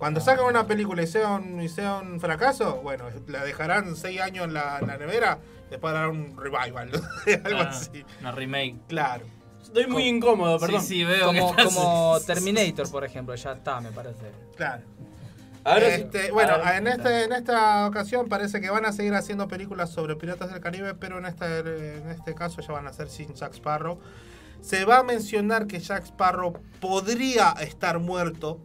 Cuando 0.00 0.20
sacan 0.20 0.46
una 0.46 0.66
película 0.66 1.02
y 1.02 1.06
sea 1.06 1.28
un, 1.36 1.60
y 1.60 1.68
sea 1.68 1.98
un 1.98 2.18
fracaso, 2.18 2.80
bueno, 2.82 3.04
la 3.28 3.44
dejarán 3.44 3.94
seis 3.94 4.20
años 4.20 4.46
en 4.46 4.54
la, 4.54 4.78
en 4.80 4.86
la 4.88 4.96
nevera, 4.96 5.38
después 5.70 5.94
harán 5.94 6.10
un 6.10 6.36
revival, 6.36 6.90
algo 7.44 7.60
Ah, 7.60 7.68
así. 7.68 8.04
Una 8.20 8.32
remake. 8.32 8.76
Claro. 8.88 9.24
Estoy 9.62 9.86
muy 9.86 10.08
incómodo, 10.08 10.58
perdón. 10.58 10.80
Sí, 10.80 10.86
sí, 10.88 11.04
veo 11.04 11.26
Como, 11.26 11.54
que 11.54 11.62
estás- 11.62 11.74
como 11.76 12.18
Terminator, 12.26 12.90
por 12.90 13.04
ejemplo. 13.04 13.34
Ya 13.36 13.52
está, 13.52 13.80
me 13.80 13.92
parece. 13.92 14.32
Claro. 14.56 14.82
Ahora 15.62 15.86
sí. 15.94 16.00
Este, 16.02 16.32
bueno, 16.32 16.54
Ahora- 16.54 16.78
en, 16.78 16.86
este, 16.86 17.24
en 17.24 17.32
esta 17.34 17.86
ocasión 17.86 18.26
parece 18.28 18.62
que 18.62 18.70
van 18.70 18.86
a 18.86 18.92
seguir 18.92 19.12
haciendo 19.14 19.46
películas 19.48 19.90
sobre 19.90 20.16
Piratas 20.16 20.50
del 20.50 20.60
Caribe, 20.60 20.94
pero 20.94 21.18
en 21.18 21.26
este, 21.26 21.58
en 21.98 22.08
este 22.08 22.34
caso 22.34 22.62
ya 22.62 22.72
van 22.72 22.86
a 22.86 22.92
ser 22.94 23.10
sin 23.10 23.34
Jack 23.34 23.52
Sparrow. 23.52 23.98
Se 24.62 24.86
va 24.86 24.98
a 25.00 25.02
mencionar 25.02 25.66
que 25.66 25.78
Jack 25.78 26.04
Sparrow 26.06 26.54
podría 26.80 27.50
estar 27.60 27.98
muerto. 27.98 28.58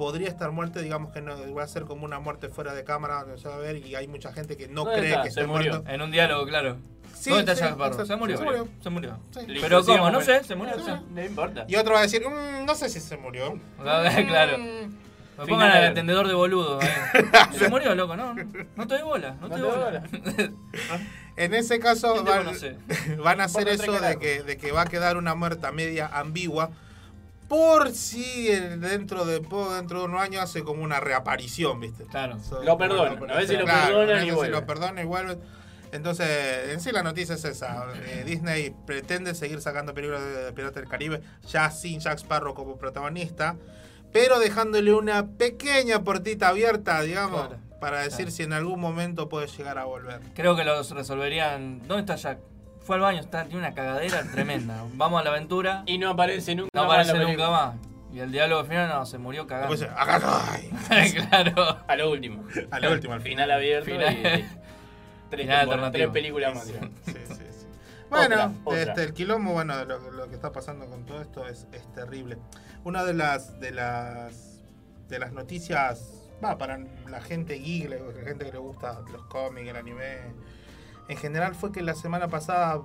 Podría 0.00 0.28
estar 0.28 0.50
muerto, 0.50 0.80
digamos 0.80 1.12
que 1.12 1.20
no 1.20 1.36
va 1.54 1.62
a 1.62 1.68
ser 1.68 1.82
como 1.84 2.06
una 2.06 2.18
muerte 2.20 2.48
fuera 2.48 2.72
de 2.72 2.84
cámara, 2.84 3.20
donde 3.24 3.36
se 3.36 3.48
va 3.48 3.56
a 3.56 3.58
ver, 3.58 3.76
y 3.76 3.94
hay 3.96 4.08
mucha 4.08 4.32
gente 4.32 4.56
que 4.56 4.66
no 4.66 4.84
¿Dónde 4.84 4.98
cree 5.00 5.10
está? 5.10 5.22
que 5.24 5.30
Se 5.30 5.40
esté 5.40 5.46
murió. 5.52 5.72
muerto. 5.72 5.90
En 5.90 6.00
un 6.00 6.10
diálogo, 6.10 6.46
claro. 6.46 6.78
Sí, 7.14 7.28
¿Dónde 7.28 7.52
está 7.52 7.54
sí, 7.54 7.60
Jack 7.60 7.72
Sparrow? 7.72 7.86
exacto. 8.00 8.06
Se 8.06 8.16
murió. 8.16 8.38
Se 8.38 8.44
murió. 8.44 8.68
Se 8.80 8.90
murió. 8.90 9.18
Sí. 9.32 9.58
Pero 9.60 9.84
¿cómo? 9.84 10.10
No 10.10 10.22
sé, 10.22 10.42
se 10.42 10.56
murió. 10.56 10.74
No, 10.78 10.84
sé, 10.86 10.92
no 11.10 11.22
importa. 11.22 11.66
Y 11.68 11.76
otro 11.76 11.92
va 11.92 11.98
a 11.98 12.02
decir, 12.04 12.22
"Mm, 12.26 12.64
no 12.64 12.74
sé 12.74 12.88
si 12.88 12.98
se 12.98 13.18
murió. 13.18 13.58
Claro. 13.78 14.56
Mm, 14.56 14.94
Me 15.40 15.46
pongan 15.46 15.70
al 15.70 15.84
atendedor 15.88 16.26
de 16.28 16.32
boludo. 16.32 16.80
eh. 16.82 16.88
Se 17.58 17.68
murió, 17.68 17.94
loco, 17.94 18.16
no, 18.16 18.32
no, 18.32 18.42
no 18.76 18.86
te 18.86 18.94
doy 18.94 19.02
bola, 19.02 19.36
no, 19.38 19.48
No 19.48 19.54
te 19.54 19.60
doy 19.60 19.70
bola. 19.70 20.02
En 21.36 21.52
ese 21.54 21.78
caso 21.78 22.12
¿Quién 22.14 22.24
te 22.24 22.30
van, 22.30 23.40
a 23.40 23.44
hacer 23.44 23.66
no 23.66 23.70
eso 23.72 23.92
de 24.00 24.18
que, 24.18 24.42
de 24.42 24.56
que 24.56 24.72
va 24.72 24.82
a 24.82 24.86
quedar 24.86 25.18
una 25.18 25.34
muerta 25.34 25.72
media 25.72 26.06
ambigua 26.06 26.70
por 27.50 27.90
si 27.90 28.46
dentro 28.46 29.24
de 29.24 29.40
poco, 29.40 29.74
dentro 29.74 29.98
de 29.98 30.04
unos 30.04 30.22
años 30.22 30.40
hace 30.44 30.62
como 30.62 30.84
una 30.84 31.00
reaparición, 31.00 31.80
¿viste? 31.80 32.04
Claro. 32.04 32.36
Lo 32.62 32.78
perdonan, 32.78 33.28
a 33.28 33.34
ver 33.34 33.48
si 33.48 33.56
lo 33.56 33.64
perdonan 33.66 34.24
y 34.24 34.30
vuelven. 34.30 34.52
lo 34.52 34.64
perdonan 34.66 35.04
y 35.04 35.06
vuelven. 35.08 35.40
Entonces, 35.90 36.28
en 36.70 36.80
sí 36.80 36.92
la 36.92 37.02
noticia 37.02 37.34
es 37.34 37.44
esa. 37.44 37.86
Eh, 38.04 38.22
Disney 38.24 38.72
pretende 38.86 39.34
seguir 39.34 39.60
sacando 39.60 39.92
películas 39.92 40.22
de 40.22 40.52
Piratas 40.52 40.76
del 40.76 40.88
Caribe, 40.88 41.20
ya 41.48 41.72
sin 41.72 41.98
Jack 41.98 42.18
Sparrow 42.20 42.54
como 42.54 42.78
protagonista, 42.78 43.56
pero 44.12 44.38
dejándole 44.38 44.94
una 44.94 45.26
pequeña 45.26 46.04
puertita 46.04 46.50
abierta, 46.50 47.02
digamos, 47.02 47.48
Claro. 47.48 47.62
para 47.80 48.02
decir 48.02 48.26
Claro. 48.26 48.30
si 48.30 48.42
en 48.44 48.52
algún 48.52 48.78
momento 48.78 49.28
puede 49.28 49.48
llegar 49.48 49.76
a 49.78 49.86
volver. 49.86 50.20
Creo 50.36 50.54
que 50.54 50.62
los 50.62 50.92
resolverían. 50.92 51.80
¿Dónde 51.88 52.02
está 52.02 52.14
Jack? 52.14 52.38
Fue 52.90 52.96
al 52.96 53.02
baño, 53.02 53.20
está, 53.20 53.44
tiene 53.44 53.58
una 53.60 53.72
cagadera 53.72 54.24
tremenda. 54.32 54.84
Vamos 54.94 55.20
a 55.20 55.22
la 55.22 55.30
aventura. 55.30 55.84
Y 55.86 55.96
no 55.98 56.10
aparece 56.10 56.56
nunca 56.56 56.70
No 56.74 56.86
más 56.86 56.92
aparece 56.94 57.12
la 57.12 57.18
nunca 57.20 57.26
película. 57.36 57.50
más. 57.50 57.74
Y 58.12 58.18
el 58.18 58.32
diálogo 58.32 58.64
final 58.64 58.88
no, 58.88 59.06
se 59.06 59.16
murió 59.18 59.46
cagando. 59.46 59.76
Después, 59.76 59.96
acá 59.96 60.16
estoy. 60.88 61.22
claro. 61.28 61.78
A 61.86 61.94
lo 61.94 62.10
último. 62.10 62.44
A 62.72 62.80
lo 62.80 62.90
último, 62.90 63.14
al 63.14 63.20
Final 63.20 63.48
abierto 63.52 63.84
Final. 63.84 64.12
y 64.12 64.16
tres, 64.22 64.32
Final 64.42 64.50
temporadas, 65.30 65.30
tres 65.30 65.48
alternativo. 65.60 66.12
películas 66.12 66.54
más. 66.56 66.64
Sí, 66.64 66.74
sí, 67.06 67.12
sí. 67.28 67.44
Bueno, 68.10 68.34
Otra, 68.34 68.52
otra. 68.64 68.82
Este, 68.82 69.04
el 69.04 69.12
quilombo, 69.14 69.52
bueno, 69.52 69.76
de 69.78 69.86
lo, 69.86 70.10
lo 70.10 70.28
que 70.28 70.34
está 70.34 70.50
pasando 70.50 70.86
con 70.86 71.06
todo 71.06 71.22
esto 71.22 71.46
es, 71.46 71.68
es 71.70 71.92
terrible. 71.92 72.38
Una 72.82 73.04
de 73.04 73.14
las 73.14 73.60
de 73.60 73.70
las 73.70 74.64
de 75.08 75.20
las 75.20 75.30
noticias, 75.30 76.28
va, 76.44 76.58
para 76.58 76.80
la 77.08 77.20
gente 77.20 77.54
geek, 77.54 77.88
la 77.88 77.96
la 77.98 78.24
gente 78.24 78.46
que 78.46 78.50
le 78.50 78.58
gusta 78.58 78.98
los 79.12 79.22
cómics, 79.26 79.68
el 79.68 79.76
anime, 79.76 80.16
en 81.10 81.16
general 81.16 81.56
fue 81.56 81.72
que 81.72 81.82
la 81.82 81.94
semana 81.94 82.28
pasada 82.28 82.80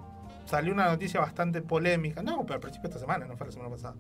salió 0.48 0.74
una 0.74 0.86
noticia 0.86 1.20
bastante 1.20 1.62
polémica. 1.62 2.24
No, 2.24 2.42
pero 2.42 2.56
al 2.56 2.60
principio 2.60 2.90
de 2.90 2.96
esta 2.96 3.00
semana, 3.00 3.28
no 3.28 3.38
fue 3.38 3.46
la 3.46 3.54
semana 3.54 3.70
pasada. 3.70 3.96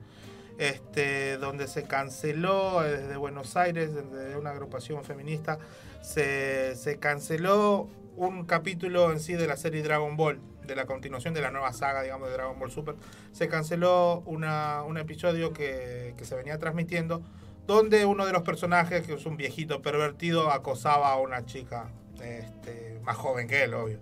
Este, 0.58 1.38
donde 1.38 1.68
se 1.68 1.84
canceló 1.84 2.84
eh, 2.84 2.98
desde 2.98 3.18
Buenos 3.18 3.56
Aires, 3.56 3.94
desde 3.94 4.36
una 4.36 4.50
agrupación 4.50 5.04
feminista, 5.04 5.60
se, 6.02 6.76
se 6.76 6.98
canceló 6.98 7.88
un 8.16 8.46
capítulo 8.46 9.12
en 9.12 9.20
sí 9.20 9.34
de 9.34 9.46
la 9.46 9.58
serie 9.58 9.84
Dragon 9.84 10.18
Ball, 10.18 10.40
de 10.66 10.76
la 10.76 10.86
continuación 10.86 11.36
de 11.36 11.42
la 11.42 11.52
nueva 11.52 11.72
saga, 11.74 12.02
digamos, 12.02 12.28
de 12.28 12.34
Dragon 12.34 12.58
Ball 12.58 12.72
Super. 12.72 12.96
Se 13.32 13.48
canceló 13.48 14.24
una, 14.26 14.82
un 14.82 14.98
episodio 14.98 15.54
que, 15.54 16.16
que 16.18 16.26
se 16.26 16.34
venía 16.34 16.58
transmitiendo, 16.58 17.22
donde 17.68 18.06
uno 18.06 18.26
de 18.26 18.32
los 18.32 18.42
personajes, 18.42 19.06
que 19.06 19.14
es 19.14 19.26
un 19.28 19.38
viejito 19.38 19.84
pervertido, 19.84 20.50
acosaba 20.52 21.12
a 21.12 21.20
una 21.20 21.46
chica 21.46 21.92
este, 22.24 23.00
más 23.04 23.18
joven 23.18 23.48
que 23.48 23.64
él, 23.64 23.74
obvio. 23.76 24.00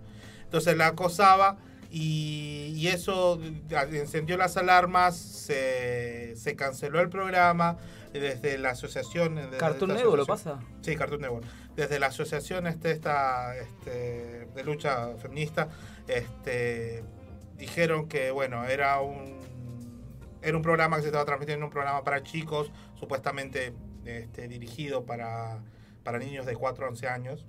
Entonces 0.54 0.76
la 0.76 0.86
acosaba 0.86 1.56
y, 1.90 2.74
y 2.76 2.86
eso 2.86 3.40
encendió 3.72 4.36
las 4.36 4.56
alarmas, 4.56 5.16
se, 5.16 6.36
se 6.36 6.54
canceló 6.54 7.00
el 7.00 7.08
programa 7.08 7.76
desde 8.12 8.56
la 8.58 8.70
asociación... 8.70 9.34
desde 9.34 9.58
¿Cartoon 9.58 9.90
esta 9.90 10.02
Network 10.04 10.20
lo 10.20 10.26
pasa? 10.26 10.60
Sí, 10.80 10.94
Cartoon 10.94 11.22
Network. 11.22 11.44
Desde 11.74 11.98
la 11.98 12.06
asociación 12.06 12.68
este, 12.68 12.92
esta, 12.92 13.56
este, 13.56 14.46
de 14.54 14.62
lucha 14.62 15.16
feminista 15.16 15.70
este, 16.06 17.02
dijeron 17.56 18.06
que 18.06 18.30
bueno 18.30 18.64
era 18.66 19.00
un 19.00 19.40
era 20.40 20.56
un 20.56 20.62
programa 20.62 20.98
que 20.98 21.02
se 21.02 21.08
estaba 21.08 21.24
transmitiendo, 21.24 21.66
un 21.66 21.72
programa 21.72 22.04
para 22.04 22.22
chicos, 22.22 22.70
supuestamente 22.94 23.74
este, 24.04 24.46
dirigido 24.46 25.04
para, 25.04 25.64
para 26.04 26.20
niños 26.20 26.46
de 26.46 26.54
4 26.54 26.86
a 26.86 26.88
11 26.90 27.08
años. 27.08 27.44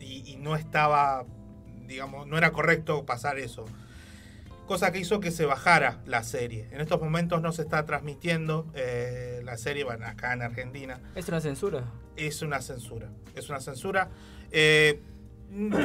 Y 0.00 0.36
no 0.38 0.56
estaba, 0.56 1.26
digamos, 1.86 2.26
no 2.26 2.38
era 2.38 2.52
correcto 2.52 3.04
pasar 3.04 3.38
eso. 3.38 3.64
Cosa 4.66 4.92
que 4.92 5.00
hizo 5.00 5.20
que 5.20 5.30
se 5.30 5.44
bajara 5.44 6.00
la 6.06 6.22
serie. 6.22 6.68
En 6.70 6.80
estos 6.80 7.00
momentos 7.00 7.42
no 7.42 7.52
se 7.52 7.62
está 7.62 7.84
transmitiendo 7.84 8.70
eh, 8.74 9.40
la 9.44 9.58
serie, 9.58 9.84
bueno, 9.84 10.06
acá 10.06 10.32
en 10.32 10.42
Argentina. 10.42 11.00
¿Es 11.14 11.28
una 11.28 11.40
censura? 11.40 11.84
Es 12.16 12.42
una 12.42 12.60
censura. 12.60 13.08
Es 13.34 13.48
una 13.48 13.60
censura. 13.60 14.10
Eh, 14.50 15.00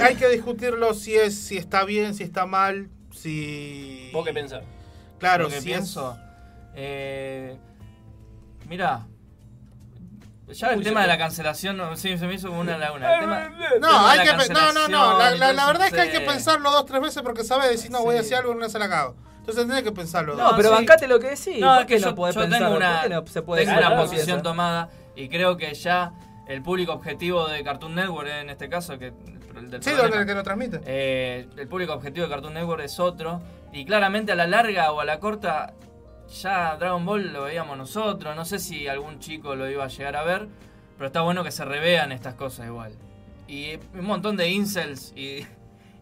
hay 0.01 0.15
que 0.15 0.29
discutirlo 0.29 0.93
si 0.93 1.15
es 1.15 1.35
si 1.35 1.57
está 1.57 1.83
bien, 1.83 2.13
si 2.13 2.23
está 2.23 2.45
mal, 2.45 2.89
si... 3.11 4.09
¿Vos 4.13 4.25
qué 4.25 4.33
pensás? 4.33 4.63
Claro, 5.19 5.45
Lo 5.45 5.49
que 5.49 5.59
si 5.59 5.65
pienso. 5.65 6.17
Eh, 6.75 7.57
mira. 8.69 9.07
Ya 10.49 10.69
el 10.71 10.77
Uy, 10.77 10.83
tema 10.85 11.01
de 11.01 11.07
la 11.07 11.17
cancelación 11.17 11.75
no, 11.75 11.95
sí, 11.97 12.17
se 12.17 12.25
me 12.25 12.35
hizo 12.35 12.49
una 12.51 12.77
laguna. 12.77 13.13
El 13.15 13.19
tema- 13.19 13.49
No, 13.81 13.87
tema 13.89 14.11
hay 14.11 14.19
que 14.19 14.53
no, 14.53 14.71
no, 14.73 14.87
no. 14.87 15.19
La, 15.19 15.31
la- 15.31 15.53
la 15.53 15.63
cancelación, 15.63 15.67
verdad 15.67 15.87
es 15.87 15.93
que 15.93 15.99
hay 16.01 16.09
que 16.09 16.17
entonces- 16.17 16.43
pensarlo 16.45 16.71
dos, 16.71 16.85
tres 16.85 17.01
veces 17.01 17.21
porque 17.21 17.43
sabes 17.43 17.81
si 17.81 17.89
no 17.89 18.01
voy 18.03 18.15
a 18.15 18.19
decir 18.19 18.35
algo 18.37 18.53
y 18.53 18.55
no 18.57 18.69
se 18.69 18.79
la 18.79 18.87
cago. 18.87 19.15
Entonces 19.39 19.67
tenés 19.67 19.83
que 19.83 19.91
pensarlo 19.91 20.35
No, 20.35 20.43
dos. 20.45 20.53
pero 20.57 20.69
sí. 20.69 20.75
bancate 20.75 21.07
lo 21.07 21.19
que 21.19 21.29
decís. 21.31 21.59
No, 21.59 21.73
¿por 21.73 21.81
es 21.81 21.85
que 21.87 21.99
no 21.99 22.09
yo, 22.09 22.15
podés 22.15 22.35
yo 22.35 22.41
pensarlo? 22.41 22.65
tengo 22.67 22.77
una, 22.77 22.93
¿Por 23.01 23.09
qué 23.09 23.09
no 23.15 23.27
se 23.27 23.41
puede 23.41 23.61
tengo 23.65 23.75
decir? 23.77 23.87
una 23.87 23.95
No, 23.95 24.01
posición 24.09 24.43
tomada 24.43 24.89
y 25.15 25.29
creo 25.29 25.57
que 25.57 25.73
ya 25.73 26.11
el 26.47 26.61
público 26.61 26.93
objetivo 26.93 27.47
de 27.47 27.63
Cartoon 27.63 27.95
Network 27.95 28.29
en 28.29 28.49
este 28.49 28.69
caso, 28.69 28.97
que 28.97 29.13
el 29.57 29.69
del 29.71 29.83
Sí, 29.83 29.89
programa, 29.91 30.25
que 30.25 30.33
lo 30.33 30.43
transmite. 30.43 30.79
eh, 30.85 31.47
el 31.57 31.67
público 31.67 31.93
objetivo 31.93 32.25
de 32.25 32.31
Cartoon 32.31 32.53
Network 32.53 32.83
es 32.83 32.99
otro 33.01 33.41
y 33.73 33.83
claramente 33.85 34.31
a 34.31 34.35
la 34.35 34.47
larga 34.47 34.91
o 34.93 34.99
a 35.01 35.05
la 35.05 35.19
corta 35.19 35.73
ya 36.27 36.75
Dragon 36.77 37.05
Ball 37.05 37.33
lo 37.33 37.43
veíamos 37.43 37.77
nosotros, 37.77 38.35
no 38.35 38.45
sé 38.45 38.59
si 38.59 38.87
algún 38.87 39.19
chico 39.19 39.55
lo 39.55 39.69
iba 39.69 39.85
a 39.85 39.87
llegar 39.87 40.15
a 40.15 40.23
ver, 40.23 40.47
pero 40.97 41.07
está 41.07 41.21
bueno 41.21 41.43
que 41.43 41.51
se 41.51 41.65
revean 41.65 42.11
estas 42.11 42.35
cosas 42.35 42.67
igual. 42.67 42.93
Y 43.47 43.75
un 43.93 44.05
montón 44.05 44.35
de 44.35 44.49
incels 44.49 45.13
y, 45.15 45.45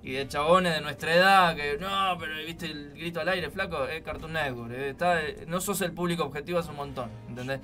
y 0.03 0.11
de 0.13 0.27
chabones 0.27 0.73
de 0.73 0.81
nuestra 0.81 1.13
edad 1.13 1.55
que 1.55 1.77
no, 1.77 2.17
pero 2.19 2.35
viste 2.45 2.65
el 2.65 2.93
grito 2.93 3.19
al 3.19 3.29
aire, 3.29 3.49
flaco, 3.49 3.85
es 3.85 4.01
Cartoon 4.01 4.33
Network, 4.33 4.71
eh, 4.71 4.89
está, 4.89 5.19
no 5.47 5.61
sos 5.61 5.81
el 5.81 5.91
público 5.91 6.23
objetivo 6.23 6.59
hace 6.59 6.71
un 6.71 6.77
montón, 6.77 7.09
¿entendés? 7.29 7.59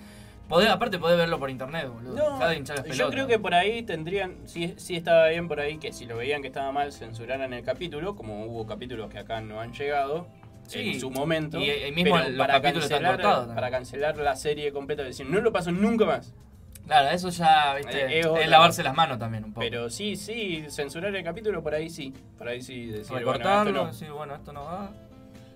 Podés, 0.47 0.69
aparte 0.69 0.99
podés 0.99 1.17
verlo 1.17 1.39
por 1.39 1.49
internet, 1.49 1.87
boludo. 1.87 2.13
No, 2.13 2.39
las 2.39 2.97
yo 2.97 3.09
creo 3.09 3.25
que 3.25 3.39
por 3.39 3.53
ahí 3.53 3.83
tendrían, 3.83 4.35
sí, 4.45 4.73
sí 4.75 4.97
estaba 4.97 5.29
bien 5.29 5.47
por 5.47 5.61
ahí 5.61 5.77
que 5.77 5.93
si 5.93 6.05
lo 6.05 6.17
veían 6.17 6.41
que 6.41 6.49
estaba 6.49 6.73
mal, 6.73 6.91
censuraran 6.91 7.53
el 7.53 7.63
capítulo, 7.63 8.17
como 8.17 8.45
hubo 8.45 8.67
capítulos 8.67 9.09
que 9.09 9.19
acá 9.19 9.39
no 9.39 9.61
han 9.61 9.71
llegado 9.71 10.27
Sí, 10.71 10.91
en 10.93 10.99
su 10.99 11.09
momento. 11.11 11.59
y- 11.59 11.69
y 11.71 11.91
mismo 11.91 12.15
pero 12.15 12.29
los 12.29 12.47
capítulos 12.47 12.83
están 12.85 12.99
cancelar, 12.99 13.11
cortados 13.15 13.37
también. 13.39 13.55
Para 13.55 13.71
cancelar 13.71 14.17
la 14.17 14.35
serie 14.35 14.71
completa, 14.71 15.03
decir, 15.03 15.25
no 15.29 15.39
lo 15.41 15.51
paso 15.51 15.71
nunca 15.71 16.05
más. 16.05 16.33
Claro, 16.87 17.09
eso 17.09 17.29
ya, 17.29 17.75
viste, 17.75 18.19
Eh, 18.19 18.23
es 18.41 18.49
lavarse 18.49 18.83
las 18.83 18.95
manos 18.95 19.17
también 19.19 19.43
un 19.45 19.53
poco. 19.53 19.61
Pero 19.61 19.89
sí, 19.89 20.15
sí, 20.15 20.65
censurar 20.69 21.15
el 21.15 21.23
capítulo 21.23 21.61
por 21.63 21.73
ahí 21.75 21.89
sí. 21.89 22.13
Por 22.37 22.47
ahí 22.47 22.61
sí 22.61 22.87
decir, 22.87 23.15
Recortarlo, 23.15 23.71
bueno, 23.71 23.89
esto 23.91 23.99
decir, 23.99 24.11
bueno, 24.13 24.35
esto 24.35 24.51
no 24.53 24.63
va. 24.65 24.89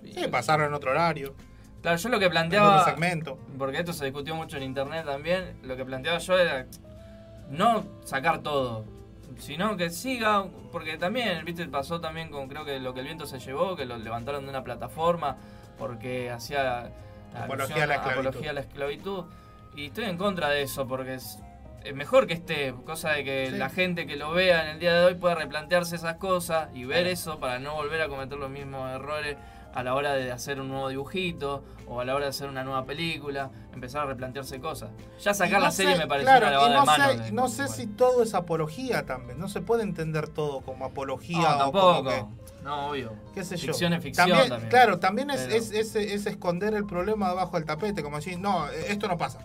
Sí, 0.03 0.27
pasarlo 0.29 0.65
en 0.67 0.73
otro 0.73 0.91
horario. 0.91 1.33
Claro, 1.81 1.97
yo 1.97 2.09
lo 2.09 2.19
que 2.19 2.25
En 2.25 2.31
planteaba. 2.31 2.79
otro 2.81 2.85
segmento. 2.91 3.39
Porque 3.57 3.79
esto 3.79 3.91
se 3.93 4.05
discutió 4.05 4.35
mucho 4.35 4.57
en 4.57 4.63
internet 4.63 5.05
también. 5.05 5.55
Lo 5.63 5.75
que 5.75 5.83
planteaba 5.83 6.19
yo 6.19 6.37
era 6.37 6.67
no 7.49 7.83
sacar 8.05 8.39
todo, 8.41 8.85
sino 9.39 9.77
que 9.77 9.89
siga. 9.89 10.45
Porque 10.71 10.97
también, 10.97 11.43
viste, 11.45 11.65
pasó 11.67 11.99
también 12.01 12.29
con 12.29 12.47
creo 12.47 12.65
que 12.65 12.79
lo 12.79 12.93
que 12.93 12.99
el 13.01 13.05
viento 13.05 13.25
se 13.25 13.39
llevó, 13.39 13.75
que 13.75 13.85
lo 13.85 13.97
levantaron 13.97 14.43
de 14.43 14.49
una 14.49 14.63
plataforma 14.63 15.37
porque 15.77 16.31
hacía 16.31 16.91
Apología 17.33 17.83
a 17.83 17.87
la 17.87 17.95
apología 17.95 18.49
a 18.51 18.53
la 18.53 18.61
esclavitud. 18.61 19.25
Y 19.75 19.87
estoy 19.87 20.05
en 20.05 20.17
contra 20.17 20.49
de 20.49 20.61
eso 20.61 20.87
porque 20.87 21.15
es, 21.15 21.37
es 21.83 21.93
mejor 21.93 22.27
que 22.27 22.33
esté, 22.33 22.73
cosa 22.85 23.11
de 23.11 23.23
que 23.25 23.49
Sí. 23.51 23.57
la 23.57 23.69
gente 23.69 24.07
que 24.07 24.15
lo 24.15 24.31
vea 24.31 24.63
en 24.63 24.69
el 24.69 24.79
día 24.79 24.93
de 24.93 25.05
hoy 25.05 25.15
pueda 25.15 25.35
replantearse 25.35 25.97
esas 25.97 26.15
cosas 26.15 26.69
y 26.73 26.85
ver 26.85 27.07
eso 27.07 27.39
para 27.39 27.59
no 27.59 27.75
volver 27.75 28.01
a 28.01 28.07
cometer 28.07 28.37
los 28.37 28.49
mismos 28.49 28.89
errores 28.89 29.35
a 29.75 29.83
la 29.83 29.93
hora 29.93 30.13
de 30.13 30.31
hacer 30.31 30.59
un 30.61 30.69
nuevo 30.69 30.89
dibujito 30.89 31.63
o 31.87 31.99
a 31.99 32.05
la 32.05 32.15
hora 32.15 32.25
de 32.25 32.29
hacer 32.29 32.49
una 32.49 32.63
nueva 32.63 32.85
película, 32.85 33.51
empezar 33.73 34.03
a 34.03 34.05
replantearse 34.05 34.59
cosas. 34.59 34.89
Ya 35.21 35.33
sacar 35.33 35.59
no 35.59 35.65
la 35.65 35.71
serie 35.71 35.97
me 35.97 36.07
parece 36.07 36.25
claro, 36.25 36.47
una 36.47 36.51
lavada 36.55 36.73
no 36.73 36.79
de 36.79 36.85
manos. 36.85 37.11
sé, 37.17 37.23
de- 37.23 37.31
no 37.33 37.47
sé 37.49 37.67
si 37.67 37.85
todo 37.87 38.23
es 38.23 38.33
apología 38.33 39.05
también. 39.05 39.37
No 39.39 39.47
se 39.49 39.61
puede 39.61 39.83
entender 39.83 40.29
todo 40.29 40.61
como 40.61 40.85
apología 40.85 41.37
No, 41.41 41.55
o 41.55 41.57
tampoco. 41.57 41.93
como 41.97 42.09
que- 42.09 42.25
No, 42.63 42.87
obvio. 42.89 43.13
qué 43.35 43.43
sé 43.43 43.57
yo. 43.57 43.67
Ficción 43.73 43.93
es 43.93 44.01
ficción 44.01 44.29
también. 44.29 44.69
Claro, 44.69 44.97
también 44.99 45.29
es, 45.29 45.41
Pero- 45.41 45.55
es, 45.55 45.71
es- 45.71 45.95
es 45.95 46.25
esconder 46.25 46.73
el 46.73 46.85
problema 46.85 47.29
debajo 47.29 47.57
del 47.57 47.65
tapete, 47.65 48.01
como 48.01 48.15
decir, 48.15 48.39
no, 48.39 48.67
eh, 48.69 48.85
esto 48.87 49.07
no 49.07 49.17
pasa. 49.17 49.39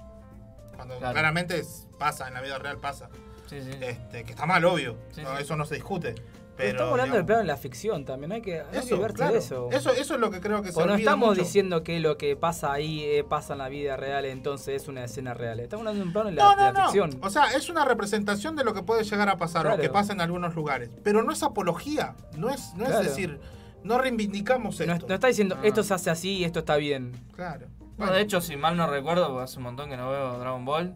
Cuando 0.76 0.96
Claro. 0.96 1.12
claramente 1.12 1.62
pasa, 1.98 2.28
en 2.28 2.34
la 2.34 2.40
vida 2.40 2.56
real 2.58 2.78
pasa. 2.78 3.10
Sí, 3.46 3.60
sí. 3.62 3.70
Este, 3.80 4.22
que 4.24 4.30
está 4.30 4.46
mal, 4.46 4.64
obvio. 4.64 4.96
Sí, 5.10 5.22
no, 5.22 5.36
sí. 5.36 5.42
Eso 5.42 5.56
no 5.56 5.66
se 5.66 5.74
discute. 5.74 6.14
Pero 6.60 6.70
estamos 6.72 6.92
hablando 6.92 7.16
del 7.16 7.24
plano 7.26 7.40
de 7.40 7.46
la 7.46 7.56
ficción 7.56 8.04
también, 8.04 8.32
hay 8.32 8.42
que, 8.42 8.60
hay 8.60 8.66
que 8.70 8.78
Eso, 8.78 8.98
verse 9.00 9.16
claro. 9.16 9.32
de 9.32 9.38
eso. 9.38 9.68
Eso, 9.72 9.90
eso 9.92 10.14
es 10.14 10.20
lo 10.20 10.30
que 10.30 10.40
creo 10.40 10.62
que 10.62 10.72
se 10.72 10.80
O 10.80 10.86
no 10.86 10.94
estamos 10.94 11.28
mucho. 11.30 11.40
diciendo 11.42 11.82
que 11.82 12.00
lo 12.00 12.16
que 12.18 12.36
pasa 12.36 12.72
ahí 12.72 13.02
eh, 13.02 13.24
pasa 13.24 13.54
en 13.54 13.58
la 13.60 13.68
vida 13.68 13.96
real, 13.96 14.24
entonces 14.24 14.82
es 14.82 14.88
una 14.88 15.04
escena 15.04 15.34
real. 15.34 15.60
Estamos 15.60 15.82
hablando 15.86 16.00
de 16.02 16.06
un 16.06 16.12
plano 16.12 16.30
de 16.30 16.36
la, 16.36 16.42
No, 16.44 16.50
de 16.50 16.56
la 16.56 16.72
no, 16.72 16.78
no. 16.78 16.84
ficción. 16.86 17.18
O 17.22 17.30
sea, 17.30 17.52
es 17.52 17.68
una 17.68 17.84
representación 17.84 18.56
de 18.56 18.64
lo 18.64 18.74
que 18.74 18.82
puede 18.82 19.04
llegar 19.04 19.28
a 19.28 19.36
pasar 19.36 19.66
o 19.66 19.68
Claro. 19.70 19.82
que 19.82 19.88
pasa 19.90 20.12
en 20.12 20.20
algunos 20.20 20.54
lugares. 20.54 20.90
Pero 21.02 21.22
no 21.22 21.32
es 21.32 21.42
apología. 21.42 22.14
No 22.36 22.48
es, 22.50 22.72
no 22.76 22.84
Claro. 22.86 23.00
es 23.00 23.06
decir, 23.08 23.40
no 23.82 23.98
reivindicamos 23.98 24.78
No, 24.80 24.92
esto. 24.94 25.06
no 25.08 25.14
está 25.14 25.26
diciendo 25.28 25.56
Ah. 25.58 25.66
esto 25.66 25.82
se 25.82 25.94
hace 25.94 26.10
así 26.10 26.38
y 26.38 26.44
esto 26.44 26.58
está 26.60 26.76
bien. 26.76 27.12
Claro. 27.34 27.66
De 27.98 28.20
hecho, 28.20 28.40
si 28.40 28.56
mal 28.56 28.76
no 28.76 28.86
recuerdo, 28.86 29.40
hace 29.40 29.58
un 29.58 29.64
montón 29.64 29.90
que 29.90 29.96
no 29.96 30.10
veo 30.10 30.38
Dragon 30.38 30.64
Ball, 30.64 30.94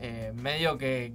eh, 0.00 0.32
medio 0.34 0.76
que 0.76 1.14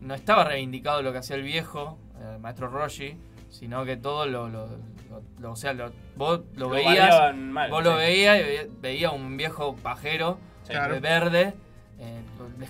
no 0.00 0.14
estaba 0.14 0.44
reivindicado 0.44 1.02
lo 1.02 1.12
que 1.12 1.18
hacía 1.18 1.36
el 1.36 1.42
viejo, 1.42 1.98
el 2.32 2.38
maestro 2.40 2.68
Roshi, 2.68 3.16
sino 3.50 3.84
que 3.84 3.96
todo 3.96 4.26
lo, 4.26 4.48
lo, 4.48 4.66
lo- 5.10 5.22
lo- 5.38 5.52
o 5.52 5.56
sea, 5.56 5.72
lo- 5.72 5.92
vos 6.16 6.40
lo, 6.54 6.66
Lo 6.66 6.70
veías, 6.70 7.34
mal, 7.36 7.70
vos 7.70 7.82
sí. 7.82 7.90
lo 7.90 7.96
veías 7.96 8.40
y 8.40 8.42
veía, 8.42 8.62
veía 8.80 9.10
un 9.10 9.36
viejo 9.36 9.76
pajero 9.76 10.38
eh, 10.64 10.70
Claro. 10.70 11.00
verde, 11.00 11.54
eh, 12.00 12.22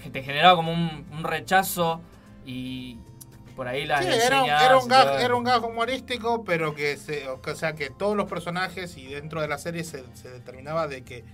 que 0.02 0.10
te 0.10 0.22
generaba 0.22 0.56
como 0.56 0.72
un, 0.72 1.06
un 1.12 1.24
rechazo 1.24 2.00
y 2.44 2.98
por 3.56 3.68
ahí 3.68 3.84
las 3.86 4.04
Sí, 4.04 4.10
era, 4.12 4.42
un- 4.42 4.50
era 4.50 4.76
un 4.78 4.88
gag, 4.88 5.20
era 5.22 5.34
un 5.36 5.44
gag 5.44 5.64
humorístico, 5.64 6.42
pero 6.44 6.74
que 6.74 6.96
se, 6.96 7.28
o 7.28 7.40
sea 7.54 7.74
que 7.74 7.88
todos 7.90 8.16
los 8.16 8.28
personajes 8.28 8.96
y 8.98 9.06
dentro 9.06 9.40
de 9.40 9.48
la 9.48 9.58
serie 9.58 9.84
se, 9.84 10.04
se 10.14 10.28
determinaba 10.30 10.88
de 10.88 11.04
que 11.04 11.24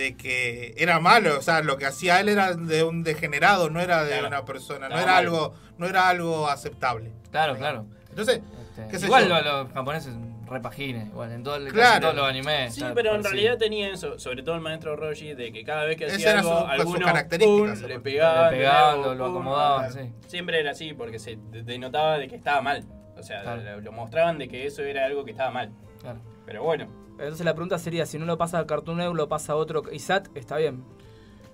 de 0.00 0.16
que 0.16 0.74
era 0.78 0.98
malo, 1.00 1.38
o 1.38 1.42
sea, 1.42 1.60
lo 1.62 1.76
que 1.76 1.84
hacía 1.86 2.20
él 2.20 2.28
era 2.30 2.54
de 2.54 2.82
un 2.82 3.02
degenerado, 3.02 3.68
no 3.70 3.80
era 3.80 4.02
de 4.04 4.12
Claro. 4.12 4.28
una 4.28 4.44
persona, 4.44 4.88
no 4.88 4.94
Estaba 4.94 5.02
era 5.02 5.16
algo, 5.18 5.54
no 5.78 5.86
era 5.86 6.08
algo 6.08 6.48
aceptable. 6.48 7.12
Claro, 7.30 7.56
claro. 7.56 7.86
Entonces, 8.08 8.40
Este, 8.70 8.88
qué 8.90 8.98
sé 8.98 9.06
igual 9.06 9.28
yo. 9.28 9.34
lo- 9.40 9.42
los 9.64 9.72
japoneses 9.72 10.14
repagines, 10.48 11.06
igual 11.08 11.30
en 11.32 11.42
todo 11.44 11.56
el, 11.56 11.72
Claro. 11.72 12.00
todos 12.00 12.14
los 12.16 12.24
animes. 12.28 12.74
Sí, 12.74 12.82
pero 12.94 13.14
en 13.14 13.22
realidad 13.22 13.56
tenía 13.58 13.88
eso, 13.92 14.18
sobre 14.18 14.42
todo 14.42 14.56
el 14.56 14.60
maestro 14.62 14.96
Roshi, 14.96 15.34
de 15.34 15.52
que 15.52 15.62
cada 15.64 15.84
vez 15.84 15.96
que 15.96 16.06
hacía 16.06 16.38
algo, 16.38 16.66
algunos 16.66 17.04
características, 17.04 17.78
pum, 17.80 17.88
le 17.88 18.00
pegaban, 18.00 18.50
Le 18.50 18.56
pegaban, 18.58 19.02
lo- 19.02 19.14
lo 19.14 19.26
acomodaban, 19.26 19.90
claro. 19.92 20.06
sí. 20.08 20.12
Siempre 20.28 20.58
era 20.58 20.72
así, 20.72 20.92
porque 20.94 21.18
se 21.20 21.36
de- 21.50 21.62
denotaba 21.62 22.18
de 22.18 22.26
que 22.26 22.34
estaba 22.36 22.60
mal. 22.62 22.84
O 23.16 23.22
sea, 23.22 23.42
Claro. 23.42 23.62
lo, 23.62 23.80
lo 23.82 23.92
mostraban 23.92 24.38
de 24.38 24.48
que 24.48 24.66
eso 24.66 24.82
era 24.82 25.04
algo 25.04 25.24
que 25.24 25.30
estaba 25.32 25.50
mal. 25.50 25.70
Claro. 26.00 26.18
Pero 26.46 26.62
bueno, 26.62 26.86
Entonces 27.18 27.44
la 27.44 27.52
pregunta 27.54 27.78
sería, 27.78 28.06
si 28.06 28.18
no 28.18 28.24
lo 28.24 28.38
pasa 28.38 28.58
a 28.60 28.66
Cartoon 28.66 28.96
Network, 28.96 29.16
lo 29.18 29.28
pasa 29.28 29.52
a 29.52 29.56
otro 29.56 29.82
ISAT, 29.92 30.28
está 30.36 30.56
bien. 30.56 30.82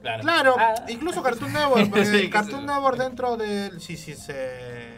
claro. 0.00 0.22
Claro, 0.22 0.54
Ah. 0.58 0.74
incluso 0.88 1.22
Cartoon 1.22 1.52
Network, 1.52 1.90
Sí, 2.04 2.30
Cartoon 2.30 2.64
Network 2.66 2.96
dentro 2.98 3.36
del 3.36 3.80
sí 3.80 3.96
sí 3.96 4.14
se 4.14 4.32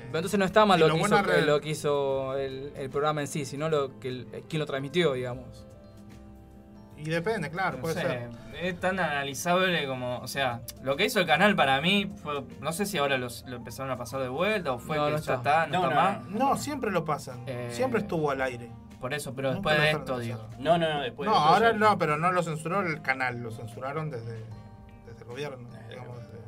Pero 0.07 0.19
entonces 0.19 0.39
no 0.39 0.45
está 0.45 0.67
mal 0.67 0.79
Sí, 0.79 0.87
lo, 0.87 0.89
lo 0.89 0.95
que 0.95 1.01
hizo, 1.01 1.23
re- 1.23 1.43
lo 1.43 1.61
que 1.63 1.69
hizo 1.71 2.37
el, 2.37 2.73
el 2.77 2.91
programa 2.91 3.23
en 3.23 3.27
sí, 3.29 3.45
sino 3.47 3.69
lo 3.71 3.99
que 3.99 4.09
el- 4.09 4.27
quien 4.49 4.61
lo 4.61 4.67
transmitió, 4.67 5.15
digamos. 5.15 5.65
y 6.99 7.05
depende, 7.05 7.49
claro, 7.49 7.77
No 7.77 7.83
puede 7.83 7.95
sé, 7.95 8.01
ser. 8.03 8.29
es 8.61 8.81
tan 8.81 8.99
analizable 8.99 9.87
como, 9.87 10.19
o 10.19 10.27
sea, 10.27 10.63
lo 10.83 10.97
que 10.97 11.05
hizo 11.07 11.21
el 11.21 11.27
canal 11.27 11.55
para 11.55 11.81
mí 11.81 12.13
fue, 12.23 12.43
no 12.61 12.73
sé 12.73 12.87
si 12.87 12.99
ahora 12.99 13.17
los- 13.17 13.45
lo 13.47 13.57
empezaron 13.57 13.91
a 13.93 13.97
pasar 13.97 14.21
de 14.21 14.29
vuelta 14.29 14.73
o 14.73 14.79
fue 14.81 14.97
No, 14.97 15.05
que 15.07 15.11
no 15.13 15.17
ya 15.17 15.21
está. 15.21 15.35
está, 15.37 15.67
no, 15.69 15.83
No, 15.83 15.89
está 15.91 15.95
no, 15.95 16.03
más. 16.19 16.29
No, 16.29 16.57
siempre 16.59 16.91
lo 16.91 17.05
pasan. 17.05 17.45
Eh, 17.47 17.69
siempre 17.71 18.01
estuvo 18.01 18.31
al 18.33 18.43
aire. 18.43 18.71
Por 19.01 19.15
eso, 19.15 19.33
pero 19.35 19.53
después 19.53 19.79
de 19.79 19.91
esto, 19.93 20.19
digo. 20.19 20.39
pasar. 20.39 20.61
No, 20.61 20.77
no, 20.79 21.01
después 21.03 21.29
No, 21.29 21.35
de 21.35 21.41
ahora 21.41 21.73
no, 21.73 21.99
pero 21.99 22.17
no 22.17 22.33
lo 22.33 22.43
censuró 22.43 22.81
el 22.81 23.01
canal, 23.01 23.41
lo 23.41 23.51
censuraron 23.53 24.11
desde, 24.11 24.45
desde 25.07 25.19
el 25.21 25.25
gobierno. 25.25 25.69
digamos, 25.89 26.17
desde- 26.19 26.39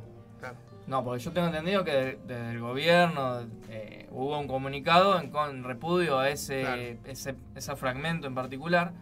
claro. 0.40 0.56
No, 0.88 1.04
porque 1.04 1.20
yo 1.22 1.30
tengo 1.32 1.46
entendido 1.46 1.84
que 1.84 1.92
de- 1.92 2.18
desde 2.26 2.50
el 2.50 2.60
gobierno 2.60 3.42
eh, 3.68 4.08
hubo 4.10 4.38
un 4.38 4.48
comunicado 4.48 5.20
en 5.20 5.30
con 5.30 5.62
repudio 5.62 6.18
a 6.18 6.28
ese, 6.28 6.62
Claro. 6.62 6.82
ese, 7.04 7.36
ese 7.54 7.76
fragmento 7.76 8.26
en 8.26 8.34
particular 8.34 8.92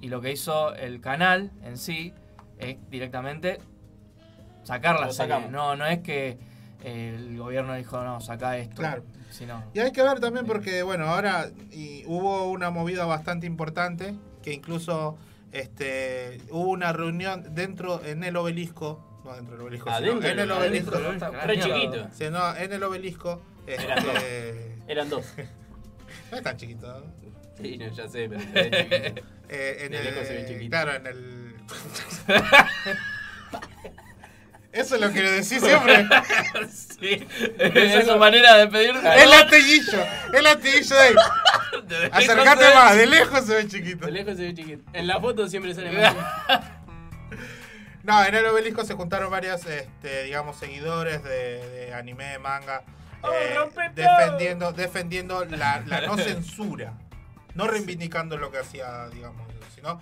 y 0.00 0.08
lo 0.08 0.20
que 0.20 0.30
hizo 0.30 0.72
el 0.74 1.00
canal 1.00 1.50
en 1.64 1.76
sí 1.78 2.14
es 2.58 2.76
directamente 2.88 3.58
sacar 4.62 5.00
la 5.00 5.10
serie. 5.12 5.48
No, 5.50 5.74
no 5.76 5.86
es 5.86 5.98
que 6.00 6.38
el 6.84 7.38
gobierno 7.38 7.74
dijo, 7.74 8.02
no, 8.02 8.20
saca 8.20 8.56
esto. 8.58 8.76
Claro. 8.76 9.04
Y 9.74 9.80
hay 9.80 9.92
que 9.92 10.02
ver 10.02 10.20
también 10.20 10.46
porque, 10.46 10.82
bueno, 10.82 11.06
ahora 11.06 11.50
y 11.70 12.04
hubo 12.06 12.50
una 12.50 12.70
movida 12.70 13.04
bastante 13.04 13.46
importante 13.46 14.14
que 14.42 14.52
incluso 14.52 15.18
este 15.52 16.40
hubo 16.50 16.70
una 16.70 16.92
reunión 16.92 17.54
dentro 17.54 18.02
en 18.04 18.24
el 18.24 18.36
obelisco, 18.36 19.20
no 19.24 19.34
dentro 19.34 19.56
del 19.56 19.62
obelisco, 19.66 19.90
sino 19.96 20.22
en 20.22 20.38
el 20.38 20.50
obelisco. 20.50 20.96
obelisco, 20.96 21.30
re 21.44 21.58
chiquito. 21.58 22.08
Sí, 22.12 22.24
no, 22.30 22.56
en 22.56 22.72
el 22.72 22.82
obelisco. 22.82 23.42
Eran 23.66 24.04
dos. 24.04 24.14
este, 24.14 24.78
Eran 24.86 25.10
dos. 25.10 25.34
No 26.30 26.38
es 26.38 26.42
tan 26.42 26.56
chiquito. 26.56 26.86
¿no? 26.88 27.06
Sí, 27.60 27.78
no, 27.78 27.88
ya 27.88 28.08
sé, 28.08 28.28
pero. 28.28 28.42
Eh, 29.48 29.84
en 29.86 29.94
el, 29.94 30.04
lejos 30.04 30.26
se 30.26 30.34
ve 30.34 30.46
chiquito. 30.46 30.70
Claro, 30.70 30.94
en 30.94 31.06
el. 31.06 31.54
Eso 34.76 34.94
es 34.96 35.00
lo 35.00 35.12
que 35.12 35.22
le 35.22 35.30
decís 35.32 35.60
siempre. 35.60 36.06
Sí, 36.98 37.26
es 37.58 38.06
su 38.06 38.16
manera 38.16 38.56
de 38.56 38.68
pedir. 38.68 38.94
El 38.96 39.28
latiguillo, 39.30 40.02
el 40.32 40.44
latiguillo 40.44 40.96
de 40.96 41.02
ahí. 41.02 41.14
De 41.86 42.06
Acercate 42.10 42.74
más, 42.74 42.96
de 42.96 43.06
lejos 43.06 43.44
se 43.44 43.54
ve 43.54 43.68
chiquito. 43.68 44.06
De 44.06 44.12
lejos 44.12 44.36
se 44.36 44.42
ve 44.44 44.54
chiquito. 44.54 44.82
En 44.94 45.06
la 45.06 45.20
foto 45.20 45.46
siempre 45.46 45.74
sale 45.74 45.92
más. 45.92 46.14
No, 48.02 48.24
en 48.24 48.34
el 48.36 48.46
obelisco 48.46 48.84
se 48.84 48.94
juntaron 48.94 49.30
varios, 49.32 49.66
este, 49.66 50.22
digamos, 50.24 50.56
seguidores 50.56 51.24
de, 51.24 51.68
de 51.68 51.94
anime, 51.94 52.38
manga, 52.38 52.84
eh, 53.32 53.56
defendiendo, 53.94 54.72
defendiendo 54.72 55.44
la, 55.44 55.82
la 55.86 56.02
no 56.02 56.16
censura, 56.16 56.92
no 57.54 57.66
reivindicando 57.66 58.36
lo 58.36 58.52
que 58.52 58.58
hacía, 58.58 59.08
digamos, 59.08 59.48
sino 59.74 60.00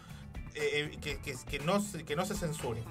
eh, 0.55 0.91
eh, 0.93 0.99
que, 1.01 1.19
que- 1.19 1.35
que 1.51 1.59
no, 1.61 1.83
que 2.07 2.15
no 2.15 2.27
se 2.27 2.35
censure. 2.35 2.83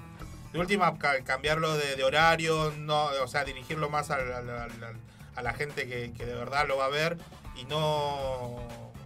De 0.54 0.60
última, 0.60 0.96
ca- 0.98 1.20
cambiarlo 1.24 1.76
de, 1.76 1.96
de 1.96 2.04
horario, 2.04 2.72
no, 2.78 3.06
o 3.06 3.26
sea, 3.26 3.44
dirigirlo 3.44 3.90
más 3.90 4.12
al- 4.12 4.32
al- 4.32 4.48
al- 4.48 4.84
al- 4.84 4.96
a 5.34 5.42
la 5.42 5.52
gente 5.52 5.88
que, 5.88 6.12
que 6.12 6.24
de 6.24 6.34
verdad 6.34 6.68
lo 6.68 6.76
va 6.76 6.84
a 6.84 6.88
ver 6.90 7.18
y 7.56 7.64
no, 7.64 8.60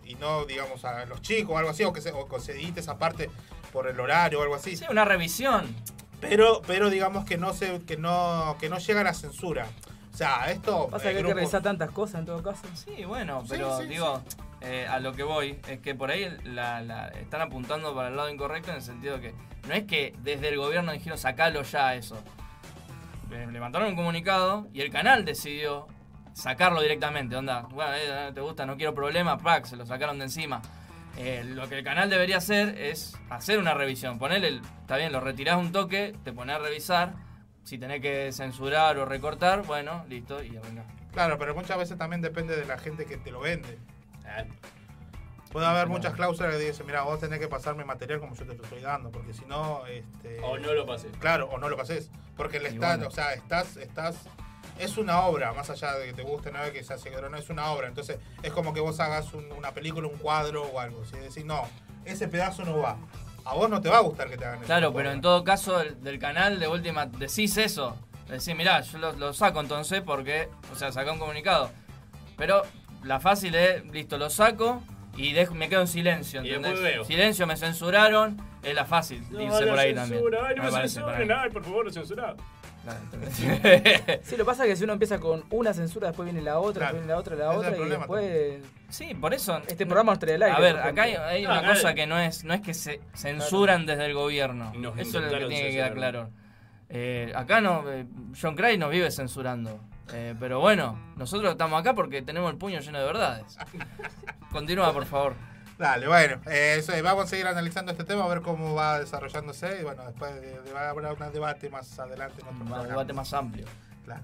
y 0.04 0.14
no 0.16 0.44
digamos, 0.44 0.84
a 0.84 1.06
los 1.06 1.22
chicos 1.22 1.54
o 1.54 1.58
algo 1.58 1.70
así, 1.70 1.84
o 1.84 1.92
que 1.94 2.02
se, 2.02 2.12
o 2.12 2.28
que 2.28 2.38
se 2.40 2.52
edite 2.52 2.80
esa 2.80 2.98
parte 2.98 3.30
por 3.72 3.88
el 3.88 3.98
horario 3.98 4.40
o 4.40 4.42
algo 4.42 4.56
así. 4.56 4.76
Sí, 4.76 4.84
una 4.90 5.06
revisión. 5.06 5.74
Pero, 6.20 6.60
pero 6.66 6.90
digamos 6.90 7.24
que 7.24 7.38
no 7.38 7.54
se, 7.54 7.80
que 7.86 7.96
no, 7.96 8.56
que 8.60 8.68
no 8.68 8.76
llega 8.76 9.00
a 9.00 9.04
la 9.04 9.14
censura. 9.14 9.66
O 10.12 10.16
sea, 10.18 10.50
esto. 10.50 10.88
Pasa 10.90 11.08
eh, 11.08 11.12
que 11.12 11.18
hay 11.20 11.24
que 11.24 11.32
revisar 11.32 11.62
tantas 11.62 11.90
cosas 11.92 12.20
en 12.20 12.26
todo 12.26 12.42
caso. 12.42 12.64
Sí, 12.74 13.06
bueno, 13.06 13.42
pero 13.48 13.80
sí, 13.80 13.86
digo, 13.86 14.20
eh, 14.60 14.86
a 14.88 14.98
lo 15.00 15.12
que 15.12 15.22
voy 15.22 15.60
es 15.68 15.78
que 15.80 15.94
por 15.94 16.10
ahí 16.10 16.24
están 16.24 17.40
apuntando 17.40 17.94
para 17.94 18.08
el 18.08 18.16
lado 18.16 18.28
incorrecto 18.30 18.70
en 18.70 18.76
el 18.76 18.82
sentido 18.82 19.20
que 19.20 19.34
no 19.68 19.74
es 19.74 19.84
que 19.84 20.14
desde 20.22 20.48
el 20.48 20.56
gobierno 20.58 20.92
dijeron 20.92 21.18
sacalo 21.18 21.62
ya 21.62 21.94
eso. 21.94 22.22
Le- 23.30 23.46
Levantaron 23.52 23.88
un 23.88 23.96
comunicado 23.96 24.66
y 24.72 24.80
el 24.80 24.90
canal 24.90 25.24
decidió 25.24 25.86
sacarlo 26.32 26.80
directamente. 26.80 27.36
Onda, 27.36 27.62
bueno, 27.70 27.92
eh, 27.94 28.30
te 28.34 28.40
gusta, 28.40 28.64
no 28.66 28.76
quiero 28.76 28.94
problemas, 28.94 29.42
pack, 29.42 29.66
se 29.66 29.76
lo 29.76 29.84
sacaron 29.86 30.18
de 30.18 30.24
encima. 30.24 30.62
Eh, 31.16 31.42
lo 31.44 31.68
que 31.68 31.78
el 31.78 31.84
canal 31.84 32.08
debería 32.10 32.36
hacer 32.38 32.78
es 32.78 33.16
hacer 33.28 33.58
una 33.58 33.74
revisión. 33.74 34.18
Ponerle, 34.18 34.48
el- 34.48 34.62
está 34.80 34.96
bien, 34.96 35.12
lo 35.12 35.20
retirás 35.20 35.56
un 35.56 35.72
toque, 35.72 36.14
te 36.24 36.32
pones 36.32 36.56
a 36.56 36.58
revisar. 36.60 37.14
Si 37.64 37.76
tenés 37.76 38.00
que 38.00 38.32
censurar 38.32 38.96
o 38.98 39.04
recortar, 39.04 39.62
bueno, 39.62 40.04
listo, 40.08 40.42
y 40.42 40.56
arrancás. 40.56 40.86
Claro, 41.12 41.36
pero 41.38 41.54
muchas 41.54 41.76
veces 41.76 41.98
también 41.98 42.22
depende 42.22 42.56
de 42.56 42.64
la 42.64 42.78
gente 42.78 43.04
que 43.04 43.16
te 43.18 43.30
lo 43.30 43.40
vende. 43.40 43.78
Puede 45.50 45.64
haber 45.66 45.86
muchas 45.88 46.12
cláusulas 46.12 46.52
que 46.56 46.58
dicen, 46.62 46.84
mira, 46.86 47.02
vos 47.02 47.20
tenés 47.20 47.38
que 47.38 47.48
pasarme 47.48 47.82
material 47.84 48.20
como 48.20 48.34
yo 48.34 48.44
te 48.46 48.54
lo 48.54 48.62
estoy 48.62 48.82
dando, 48.82 49.10
porque 49.10 49.32
si 49.32 49.46
no, 49.46 49.86
este... 49.86 50.40
O 50.42 50.58
no 50.58 50.74
lo 50.74 50.84
pases. 50.84 51.10
Claro, 51.18 51.48
o 51.50 51.56
no 51.58 51.70
lo 51.70 51.76
pases. 51.76 52.10
Porque 52.36 52.60
le 52.60 52.68
estás, 52.68 52.96
bueno. 52.98 53.08
o 53.08 53.10
sea, 53.10 53.32
estás, 53.32 53.76
estás... 53.78 54.16
Es 54.78 54.98
una 54.98 55.20
obra, 55.22 55.52
más 55.54 55.70
allá 55.70 55.94
de 55.94 56.06
que 56.08 56.12
te 56.12 56.22
guste, 56.22 56.52
no 56.52 56.60
que 56.70 56.84
sea 56.84 56.98
seguidor, 56.98 57.30
no 57.30 57.36
es 57.38 57.48
una 57.48 57.72
obra. 57.72 57.88
Entonces, 57.88 58.18
es 58.42 58.52
como 58.52 58.74
que 58.74 58.80
vos 58.80 59.00
hagas 59.00 59.32
un- 59.32 59.50
una 59.52 59.72
película, 59.72 60.06
un 60.06 60.18
cuadro 60.18 60.64
o 60.64 60.78
algo. 60.78 61.04
Si 61.06 61.16
decís, 61.16 61.44
no, 61.46 61.62
ese 62.04 62.28
pedazo 62.28 62.64
no 62.64 62.78
va. 62.78 62.96
A 63.44 63.54
vos 63.54 63.68
no 63.70 63.80
te 63.80 63.88
va 63.88 63.96
a 63.96 64.00
gustar 64.02 64.28
que 64.28 64.36
te 64.36 64.44
hagan 64.44 64.58
eso. 64.58 64.66
Claro, 64.66 64.92
pero 64.92 65.10
en 65.10 65.20
todo 65.22 65.42
caso 65.42 65.78
del, 65.78 66.00
del 66.04 66.18
canal 66.18 66.60
de 66.60 66.68
última 66.68 67.06
decís 67.06 67.56
eso. 67.56 67.96
Decís, 68.28 68.54
mirá, 68.54 68.82
yo 68.82 68.98
lo, 68.98 69.12
lo 69.12 69.32
saco 69.32 69.60
entonces 69.60 70.02
porque, 70.02 70.48
o 70.70 70.76
sea, 70.76 70.92
saca 70.92 71.10
un 71.10 71.18
comunicado. 71.18 71.70
Pero 72.36 72.62
la 73.08 73.18
fácil 73.20 73.54
es, 73.54 73.84
listo, 73.90 74.18
lo 74.18 74.30
saco 74.30 74.82
y 75.16 75.32
dejo- 75.32 75.54
me 75.54 75.68
quedo 75.68 75.80
en 75.80 75.88
silencio. 75.88 76.42
Silencio, 77.04 77.46
me 77.46 77.56
censuraron, 77.56 78.36
es 78.62 78.74
la 78.74 78.84
fácil 78.84 79.24
irse 79.32 79.66
por 79.66 79.78
ahí 79.78 79.94
también. 79.94 80.22
Ay, 80.46 80.54
no 80.56 80.62
me 80.64 80.70
censuren, 80.70 81.32
ay, 81.32 81.50
por 81.50 81.64
favor. 81.64 81.90
Sí, 81.92 83.46
lo 84.36 84.36
que 84.38 84.44
pasa 84.44 84.64
es 84.64 84.70
que 84.70 84.76
si 84.76 84.84
uno 84.84 84.92
empieza 84.94 85.18
con 85.18 85.44
una 85.50 85.74
censura, 85.74 86.08
después 86.08 86.24
viene 86.26 86.42
la 86.42 86.58
otra, 86.58 86.88
Claro. 86.90 86.98
después 86.98 87.02
viene 87.02 87.12
la 87.12 87.18
otra, 87.18 87.36
la 87.36 87.52
es 87.52 87.58
otra, 87.58 87.86
y 87.86 87.90
después... 87.90 88.62
Sí, 88.88 89.14
por 89.14 89.34
eso... 89.34 89.60
Este 89.66 89.84
programa 89.84 90.12
nos 90.12 90.18
trae 90.20 90.34
el 90.36 90.42
aire. 90.42 90.56
A 90.56 90.60
ver, 90.60 90.78
acá 90.78 91.02
hay, 91.02 91.42
No, 91.42 91.50
una 91.50 91.58
acá- 91.58 91.68
cosa 91.74 91.94
que 91.94 92.06
no 92.06 92.18
es, 92.18 92.44
no 92.44 92.54
es 92.54 92.60
que 92.62 92.72
se 92.74 93.00
censuran 93.14 93.84
desde 93.84 94.06
el 94.06 94.14
gobierno. 94.14 94.72
Eso 94.96 95.18
es 95.18 95.30
lo 95.32 95.38
que 95.38 95.46
tiene 95.46 95.62
que 95.64 95.70
quedar 95.72 95.94
claro. 95.94 96.30
Eh, 96.88 97.32
acá 97.34 97.60
no, 97.60 97.84
eh, 97.92 98.06
John 98.40 98.54
Cray 98.56 98.78
nos 98.78 98.90
vive 98.90 99.10
censurando. 99.10 99.78
Eh, 100.12 100.34
pero 100.40 100.60
bueno, 100.60 100.98
nosotros 101.16 101.50
estamos 101.52 101.78
acá 101.80 101.94
porque 101.94 102.22
tenemos 102.22 102.50
el 102.50 102.56
puño 102.58 102.80
lleno 102.80 102.98
de 102.98 103.04
verdades. 103.04 103.56
Continúa, 104.52 104.92
por 104.92 105.04
favor. 105.06 105.34
Dale, 105.78 106.08
bueno, 106.08 106.40
eh, 106.46 106.76
eso, 106.78 106.92
eh, 106.92 107.02
vamos 107.02 107.24
a 107.24 107.28
seguir 107.28 107.46
analizando 107.46 107.92
este 107.92 108.02
tema, 108.04 108.24
a 108.24 108.28
ver 108.28 108.40
cómo 108.40 108.74
va 108.74 108.98
desarrollándose 108.98 109.80
y 109.80 109.84
bueno, 109.84 110.02
después 110.06 110.34
de, 110.40 110.60
de- 110.62 110.72
va 110.72 110.86
a 110.86 110.90
haber 110.90 111.04
un 111.04 111.32
debate 111.32 111.70
más 111.70 111.96
adelante. 112.00 112.42
En 112.42 112.48
otro 112.48 112.80
Un 112.82 112.88
debate 112.88 113.12
más 113.12 113.32
amplio. 113.32 113.64
Claro. 114.04 114.22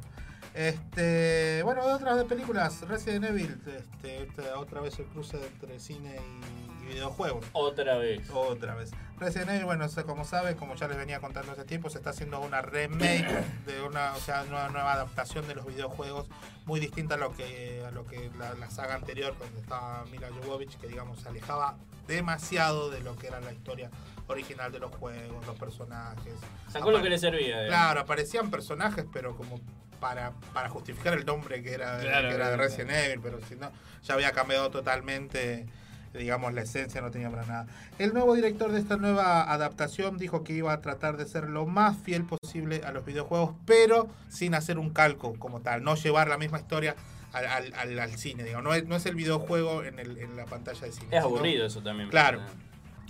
Este, 0.55 1.61
bueno, 1.62 1.82
otras 1.85 2.16
de 2.16 2.24
películas, 2.24 2.81
Resident 2.89 3.24
Evil, 3.27 3.61
este, 3.66 4.23
esta- 4.24 4.59
otra 4.59 4.81
vez 4.81 4.98
el 4.98 5.05
cruce 5.06 5.36
entre 5.47 5.78
cine 5.78 6.16
y, 6.16 6.85
y 6.85 6.94
videojuegos. 6.94 7.44
Otra 7.52 7.98
vez. 7.98 8.28
Otra 8.31 8.74
vez. 8.74 8.90
Resident 9.19 9.51
Evil, 9.51 9.65
bueno, 9.65 9.86
como 10.07 10.24
saben, 10.24 10.57
como 10.57 10.74
ya 10.74 10.89
les 10.89 10.97
venía 10.97 11.20
contando 11.20 11.53
hace 11.53 11.65
tiempo, 11.65 11.89
se 11.89 11.99
está 11.99 12.11
haciendo 12.11 12.41
una 12.41 12.62
remake 12.62 13.27
de 13.65 13.81
una, 13.82 14.15
o 14.15 14.19
sea, 14.19 14.45
una 14.49 14.69
nueva 14.69 14.93
adaptación 14.93 15.47
de 15.47 15.55
los 15.55 15.66
videojuegos, 15.66 16.28
muy 16.66 16.81
distinta 16.81 17.15
a 17.15 17.19
lo 17.19 17.32
que 17.32 17.85
a 17.86 17.91
lo 17.91 18.07
que 18.07 18.31
la, 18.39 18.55
la 18.55 18.70
saga 18.70 18.95
anterior, 18.95 19.35
cuando 19.39 19.61
estaba 19.61 20.05
Mila 20.11 20.28
Jovovich, 20.31 20.77
que 20.78 20.89
digamos 20.89 21.20
se 21.20 21.28
alejaba 21.28 21.77
demasiado 22.07 22.91
de 22.91 23.01
lo 23.01 23.16
que 23.16 23.28
era 23.28 23.41
la 23.41 23.53
historia 23.53 23.91
original 24.27 24.73
de 24.73 24.78
los 24.78 24.95
juegos, 24.97 25.47
los 25.47 25.57
personajes. 25.59 26.35
Sacó 26.70 26.91
lo 26.91 27.03
que 27.03 27.11
le 27.11 27.19
servía, 27.19 27.65
eh. 27.65 27.69
Claro, 27.69 28.01
aparecían 28.01 28.51
personajes, 28.51 29.05
pero 29.12 29.36
como 29.36 29.61
para, 30.01 30.32
para 30.53 30.69
justificar 30.69 31.15
el 31.15 31.24
nombre 31.24 31.62
que 31.62 31.73
era, 31.73 31.99
Claro, 32.01 32.28
que 32.28 32.35
era 32.35 32.51
de. 32.51 32.57
Resident 32.57 32.91
Evil, 32.91 33.20
pero 33.23 33.41
si 33.49 33.57
no, 33.57 33.70
ya 34.03 34.15
había 34.15 34.32
cambiado 34.32 34.70
totalmente, 34.70 35.66
digamos, 36.19 36.53
la 36.55 36.62
esencia, 36.62 37.01
no 37.01 37.11
tenía 37.11 37.31
para 37.31 37.45
nada. 37.47 37.66
El 37.99 38.15
nuevo 38.15 38.35
director 38.35 38.70
de 38.73 38.78
esta 38.81 38.97
nueva 38.97 39.43
adaptación 39.53 40.16
dijo 40.16 40.45
que 40.45 40.53
iba 40.53 40.73
a 40.73 40.81
tratar 40.81 41.16
de 41.16 41.27
ser 41.27 41.49
lo 41.49 41.66
más 41.66 41.97
fiel 41.99 42.24
posible 42.24 42.82
a 42.86 42.93
los 42.93 43.05
videojuegos, 43.05 43.55
pero 43.66 44.09
sin 44.28 44.55
hacer 44.55 44.78
un 44.78 44.91
calco 44.91 45.35
como 45.39 45.61
tal, 45.61 45.82
no 45.82 45.95
llevar 45.97 46.28
la 46.28 46.39
misma 46.39 46.59
historia 46.59 46.95
al, 47.32 47.47
al- 47.74 47.99
al- 47.99 48.16
cine, 48.16 48.45
digamos. 48.45 48.65
No 48.65 48.74
es, 48.74 48.86
no 48.86 48.95
es 48.97 49.07
el 49.07 49.16
videojuego 49.16 49.82
en, 49.82 49.99
el- 49.99 50.19
en 50.19 50.36
la 50.36 50.45
pantalla 50.45 50.81
de 50.81 50.93
cine. 50.93 51.07
Es 51.11 51.23
sino- 51.23 51.24
aburrido 51.36 51.66
eso 51.66 51.81
también. 51.82 52.09
Claro. 52.09 52.41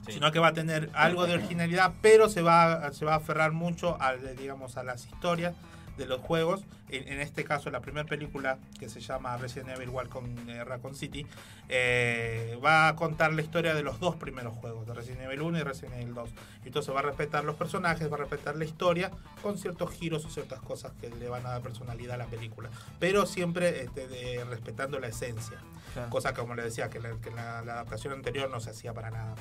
Sí. 0.06 0.12
Sino 0.12 0.32
que 0.32 0.38
va 0.38 0.48
a 0.48 0.52
tener 0.52 0.90
algo 0.92 1.26
de 1.26 1.32
originalidad, 1.34 1.92
pero 2.02 2.28
se 2.28 2.42
va, 2.42 2.92
se 2.92 3.04
va 3.06 3.14
a 3.14 3.16
aferrar 3.16 3.52
mucho 3.52 3.96
a, 4.02 4.14
digamos, 4.16 4.76
a 4.76 4.82
las 4.82 5.06
historias 5.06 5.54
de 5.96 6.06
los 6.06 6.20
juegos. 6.20 6.62
En, 6.88 7.08
en 7.08 7.20
este 7.20 7.44
caso, 7.44 7.70
la 7.70 7.80
primera 7.80 8.06
película, 8.06 8.58
que 8.78 8.88
se 8.88 9.00
llama 9.00 9.36
Resident 9.36 9.70
Evil 9.70 9.88
Welcome 9.90 10.34
eh, 10.52 10.64
Raccoon 10.64 10.94
City, 10.94 11.26
eh, 11.68 12.58
va 12.64 12.88
a 12.88 12.96
contar 12.96 13.32
la 13.32 13.42
historia 13.42 13.74
de 13.74 13.82
los 13.82 13.98
dos 14.00 14.16
primeros 14.16 14.54
juegos, 14.56 14.86
de 14.86 14.94
Resident 14.94 15.22
Evil 15.22 15.42
1 15.42 15.58
y 15.58 15.62
Resident 15.62 15.94
Evil 15.94 16.14
2. 16.14 16.30
Entonces 16.64 16.94
va 16.94 17.00
a 17.00 17.02
respetar 17.02 17.44
los 17.44 17.56
personajes, 17.56 18.10
va 18.10 18.16
a 18.16 18.20
respetar 18.20 18.56
la 18.56 18.64
historia, 18.64 19.10
con 19.42 19.58
ciertos 19.58 19.90
giros 19.92 20.24
o 20.24 20.30
ciertas 20.30 20.60
cosas 20.60 20.92
que 21.00 21.08
le 21.10 21.28
van 21.28 21.44
a 21.46 21.50
dar 21.50 21.62
personalidad 21.62 22.14
a 22.14 22.18
la 22.18 22.26
película. 22.26 22.68
Pero 22.98 23.26
siempre 23.26 23.82
este, 23.82 24.06
de- 24.06 24.44
respetando 24.44 24.98
la 25.00 25.08
esencia. 25.08 25.58
Claro. 25.94 26.10
Cosa 26.10 26.32
que, 26.34 26.40
como 26.40 26.54
le 26.54 26.62
decía, 26.62 26.90
que, 26.90 27.00
la, 27.00 27.10
que 27.20 27.30
la- 27.30 27.62
la 27.62 27.72
adaptación 27.74 28.12
anterior 28.12 28.50
no 28.50 28.60
se 28.60 28.70
hacía 28.70 28.92
para 28.92 29.10
nada. 29.10 29.34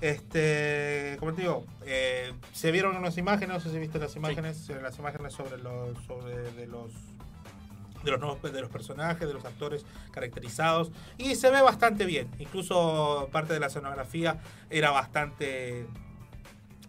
Este, 0.00 1.16
como 1.18 1.34
te 1.34 1.42
digo, 1.42 1.64
eh, 1.84 2.32
se 2.52 2.70
vieron 2.70 2.96
unas 2.96 3.18
imágenes, 3.18 3.48
no 3.48 3.60
sé 3.60 3.70
si 3.70 3.78
viste 3.78 3.98
las 3.98 4.16
imágenes, 4.16 4.68
las 4.82 4.98
imágenes 4.98 5.32
sobre 5.32 5.58
los, 5.58 5.96
sobre 6.06 6.52
de 6.52 6.66
los 6.66 6.92
de 8.02 8.10
los 8.12 8.18
nuevos 8.18 8.40
de 8.40 8.60
los 8.62 8.70
personajes, 8.70 9.28
de 9.28 9.34
los 9.34 9.44
actores 9.44 9.84
caracterizados 10.10 10.90
y 11.18 11.34
se 11.34 11.50
ve 11.50 11.60
bastante 11.60 12.06
bien. 12.06 12.28
Incluso 12.38 13.28
parte 13.30 13.52
de 13.52 13.60
la 13.60 13.66
escenografía 13.66 14.38
era 14.70 14.90
bastante 14.90 15.86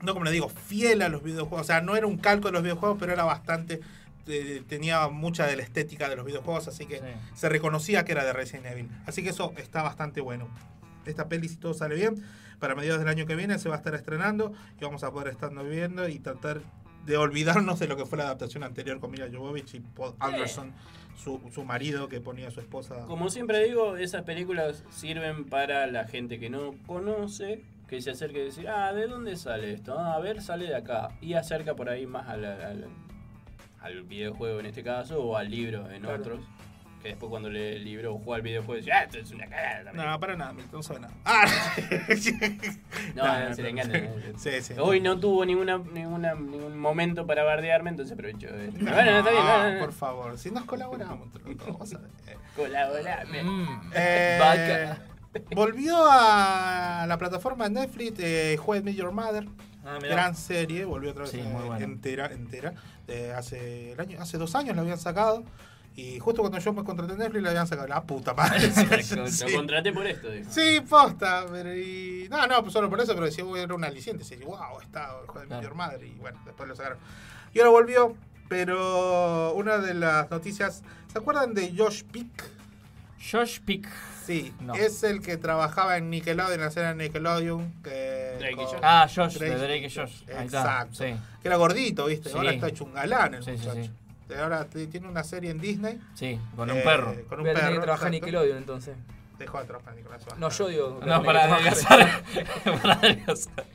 no 0.02 0.14
como 0.14 0.26
le 0.26 0.32
digo, 0.32 0.50
fiel 0.50 1.02
a 1.02 1.10
los 1.10 1.22
videojuegos, 1.22 1.62
o 1.62 1.64
sea, 1.66 1.82
no 1.82 1.96
era 1.96 2.08
un 2.08 2.18
calco 2.18 2.48
de 2.48 2.54
los 2.54 2.64
videojuegos, 2.64 2.98
pero 2.98 3.12
era 3.12 3.24
bastante 3.24 3.82
eh, 4.28 4.64
tenía 4.68 5.08
mucha 5.08 5.48
de 5.48 5.56
la 5.56 5.64
estética 5.64 6.08
de 6.08 6.16
los 6.16 6.26
videojuegos, 6.26 6.68
así 6.68 6.86
que 6.86 7.02
se 7.34 7.50
reconocía 7.50 8.06
que 8.06 8.12
era 8.12 8.24
de 8.24 8.34
Resident 8.34 8.68
Evil. 8.68 8.90
Así 9.06 9.24
que 9.24 9.30
eso 9.30 9.54
está 9.58 9.82
bastante 9.82 10.22
bueno. 10.22 10.48
Esta 11.06 11.28
peli, 11.28 11.50
si 11.50 11.56
todo 11.56 11.74
sale 11.74 11.96
bien, 11.96 12.24
para 12.62 12.76
mediados 12.76 13.00
del 13.00 13.10
año 13.10 13.26
que 13.26 13.36
viene 13.36 13.60
se 13.60 13.68
va 13.68 13.76
a 13.76 13.78
estar 13.80 13.94
estrenando 13.96 14.54
y 14.80 14.84
vamos 14.86 15.04
a 15.04 15.12
poder 15.12 15.28
estar 15.28 15.52
viendo 15.66 16.08
y 16.08 16.20
tratar 16.20 16.62
de 17.06 17.18
olvidarnos 17.18 17.80
de 17.80 17.88
lo 17.88 17.98
que 17.98 18.06
fue 18.06 18.20
la 18.20 18.26
adaptación 18.26 18.64
anterior 18.64 19.00
con 19.00 19.10
Mila 19.12 19.28
Jovovich 19.34 19.74
y 19.74 19.80
Paul 19.80 20.14
Anderson, 20.20 20.72
su, 21.18 21.42
su 21.52 21.66
marido 21.66 22.08
que 22.08 22.22
ponía 22.22 22.48
a 22.48 22.52
su 22.52 22.60
esposa. 22.60 23.06
Como 23.08 23.30
siempre 23.32 23.64
digo, 23.64 23.98
esas 23.98 24.22
películas 24.22 24.84
sirven 24.92 25.46
para 25.46 25.88
la 25.88 26.08
gente 26.08 26.40
que 26.40 26.52
no 26.52 26.76
conoce, 26.86 27.64
que 27.88 28.02
se 28.04 28.12
acerque 28.12 28.40
y 28.42 28.46
decir, 28.46 28.70
ah, 28.70 28.94
¿de 28.94 29.08
dónde 29.08 29.36
sale 29.36 29.74
esto? 29.74 29.98
Ah, 29.98 30.14
a 30.14 30.20
ver, 30.20 30.42
sale 30.44 30.68
de 30.68 30.76
acá. 30.76 31.10
Y 31.22 31.34
acerca 31.34 31.76
por 31.76 31.90
ahí 31.90 32.06
más 32.06 32.30
al, 32.30 32.46
al, 32.46 32.86
al 33.82 34.04
videojuego 34.04 34.60
en 34.60 34.68
este 34.68 34.84
caso, 34.84 35.24
o 35.24 35.36
al 35.36 35.50
libro 35.50 35.90
en 35.90 36.04
Claro. 36.04 36.20
otros. 36.22 36.40
Que 37.02 37.10
después 37.10 37.30
cuando 37.32 37.50
lee 37.50 37.76
el 37.78 37.84
libro 37.84 38.14
o 38.14 38.20
juega 38.20 38.36
al 38.36 38.42
videojuego 38.44 38.76
dice, 38.76 38.92
ah, 38.92 39.04
esto 39.04 39.18
es 39.18 39.32
una 39.32 39.48
cagada. 39.48 39.86
también". 39.86 40.06
No, 40.06 40.20
para 40.20 40.36
nada, 40.36 40.54
Milton, 40.54 40.72
no 40.80 40.84
sabe 40.84 41.00
nada. 41.00 41.14
Ah, 41.26 41.46
No, 43.16 43.24
No, 43.26 43.50
no, 43.50 43.56
se 43.56 43.64
le 43.64 43.74
no, 43.74 43.82
encanta. 43.82 44.00
sí, 44.38 44.50
sí. 44.62 44.74
Hoy 44.78 45.02
no 45.02 45.20
tuvo 45.20 45.44
ninguna, 45.46 45.78
ninguna, 45.80 46.36
ningún 46.36 46.78
momento 46.78 47.26
para 47.26 47.44
bardearme, 47.44 47.90
entonces 47.90 48.14
aprovecho. 48.14 48.48
esto. 48.48 48.80
bueno, 48.80 49.12
no, 49.12 49.18
está 49.20 49.32
bien. 49.32 49.44
no, 49.44 49.64
no, 49.64 49.74
no. 49.74 49.80
por 49.80 49.94
favor, 49.94 50.38
si 50.38 50.52
nos 50.52 50.66
colaboramos 50.66 51.28
vamos 51.68 51.94
a 51.94 51.98
ver. 51.98 52.10
Colaborame. 52.56 53.42
Eh, 53.94 54.38
Vaca. 54.40 55.02
volvió 55.56 55.96
a 56.10 57.06
la 57.08 57.18
plataforma 57.18 57.66
de 57.68 57.72
Netflix 57.82 58.20
eh, 58.20 58.58
I 58.64 58.82
Met 58.82 58.96
Your 58.96 59.12
Mother. 59.12 59.48
Ah, 59.84 59.98
gran 60.00 60.36
serie, 60.36 60.86
volvió 60.86 61.10
otra 61.12 61.24
vez 61.24 61.32
Sí, 61.32 61.40
eh, 61.40 61.78
entera, 61.80 62.28
entera. 62.28 62.74
Eh, 63.08 63.34
hace, 63.36 63.94
el 63.94 64.00
año, 64.00 64.22
hace 64.22 64.38
dos 64.38 64.54
años 64.56 64.76
la 64.76 64.84
habían 64.84 65.00
sacado. 65.00 65.44
Y 65.96 66.20
justo 66.20 66.42
cuando 66.42 66.58
yo 66.58 66.72
me 66.74 66.84
contraté 66.84 67.14
en 67.14 67.20
Netflix 67.20 67.44
la 67.44 67.50
habían 67.50 67.68
sacado. 67.68 67.88
La 67.88 68.02
puta 68.04 68.34
madre. 68.34 68.70
Lo 69.16 69.28
Sí. 69.28 69.54
contraté 69.54 69.92
por 69.92 70.08
esto, 70.08 70.30
dijo. 70.30 70.50
Sí, 70.52 70.82
posta, 70.90 71.46
pero 71.52 71.76
y... 71.76 72.28
No, 72.30 72.48
no, 72.48 72.62
pues 72.62 72.74
solo 72.74 72.90
por 72.90 73.02
eso, 73.02 73.14
pero 73.14 73.26
decía, 73.26 73.44
era 73.58 73.74
un 73.76 73.84
aliciente. 73.84 74.24
Wow, 74.46 74.80
está 74.82 75.16
Claro. 75.48 75.62
Your 75.62 75.76
Mother. 75.76 76.04
Y 76.04 76.12
bueno, 76.16 76.40
después 76.46 76.68
lo 76.70 76.76
sacaron. 76.76 76.98
Y 77.54 77.60
ahora 77.60 77.72
volvió, 77.72 78.16
pero 78.48 79.54
una 79.54 79.78
de 79.80 79.94
las 79.94 80.30
noticias. 80.32 80.82
¿Se 81.12 81.18
acuerdan 81.20 81.54
de 81.54 81.74
Josh 81.78 82.04
Peck? 82.04 82.50
Josh 83.32 83.60
Peck. 83.60 83.88
Sí, 84.26 84.54
No. 84.62 84.76
es 84.76 85.04
el 85.04 85.22
que 85.22 85.36
trabajaba 85.38 85.98
en 85.98 86.10
Nickelodeon, 86.10 86.54
en 86.62 86.62
la 86.76 86.94
de 86.94 86.96
Nickelodeon. 86.96 87.74
Que 87.84 88.36
Drake 88.40 88.54
y 88.54 88.66
Josh. 88.66 88.80
Ah, 88.82 89.08
Josh, 89.14 89.38
de 89.38 89.58
Drake 89.58 89.88
y 89.88 89.90
Josh. 89.94 90.24
Exacto. 90.28 90.96
sí. 90.96 91.16
Que 91.42 91.48
era 91.48 91.58
gordito, 91.58 92.06
¿viste? 92.06 92.30
Sí. 92.30 92.38
Ahora 92.38 92.52
está 92.52 92.68
hecho 92.68 92.86
un 92.86 92.94
galán 92.94 93.34
el 93.34 93.44
sí, 93.44 93.52
muchacho. 93.52 93.92
Ahora 94.40 94.66
t- 94.66 94.88
tiene 94.88 95.08
una 95.08 95.24
serie 95.24 95.52
en 95.52 95.60
Disney. 95.60 96.00
Sí, 96.16 96.40
con 96.56 96.70
un 96.72 96.78
Eh, 96.78 96.82
perro. 96.84 97.16
Con 97.28 97.40
un 97.40 97.44
Voy 97.46 97.52
a 97.52 97.54
tener 97.56 97.70
perro. 97.70 97.74
que 97.80 97.84
trabajar 97.84 98.08
exacto. 98.08 98.26
Nickelodeon 98.26 98.58
entonces. 98.58 98.96
Dejó 99.40 99.60
de 99.60 99.66
trabajar 99.66 99.94
en 99.94 99.98
Nickelodeon. 100.04 100.40
No, 100.40 100.50
yo 100.50 100.68
digo. 100.68 101.00
No, 101.06 101.24
para 101.24 101.44
adelgazar. 101.46 102.24
para 102.82 102.94
adelgazar. 102.94 103.66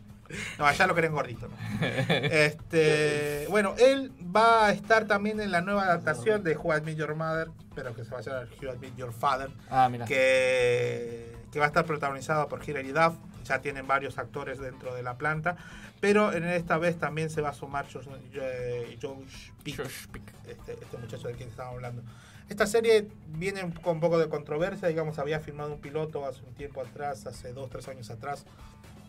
No, 0.59 0.67
allá 0.67 0.89
lo 0.89 0.93
quieren 0.95 1.13
gordito. 1.13 1.47
¿no? 1.47 1.55
este, 1.87 3.47
bueno, 3.49 3.75
él 3.79 4.11
va 4.35 4.67
a 4.67 4.73
estar 4.73 5.07
también 5.07 5.39
en 5.41 5.53
la 5.53 5.61
nueva 5.61 5.85
adaptación 5.85 6.43
de 6.43 6.57
Who 6.57 6.77
I 6.77 6.81
Met 6.81 6.97
Your 6.97 7.15
Mother, 7.15 7.49
pero 7.77 7.95
que 7.95 8.05
se 8.05 8.11
va 8.11 8.19
a 8.19 8.23
llamar 8.23 8.49
Who 8.61 8.77
Met 8.81 8.97
Your 8.97 9.13
Father, 9.13 9.51
Ah, 9.71 9.89
mira. 9.89 10.05
que, 10.05 11.33
que 11.53 11.59
va 11.61 11.67
a 11.67 11.69
estar 11.69 11.85
protagonizado 11.85 12.49
por 12.49 12.69
Hilary 12.69 12.91
Duff. 12.91 13.15
Ya 13.47 13.61
tienen 13.61 13.87
varios 13.87 14.19
actores 14.19 14.59
dentro 14.59 14.95
de 14.95 15.03
la 15.03 15.17
planta, 15.17 15.57
pero 16.01 16.33
en 16.33 16.45
esta 16.45 16.79
vez 16.79 16.99
también 16.99 17.31
se 17.31 17.41
va 17.41 17.51
a 17.51 17.55
sumar 17.55 17.87
Josh, 17.93 18.07
eh, 18.35 18.99
Josh 19.01 20.07
Peck, 20.13 20.33
Este, 20.47 20.73
este 20.73 20.97
muchacho 20.99 21.29
del 21.29 21.37
quien 21.37 21.49
estábamos 21.49 21.77
hablando. 21.77 22.03
Esta 22.49 22.67
serie 22.67 23.09
viene 23.29 23.73
con 23.83 23.97
un 23.97 24.01
poco 24.01 24.19
de 24.19 24.29
controversia, 24.29 24.87
digamos, 24.89 25.19
había 25.19 25.41
filmado 25.41 25.73
un 25.73 25.81
piloto 25.81 26.25
hace 26.27 26.43
un 26.45 26.55
tiempo 26.55 26.81
atrás, 26.81 27.27
hace 27.27 27.53
dos, 27.53 27.69
tres 27.71 27.89
años 27.89 28.09
atrás, 28.11 28.45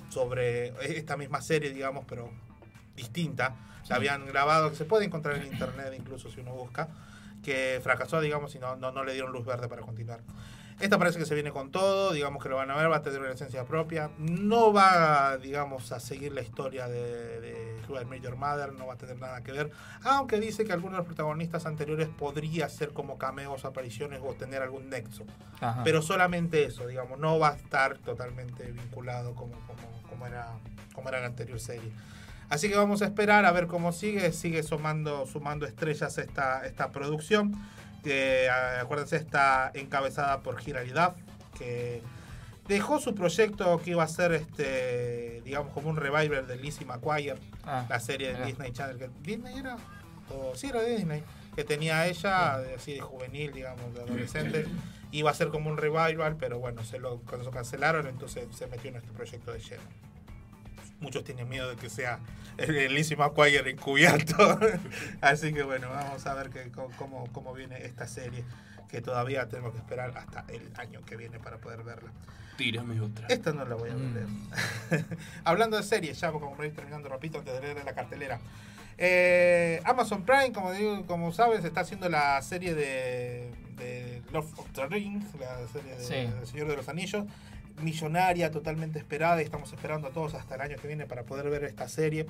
sobre 0.09 0.69
esta 0.97 1.17
misma 1.17 1.41
serie, 1.41 1.71
digamos, 1.71 2.05
pero 2.07 2.31
distinta. 2.95 3.55
La 3.89 3.95
habían 3.95 4.25
grabado, 4.25 4.69
que 4.69 4.75
se 4.75 4.85
puede 4.85 5.05
encontrar 5.05 5.37
en 5.37 5.45
internet 5.45 5.93
incluso 5.97 6.29
si 6.29 6.41
uno 6.41 6.53
busca, 6.53 6.89
que 7.43 7.79
fracasó, 7.81 8.19
digamos, 8.19 8.53
y 8.55 8.59
no, 8.59 8.75
no, 8.75 8.91
no 8.91 9.03
le 9.03 9.13
dieron 9.13 9.31
luz 9.31 9.45
verde 9.45 9.67
para 9.67 9.81
continuar. 9.81 10.19
Esta 10.79 10.99
parece 10.99 11.17
que 11.17 11.25
se 11.25 11.33
viene 11.33 11.51
con 11.51 11.71
todo, 11.71 12.13
digamos 12.13 12.41
que 12.41 12.49
lo 12.49 12.57
van 12.57 12.69
a 12.69 12.75
ver, 12.75 12.91
va 12.91 12.97
a 12.97 13.01
tener 13.01 13.19
una 13.19 13.31
esencia 13.31 13.63
propia. 13.65 14.11
No 14.19 14.71
va, 14.71 15.37
digamos, 15.37 15.91
a 15.91 15.99
seguir 15.99 16.33
la 16.33 16.41
historia 16.41 16.87
de, 16.87 17.41
de 17.41 17.77
Your 18.21 18.35
Mother, 18.35 18.73
no 18.73 18.87
va 18.87 18.93
a 18.93 18.97
tener 18.97 19.19
nada 19.19 19.41
que 19.41 19.51
ver. 19.51 19.71
Aunque 20.03 20.39
dice 20.39 20.65
que 20.65 20.73
algunos 20.73 20.93
de 20.93 20.97
los 20.99 21.07
protagonistas 21.07 21.65
anteriores 21.65 22.09
podría 22.09 22.69
ser 22.69 22.89
como 22.89 23.17
cameos, 23.17 23.65
apariciones 23.65 24.21
o 24.23 24.33
tener 24.33 24.61
algún 24.61 24.89
nexo. 24.89 25.25
Ajá. 25.61 25.81
Pero 25.83 26.01
solamente 26.01 26.63
eso, 26.63 26.85
digamos, 26.85 27.17
no 27.19 27.39
va 27.39 27.49
a 27.49 27.55
estar 27.55 27.97
totalmente 27.97 28.71
vinculado 28.71 29.33
como, 29.33 29.53
como, 29.61 30.01
como, 30.09 30.27
era, 30.27 30.47
como 30.93 31.09
era 31.09 31.21
la 31.21 31.27
anterior 31.27 31.59
serie. 31.59 31.91
Así 32.49 32.69
que 32.69 32.77
vamos 32.77 33.01
a 33.01 33.05
esperar 33.05 33.45
a 33.45 33.51
ver 33.51 33.67
cómo 33.67 33.91
sigue, 33.91 34.31
sigue 34.31 34.63
sumando, 34.63 35.25
sumando 35.25 35.65
estrellas 35.65 36.17
esta, 36.17 36.65
esta 36.65 36.91
producción, 36.91 37.53
que 38.07 38.45
eh, 38.45 38.49
acuérdense 38.49 39.17
está 39.17 39.71
encabezada 39.73 40.39
por 40.41 40.55
Duff, 40.63 41.15
que 41.57 42.01
dejó 42.67 42.99
su 42.99 43.13
proyecto 43.13 43.79
que 43.81 43.91
iba 43.91 44.03
a 44.03 44.07
ser 44.07 44.31
este 44.33 45.41
digamos 45.43 45.73
como 45.73 45.89
un 45.89 45.97
revival 45.97 46.47
de 46.47 46.55
Lizzie 46.57 46.85
McGuire, 46.85 47.35
Ah, 47.65 47.85
la 47.89 47.99
serie 47.99 48.33
de. 48.33 48.45
Disney 48.45 48.71
Channel, 48.71 48.97
que 48.97 49.09
Disney 49.21 49.57
era, 49.59 49.75
o 50.29 50.55
sí 50.55 50.67
era 50.67 50.81
de 50.81 50.95
Disney, 50.95 51.23
que 51.55 51.63
tenía 51.65 52.07
ella 52.07 52.59
de- 52.59 52.75
así 52.75 52.93
de 52.93 53.01
juvenil, 53.01 53.51
digamos, 53.51 53.93
de 53.93 54.01
adolescente, 54.01 54.65
iba 55.11 55.31
a 55.31 55.33
ser 55.33 55.49
como 55.49 55.69
un 55.69 55.77
revival, 55.77 56.37
pero 56.39 56.59
bueno, 56.59 56.83
se 56.83 56.97
lo, 56.99 57.17
cuando 57.19 57.45
se 57.45 57.51
cancelaron, 57.51 58.07
entonces 58.07 58.47
se 58.55 58.67
metió 58.67 58.89
en 58.89 58.97
este 58.97 59.11
proyecto 59.11 59.51
de 59.51 59.59
lleno. 59.59 59.83
Muchos 60.99 61.23
tienen 61.23 61.47
miedo 61.49 61.69
de 61.69 61.75
que 61.75 61.89
sea 61.89 62.19
el, 62.57 62.93
Lizzie 62.93 63.15
McGuire 63.17 63.69
encubierto. 63.69 64.59
Así 65.21 65.53
que 65.53 65.63
bueno, 65.63 65.89
vamos 65.89 66.25
a 66.25 66.33
ver 66.33 66.49
que, 66.49 66.71
cómo, 66.71 67.27
cómo 67.31 67.53
viene 67.53 67.83
esta 67.85 68.07
serie, 68.07 68.43
que 68.89 69.01
todavía 69.01 69.47
tenemos 69.47 69.73
que 69.73 69.79
esperar 69.79 70.17
hasta 70.17 70.45
el 70.49 70.71
año 70.77 71.01
que 71.05 71.15
viene 71.15 71.39
para 71.39 71.57
poder 71.57 71.83
verla. 71.83 72.11
Tírame 72.57 72.99
otra. 73.01 73.27
Esta 73.27 73.53
no 73.53 73.65
la 73.65 73.75
voy 73.75 73.91
a 73.91 73.95
ver. 73.95 75.05
Hablando 75.43 75.77
de 75.77 75.83
series, 75.83 76.19
ya 76.19 76.31
como 76.31 76.55
voy 76.55 76.71
terminando 76.71 77.07
rapidito 77.07 77.37
antes 77.39 77.53
de 77.53 77.61
leer 77.61 77.85
la 77.85 77.93
cartelera. 77.93 78.39
Eh, 78.97 79.79
Amazon 79.85 80.23
Prime, 80.23 80.51
como 80.51 80.71
digo, 80.71 81.05
como 81.05 81.31
sabes, 81.31 81.63
está 81.63 81.81
haciendo 81.81 82.09
la 82.09 82.41
serie 82.41 82.73
de, 82.73 83.51
de 83.75 84.23
Lord 84.31 84.47
of 84.57 84.71
the 84.73 84.87
Rings, 84.87 85.25
la 85.39 85.67
serie 85.67 85.95
de, 85.95 86.03
Sí. 86.03 86.15
del 86.15 86.47
Señor 86.47 86.67
de 86.67 86.77
los 86.77 86.89
Anillos. 86.89 87.25
Millonaria, 87.81 88.51
totalmente 88.51 88.99
esperada, 88.99 89.41
y 89.41 89.45
estamos 89.45 89.71
esperando 89.71 90.07
a 90.07 90.11
todos 90.11 90.33
hasta 90.33 90.55
el 90.55 90.61
año 90.61 90.77
que 90.77 90.87
viene 90.87 91.05
para 91.05 91.23
poder 91.23 91.49
ver 91.49 91.63
esta 91.63 91.87
serie, 91.87 92.25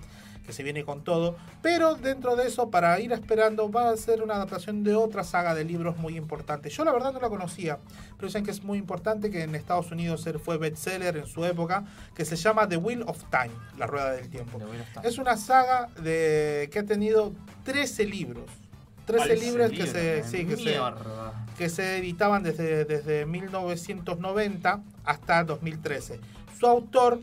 que 0.45 0.53
se 0.53 0.63
viene 0.63 0.83
con 0.83 1.03
todo. 1.03 1.37
Pero 1.61 1.95
dentro 1.95 2.35
de 2.35 2.47
eso, 2.47 2.69
para 2.69 2.99
ir 2.99 3.11
esperando, 3.11 3.71
va 3.71 3.89
a 3.89 3.97
ser 3.97 4.21
una 4.21 4.35
adaptación 4.35 4.83
de 4.83 4.95
otra 4.95 5.23
saga 5.23 5.55
de 5.55 5.63
libros 5.63 5.97
muy 5.97 6.17
importante. 6.17 6.69
Yo 6.69 6.83
la 6.83 6.91
verdad 6.91 7.13
no 7.13 7.19
la 7.19 7.29
conocía, 7.29 7.79
pero 8.15 8.27
dicen 8.27 8.43
que 8.43 8.51
es 8.51 8.63
muy 8.63 8.77
importante, 8.77 9.29
que 9.29 9.43
en 9.43 9.55
Estados 9.55 9.91
Unidos 9.91 10.25
él 10.27 10.39
fue 10.39 10.57
bestseller 10.57 11.17
en 11.17 11.27
su 11.27 11.45
época, 11.45 11.85
que 12.13 12.25
se 12.25 12.35
llama 12.35 12.67
The 12.67 12.77
Wheel 12.77 13.03
of 13.03 13.23
Time, 13.29 13.53
la 13.77 13.87
rueda 13.87 14.11
del 14.11 14.29
tiempo. 14.29 14.59
Es 15.03 15.17
una 15.17 15.37
saga 15.37 15.87
de 16.01 16.69
que 16.71 16.79
ha 16.79 16.85
tenido 16.85 17.33
13 17.63 18.05
libros. 18.05 18.49
13 19.07 19.25
13 19.25 19.45
libros 19.45 19.71
que 19.71 19.87
se, 19.87 20.23
sí, 20.23 20.45
que, 20.45 20.57
se, 20.57 20.63
mierda. 20.63 21.45
que 21.57 21.69
se 21.69 21.97
editaban 21.97 22.43
desde, 22.43 22.83
desde 22.83 23.25
1990 23.25 24.83
hasta 25.05 25.43
2013. 25.45 26.19
Su 26.59 26.67
autor, 26.67 27.21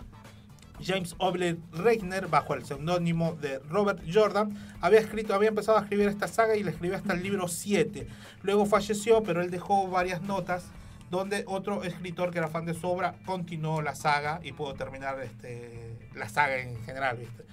James 0.82 1.14
Oble 1.18 1.58
Reigner, 1.72 2.26
bajo 2.28 2.54
el 2.54 2.64
seudónimo 2.64 3.34
de 3.34 3.58
Robert 3.68 4.00
Jordan, 4.10 4.56
había 4.80 4.98
escrito, 4.98 5.34
había 5.34 5.50
empezado 5.50 5.76
a 5.76 5.82
escribir 5.82 6.08
esta 6.08 6.26
saga 6.26 6.56
y 6.56 6.64
le 6.64 6.70
escribió 6.70 6.96
hasta 6.96 7.12
el 7.12 7.22
libro 7.22 7.48
7. 7.48 8.06
Luego 8.42 8.64
falleció, 8.64 9.22
pero 9.22 9.42
él 9.42 9.50
dejó 9.50 9.86
varias 9.88 10.22
notas 10.22 10.64
donde 11.10 11.44
otro 11.46 11.84
escritor 11.84 12.30
que 12.30 12.38
era 12.38 12.48
fan 12.48 12.64
de 12.64 12.72
su 12.72 12.88
obra 12.88 13.14
continuó 13.26 13.82
la 13.82 13.94
saga 13.94 14.40
y 14.42 14.52
pudo 14.52 14.72
terminar 14.72 15.20
este, 15.20 16.08
la 16.14 16.30
saga 16.30 16.56
en 16.56 16.82
general. 16.84 17.18
¿viste? 17.18 17.44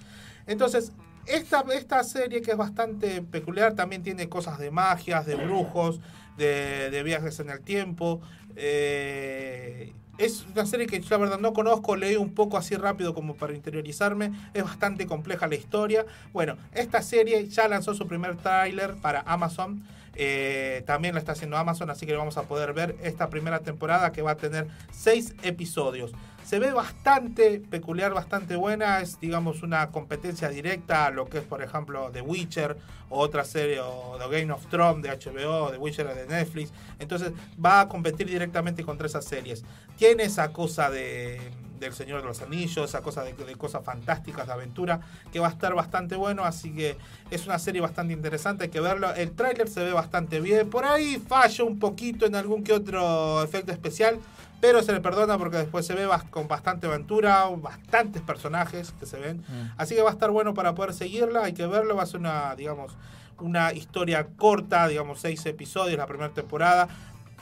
Entonces, 0.46 0.92
esta, 1.26 1.64
esta 1.74 2.02
serie 2.04 2.42
que 2.42 2.52
es 2.52 2.56
bastante 2.56 3.22
peculiar 3.22 3.74
también 3.74 4.02
tiene 4.02 4.28
cosas 4.28 4.58
de 4.58 4.70
magias, 4.70 5.26
de 5.26 5.36
brujos, 5.36 6.00
de, 6.36 7.02
viajes 7.04 7.38
en 7.40 7.50
el 7.50 7.60
tiempo. 7.60 8.20
eh, 8.56 9.92
es 10.18 10.46
una 10.52 10.66
serie 10.66 10.86
que 10.86 11.00
yo 11.00 11.08
la 11.10 11.16
verdad 11.16 11.38
no 11.38 11.52
conozco, 11.52 11.96
leí 11.96 12.16
un 12.16 12.34
poco 12.34 12.58
así 12.58 12.76
rápido 12.76 13.14
como 13.14 13.34
para 13.34 13.54
interiorizarme. 13.54 14.32
Es 14.54 14.62
bastante 14.62 15.06
compleja 15.06 15.46
la 15.46 15.54
historia. 15.54 16.06
Bueno, 16.32 16.56
esta 16.74 17.02
serie 17.02 17.48
ya 17.48 17.66
lanzó 17.68 17.94
su 17.94 18.06
primer 18.06 18.36
tráiler 18.36 18.94
para 18.96 19.22
Amazon. 19.22 19.82
eh, 20.14 20.82
también 20.86 21.14
la 21.14 21.20
está 21.20 21.32
haciendo 21.32 21.56
Amazon, 21.56 21.88
así 21.88 22.04
que 22.04 22.14
vamos 22.14 22.36
a 22.36 22.42
poder 22.42 22.74
ver 22.74 22.96
esta 23.02 23.30
primera 23.30 23.60
temporada 23.60 24.12
que 24.12 24.20
va 24.20 24.32
a 24.32 24.36
tener 24.36 24.68
seis 24.90 25.34
episodios. 25.42 26.12
Se 26.44 26.58
ve 26.58 26.72
bastante 26.72 27.60
peculiar, 27.60 28.12
bastante 28.12 28.56
buena. 28.56 29.00
Es, 29.00 29.18
digamos, 29.20 29.62
una 29.62 29.90
competencia 29.90 30.48
directa 30.48 31.06
a 31.06 31.10
lo 31.10 31.26
que 31.26 31.38
es, 31.38 31.44
por 31.44 31.62
ejemplo, 31.62 32.10
The 32.12 32.20
Witcher 32.20 32.76
o 33.08 33.18
otra 33.18 33.44
serie, 33.44 33.80
o 33.80 34.16
The 34.18 34.40
Game 34.40 34.52
of 34.52 34.66
Thrones 34.66 35.02
de 35.02 35.10
HBO, 35.10 35.70
The 35.70 35.78
Witcher 35.78 36.14
de 36.14 36.26
Netflix. 36.26 36.72
Entonces 36.98 37.32
va 37.62 37.80
a 37.80 37.88
competir 37.88 38.26
directamente 38.26 38.84
contra 38.84 39.06
esas 39.06 39.24
series. 39.24 39.64
Tiene 39.96 40.24
esa 40.24 40.52
cosa 40.52 40.90
de 40.90 41.40
del 41.82 41.92
Señor 41.92 42.22
de 42.22 42.28
los 42.28 42.40
Anillos, 42.40 42.88
esa 42.88 43.02
cosa 43.02 43.22
de, 43.22 43.34
de 43.34 43.56
cosas 43.56 43.84
fantásticas, 43.84 44.46
de 44.46 44.52
aventura, 44.52 45.00
que 45.32 45.40
va 45.40 45.48
a 45.48 45.50
estar 45.50 45.74
bastante 45.74 46.16
bueno, 46.16 46.44
así 46.44 46.72
que 46.72 46.96
es 47.30 47.44
una 47.46 47.58
serie 47.58 47.80
bastante 47.80 48.12
interesante, 48.12 48.64
hay 48.64 48.70
que 48.70 48.80
verlo. 48.80 49.12
El 49.14 49.32
tráiler 49.32 49.68
se 49.68 49.82
ve 49.82 49.92
bastante 49.92 50.40
bien, 50.40 50.70
por 50.70 50.84
ahí 50.84 51.20
falla 51.26 51.64
un 51.64 51.78
poquito 51.78 52.24
en 52.24 52.34
algún 52.34 52.64
que 52.64 52.72
otro 52.72 53.42
efecto 53.42 53.72
especial, 53.72 54.18
pero 54.62 54.80
se 54.80 54.92
le 54.92 55.00
perdona 55.00 55.38
porque 55.38 55.56
después 55.56 55.84
se 55.84 55.92
ve 55.92 56.08
con 56.30 56.46
bastante 56.46 56.86
aventura, 56.86 57.46
bastantes 57.56 58.22
personajes 58.22 58.94
que 59.00 59.06
se 59.06 59.18
ven. 59.18 59.42
Así 59.76 59.96
que 59.96 60.02
va 60.02 60.10
a 60.10 60.12
estar 60.12 60.30
bueno 60.30 60.54
para 60.54 60.72
poder 60.76 60.94
seguirla, 60.94 61.42
hay 61.42 61.52
que 61.52 61.66
verlo, 61.66 61.96
va 61.96 62.04
a 62.04 62.06
ser 62.06 62.20
una, 62.20 62.54
digamos, 62.54 62.96
una 63.40 63.72
historia 63.72 64.28
corta, 64.36 64.86
digamos, 64.86 65.18
seis 65.18 65.44
episodios 65.46 65.98
la 65.98 66.06
primera 66.06 66.32
temporada. 66.32 66.86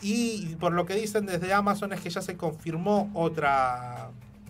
Y 0.01 0.57
por 0.57 0.73
lo 0.73 0.87
que 0.87 0.95
dicen 0.95 1.27
desde 1.27 1.53
Amazon 1.53 1.93
es 1.93 2.01
que 2.01 2.09
ya 2.09 2.23
se 2.23 2.39
confirmó 2.39 3.11
otra, 3.13 4.09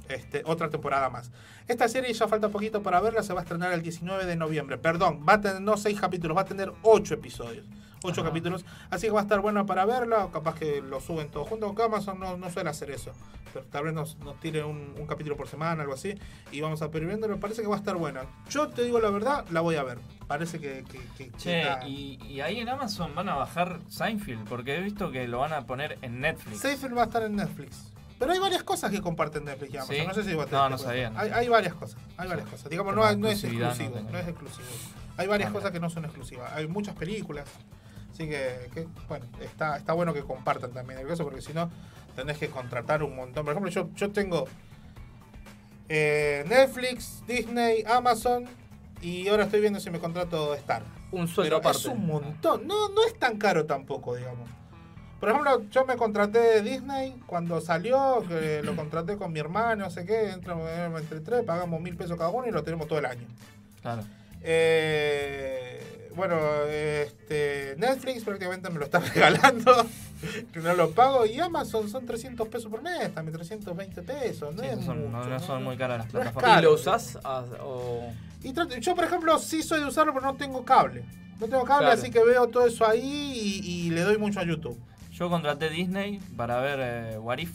este, 0.09 0.43
otra 0.47 0.71
temporada 0.71 1.11
más. 1.11 1.33
Esta 1.67 1.89
serie 1.89 2.13
ya 2.13 2.29
falta 2.29 2.51
poquito 2.51 2.85
para 2.85 3.01
verla, 3.01 3.25
se 3.25 3.33
va 3.33 3.41
a 3.41 3.43
estrenar 3.43 3.73
el 3.73 3.83
19 3.83 4.27
de 4.27 4.37
noviembre. 4.37 4.79
Perdón, 4.79 5.27
va 5.29 5.33
a 5.33 5.41
tener 5.41 5.61
no 5.61 5.77
seis 5.77 6.01
capítulos, 6.01 6.37
va 6.37 6.43
a 6.43 6.47
tener 6.47 6.73
ocho 6.83 7.15
episodios. 7.15 7.67
Ocho 8.03 8.25
capítulos, 8.25 8.65
así 8.91 9.07
que 9.09 9.13
va 9.13 9.21
a 9.21 9.23
estar 9.25 9.41
bueno 9.41 9.67
para 9.67 9.85
verla, 9.85 10.25
o 10.25 10.31
capaz 10.33 10.55
que 10.55 10.81
lo 10.81 11.01
suben 11.01 11.29
todos 11.29 11.49
juntos, 11.49 11.67
aunque 11.67 11.83
Amazon 11.83 12.19
no, 12.19 12.37
no 12.39 12.49
suele 12.51 12.71
hacer 12.71 12.91
eso. 12.91 13.13
Pero 13.53 13.67
tal 13.67 13.85
vez 13.85 13.93
nos, 13.93 14.17
nos 14.21 14.39
tire 14.41 14.65
un, 14.65 14.95
un 14.99 15.07
capítulo 15.07 15.37
por 15.37 15.49
semana, 15.49 15.83
algo 15.83 15.95
así, 15.95 16.15
y 16.53 16.61
vamos 16.61 16.81
a 16.83 16.87
ir 16.87 17.05
viéndolo. 17.07 17.39
Parece 17.41 17.61
que 17.63 17.69
va 17.69 17.75
a 17.75 17.79
estar 17.79 17.97
buena. 17.97 18.23
Yo 18.49 18.69
te 18.69 18.85
digo 18.85 19.01
la 19.01 19.11
verdad, 19.11 19.45
la 19.51 19.61
voy 19.61 19.75
a 19.77 19.83
ver. 19.83 19.99
Parece 20.29 20.61
que, 20.61 20.85
que- 20.91 20.99
que- 21.19 21.29
que 21.31 21.37
Che, 21.37 21.61
está- 21.63 21.87
y, 21.87 22.19
y 22.27 22.41
ahí 22.41 22.61
en 22.61 22.69
Amazon 22.69 23.15
van 23.15 23.29
a 23.29 23.35
bajar 23.35 23.81
Seinfeld, 23.89 24.49
porque 24.49 24.77
he 24.77 24.81
visto 24.81 25.11
que 25.11 25.27
lo 25.29 25.41
van 25.41 25.53
a 25.53 25.67
poner 25.67 25.99
en 26.01 26.21
Netflix. 26.21 26.61
Seinfeld 26.61 26.97
va 26.97 27.03
a 27.03 27.07
estar 27.07 27.23
en 27.25 27.37
Netflix. 27.37 27.93
Pero 28.19 28.33
hay 28.33 28.39
varias 28.39 28.63
cosas 28.63 28.91
que 28.91 29.01
comparten 29.01 29.45
Netflix 29.45 29.75
y 29.75 29.77
Amazon. 29.79 29.97
¿Sí? 29.97 30.07
No 30.07 30.15
sé 30.15 30.25
si 30.25 30.35
vos 30.35 30.47
te 30.47 30.53
No, 30.53 30.69
no 30.71 30.79
sabía, 30.79 31.11
no 31.11 31.19
Hay, 31.19 31.31
hay 31.31 31.49
varias 31.49 31.75
cosas. 31.75 32.01
Hay 32.19 32.29
varias 32.29 32.49
cosas. 32.49 32.71
Digamos, 32.71 32.95
no, 32.95 33.01
no 33.03 33.09
es 33.09 33.19
no 33.19 33.29
exclusivo. 33.29 34.01
No, 34.11 34.19
es 34.19 34.29
exclusivo. 34.29 34.69
Hay 35.17 35.27
varias 35.27 35.51
cosas 35.51 35.71
que 35.71 35.81
no 35.81 35.91
son 35.91 36.05
exclusivas. 36.05 36.53
Hay 36.55 36.67
muchas 36.67 36.95
películas. 36.95 37.47
Así 38.21 38.29
que, 38.29 38.69
que, 38.75 38.87
bueno, 39.09 39.25
está, 39.41 39.79
está 39.79 39.95
bueno 39.95 40.13
que 40.13 40.21
compartan 40.21 40.73
también 40.73 41.01
el 41.01 41.07
caso, 41.07 41.25
porque 41.25 41.41
si 41.41 41.55
no, 41.55 41.71
tenés 42.15 42.37
que 42.37 42.51
contratar 42.51 43.03
un 43.03 43.17
montón. 43.17 43.47
Por 43.47 43.53
ejemplo, 43.53 43.71
yo, 43.71 43.89
yo 43.95 44.11
tengo 44.11 44.47
eh, 45.89 46.45
Netflix, 46.47 47.25
Disney, 47.27 47.83
Amazon, 47.89 48.45
y 49.01 49.27
ahora 49.29 49.45
estoy 49.45 49.63
viendo 49.63 49.81
si 49.81 49.89
me 49.89 49.99
contrato 49.99 50.55
Star. 50.55 50.83
Un 51.13 51.29
sueldo 51.29 51.49
Pero 51.49 51.57
aparte. 51.57 51.79
es 51.79 51.87
un 51.87 52.07
montón. 52.07 52.67
No, 52.67 52.91
no 52.91 53.07
es 53.07 53.19
tan 53.19 53.39
caro 53.39 53.65
tampoco, 53.65 54.15
digamos. 54.15 54.51
Por 55.19 55.31
ejemplo, 55.31 55.63
yo 55.71 55.87
me 55.87 55.97
contraté 55.97 56.41
de 56.41 56.61
Disney 56.61 57.19
cuando 57.25 57.59
salió, 57.63 58.23
que 58.29 58.61
lo 58.65 58.77
contraté 58.77 59.17
con 59.17 59.33
mi 59.33 59.41
hermano, 59.41 59.85
no 59.85 59.91
sé 59.91 60.05
qué, 60.05 60.29
entramos 60.29 60.69
entre 61.01 61.21
tres, 61.21 61.43
pagamos 61.45 61.81
mil 61.81 61.97
pesos 61.97 62.19
cada 62.19 62.29
uno 62.29 62.47
y 62.47 62.51
lo 62.51 62.63
tenemos 62.63 62.87
todo 62.87 62.99
el 62.99 63.07
año. 63.07 63.27
Claro. 63.81 64.03
Eh, 64.43 65.70
bueno, 66.15 66.37
este, 66.69 67.75
Netflix 67.79 68.25
prácticamente 68.25 68.69
me 68.71 68.79
lo 68.79 68.85
está 68.85 68.99
regalando, 69.15 69.87
que 70.53 70.61
no 70.61 70.75
lo 70.75 70.91
pago, 70.93 71.27
y 71.27 71.39
Amazon 71.41 71.89
son 71.89 72.07
300 72.07 72.49
pesos 72.49 72.71
por 72.71 72.83
mes, 72.83 73.13
también 73.15 73.37
320 73.37 74.03
pesos, 74.03 74.55
no 74.55 74.63
Sí, 74.63 74.69
es 74.69 74.85
son, 74.85 75.11
no- 75.11 75.19
mucho, 75.19 75.31
no 75.31 75.41
son 75.41 75.65
muy 75.65 75.77
caras 75.77 75.99
las 75.99 76.07
plataformas. 76.09 76.59
¿Y 76.59 76.63
lo 76.63 76.75
usás? 76.75 77.19
ah, 77.25 77.45
o- 77.63 78.13
Y 78.43 78.53
trato- 78.53 78.77
yo, 78.79 78.95
por 78.95 79.05
ejemplo, 79.05 79.39
sí 79.39 79.63
soy 79.63 79.81
de 79.81 79.87
usarlo, 79.87 80.13
pero 80.15 80.27
no 80.27 80.35
tengo 80.35 80.65
cable. 80.65 81.05
No 81.39 81.47
tengo 81.47 81.65
cable, 81.65 81.87
Claro. 81.87 82.01
así 82.01 82.11
que 82.11 82.23
veo 82.25 82.47
todo 82.49 82.67
eso 82.67 82.87
ahí 82.87 83.01
y, 83.65 83.87
y 83.87 83.91
le 83.91 84.03
doy 84.03 84.19
mucho 84.19 84.41
a 84.41 84.45
YouTube. 84.45 84.79
Yo 85.13 85.29
contraté 85.31 85.69
Disney 85.71 86.19
para 86.37 86.61
ver 86.61 86.79
eh, 86.83 87.19
What 87.19 87.39
If. 87.39 87.51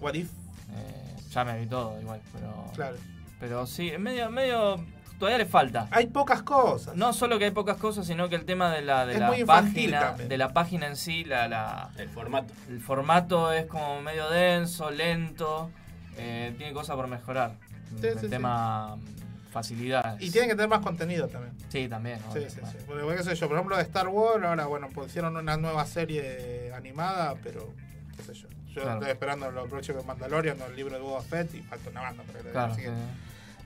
What 0.00 0.14
If. 0.14 0.28
Eh, 0.74 1.16
ya 1.30 1.44
me 1.44 1.58
vi 1.58 1.66
todo 1.66 1.98
igual, 2.00 2.20
pero. 2.32 2.70
Claro. 2.74 2.96
Pero 3.40 3.66
sí, 3.66 3.88
es 3.90 3.98
medio, 4.00 4.30
medio. 4.30 4.82
Todavía 5.18 5.38
le 5.38 5.46
falta. 5.46 5.88
Hay 5.90 6.08
pocas 6.08 6.42
cosas. 6.42 6.94
No 6.94 7.12
solo 7.14 7.38
que 7.38 7.46
hay 7.46 7.50
pocas 7.50 7.78
cosas, 7.78 8.06
sino 8.06 8.28
que 8.28 8.34
el 8.36 8.44
tema 8.44 8.70
de 8.70 8.82
la, 8.82 9.06
de 9.06 9.14
Es 9.14 9.20
la 9.20 9.28
muy 9.28 9.44
página. 9.44 10.00
también. 10.00 10.28
De 10.28 10.36
la 10.38 10.52
página 10.52 10.86
en 10.86 10.96
sí, 10.96 11.24
la, 11.24 11.48
la- 11.48 11.90
El 11.96 12.08
formato. 12.10 12.52
el 12.68 12.80
formato 12.80 13.52
es 13.52 13.64
como 13.66 14.02
medio 14.02 14.28
denso, 14.28 14.90
lento. 14.90 15.70
eh, 16.18 16.54
tiene 16.58 16.72
cosas 16.72 16.96
por 16.96 17.06
mejorar. 17.08 17.52
Sí, 18.00 18.06
el 18.08 18.14
sí, 18.14 18.20
sí. 18.24 18.28
tema 18.28 18.96
mm, 18.96 19.52
facilidades. 19.52 20.20
Y 20.22 20.30
tienen 20.30 20.50
que 20.50 20.56
tener 20.56 20.68
más 20.68 20.80
contenido 20.80 21.28
también. 21.28 21.54
Sí, 21.70 21.88
también. 21.88 22.18
Sí, 22.32 22.40
sí, 22.48 22.60
bueno. 22.60 22.72
sí. 22.78 22.84
Porque, 22.86 23.16
qué 23.16 23.22
sé 23.22 23.34
yo, 23.36 23.48
por 23.48 23.56
ejemplo, 23.56 23.76
de 23.76 23.82
Star 23.84 24.08
Wars, 24.08 24.44
ahora, 24.44 24.66
bueno, 24.66 24.88
pusieron 24.90 25.36
una 25.36 25.56
nueva 25.56 25.86
serie 25.86 26.72
animada, 26.74 27.34
pero 27.42 27.72
qué 28.16 28.22
sé 28.22 28.34
yo. 28.34 28.48
Yo 28.68 28.82
Claro. 28.82 28.98
estoy 28.98 29.12
esperando 29.12 29.50
lo 29.50 29.66
próximo 29.66 29.98
de 30.00 30.04
Mandalorian, 30.04 30.60
o 30.60 30.66
el 30.66 30.76
libro 30.76 30.94
de 30.96 31.00
Boba 31.00 31.22
Fett, 31.22 31.54
y 31.54 31.62
falta 31.62 31.88
una 31.88 32.02
banda. 32.02 32.22
Pero, 32.30 32.50
Claro, 32.50 32.72
así 32.74 32.82
que, 32.82 32.88
sí. 32.88 32.94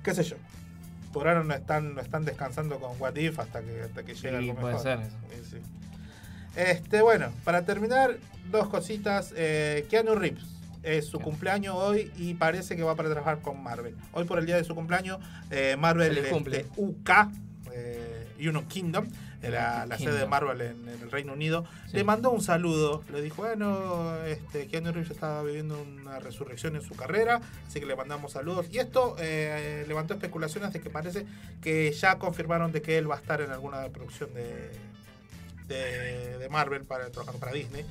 qué 0.04 0.14
sé 0.14 0.22
yo. 0.22 0.36
Por 1.12 1.26
ahora 1.28 1.42
no 1.44 1.54
están, 1.54 1.94
no 1.94 2.00
están 2.00 2.24
descansando 2.24 2.78
con 2.78 3.00
What 3.00 3.16
If 3.16 3.38
hasta 3.40 3.62
que, 3.62 3.82
hasta 3.82 4.02
que 4.04 4.14
llegue 4.14 4.28
Sí, 4.30 4.34
algo 4.36 4.54
puede 4.54 4.74
mejor. 4.74 4.82
ser 4.82 5.00
eso. 5.00 5.16
Sí. 5.50 5.56
Este, 6.56 7.02
bueno, 7.02 7.30
para 7.44 7.62
terminar, 7.64 8.16
dos 8.50 8.68
cositas. 8.68 9.32
Eh, 9.36 9.86
Keanu 9.90 10.14
Reeves. 10.14 10.44
Es 10.82 11.06
su 11.06 11.20
cumpleaños 11.20 11.74
hoy 11.76 12.10
y 12.16 12.32
parece 12.34 12.74
que 12.74 12.82
va 12.82 12.94
para 12.94 13.10
trabajar 13.10 13.40
con 13.42 13.62
Marvel. 13.62 13.94
Hoy 14.12 14.24
por 14.24 14.38
el 14.38 14.46
día 14.46 14.56
de 14.56 14.64
su 14.64 14.74
cumpleaños, 14.74 15.18
eh, 15.50 15.76
Marvel 15.78 16.16
este, 16.16 16.66
UK, 16.76 17.10
eh, 17.72 18.26
United 18.38 18.66
Kingdom, 18.66 19.06
de 19.40 19.50
la, 19.50 19.86
sede 19.96 20.18
de 20.18 20.26
Marvel 20.26 20.60
en, 20.60 20.88
en 20.88 21.00
el 21.02 21.10
Reino 21.10 21.32
Unido, 21.32 21.64
Sí. 21.86 21.96
le 21.96 22.04
mandó 22.04 22.30
un 22.30 22.42
saludo. 22.42 23.02
Le 23.10 23.22
dijo, 23.22 23.42
bueno, 23.42 24.16
este, 24.26 24.66
Keanu 24.68 24.92
Reeves 24.92 25.10
estaba 25.10 25.42
viviendo 25.42 25.80
una 25.82 26.18
resurrección 26.18 26.76
en 26.76 26.82
su 26.82 26.94
carrera, 26.94 27.40
así 27.66 27.80
que 27.80 27.86
le 27.86 27.96
mandamos 27.96 28.32
saludos. 28.32 28.66
Y 28.70 28.78
esto 28.78 29.16
eh, 29.18 29.84
levantó 29.88 30.12
especulaciones 30.14 30.72
de 30.74 30.80
que 30.80 30.90
parece 30.90 31.24
que 31.62 31.90
ya 31.92 32.18
confirmaron 32.18 32.70
de 32.72 32.82
que 32.82 32.98
él 32.98 33.10
va 33.10 33.14
a 33.16 33.18
estar 33.18 33.40
en 33.40 33.50
alguna 33.50 33.88
producción 33.88 34.32
de, 34.34 34.70
de, 35.68 36.38
de 36.38 36.48
Marvel 36.48 36.84
para 36.84 37.10
trabajando 37.10 37.40
para 37.40 37.52
Disney. 37.52 37.84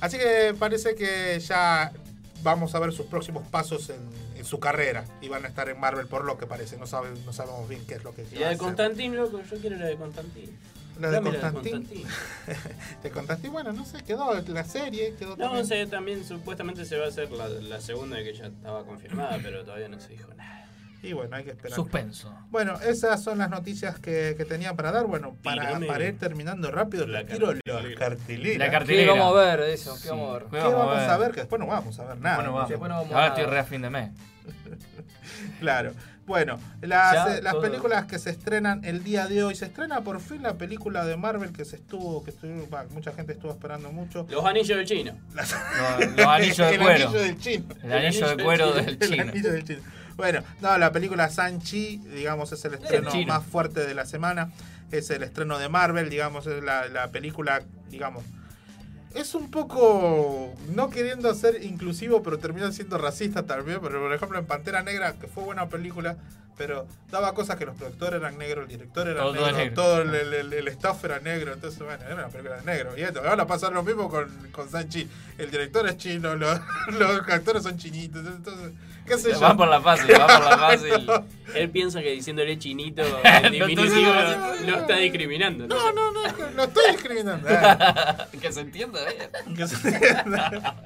Así 0.00 0.18
que 0.18 0.54
parece 0.58 0.94
que 0.94 1.38
ya 1.40 1.92
vamos 2.42 2.74
a 2.74 2.80
ver 2.80 2.92
sus 2.92 3.06
próximos 3.06 3.46
pasos 3.48 3.88
en, 3.90 4.00
en 4.36 4.44
su 4.44 4.58
carrera 4.58 5.04
y 5.20 5.28
van 5.28 5.44
a 5.44 5.48
estar 5.48 5.68
en 5.68 5.78
Marvel 5.78 6.06
por 6.06 6.24
lo 6.24 6.38
que 6.38 6.46
parece. 6.46 6.76
No, 6.76 6.86
sabe, 6.86 7.10
no 7.24 7.32
sabemos 7.32 7.68
bien 7.68 7.84
qué 7.86 7.94
es 7.94 8.04
lo 8.04 8.12
que 8.14 8.22
Y 8.22 8.24
va 8.24 8.30
la 8.32 8.38
de 8.40 8.44
hacer. 8.46 8.58
Constantín, 8.58 9.16
loco, 9.16 9.40
yo 9.48 9.56
quiero 9.58 9.76
la 9.76 9.86
de 9.86 9.96
Constantín. 9.96 10.56
La 11.00 11.10
de 11.10 11.20
Constantín. 11.20 11.88
De 13.02 13.10
Constantín, 13.10 13.52
bueno, 13.52 13.72
no 13.72 13.84
sé, 13.84 14.02
quedó 14.04 14.34
la 14.34 14.64
serie, 14.64 15.14
quedó 15.18 15.36
No, 15.36 15.44
también. 15.46 15.66
sé, 15.66 15.86
también 15.86 16.24
supuestamente 16.24 16.84
se 16.84 16.96
va 16.98 17.06
a 17.06 17.08
hacer 17.08 17.30
la, 17.32 17.48
la 17.48 17.80
segunda 17.80 18.16
que 18.22 18.34
ya 18.34 18.46
estaba 18.46 18.84
confirmada, 18.84 19.38
pero 19.42 19.64
todavía 19.64 19.88
no 19.88 19.98
se 20.00 20.10
dijo 20.10 20.32
nada. 20.34 20.62
Y 21.02 21.14
bueno, 21.14 21.34
hay 21.34 21.42
que 21.42 21.50
esperar. 21.50 21.74
Suspenso. 21.74 22.32
Bueno, 22.50 22.78
esas 22.80 23.20
son 23.24 23.38
las 23.38 23.50
noticias 23.50 23.98
que, 23.98 24.34
que 24.36 24.44
tenía 24.44 24.74
para 24.74 24.92
dar. 24.92 25.06
Bueno, 25.06 25.36
para, 25.42 26.04
ir 26.06 26.16
terminando 26.16 26.70
rápido, 26.70 27.08
le 27.08 27.24
tiro 27.24 27.52
la 27.52 27.94
cartelera. 27.96 28.66
La 28.66 28.70
cartelera. 28.70 29.12
¿Qué 29.12 29.18
vamos 29.18 29.36
a 29.36 29.44
ver 29.44 29.60
eso? 29.70 29.94
¿Qué 29.94 30.02
Sí. 30.02 30.08
vamos 30.10 30.28
a 30.30 30.38
ver? 30.38 30.48
¿Qué 30.48 30.58
vamos 30.58 30.98
a 30.98 31.16
ver? 31.18 31.32
Que 31.32 31.40
después 31.40 31.58
no 31.58 31.66
vamos 31.66 31.98
a 31.98 32.04
ver 32.04 32.20
nada. 32.20 32.36
Bueno, 32.36 32.52
vamos. 32.52 32.68
Después 32.68 32.88
no 32.88 32.96
vamos 32.98 33.12
a 33.12 33.14
Ahora 33.16 33.28
estoy 33.28 33.44
re 33.46 33.58
a 33.58 33.64
fin 33.64 33.82
de 33.82 33.90
mes. 33.90 34.10
Claro. 35.60 35.92
Bueno, 36.26 36.58
las, 36.80 37.38
eh, 37.38 37.42
las 37.42 37.56
películas 37.56 38.06
que 38.06 38.18
se 38.18 38.30
estrenan 38.30 38.84
el 38.84 39.02
día 39.02 39.26
de 39.26 39.42
hoy. 39.42 39.54
Se 39.56 39.64
estrena 39.64 40.02
por 40.02 40.20
fin 40.20 40.42
la 40.42 40.54
película 40.54 41.04
de 41.04 41.16
Marvel 41.16 41.52
que 41.52 41.64
se 41.64 41.76
estuvo, 41.76 42.22
que 42.22 42.30
estuvo, 42.30 42.66
bah, 42.68 42.84
mucha 42.90 43.12
gente 43.12 43.32
estuvo 43.32 43.50
esperando 43.50 43.90
mucho. 43.90 44.26
Los 44.30 44.44
anillos 44.44 44.78
del 44.78 44.86
chino. 44.86 45.12
Los, 45.34 45.54
los 46.16 46.26
anillos 46.26 46.56
de 46.58 46.74
El 46.74 46.80
cuero. 46.80 47.04
anillo 47.08 47.20
del 47.22 47.38
chino. 47.38 47.64
El 47.82 47.92
anillo 47.92 48.36
de 48.36 48.44
cuero 48.44 48.72
del 48.72 48.88
El 48.88 48.98
chino. 48.98 49.22
anillo 49.22 49.52
del 49.52 49.64
chino. 49.64 49.82
Bueno, 50.16 50.42
no, 50.60 50.78
la 50.78 50.92
película 50.92 51.28
Sanchi, 51.28 51.96
digamos, 52.14 52.52
es 52.52 52.64
el 52.66 52.74
estreno 52.74 53.10
más 53.26 53.44
fuerte 53.44 53.84
de 53.84 53.94
la 53.94 54.04
semana. 54.06 54.52
Es 54.92 55.10
el 55.10 55.22
estreno 55.22 55.58
de 55.58 55.68
Marvel, 55.68 56.08
digamos, 56.10 56.46
es 56.46 56.62
la, 56.62 56.86
la 56.88 57.08
película, 57.08 57.62
digamos. 57.90 58.22
Es 59.14 59.34
un 59.34 59.50
poco, 59.50 60.54
no 60.74 60.90
queriendo 60.90 61.34
ser 61.34 61.62
inclusivo, 61.64 62.22
pero 62.22 62.38
termina 62.38 62.72
siendo 62.72 62.98
racista 62.98 63.44
también. 63.44 63.78
Pero, 63.82 64.00
por 64.00 64.12
ejemplo, 64.12 64.38
en 64.38 64.46
Pantera 64.46 64.82
Negra, 64.82 65.14
que 65.14 65.26
fue 65.26 65.44
buena 65.44 65.68
película, 65.68 66.16
pero 66.56 66.86
daba 67.10 67.34
cosas 67.34 67.56
que 67.56 67.64
los 67.66 67.76
productores 67.76 68.20
eran 68.20 68.38
negros, 68.38 68.64
el 68.64 68.70
director 68.78 69.08
era 69.08 69.22
Todo 69.22 69.32
negro, 69.32 69.74
todo 69.74 70.02
el, 70.02 70.14
el- 70.14 70.52
el 70.52 70.68
staff 70.68 71.04
era 71.04 71.18
negro. 71.20 71.52
Entonces, 71.52 71.78
bueno, 71.80 72.02
era 72.04 72.14
una 72.14 72.28
película 72.28 72.56
de 72.56 72.64
negro. 72.64 72.96
Y 72.96 73.02
esto, 73.02 73.20
ahora 73.26 73.46
pasa 73.46 73.70
lo 73.70 73.82
mismo 73.82 74.08
con, 74.08 74.28
con 74.52 74.68
Sanchi. 74.68 75.08
El 75.38 75.50
director 75.50 75.86
es 75.88 75.96
chino, 75.96 76.34
los, 76.36 76.60
los 76.98 77.28
actores 77.28 77.62
son 77.62 77.76
chinitos. 77.78 78.24
Entonces, 78.26 78.72
qué 79.06 79.18
sé 79.18 79.32
yo. 79.32 79.40
Va 79.40 79.56
por 79.56 79.68
la 79.68 79.80
fácil, 79.80 80.12
va 80.12 80.26
por 80.26 80.44
la 80.50 80.58
fácil. 80.58 81.10
Él 81.54 81.68
piensa 81.68 82.00
que 82.00 82.12
diciéndole 82.12 82.58
chinito 82.58 83.02
No 83.24 83.46
en 83.46 83.52
diminutivo 83.52 84.12
lo 84.66 84.76
está 84.78 84.96
discriminando. 84.96 85.66
No, 85.66 85.92
no, 85.92 86.10
no, 86.10 86.22
no 86.54 86.62
estoy 86.64 86.92
discriminando. 86.92 87.46
eh. 87.48 87.58
que 88.40 88.52
se 88.52 88.60
entienda 88.60 89.00
bien. 89.04 89.54
Que 89.56 89.66
se 89.66 89.88
entienda. 89.88 90.76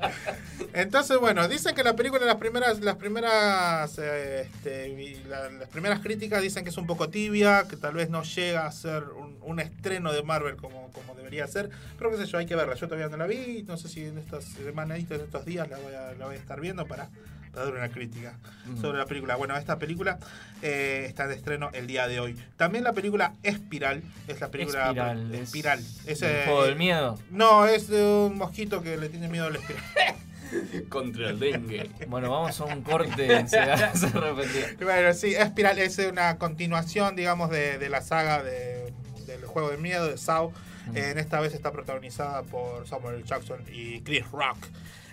Entonces, 0.73 1.19
bueno, 1.19 1.47
dicen 1.49 1.75
que 1.75 1.85
la 1.85 1.95
película, 1.95 2.25
las 2.27 2.37
primeras, 2.37 2.81
las 2.81 2.97
primeras, 2.97 3.97
eh, 3.99 4.43
este, 4.53 5.17
la- 5.29 5.51
las 5.51 5.69
primeras 5.69 6.01
críticas 6.01 6.43
dicen 6.43 6.65
que 6.65 6.71
es 6.71 6.77
un 6.77 6.87
poco 6.87 7.09
tibia, 7.09 7.67
que 7.69 7.77
tal 7.77 7.95
vez 7.95 8.11
no 8.11 8.23
llega 8.25 8.67
a 8.67 8.73
ser 8.73 9.05
un, 9.05 9.39
un 9.43 9.61
estreno 9.61 10.13
de 10.13 10.23
Marvel 10.25 10.57
como, 10.57 10.91
como 10.93 11.15
debería 11.15 11.47
ser. 11.47 11.71
Pero 11.97 12.11
qué 12.11 12.17
sé 12.17 12.27
yo, 12.27 12.39
hay 12.39 12.47
que 12.47 12.57
verla. 12.57 12.75
Yo 12.75 12.89
todavía 12.89 13.09
no 13.09 13.17
la 13.17 13.27
vi, 13.27 13.63
no 13.69 13.77
sé 13.77 13.89
si 13.89 14.05
en 14.05 14.19
estas 14.19 14.45
semanitas, 14.45 15.19
en 15.21 15.25
estos 15.27 15.45
días 15.45 15.69
la 15.71 15.79
voy 15.79 15.95
a, 15.95 16.13
la 16.19 16.27
voy 16.27 16.35
a 16.35 16.39
estar 16.39 16.61
viendo 16.61 16.87
para, 16.87 17.09
dar 17.65 17.75
una 17.75 17.89
crítica 17.89 18.35
Mm. 18.67 18.81
sobre 18.81 18.99
la 18.99 19.07
película. 19.07 19.37
Bueno, 19.37 19.57
esta 19.57 19.79
película 19.79 20.19
eh, 20.63 21.05
está 21.09 21.27
de 21.29 21.35
estreno 21.37 21.71
el 21.73 21.87
día 21.87 22.09
de 22.09 22.19
hoy. 22.21 22.37
También 22.57 22.83
la 22.85 22.93
película 22.93 23.33
Espiral, 23.43 24.03
es 24.29 24.41
la 24.41 24.49
película 24.51 24.87
Espiral, 24.89 25.35
es 25.35 25.41
Espiral. 25.43 25.79
Es, 26.07 26.23
el 26.23 26.31
eh, 26.31 26.43
juego 26.47 26.65
del 26.65 26.77
miedo. 26.77 27.19
No, 27.31 27.67
es 27.67 27.89
de 27.89 28.03
un 28.05 28.37
mosquito 28.39 28.83
que 28.83 28.97
le 28.97 29.09
tiene 29.09 29.29
miedo 29.29 29.47
al 29.47 29.57
espiral. 29.57 29.85
Contra 30.89 31.31
el 31.31 31.39
dengue. 31.41 31.91
Bueno, 32.09 32.31
vamos 32.31 32.61
a 32.61 32.65
un 32.65 32.83
corte. 32.83 33.49
se 33.49 33.59
hace 33.59 34.09
repetir. 34.11 34.77
Bueno, 34.83 35.13
sí, 35.13 35.35
Espiral 35.35 35.79
es 35.79 35.99
una 35.99 36.39
continuación, 36.39 37.17
digamos, 37.17 37.51
de, 37.51 37.79
de 37.79 37.89
la 37.89 38.01
saga 38.01 38.43
de- 38.43 38.93
del 39.27 39.45
juego 39.45 39.71
del 39.71 39.81
miedo 39.81 40.07
de 40.07 40.17
Saw. 40.19 40.53
Mm. 40.93 40.97
En 40.97 41.19
esta 41.19 41.41
vez 41.41 41.53
está 41.53 41.73
protagonizada 41.73 42.43
por 42.45 42.87
Samuel. 42.87 43.25
Jackson 43.25 43.59
y 43.73 44.01
Chris 44.03 44.25
Rock. 44.31 44.59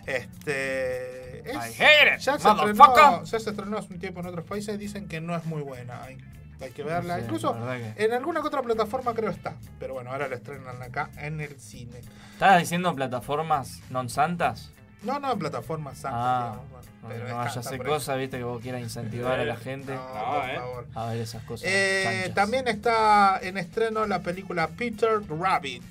Este. 0.06 1.50
es- 1.50 1.56
I 1.56 1.84
hate 1.84 2.16
it, 2.16 2.20
ya, 2.20 2.38
se 2.40 2.50
estrenó, 2.50 3.24
ya 3.24 3.40
se 3.40 3.50
estrenó 3.50 3.78
hace 3.78 3.94
un 3.94 4.00
tiempo 4.00 4.20
en 4.22 4.28
otros 4.28 4.46
países. 4.46 4.78
Dicen 4.80 5.08
que 5.08 5.20
no 5.22 5.36
es 5.36 5.46
muy 5.46 5.62
buena. 5.62 6.04
Hay, 6.04 6.18
hay 6.62 6.72
que 6.72 6.84
verla. 6.84 7.18
Sí, 7.18 7.24
Incluso 7.26 7.54
que- 7.54 7.94
en 8.06 8.14
alguna 8.14 8.42
que 8.42 8.48
otra 8.48 8.62
plataforma 8.62 9.14
creo 9.14 9.30
está. 9.30 9.56
Pero 9.80 9.94
bueno, 9.96 10.12
ahora 10.12 10.28
la 10.28 10.36
estrenan 10.36 10.82
acá 10.82 11.10
en 11.18 11.42
el 11.42 11.60
cine. 11.60 12.02
¿Estás 12.34 12.60
diciendo 12.60 12.94
plataformas 12.96 13.82
non 13.90 14.10
santas? 14.10 14.72
No, 15.04 15.20
no 15.20 15.34
en 15.34 15.40
plataformas 15.40 15.98
santas, 15.98 16.22
Ah, 16.24 16.50
digamos, 16.54 16.70
bueno, 16.72 16.88
no, 17.02 17.08
pero 17.10 17.20
no 17.20 17.26
está- 17.26 17.36
vaya 17.36 17.44
a 17.44 17.48
está 17.50 17.60
hacer 17.60 17.78
por 17.78 17.88
ahí. 17.88 17.92
cosas, 17.94 18.18
viste, 18.18 18.38
que 18.38 18.44
vos 18.46 18.62
quieras 18.62 18.82
incentivar 18.82 19.38
a 19.40 19.44
la 19.44 19.58
gente. 19.68 19.94
No, 19.96 20.02
por 20.08 20.56
favor. 20.56 20.88
A 20.96 21.06
ver 21.08 21.18
esas 21.20 21.44
cosas. 21.44 21.68
Eh, 21.70 22.32
también 22.34 22.70
está 22.70 23.38
en 23.42 23.58
estreno 23.58 24.06
la 24.08 24.20
película 24.22 24.70
Peter 24.70 25.20
Rabbit. 25.28 25.84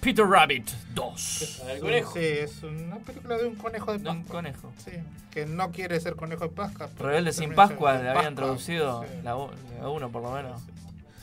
Peter 0.00 0.24
Rabbit 0.24 0.70
2. 0.94 1.42
Es 1.42 1.60
un- 1.82 2.12
Sí, 2.12 2.20
es 2.20 2.62
una 2.62 2.96
película 2.98 3.36
de 3.36 3.46
un 3.46 3.54
conejo 3.56 3.92
de 3.92 3.98
Pascua. 3.98 4.24
conejo. 4.28 4.72
Sí, 4.84 4.92
que 5.30 5.46
no 5.46 5.70
quiere 5.72 5.98
ser 6.00 6.14
conejo 6.14 6.44
de 6.44 6.50
Pascua. 6.50 6.88
pero 6.96 7.08
Rebelde 7.08 7.32
sin 7.32 7.54
Pascua, 7.54 7.94
le 7.94 7.98
habían 8.10 8.14
Pascua. 8.14 8.34
traducido 8.34 9.02
Sí. 9.02 9.08
la, 9.24 9.36
la 9.80 9.88
uno 9.88 10.08
por 10.10 10.22
lo 10.22 10.30
menos. 10.32 10.60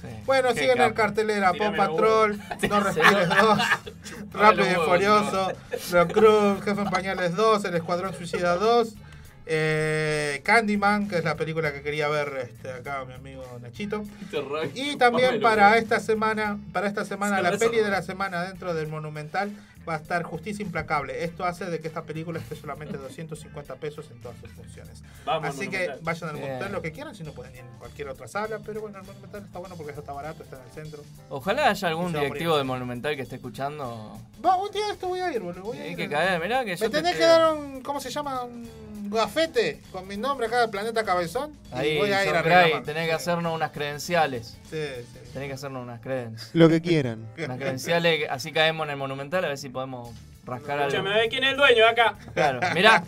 Sí. 0.02 0.08
Bueno, 0.26 0.50
Qué 0.54 0.60
siguen 0.60 0.82
en 0.82 0.94
cartelera 0.94 1.54
Paw 1.54 1.76
Patrol. 1.76 2.38
No 2.70 2.80
Respires 2.82 3.30
2, 3.30 3.60
Rápido 4.34 4.72
y 4.72 4.76
Furioso, 4.86 5.52
The 5.92 6.08
Crew, 6.14 6.62
Jefe 6.62 6.82
en 6.82 6.90
Pañales 6.90 7.36
2, 7.36 7.66
El 7.66 7.76
Escuadrón 7.76 8.14
Suicida 8.14 8.56
2, 8.58 8.94
eh, 9.46 10.42
Candyman, 10.44 11.08
que 11.08 11.18
es 11.18 11.24
la 11.24 11.36
película 11.36 11.72
que 11.72 11.82
quería 11.82 12.08
ver 12.08 12.50
este, 12.50 12.72
acá 12.72 13.06
mi 13.06 13.14
amigo 13.14 13.44
Nachito. 13.62 14.04
Y 14.74 14.96
también 14.98 15.42
para 15.42 15.78
esta 15.78 16.00
semana, 16.00 16.58
para 16.74 16.88
esta 16.88 17.06
semana, 17.06 17.38
Se 17.38 17.44
la 17.44 17.58
peli 17.58 17.78
de 17.78 17.90
la 17.90 18.02
semana 18.02 18.44
dentro 18.44 18.74
del 18.74 18.88
Monumental 18.88 19.52
va 19.88 19.96
a 19.96 19.98
estar 19.98 20.24
Justicia 20.24 20.64
Implacable. 20.64 21.24
Esto 21.24 21.46
hace 21.46 21.66
de 21.66 21.80
que 21.80 21.88
esta 21.88 22.04
película 22.04 22.40
esté 22.40 22.56
solamente 22.56 22.98
250 22.98 23.76
pesos 23.76 24.10
en 24.12 24.20
todas 24.22 24.38
sus 24.40 24.52
funciones. 24.52 25.04
Vamos 25.26 25.50
Así 25.50 25.68
que 25.70 25.92
vayan 26.02 26.30
al. 26.30 26.36
Monumental 26.36 26.72
lo 26.72 26.82
que 26.82 26.92
quieran, 26.92 27.16
si 27.16 27.24
no 27.24 27.32
pueden 27.32 27.54
ir 27.54 27.62
en 27.62 27.78
cualquier 27.78 28.10
otra 28.10 28.28
sala, 28.28 28.60
pero 28.66 28.82
bueno, 28.82 29.00
el 29.00 29.06
Monumental 29.06 29.44
está 29.46 29.60
bueno 29.60 29.76
porque 29.76 29.94
está 29.94 30.14
barato, 30.14 30.44
está 30.44 30.58
en 30.58 30.64
el 30.64 30.72
centro. 30.72 31.04
Ojalá 31.30 31.70
haya 31.70 31.88
algún 31.88 32.14
directivo 32.14 32.58
del 32.58 32.66
Monumental 32.66 33.16
que 33.16 33.22
esté 33.22 33.36
escuchando. 33.36 34.20
Va, 34.44 34.58
un 34.58 34.72
día 34.72 34.92
esto 34.92 35.08
voy 35.08 35.20
a 35.20 35.32
ir, 35.32 35.42
boludo. 35.42 35.64
Voy 35.64 35.78
a 35.78 35.88
ir. 35.88 35.96
que 35.96 36.10
caer, 36.10 36.42
mirá 36.42 36.64
que 36.66 36.72
Me 36.72 36.78
te 36.78 36.90
tenés 36.90 37.16
que 37.16 37.24
dar 37.24 37.54
un, 37.54 37.82
¿cómo 37.82 38.00
se 38.00 38.10
llama? 38.10 38.44
Un 38.44 39.10
gafete 39.10 39.82
con 39.92 40.08
mi 40.08 40.18
nombre 40.18 40.48
acá 40.48 40.62
del 40.62 40.70
Planeta 40.70 41.04
Cabezón. 41.04 41.54
y 41.72 41.76
Ahí, 41.76 41.98
voy 41.98 42.12
a 42.12 42.26
ir 42.26 42.36
a 42.36 42.84
tenés 42.84 43.08
que 43.08 43.14
hacernos 43.14 43.54
unas 43.54 43.72
credenciales. 43.72 44.58
Sí, 44.70 44.78
sí. 45.14 45.25
Tenés 45.36 45.50
que 45.50 45.56
hacernos 45.56 45.84
unas 45.84 46.00
credenciales. 46.00 46.56
Lo 46.56 46.70
que 46.70 46.82
quieran. 46.82 47.28
Unas 47.38 47.58
credenciales, 47.58 48.26
así 48.30 48.54
caemos 48.54 48.86
en 48.86 48.92
el 48.92 48.96
Monumental 48.98 49.44
a 49.44 49.50
ver 49.50 49.58
si 49.58 49.68
podemos 49.68 50.16
rascar 50.46 50.80
algo. 50.80 50.88
Escúchame, 50.88 51.10
¿ves 51.10 51.28
quién 51.30 51.44
es 51.44 51.52
el 51.52 51.58
dueño 51.58 51.86
acá? 51.86 52.16
Claro, 52.34 52.62
mirá. 52.74 53.04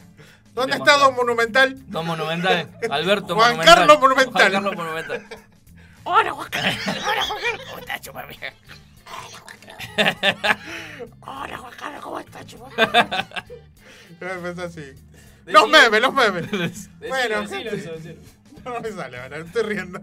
¿Dónde 0.53 0.75
está 0.75 0.97
mostré. 0.97 1.05
Don 1.05 1.15
Monumental? 1.15 1.89
Don 1.89 2.05
Monumental. 2.05 2.69
Alberto 2.89 3.33
Juan 3.33 3.55
Monumental. 3.55 3.75
Carlos 3.77 3.99
Monumental. 4.01 4.33
Juan 4.33 4.51
Carlos 4.51 4.75
Monumental. 4.75 5.25
Hola, 6.03 6.31
Juan 6.31 6.49
Carlos. 6.49 6.77
Hola, 6.85 7.23
Juan 7.23 7.41
Carlos. 7.41 7.65
¿Cómo 7.69 7.79
estás, 7.79 8.01
chupamija? 8.01 8.53
Hola, 11.21 11.57
Juan 11.59 11.73
Carlos. 11.79 12.01
¿Cómo 12.03 12.19
estás, 12.19 12.45
chupamija? 12.45 13.45
Empezó 14.19 14.63
así. 14.63 14.83
Los 15.45 15.69
memes, 15.69 16.01
los 16.01 16.13
memes. 16.13 16.89
bueno, 17.07 17.41
decilo, 17.43 17.47
gente. 17.47 17.75
decilo, 17.77 17.93
decilo. 17.93 18.21
No 18.65 18.81
me 18.81 18.91
sale, 18.91 19.17
ahora, 19.17 19.37
estoy 19.37 19.63
riendo. 19.63 20.01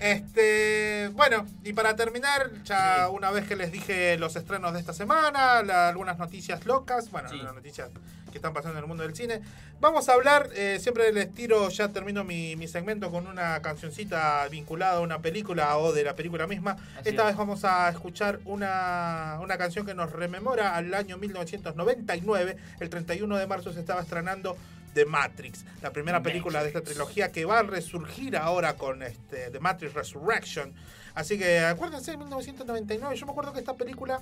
Este, 0.00 1.10
bueno, 1.14 1.46
y 1.64 1.72
para 1.72 1.96
terminar, 1.96 2.50
ya 2.64 3.08
una 3.08 3.30
vez 3.30 3.46
que 3.46 3.56
les 3.56 3.72
dije 3.72 4.16
los 4.18 4.36
estrenos 4.36 4.72
de 4.72 4.80
esta 4.80 4.92
semana, 4.92 5.62
la- 5.62 5.88
algunas 5.88 6.18
noticias 6.18 6.64
locas, 6.66 7.10
bueno, 7.10 7.28
algunas 7.28 7.54
noticias 7.54 7.90
que 8.30 8.38
están 8.38 8.52
pasando 8.52 8.78
en 8.78 8.84
el 8.84 8.88
mundo 8.88 9.02
del 9.04 9.14
cine, 9.16 9.40
vamos 9.80 10.08
a 10.08 10.12
hablar, 10.12 10.50
eh, 10.54 10.78
siempre 10.80 11.12
les 11.12 11.32
tiro, 11.32 11.68
ya 11.70 11.88
termino 11.88 12.24
mi, 12.24 12.56
mi 12.56 12.68
segmento 12.68 13.10
con 13.10 13.26
una 13.26 13.60
cancioncita 13.62 14.46
vinculada 14.50 14.98
a 14.98 15.00
una 15.00 15.18
película 15.20 15.76
o 15.78 15.92
de 15.92 16.04
la 16.04 16.14
película 16.14 16.46
misma. 16.46 16.72
Así 16.98 17.08
esta 17.10 17.22
es. 17.22 17.28
vez 17.28 17.36
vamos 17.36 17.64
a 17.64 17.88
escuchar 17.88 18.38
una, 18.44 19.38
una 19.40 19.56
canción 19.56 19.86
que 19.86 19.94
nos 19.94 20.12
rememora 20.12 20.76
al 20.76 20.92
año 20.94 21.16
1999, 21.16 22.56
el 22.80 22.90
31 22.90 23.36
de 23.36 23.46
marzo 23.46 23.72
se 23.72 23.80
estaba 23.80 24.02
estrenando 24.02 24.56
The 24.98 25.06
Matrix, 25.06 25.64
la 25.80 25.92
primera 25.92 26.20
película 26.20 26.60
de 26.60 26.68
esta 26.68 26.80
trilogía 26.80 27.30
que 27.30 27.44
va 27.44 27.60
a 27.60 27.62
resurgir 27.62 28.36
ahora 28.36 28.74
con 28.74 29.04
este, 29.04 29.48
The 29.52 29.60
Matrix 29.60 29.94
Resurrection. 29.94 30.74
Así 31.14 31.38
que 31.38 31.60
acuérdense 31.60 32.10
de 32.10 32.16
1999, 32.16 33.14
yo 33.14 33.26
me 33.26 33.30
acuerdo 33.30 33.52
que 33.52 33.60
esta 33.60 33.76
película 33.76 34.20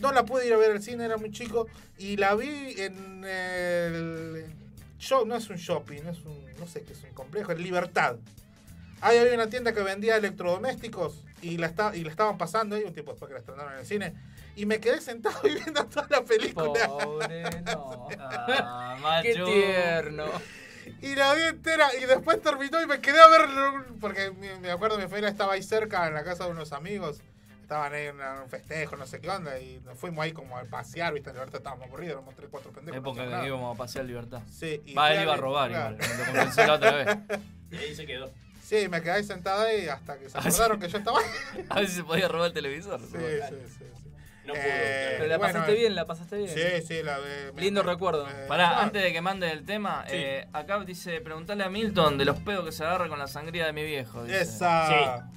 no 0.00 0.10
la 0.10 0.24
pude 0.24 0.48
ir 0.48 0.52
a 0.54 0.56
ver 0.56 0.72
al 0.72 0.82
cine, 0.82 1.04
era 1.04 1.18
muy 1.18 1.30
chico, 1.30 1.68
y 1.98 2.16
la 2.16 2.34
vi 2.34 2.74
en 2.78 3.24
el 3.24 4.46
show, 4.98 5.24
no 5.24 5.36
es 5.36 5.48
un 5.50 5.56
shopping, 5.56 6.02
no 6.02 6.10
es 6.10 6.18
un, 6.24 6.44
no 6.58 6.66
sé 6.66 6.82
qué 6.82 6.94
es 6.94 7.04
un 7.04 7.10
complejo, 7.10 7.52
es 7.52 7.60
Libertad. 7.60 8.16
Ahí 9.00 9.18
había 9.18 9.34
una 9.34 9.48
tienda 9.48 9.72
que 9.72 9.82
vendía 9.82 10.16
electrodomésticos 10.16 11.22
y 11.42 11.58
la, 11.58 11.68
está, 11.68 11.94
y 11.94 12.02
la 12.02 12.10
estaban 12.10 12.36
pasando 12.38 12.74
ahí 12.74 12.82
un 12.82 12.92
tiempo 12.92 13.12
después 13.12 13.28
que 13.28 13.34
la 13.34 13.38
estrenaron 13.38 13.72
en 13.74 13.78
el 13.78 13.86
cine. 13.86 14.14
Y 14.58 14.66
me 14.66 14.80
quedé 14.80 15.00
sentado 15.00 15.38
y 15.46 15.54
viendo 15.54 15.84
toda 15.86 16.06
la 16.10 16.22
película. 16.22 16.86
Pobre, 16.88 17.42
no. 17.62 18.08
Ah, 18.18 19.20
Qué 19.22 19.34
macho. 19.34 19.46
tierno. 19.46 20.24
Y 21.02 21.14
la 21.14 21.34
vi 21.34 21.42
entera 21.42 21.88
y 22.00 22.06
después 22.06 22.40
terminó 22.42 22.82
y 22.82 22.86
me 22.86 23.00
quedé 23.00 23.20
a 23.20 23.28
ver, 23.28 23.48
porque 24.00 24.30
me 24.60 24.70
acuerdo 24.70 24.96
mi 24.98 25.04
familia 25.06 25.28
estaba 25.28 25.52
ahí 25.52 25.62
cerca 25.62 26.06
en 26.08 26.14
la 26.14 26.24
casa 26.24 26.44
de 26.46 26.50
unos 26.50 26.72
amigos. 26.72 27.20
Estaban 27.62 27.92
ahí 27.92 28.06
en 28.06 28.16
un 28.18 28.48
festejo, 28.48 28.96
no 28.96 29.06
sé 29.06 29.20
qué 29.20 29.28
onda, 29.28 29.60
y 29.60 29.78
nos 29.84 29.98
fuimos 29.98 30.24
ahí 30.24 30.32
como 30.32 30.56
a 30.56 30.64
pasear, 30.64 31.12
viste, 31.12 31.28
en 31.28 31.36
Libertad 31.36 31.58
estábamos 31.58 31.86
aburridos, 31.86 32.12
éramos 32.14 32.34
tres, 32.34 32.48
cuatro 32.50 32.72
pendejos. 32.72 33.02
no 33.02 33.10
Época 33.10 33.24
que 33.26 33.30
nada. 33.30 33.46
íbamos 33.46 33.74
a 33.74 33.78
pasear 33.78 34.06
libertad. 34.06 34.40
Sí, 34.50 34.80
y 34.86 34.94
Va, 34.94 35.12
él 35.12 35.18
a 35.18 35.22
iba 35.24 35.34
a 35.34 35.36
robar 35.36 35.68
claro. 35.68 35.94
igual. 35.96 36.08
Me 36.10 36.16
lo 36.18 36.24
convenció 36.24 36.66
la 36.66 36.72
otra 36.74 36.92
vez. 36.92 37.16
Y 37.70 37.76
ahí 37.76 37.94
se 37.94 38.06
quedó. 38.06 38.30
Sí, 38.64 38.88
me 38.88 39.02
quedé 39.02 39.10
ahí 39.12 39.24
sentado 39.24 39.60
ahí 39.66 39.86
hasta 39.88 40.18
que 40.18 40.30
se 40.30 40.38
Ah, 40.38 40.40
acordaron 40.42 40.80
que 40.80 40.88
yo 40.88 40.96
estaba 40.98 41.18
ahí. 41.20 41.66
A 41.68 41.80
ver 41.80 41.88
si 41.90 41.96
se 41.96 42.04
podía 42.04 42.28
robar 42.28 42.46
el 42.48 42.52
televisor. 42.54 42.98
Sí, 43.00 43.18
sí, 43.50 43.56
sí. 43.78 43.84
Sí. 44.54 44.60
No 44.60 44.64
pudo. 44.64 44.72
Eh, 44.74 45.14
Pero 45.18 45.28
la 45.28 45.38
bueno, 45.38 45.52
pasaste 45.54 45.74
bien, 45.74 45.94
la 45.94 46.06
pasaste 46.06 46.36
bien. 46.36 46.48
Sí, 46.48 46.86
sí, 46.86 47.02
la 47.02 47.18
Lindo 47.56 47.82
me- 47.84 47.92
recuerdo. 47.92 48.26
me- 48.26 48.32
Pará, 48.46 48.70
Ah, 48.78 48.82
antes 48.84 49.02
de 49.02 49.12
que 49.12 49.20
mande 49.20 49.50
el 49.50 49.64
tema, 49.64 50.04
Sí. 50.08 50.14
eh, 50.16 50.46
acá 50.52 50.82
dice, 50.84 51.20
preguntale 51.20 51.64
a 51.64 51.68
Milton 51.70 52.18
de 52.18 52.24
los 52.24 52.38
pedos 52.38 52.64
que 52.64 52.72
se 52.72 52.84
agarra 52.84 53.08
con 53.08 53.18
la 53.18 53.26
sangría 53.26 53.66
de 53.66 53.72
mi 53.72 53.84
viejo. 53.84 54.24
dice. 54.24 54.40
Esa. 54.42 55.28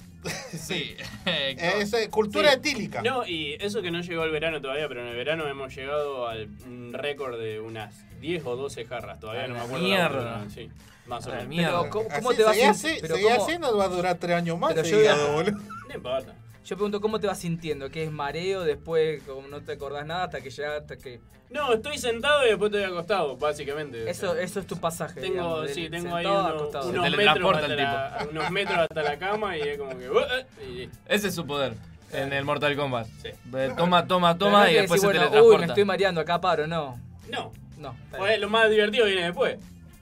Sí. 0.56 0.96
Eh, 1.26 1.56
Es 1.80 1.92
eh, 1.94 2.08
cultura 2.08 2.50
Sí. 2.52 2.56
etílica. 2.58 3.02
No, 3.02 3.26
y 3.26 3.54
eso 3.60 3.82
que 3.82 3.90
no 3.90 4.00
llegó 4.02 4.22
el 4.24 4.30
verano 4.30 4.60
todavía, 4.60 4.86
pero 4.88 5.02
en 5.02 5.08
el 5.08 5.16
verano 5.16 5.48
hemos 5.48 5.74
llegado 5.74 6.28
al 6.28 6.48
récord 6.92 7.38
de 7.40 7.58
unas 7.60 7.92
10 8.20 8.44
o 8.46 8.54
12 8.56 8.84
jarras. 8.84 9.18
Todavía 9.18 9.44
A 9.44 9.46
no 9.48 9.54
me 9.54 9.58
la 9.60 9.64
acuerdo. 9.66 9.84
mierda. 9.84 10.36
última, 10.44 10.50
Sí, 10.54 10.70
más 11.06 11.26
o 11.26 11.28
A 11.28 11.30
la 11.30 11.36
menos. 11.38 11.48
mierda. 11.48 11.78
Pero, 11.80 11.90
¿cómo, 11.90 12.08
cómo 12.08 12.28
Así, 12.30 12.36
te 12.38 12.44
vas 12.44 12.54
sintiendo? 12.56 12.70
así, 12.72 12.98
Pero 13.00 13.14
seguí 13.16 13.28
cómo- 13.28 13.44
así, 13.46 13.58
nos 13.58 13.78
va 13.78 13.84
a 13.84 13.88
durar 13.88 14.18
tres 14.18 14.36
años 14.36 14.58
más. 14.60 14.74
Pero 14.74 14.86
yo 14.86 14.96
seguido, 14.96 15.12
a- 15.14 15.32
boludo. 15.32 15.58
No 15.88 15.94
importa. 15.94 16.34
Yo 16.64 16.76
pregunto, 16.76 17.00
¿cómo 17.00 17.18
te 17.18 17.26
vas 17.26 17.38
sintiendo? 17.38 17.90
¿Qué 17.90 18.04
es 18.04 18.12
mareo? 18.12 18.62
Después, 18.62 19.22
como 19.24 19.48
no 19.48 19.60
te 19.62 19.72
acordás 19.72 20.06
nada, 20.06 20.24
hasta 20.24 20.40
que 20.40 20.50
ya, 20.50 20.76
hasta 20.76 20.96
que... 20.96 21.20
No, 21.50 21.72
estoy 21.74 21.98
sentado 21.98 22.44
y 22.46 22.50
después 22.50 22.72
estoy 22.72 22.84
acostado, 22.84 23.36
básicamente. 23.36 24.08
Eso, 24.08 24.30
O 24.30 24.34
sea, 24.34 24.42
eso 24.42 24.60
es 24.60 24.66
tu 24.66 24.78
pasaje. 24.78 25.20
Tengo, 25.20 25.34
digamos, 25.34 25.70
sí, 25.72 25.90
tengo 25.90 26.14
ahí 26.14 26.24
uno- 26.24 26.46
acostado. 26.46 26.88
unos, 26.88 27.04
Se 27.04 27.10
metros 27.16 27.34
teletransporta 27.34 27.60
hasta 27.60 27.72
el 27.74 27.76
la, 27.82 28.26
unos 28.30 28.50
metros 28.50 28.78
hasta 28.78 29.02
la 29.02 29.18
cama 29.18 29.58
y 29.58 29.60
es 29.60 29.78
como 29.78 29.98
que... 29.98 30.08
uh, 30.08 30.16
uh, 30.18 30.64
y- 30.72 30.90
Ese 31.08 31.28
es 31.28 31.34
su 31.34 31.44
poder 31.46 31.74
en 32.12 32.32
el 32.32 32.44
Mortal 32.44 32.74
Kombat. 32.76 33.06
Sí. 33.20 33.28
Eh, 33.54 33.72
Toma, 33.76 34.06
toma, 34.06 34.38
toma 34.38 34.70
y 34.70 34.74
que 34.74 34.80
después 34.82 35.02
decís, 35.02 35.12
se 35.18 35.18
bueno, 35.18 35.20
Uy, 35.20 35.26
me 35.26 35.30
teletransporta. 35.40 35.66
estoy 35.66 35.84
mareando, 35.84 36.20
acá 36.22 36.40
paro, 36.40 36.66
no. 36.66 36.98
No, 37.28 37.52
No. 37.76 37.94
pues 38.16 38.38
lo 38.38 38.48
más 38.48 38.70
divertido 38.70 39.04
viene 39.06 39.22
después. 39.24 39.58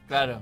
Claro. 0.07 0.41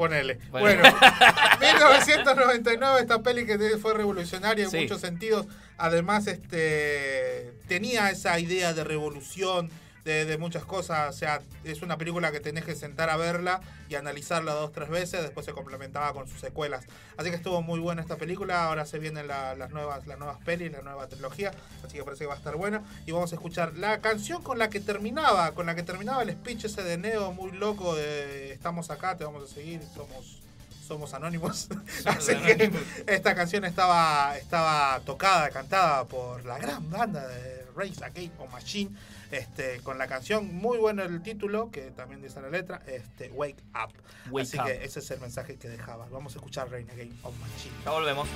Ponele. 0.00 0.38
Bueno. 0.50 0.80
Bueno, 0.80 0.96
1999, 1.60 3.00
esta 3.00 3.22
peli 3.22 3.44
que 3.44 3.58
fue 3.76 3.92
revolucionaria 3.92 4.64
en 4.64 4.70
Sí. 4.70 4.78
muchos 4.78 5.00
sentidos. 5.02 5.46
Además, 5.76 6.26
este 6.26 7.52
tenía 7.68 8.08
esa 8.10 8.38
idea 8.38 8.72
de 8.72 8.82
revolución, 8.82 9.70
de, 10.04 10.24
de 10.24 10.38
muchas 10.38 10.64
cosas. 10.64 11.14
O 11.14 11.18
sea, 11.18 11.40
es 11.64 11.82
una 11.82 11.96
película 11.98 12.32
que 12.32 12.40
tenés 12.40 12.64
que 12.64 12.74
sentar 12.74 13.10
a 13.10 13.16
verla 13.16 13.60
y 13.88 13.94
analizarla 13.94 14.52
dos, 14.52 14.72
tres 14.72 14.88
veces. 14.88 15.22
Después 15.22 15.46
se 15.46 15.52
complementaba 15.52 16.12
con 16.12 16.28
sus 16.28 16.40
secuelas. 16.40 16.84
Así 17.16 17.30
que 17.30 17.36
estuvo 17.36 17.62
muy 17.62 17.80
buena 17.80 18.02
esta 18.02 18.16
película. 18.16 18.64
Ahora 18.64 18.86
se 18.86 18.98
vienen 18.98 19.26
la- 19.28 19.54
las 19.54 19.70
nuevas 19.70 20.06
las 20.06 20.18
nuevas 20.18 20.38
pelis, 20.44 20.72
la 20.72 20.82
nueva 20.82 21.06
trilogía. 21.08 21.50
Así 21.84 21.96
que 21.96 22.04
parece 22.04 22.24
que 22.24 22.28
va 22.28 22.34
a 22.34 22.38
estar 22.38 22.56
buena. 22.56 22.82
Y 23.06 23.12
vamos 23.12 23.32
a 23.32 23.34
escuchar 23.36 23.76
la 23.76 24.00
canción 24.00 24.42
con 24.42 24.58
la 24.58 24.70
que 24.70 24.80
terminaba, 24.80 25.52
con 25.52 25.66
la 25.66 25.74
que 25.74 25.82
terminaba 25.82 26.22
el 26.22 26.30
speech 26.32 26.64
ese 26.64 26.82
de 26.82 26.96
Neo 26.98 27.32
muy 27.32 27.52
loco 27.52 27.94
de 27.94 28.52
estamos 28.52 28.90
acá, 28.90 29.16
te 29.16 29.24
vamos 29.24 29.50
a 29.50 29.54
seguir, 29.54 29.80
somos 29.94 30.38
somos 30.86 31.14
anónimos. 31.14 31.68
Así 32.04 32.34
que 32.34 32.68
esta 33.06 33.36
canción 33.36 33.64
estaba, 33.64 34.36
estaba 34.36 34.98
tocada, 35.04 35.48
cantada 35.50 36.04
por 36.04 36.44
la 36.44 36.58
gran 36.58 36.90
banda 36.90 37.28
de 37.28 37.64
Race 37.76 38.04
Against 38.04 38.34
Machine. 38.50 38.90
Este, 39.30 39.80
con 39.82 39.96
la 39.98 40.08
canción, 40.08 40.52
muy 40.54 40.78
bueno 40.78 41.02
el 41.02 41.22
título, 41.22 41.70
que 41.70 41.90
también 41.92 42.20
dice 42.20 42.40
la 42.40 42.50
letra, 42.50 42.82
este, 42.86 43.30
Wake 43.30 43.62
Up. 43.74 43.92
Wake 44.30 44.42
Así 44.48 44.58
up. 44.58 44.66
que 44.66 44.84
ese 44.84 44.98
es 44.98 45.10
el 45.10 45.20
mensaje 45.20 45.56
que 45.56 45.68
dejaba. 45.68 46.06
Vamos 46.10 46.34
a 46.34 46.38
escuchar 46.38 46.70
Rain 46.70 46.90
Again 46.90 47.16
of 47.22 47.34
Machine. 47.38 47.74
Ya 47.84 47.90
volvemos. 47.92 48.28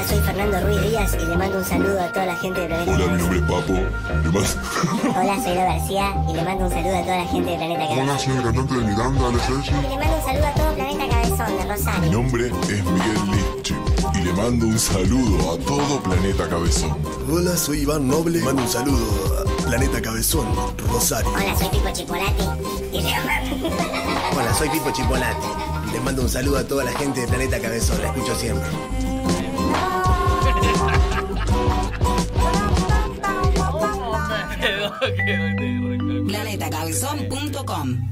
Hola, 0.00 0.08
soy 0.08 0.20
Fernando 0.20 0.60
Ruiz 0.62 0.80
Díaz 0.80 1.14
y 1.20 1.26
le 1.26 1.36
mando 1.36 1.58
un 1.58 1.64
saludo 1.64 2.00
a 2.00 2.10
toda 2.10 2.24
la 2.24 2.36
gente 2.36 2.60
de 2.60 2.66
Planeta 2.68 2.90
Hola, 2.92 3.06
mi 3.08 3.18
nombre 3.18 3.38
es 3.38 3.44
Papo. 3.44 3.74
¿Qué 4.22 4.28
más? 4.30 4.56
Hola, 5.14 5.44
soy 5.44 5.54
Lo 5.54 5.60
García 5.60 6.14
y 6.26 6.32
le 6.32 6.42
mando 6.42 6.64
un 6.64 6.70
saludo 6.70 6.96
a 6.96 7.02
toda 7.02 7.16
la 7.18 7.26
gente 7.26 7.50
de 7.50 7.56
Planeta 7.58 7.84
Hola, 7.84 7.96
Cabezón. 8.06 8.18
soy 8.18 8.36
el 8.36 8.42
cantante 8.42 8.74
de 8.74 8.80
Miranda, 8.80 9.28
Alex 9.28 9.44
Sergi. 9.44 9.70
Y 9.70 9.88
le 9.90 9.98
mando 9.98 10.16
un 10.16 10.22
saludo 10.24 10.46
a 10.46 10.54
todo 10.54 10.74
Planeta 10.74 11.08
Cabezón 11.10 11.46
de 11.58 11.64
Mi 11.64 11.70
Rosario. 11.70 12.12
nombre 12.12 12.46
es 12.46 12.84
Miguel 12.84 13.20
Lichi 13.30 13.74
y 14.14 14.24
le 14.24 14.32
mando 14.32 14.66
un 14.66 14.78
saludo 14.78 15.52
a 15.52 15.58
todo 15.58 16.02
Planeta 16.02 16.48
Cabezón. 16.48 16.96
Hola, 17.30 17.56
soy 17.58 17.78
Iván 17.80 18.08
Noble. 18.08 18.40
Mando 18.40 18.62
un 18.62 18.68
saludo 18.68 19.06
a 19.38 19.62
Planeta 19.66 20.00
Cabezón, 20.00 20.46
Rosario. 20.88 21.30
Hola, 21.30 21.54
soy 21.58 21.68
Pipo 21.68 21.90
Chipolati 21.92 22.44
y 22.92 23.00
le 23.02 23.10
Hola, 24.34 24.54
soy 24.56 24.70
Pipo 24.70 24.90
Chipolati. 24.92 25.46
Les 25.92 26.02
mando 26.02 26.22
un 26.22 26.28
saludo 26.30 26.56
a 26.56 26.64
toda 26.64 26.84
la 26.84 26.92
gente 26.92 27.20
de 27.20 27.28
Planeta 27.28 27.60
Cabezón. 27.60 28.00
La 28.00 28.08
escucho 28.08 28.34
siempre. 28.34 28.66
Planetacabezón.com 36.26 38.10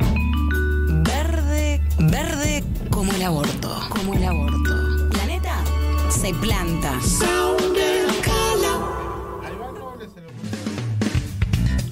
Verde, 1.04 1.80
verde 1.98 2.64
como 2.90 3.12
el 3.12 3.22
aborto. 3.22 3.80
Como 3.90 4.14
el 4.14 4.24
aborto. 4.24 5.08
Planeta 5.10 5.64
se 6.10 6.34
planta. 6.34 6.98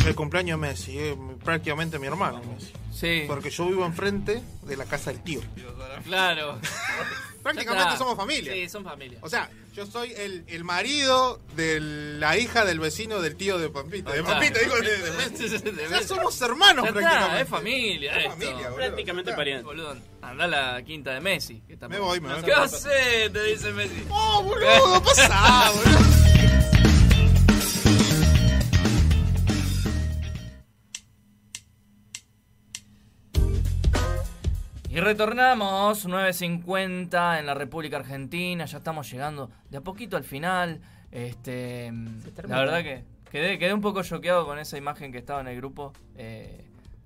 El 0.06 0.14
cumpleaños 0.14 0.60
de 0.60 0.66
Messi, 0.68 0.98
es 0.98 1.16
prácticamente 1.44 1.98
mi 1.98 2.06
hermano 2.06 2.40
Messi. 2.44 2.72
Sí. 2.92 3.24
Porque 3.26 3.50
yo 3.50 3.66
vivo 3.66 3.84
enfrente 3.84 4.42
de 4.62 4.76
la 4.76 4.84
casa 4.84 5.10
del 5.12 5.22
tío. 5.22 5.40
Claro. 6.04 6.58
Prácticamente 7.42 7.96
somos 7.96 8.16
familia. 8.16 8.52
Sí, 8.52 8.68
son 8.68 8.84
familia. 8.84 9.18
O 9.22 9.28
sea, 9.28 9.50
yo 9.76 9.86
soy 9.86 10.12
el, 10.16 10.44
el 10.48 10.64
marido 10.64 11.38
de 11.54 11.78
la 11.80 12.36
hija 12.38 12.64
del 12.64 12.80
vecino 12.80 13.20
del 13.20 13.36
tío 13.36 13.58
de 13.58 13.68
Pampita. 13.68 14.10
De 14.12 14.20
está. 14.20 14.32
Pampita, 14.32 14.58
digo, 14.60 14.76
de, 14.76 14.96
de 14.98 15.10
Messi. 15.90 16.08
somos 16.08 16.40
hermanos 16.40 16.84
Ya 16.84 16.88
está, 16.88 17.00
prácticamente. 17.00 17.42
es 17.42 17.48
familia. 17.48 18.10
Es 18.12 18.18
esto. 18.18 18.30
familia, 18.30 18.54
boludo. 18.70 18.74
Prácticamente 18.76 19.32
pariente. 19.34 19.64
Boludo, 19.64 19.96
anda 20.22 20.44
a 20.44 20.48
la 20.48 20.82
quinta 20.82 21.12
de 21.12 21.20
Messi. 21.20 21.60
que 21.66 21.74
está- 21.74 21.88
Me 21.88 21.98
voy, 21.98 22.20
me 22.20 22.32
voy. 22.32 22.42
¿Qué 22.42 22.52
haces? 22.52 23.32
Te 23.32 23.42
dice 23.44 23.70
Messi. 23.72 24.04
¡Oh, 24.10 24.42
boludo! 24.42 25.02
¡Pasá, 25.02 25.70
boludo! 25.72 26.25
Retornamos, 35.06 36.04
9.50 36.08 37.38
en 37.38 37.46
la 37.46 37.54
República 37.54 37.98
Argentina, 37.98 38.64
ya 38.64 38.78
estamos 38.78 39.08
llegando 39.08 39.52
de 39.70 39.78
a 39.78 39.80
poquito 39.80 40.16
al 40.16 40.24
final. 40.24 40.80
Este, 41.12 41.92
la 42.48 42.58
verdad 42.58 42.82
que 42.82 43.04
quedé, 43.30 43.56
quedé 43.56 43.72
un 43.72 43.80
poco 43.80 44.02
choqueado 44.02 44.44
con 44.44 44.58
esa 44.58 44.76
imagen 44.76 45.12
que 45.12 45.18
estaba 45.18 45.40
en 45.40 45.46
el 45.46 45.56
grupo, 45.56 45.92
eh, 46.16 46.64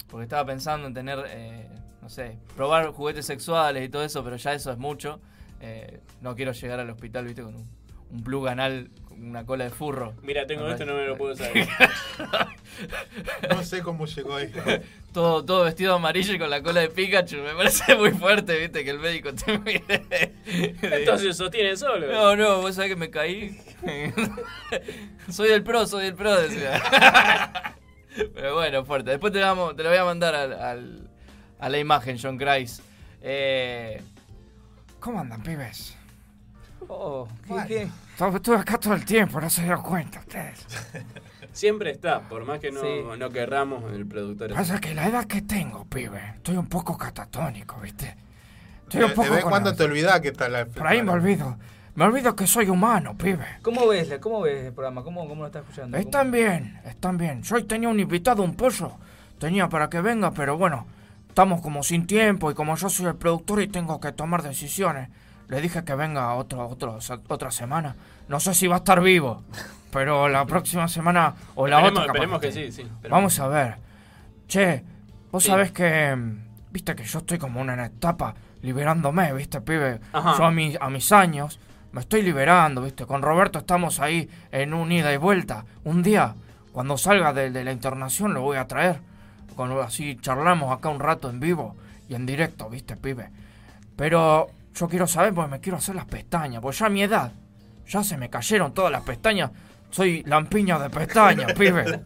porque 0.09 0.23
estaba 0.23 0.47
pensando 0.47 0.87
en 0.87 0.95
tener, 0.95 1.23
eh, 1.29 1.69
no 2.01 2.09
sé, 2.09 2.39
probar 2.57 2.87
juguetes 2.93 3.27
sexuales 3.27 3.85
y 3.85 3.91
todo 3.91 4.03
eso, 4.03 4.25
pero 4.25 4.37
ya 4.37 4.55
eso 4.55 4.73
es 4.73 4.79
mucho. 4.79 5.21
Eh, 5.61 6.01
no 6.23 6.35
quiero 6.35 6.53
llegar 6.53 6.81
al 6.81 6.89
hospital, 6.89 7.27
viste, 7.27 7.43
con 7.43 7.55
un, 7.55 7.69
un 8.13 8.23
plug 8.23 8.49
anal, 8.49 8.91
una 9.21 9.45
cola 9.45 9.65
de 9.65 9.71
furro. 9.71 10.15
Mira, 10.23 10.47
tengo 10.47 10.69
esto, 10.69 10.85
no 10.87 10.93
parece- 10.93 11.03
me 11.03 11.07
lo 11.09 11.17
puedo 11.19 11.37
saber. 11.37 11.69
No 13.51 13.63
sé 13.63 13.83
cómo 13.83 14.07
llegó 14.07 14.37
ahí. 14.37 14.51
todo, 15.13 15.45
todo 15.45 15.65
vestido 15.65 15.95
amarillo 15.95 16.33
y 16.35 16.39
con 16.39 16.49
la 16.49 16.63
cola 16.63 16.81
de 16.81 16.89
Pikachu. 16.89 17.37
Me 17.39 17.53
parece 17.55 17.95
muy 17.97 18.13
fuerte, 18.13 18.59
viste, 18.59 18.85
que 18.85 18.91
el 18.91 18.99
médico 18.99 19.35
te 19.35 19.59
mire. 19.59 20.07
Entonces 20.83 21.37
sostiene 21.37 21.77
solo. 21.77 22.11
No, 22.11 22.37
no, 22.37 22.61
vos 22.63 22.75
sabés 22.75 22.91
que 22.91 22.97
me 22.97 23.11
caí. 23.11 23.59
soy 25.31 25.49
del 25.51 25.63
pro, 25.63 25.87
soy 25.87 26.05
del 26.07 26.15
pro, 26.15 26.35
decía. 26.41 26.81
Pero 28.35 28.55
bueno, 28.55 28.85
fuerte. 28.85 29.11
Después 29.11 29.33
te, 29.33 29.41
vamos, 29.41 29.77
te 29.77 29.83
lo 29.83 29.91
voy 29.91 29.99
a 29.99 30.05
mandar 30.05 30.35
al, 30.35 30.53
al- 30.53 31.11
a 31.59 31.69
la 31.69 31.79
imagen, 31.79 32.17
John 32.21 32.39
Christ. 32.39 32.81
Eh, 33.21 34.01
¿Cómo 35.01 35.21
andan, 35.21 35.43
pibes? 35.43 35.97
Oh, 36.89 37.29
¿qué, 37.47 37.49
Bueno. 37.53 37.67
qué? 37.69 37.89
Estuve 38.37 38.57
acá 38.57 38.79
todo 38.79 38.95
el 38.95 39.05
tiempo, 39.05 39.41
no 39.41 39.49
se 39.49 39.63
dieron 39.63 39.83
cuenta 39.83 40.21
ustedes. 40.21 40.67
Siempre 41.53 41.91
está, 41.91 42.21
por 42.29 42.45
más 42.45 42.61
que 42.61 42.71
no, 42.71 42.81
Sí. 42.81 42.87
no 43.19 43.31
querramos, 43.31 43.91
el 43.93 44.07
productor. 44.07 44.53
Pasa 44.55 44.81
que 44.81 44.95
la 44.95 45.07
edad 45.09 45.25
que 45.25 45.43
tengo, 45.43 45.85
pibe, 45.85 46.21
estoy 46.37 46.57
un 46.57 46.67
poco 46.69 46.97
catatónico, 46.97 47.79
¿viste? 47.81 48.15
Estoy 48.85 49.03
un 49.05 49.11
poco 49.15 49.29
de 49.31 49.37
vez 49.37 49.45
cuando 49.45 49.75
te 49.75 49.85
olvidás 49.85 50.21
que 50.21 50.29
está 50.29 50.49
la. 50.49 50.67
Por 50.67 50.87
ahí 50.87 51.03
me 51.03 51.13
olvido. 51.13 51.57
Me 51.95 52.05
olvido 52.05 52.35
que 52.37 52.47
soy 52.47 52.69
humano, 52.69 53.17
pibe. 53.17 53.45
¿Cómo 53.63 53.87
ves, 53.89 54.17
cómo 54.21 54.41
ves 54.43 54.67
el 54.67 54.73
programa? 54.73 55.03
¿Cómo, 55.03 55.27
cómo 55.29 55.43
lo 55.43 55.47
estás 55.49 55.63
escuchando? 55.63 55.97
¿Cómo- 55.97 56.09
Están 56.09 56.31
bien, 56.31 56.81
están 56.85 57.17
bien. 57.19 57.43
Yo 57.43 57.57
hoy 57.57 57.65
tenía 57.65 57.89
un 57.89 57.99
invitado, 58.01 58.43
un 58.43 58.55
pollo. 58.55 58.93
Tenía 59.39 59.69
para 59.69 59.89
que 59.91 60.01
venga, 60.01 60.31
pero 60.31 60.57
bueno, 60.57 60.87
estamos 61.29 61.61
como 61.61 61.83
sin 61.83 62.07
tiempo 62.07 62.51
y 62.51 62.55
como 62.55 62.77
yo 62.77 62.89
soy 62.91 63.07
el 63.07 63.17
productor 63.17 63.61
y 63.63 63.69
tengo 63.69 63.99
que 64.01 64.13
tomar 64.13 64.43
decisiones. 64.43 65.09
Le 65.51 65.61
dije 65.61 65.85
que 65.85 65.95
venga 65.95 66.33
otro, 66.35 66.67
otro, 66.67 66.99
otra 67.29 67.51
semana. 67.51 67.95
No 68.29 68.41
sé 68.41 68.55
si 68.55 68.67
va 68.67 68.77
a 68.77 68.79
estar 68.79 69.01
vivo, 69.03 69.43
pero 69.93 70.29
la 70.29 70.47
próxima 70.47 70.89
semana 70.89 71.35
o 71.57 71.67
la 71.67 71.77
Esperemos- 71.81 71.91
otra. 72.01 72.13
esperemos 72.13 72.41
que 72.41 72.53
sí, 72.53 72.73
sí, 72.73 72.83
esperemos. 72.83 73.11
Vamos 73.11 73.39
a 73.41 73.49
ver. 73.49 73.77
Che, 74.49 74.83
vos 75.31 75.43
Sí. 75.43 75.51
sabés 75.51 75.73
que. 75.73 76.15
mm, 76.17 76.51
Viste 76.73 76.95
que 76.95 77.03
yo 77.03 77.19
estoy 77.19 77.37
como 77.37 77.61
en 77.63 77.71
una 77.71 77.87
etapa 77.87 78.33
liberándome, 78.63 79.33
viste, 79.33 79.61
pibe. 79.61 79.99
Ajá. 80.13 80.37
Yo 80.39 80.45
a, 80.45 80.53
mi- 80.53 80.77
a 80.81 80.89
mis 80.89 81.11
años 81.11 81.59
me 81.91 82.01
estoy 82.01 82.23
liberando, 82.23 82.81
viste. 82.83 83.07
Con 83.07 83.23
Roberto 83.23 83.59
estamos 83.59 83.99
ahí 83.99 84.31
en 84.53 84.73
un 84.73 84.93
ida 84.93 85.13
y 85.13 85.17
vuelta. 85.17 85.65
Un 85.83 86.05
día, 86.05 86.37
cuando 86.71 86.97
salga 86.97 87.33
de, 87.33 87.51
de 87.51 87.65
la 87.65 87.73
internación, 87.73 88.35
lo 88.35 88.43
voy 88.43 88.57
a 88.57 88.69
traer. 88.69 89.01
Con, 89.57 89.73
así 89.81 90.17
charlamos 90.21 90.73
acá 90.73 90.91
un 90.91 91.01
rato 91.01 91.29
en 91.29 91.41
vivo 91.41 91.75
y 92.09 92.15
en 92.15 92.25
directo, 92.25 92.71
viste, 92.71 92.97
pibe. 92.97 93.31
Pero 93.97 94.49
yo 94.81 94.89
quiero 94.89 95.07
saber 95.07 95.35
porque 95.35 95.51
me 95.51 95.61
quiero 95.61 95.77
hacer 95.79 95.95
las 95.95 96.07
pestañas. 96.07 96.63
Porque 96.63 96.79
ya 96.79 96.87
a 96.87 96.91
mi 96.91 97.03
edad, 97.03 97.33
ya 97.87 98.03
se 98.03 98.17
me 98.17 98.31
cayeron 98.31 98.73
todas 98.73 98.91
las 98.91 99.03
pestañas. 99.03 99.51
Soy 99.91 100.23
lampiña 100.25 100.79
de 100.79 100.89
pestañas, 100.89 101.53
pibe. 101.55 102.01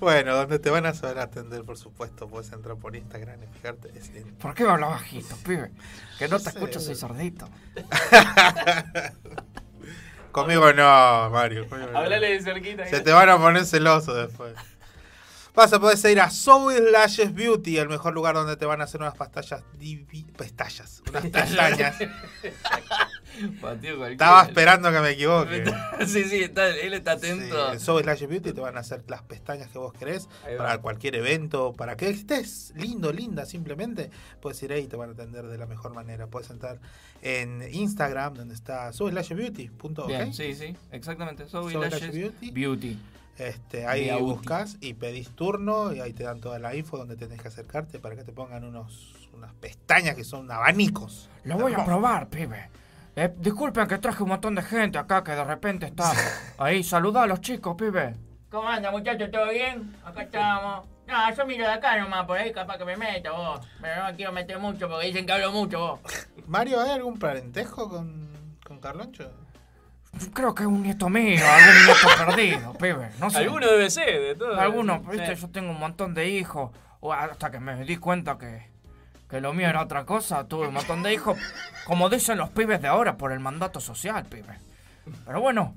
Bueno, 0.00 0.34
donde 0.36 0.58
te 0.58 0.68
van 0.70 0.84
a 0.86 0.92
saber 0.92 1.18
atender, 1.20 1.62
por 1.62 1.78
supuesto, 1.78 2.26
puedes 2.28 2.50
entrar 2.52 2.76
por 2.76 2.96
Instagram 2.96 3.38
y 3.42 3.46
fijarte. 3.54 3.90
es 3.96 4.10
en- 4.14 4.34
¿Por 4.34 4.52
qué 4.54 4.64
me 4.64 4.70
hablas 4.70 4.90
bajito, 4.90 5.36
pibe? 5.44 5.70
Que 6.18 6.28
no 6.28 6.36
te 6.38 6.44
sé, 6.44 6.48
escucho, 6.50 6.80
soy 6.80 6.96
sordito. 6.96 7.48
Conmigo 10.32 10.70
no, 10.74 11.30
Mario. 11.30 11.66
conmigo 11.68 11.92
no. 11.92 11.98
Hablale 11.98 12.30
de 12.32 12.42
cerquita. 12.42 12.86
Se 12.86 13.00
te 13.00 13.12
van 13.12 13.28
a 13.30 13.38
poner 13.38 13.64
celoso 13.64 14.14
después. 14.14 14.52
Vas 15.56 15.72
a 15.72 15.80
poder 15.80 15.98
ir 16.12 16.20
a 16.20 16.30
Zoe 16.30 16.80
Lashes 16.92 17.34
Beauty, 17.34 17.78
el 17.78 17.88
mejor 17.88 18.12
lugar 18.12 18.34
donde 18.34 18.56
te 18.56 18.66
van 18.66 18.82
a 18.82 18.84
hacer 18.84 19.00
unas 19.00 19.14
pastallas 19.14 19.64
Pestallas. 20.36 21.02
Unas 21.08 21.26
pestañas. 21.30 21.96
Estaba 24.10 24.44
esperando 24.44 24.90
que 24.92 25.00
me 25.00 25.10
equivoque. 25.10 25.64
sí, 26.06 26.24
sí, 26.24 26.42
está- 26.42 26.68
él 26.68 26.94
está 26.94 27.12
atento. 27.12 27.72
En 27.72 27.80
Zoe 27.80 28.02
Lashes 28.04 28.28
Beauty 28.28 28.52
te 28.52 28.60
van 28.60 28.76
a 28.76 28.80
hacer 28.80 29.04
las 29.08 29.22
pestañas 29.22 29.68
que 29.68 29.78
vos 29.78 29.92
querés 29.92 30.28
para 30.56 30.78
cualquier 30.78 31.16
evento, 31.16 31.72
para 31.74 31.96
que 31.96 32.08
estés 32.08 32.72
lindo, 32.76 33.12
linda, 33.12 33.44
simplemente. 33.46 34.10
Puedes 34.40 34.62
ir 34.62 34.72
ahí 34.72 34.84
y 34.84 34.86
te 34.88 34.96
van 34.96 35.10
a 35.10 35.12
atender 35.12 35.46
de 35.46 35.58
la 35.58 35.66
mejor 35.66 35.94
manera. 35.94 36.26
Puedes 36.26 36.50
entrar 36.50 36.78
en 37.22 37.62
Instagram, 37.72 38.34
donde 38.34 38.54
está 38.54 38.92
Lashes 39.14 39.36
Beauty. 39.36 39.68
punto. 39.68 40.06
Bien, 40.06 40.32
sí, 40.32 40.54
sí, 40.54 40.74
exactamente. 40.90 41.46
Lashes 41.50 41.92
Lashes 41.92 42.12
Beauty. 42.14 42.50
Beauty. 42.50 42.98
Este, 43.38 43.86
ahí 43.86 44.10
buscas 44.20 44.78
y 44.80 44.94
pedís 44.94 45.30
turno 45.30 45.92
y 45.92 46.00
ahí 46.00 46.12
te 46.12 46.24
dan 46.24 46.40
toda 46.40 46.58
la 46.58 46.74
info 46.74 46.96
donde 46.96 47.16
tenés 47.16 47.40
que 47.40 47.48
acercarte 47.48 47.98
para 47.98 48.16
que 48.16 48.24
te 48.24 48.32
pongan 48.32 48.64
unos 48.64 49.14
unas 49.36 49.52
pestañas 49.54 50.14
que 50.14 50.24
son 50.24 50.50
abanicos. 50.50 51.28
Lo 51.44 51.58
voy 51.58 51.74
a 51.74 51.84
probar, 51.84 52.28
pibe. 52.28 52.70
Eh, 53.14 53.32
disculpen 53.38 53.86
que 53.86 53.98
traje 53.98 54.22
un 54.22 54.30
montón 54.30 54.54
de 54.54 54.62
gente 54.62 54.98
acá 54.98 55.22
que 55.22 55.32
de 55.32 55.44
repente 55.44 55.86
está 55.86 56.12
ahí. 56.58 56.82
Saluda 56.82 57.22
a 57.22 57.26
los 57.26 57.40
chicos, 57.40 57.76
pibe. 57.76 58.14
¿Cómo 58.50 58.68
anda, 58.68 58.90
muchachos? 58.90 59.30
¿Todo 59.30 59.50
bien? 59.50 59.96
Acá 60.04 60.22
estamos. 60.22 60.86
No, 61.06 61.34
yo 61.34 61.46
miro 61.46 61.64
de 61.64 61.72
acá 61.72 61.96
nomás, 61.98 62.26
por 62.26 62.36
ahí 62.38 62.52
capaz 62.52 62.78
que 62.78 62.84
me 62.84 62.96
meto 62.96 63.32
vos. 63.34 63.60
Pero 63.80 64.02
no 64.02 64.08
me 64.10 64.16
quiero 64.16 64.32
meter 64.32 64.58
mucho 64.58 64.88
porque 64.88 65.06
dicen 65.06 65.24
que 65.26 65.32
hablo 65.32 65.52
mucho 65.52 65.78
vos. 65.78 66.00
Mario, 66.46 66.80
¿hay 66.80 66.90
algún 66.90 67.18
parentejo 67.18 67.88
con, 67.88 68.58
con 68.66 68.80
Carloncho? 68.80 69.30
Creo 70.32 70.54
que 70.54 70.62
es 70.62 70.68
un 70.68 70.82
nieto 70.82 71.08
mío, 71.08 71.44
algún 71.46 71.84
nieto 71.86 72.08
perdido, 72.26 72.72
pibe. 72.74 73.10
No 73.20 73.30
sé. 73.30 73.38
Alguno 73.38 73.66
debe 73.66 73.90
ser, 73.90 74.20
de 74.20 74.34
todo. 74.34 74.58
Alguno, 74.60 75.02
Sí. 75.10 75.16
viste, 75.18 75.34
yo 75.34 75.48
tengo 75.48 75.70
un 75.70 75.78
montón 75.78 76.14
de 76.14 76.28
hijos. 76.28 76.70
O 77.00 77.12
hasta 77.12 77.50
que 77.50 77.60
me 77.60 77.84
di 77.84 77.96
cuenta 77.98 78.38
que, 78.38 78.68
que 79.28 79.40
lo 79.40 79.52
mío 79.52 79.68
era 79.68 79.82
otra 79.82 80.04
cosa, 80.04 80.44
tuve 80.48 80.68
un 80.68 80.74
montón 80.74 81.02
de 81.02 81.12
hijos. 81.12 81.38
Como 81.86 82.08
dicen 82.08 82.38
los 82.38 82.50
pibes 82.50 82.80
de 82.82 82.88
ahora, 82.88 83.16
por 83.16 83.32
el 83.32 83.40
mandato 83.40 83.80
social, 83.80 84.24
pibe. 84.24 84.58
Pero 85.24 85.40
bueno, 85.40 85.74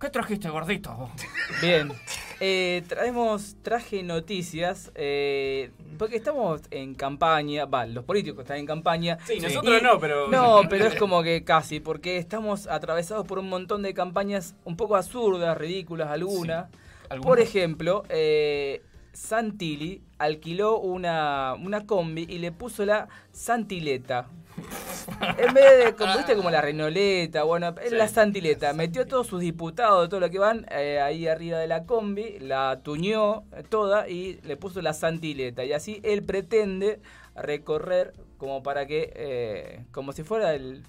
¿qué 0.00 0.10
trajiste, 0.10 0.48
gordito? 0.48 0.94
vos? 0.94 1.10
Bien, 1.62 1.92
eh, 2.40 2.82
traemos, 2.88 3.56
traje 3.62 4.02
noticias, 4.02 4.90
eh, 4.94 5.70
porque 5.98 6.16
estamos 6.16 6.60
en 6.70 6.94
campaña, 6.94 7.64
va, 7.64 7.86
los 7.86 8.04
políticos 8.04 8.42
están 8.42 8.58
en 8.58 8.66
campaña. 8.66 9.18
Sí, 9.26 9.40
nosotros 9.40 9.82
no, 9.82 9.98
pero- 9.98 10.28
No, 10.28 10.62
pero 10.68 10.86
es 10.86 10.94
como 10.96 11.22
que 11.22 11.44
casi, 11.44 11.80
porque 11.80 12.18
estamos 12.18 12.66
atravesados 12.66 13.26
por 13.26 13.38
un 13.38 13.48
montón 13.48 13.82
de 13.82 13.94
campañas 13.94 14.54
un 14.64 14.76
poco 14.76 14.96
absurdas, 14.96 15.56
ridículas, 15.56 16.08
algunas. 16.10 16.66
algunas. 17.08 17.26
Por 17.26 17.40
ejemplo, 17.40 18.02
eh, 18.08 18.82
Santilli 19.16 20.02
alquiló 20.18 20.78
una, 20.78 21.54
una 21.54 21.86
combi 21.86 22.26
y 22.28 22.38
le 22.38 22.52
puso 22.52 22.84
la 22.84 23.08
Santileta. 23.32 24.28
En 25.38 25.54
vez 25.54 25.84
de, 25.84 25.94
como 25.94 26.16
viste, 26.16 26.34
como 26.34 26.50
la 26.50 26.60
Renoleta, 26.60 27.44
bueno, 27.44 27.74
es 27.82 27.92
la 27.92 28.08
Santileta. 28.08 28.72
Metió 28.72 29.02
a 29.02 29.06
todos 29.06 29.26
sus 29.26 29.40
diputados, 29.40 30.08
todo 30.08 30.20
lo 30.20 30.30
que 30.30 30.38
van 30.38 30.66
eh, 30.70 31.00
ahí 31.00 31.26
arriba 31.28 31.58
de 31.58 31.66
la 31.66 31.84
combi, 31.84 32.38
la 32.40 32.80
tuñó 32.82 33.44
eh, 33.52 33.62
toda 33.68 34.08
y 34.08 34.40
le 34.42 34.56
puso 34.56 34.82
la 34.82 34.92
Santileta. 34.92 35.64
Y 35.64 35.72
así 35.72 36.00
él 36.02 36.22
pretende 36.24 37.00
recorrer 37.34 38.14
como 38.36 38.62
para 38.62 38.86
que, 38.86 39.12
eh, 39.14 39.84
como 39.92 40.12
si 40.12 40.22
fuera 40.22 40.54
el, 40.54 40.82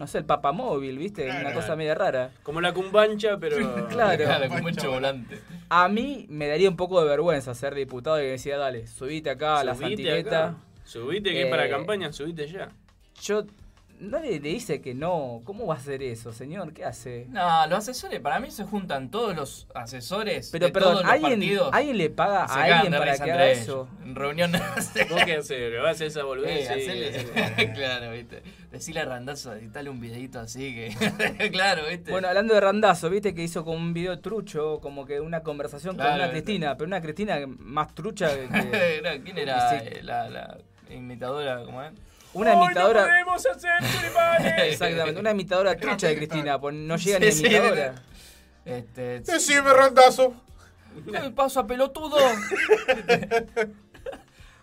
no 0.00 0.06
sé, 0.06 0.16
el 0.16 0.24
papamóvil, 0.24 0.96
¿viste? 0.96 1.26
Una 1.26 1.40
Claro. 1.40 1.56
cosa 1.56 1.76
media 1.76 1.94
rara. 1.94 2.30
Como 2.42 2.62
la 2.62 2.72
cumbancha, 2.72 3.36
pero. 3.38 3.56
Claro. 3.90 4.48
como 4.48 4.66
un 4.68 4.74
volante. 4.88 5.38
A 5.68 5.88
mí 5.88 6.24
me 6.30 6.48
daría 6.48 6.70
un 6.70 6.76
poco 6.76 7.02
de 7.02 7.08
vergüenza 7.08 7.54
ser 7.54 7.74
diputado 7.74 8.18
y 8.18 8.22
que 8.22 8.30
decía, 8.30 8.56
dale, 8.56 8.86
subite 8.86 9.28
acá 9.28 9.60
a 9.60 9.64
la 9.64 9.72
acá. 9.72 10.54
Subite 10.84 11.30
que 11.32 11.42
es 11.42 11.48
para 11.50 11.66
Eh, 11.66 11.70
campaña, 11.70 12.12
subite 12.14 12.48
ya. 12.48 12.70
Yo, 13.20 13.44
nadie 14.00 14.40
le 14.40 14.48
dice 14.48 14.80
que 14.80 14.94
no. 14.94 15.42
¿Cómo 15.44 15.66
va 15.66 15.74
a 15.74 15.78
hacer 15.78 16.02
eso, 16.02 16.32
señor? 16.32 16.72
¿Qué 16.72 16.84
hace? 16.84 17.26
No, 17.30 17.66
los 17.68 17.78
asesores, 17.78 18.20
para 18.20 18.40
mí 18.40 18.50
se 18.50 18.64
juntan 18.64 19.10
todos 19.10 19.36
los 19.36 19.66
asesores 19.74 20.48
Pero 20.50 20.66
de 20.66 20.72
perdón, 20.72 20.92
todos 20.92 21.04
los 21.04 21.12
¿alguien, 21.12 21.40
partidos. 21.40 21.70
¿alguien 21.72 21.98
le 21.98 22.10
paga 22.10 22.44
a 22.44 22.62
alguien 22.64 22.92
para 22.92 23.16
que 23.18 23.30
haga 23.30 23.50
eso? 23.50 23.88
En 24.04 24.14
reunión. 24.14 24.52
¿Vos 25.10 25.24
qué 25.24 25.36
haces? 25.36 25.70
¿Le 25.70 25.78
vas 25.78 25.86
a 25.88 25.90
hacer 25.90 26.06
esa 26.08 26.24
boludez? 26.24 26.68
Eh, 26.70 27.26
Sí, 27.56 27.66
claro, 27.74 28.12
viste. 28.12 28.42
Decirle 28.72 29.00
a 29.00 29.04
Randazo, 29.04 29.52
editale 29.54 29.90
un 29.90 30.00
videito 30.00 30.38
así 30.40 30.74
que. 30.74 31.50
claro, 31.52 31.82
viste. 31.88 32.10
Bueno, 32.10 32.28
hablando 32.28 32.54
de 32.54 32.60
Randazo, 32.60 33.10
viste 33.10 33.34
que 33.34 33.42
hizo 33.42 33.64
como 33.64 33.76
un 33.76 33.92
video 33.92 34.20
trucho, 34.20 34.78
como 34.80 35.04
que 35.06 35.20
una 35.20 35.42
conversación 35.42 35.96
con 35.96 36.06
una 36.06 36.30
Cristina, 36.30 36.76
pero 36.76 36.86
una 36.86 37.00
Cristina 37.00 37.38
más 37.58 37.94
trucha 37.94 38.28
que... 38.34 38.48
¿Quién 39.24 39.38
era 39.38 39.70
Sí. 39.70 39.76
eh, 39.86 40.00
la, 40.02 40.28
la 40.30 40.58
imitadora? 40.90 41.64
¿Cómo 41.64 41.82
es? 41.82 41.92
Una 42.32 42.52
Hoy 42.52 42.56
no 42.58 42.64
imitadora... 42.66 43.06
podemos 43.06 43.46
hacer. 43.46 43.70
Exactamente, 44.66 45.20
una 45.20 45.30
imitadora 45.32 45.76
trucha 45.76 46.06
de 46.08 46.16
Cristina, 46.16 46.60
pues 46.60 46.74
no 46.74 46.96
llega 46.96 47.18
Sí, 47.18 47.24
ni 47.24 47.32
sí, 47.32 47.46
imitadora. 47.46 47.94
Este. 48.64 49.20
Decime, 49.20 49.72
Randazo. 49.72 50.34
¿Qué 51.10 51.30
pasa, 51.30 51.66
pelotudo? 51.66 52.16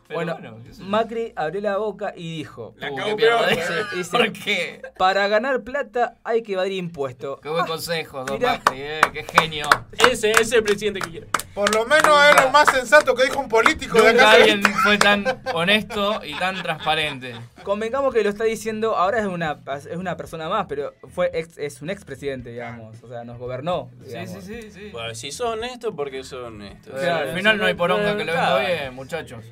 Pero 0.07 0.19
Bueno. 0.37 0.57
Macri 0.79 1.33
abrió 1.35 1.61
la 1.61 1.77
boca 1.77 2.13
y 2.15 2.37
dijo... 2.37 2.73
La 2.77 2.89
dice, 3.95 4.09
¿Por 4.11 4.31
qué? 4.31 4.81
Para 4.97 5.27
ganar 5.27 5.63
plata 5.63 6.15
hay 6.23 6.43
que 6.43 6.53
evadir 6.53 6.73
impuestos. 6.73 7.39
Qué 7.41 7.49
buen 7.49 7.65
consejo, 7.65 8.23
don 8.23 8.37
Mirá. 8.39 8.53
Macri, 8.53 8.77
eh, 8.81 9.01
qué 9.11 9.23
genio. 9.23 9.67
Ese 10.09 10.31
es 10.31 10.51
el 10.53 10.63
presidente 10.63 10.99
que 11.01 11.09
quiero. 11.09 11.27
Por 11.53 11.73
lo 11.75 11.85
menos 11.85 12.17
es 12.29 12.41
lo 12.43 12.49
más 12.51 12.69
sensato 12.71 13.15
que 13.15 13.23
dijo 13.25 13.39
un 13.39 13.49
político 13.49 13.99
de 14.01 14.13
Nunca 14.13 14.29
acá. 14.31 14.37
alguien 14.43 14.61
fue 14.83 14.97
tan 14.97 15.25
honesto 15.53 16.21
y 16.23 16.35
tan 16.37 16.61
transparente. 16.61 17.33
Convengamos 17.63 18.13
que 18.13 18.23
lo 18.23 18.29
está 18.29 18.43
diciendo, 18.43 18.95
ahora 18.95 19.19
es 19.19 19.25
una, 19.25 19.59
es 19.75 19.97
una 19.97 20.15
persona 20.15 20.47
más, 20.49 20.67
pero 20.69 20.93
fue 21.13 21.31
ex- 21.33 21.57
es 21.57 21.81
un 21.81 21.89
expresidente, 21.89 22.51
digamos. 22.51 23.01
O 23.03 23.07
sea, 23.09 23.23
nos 23.23 23.37
gobernó. 23.39 23.89
digamos. 23.99 24.29
Sí, 24.29 24.41
sí, 24.41 24.61
sí, 24.61 24.71
sí. 24.71 24.89
Bueno, 24.91 25.13
si 25.15 25.31
son 25.31 25.59
honestos, 25.59 25.93
porque 25.95 26.23
son 26.23 26.45
honestos. 26.45 26.93
Claro, 26.97 27.29
al 27.29 27.35
final 27.35 27.57
no 27.57 27.65
hay 27.65 27.73
poronga 27.73 28.15
que 28.15 28.23
lo 28.23 28.31
venga 28.33 28.59
bien, 28.59 28.93
muchachos. 28.93 29.43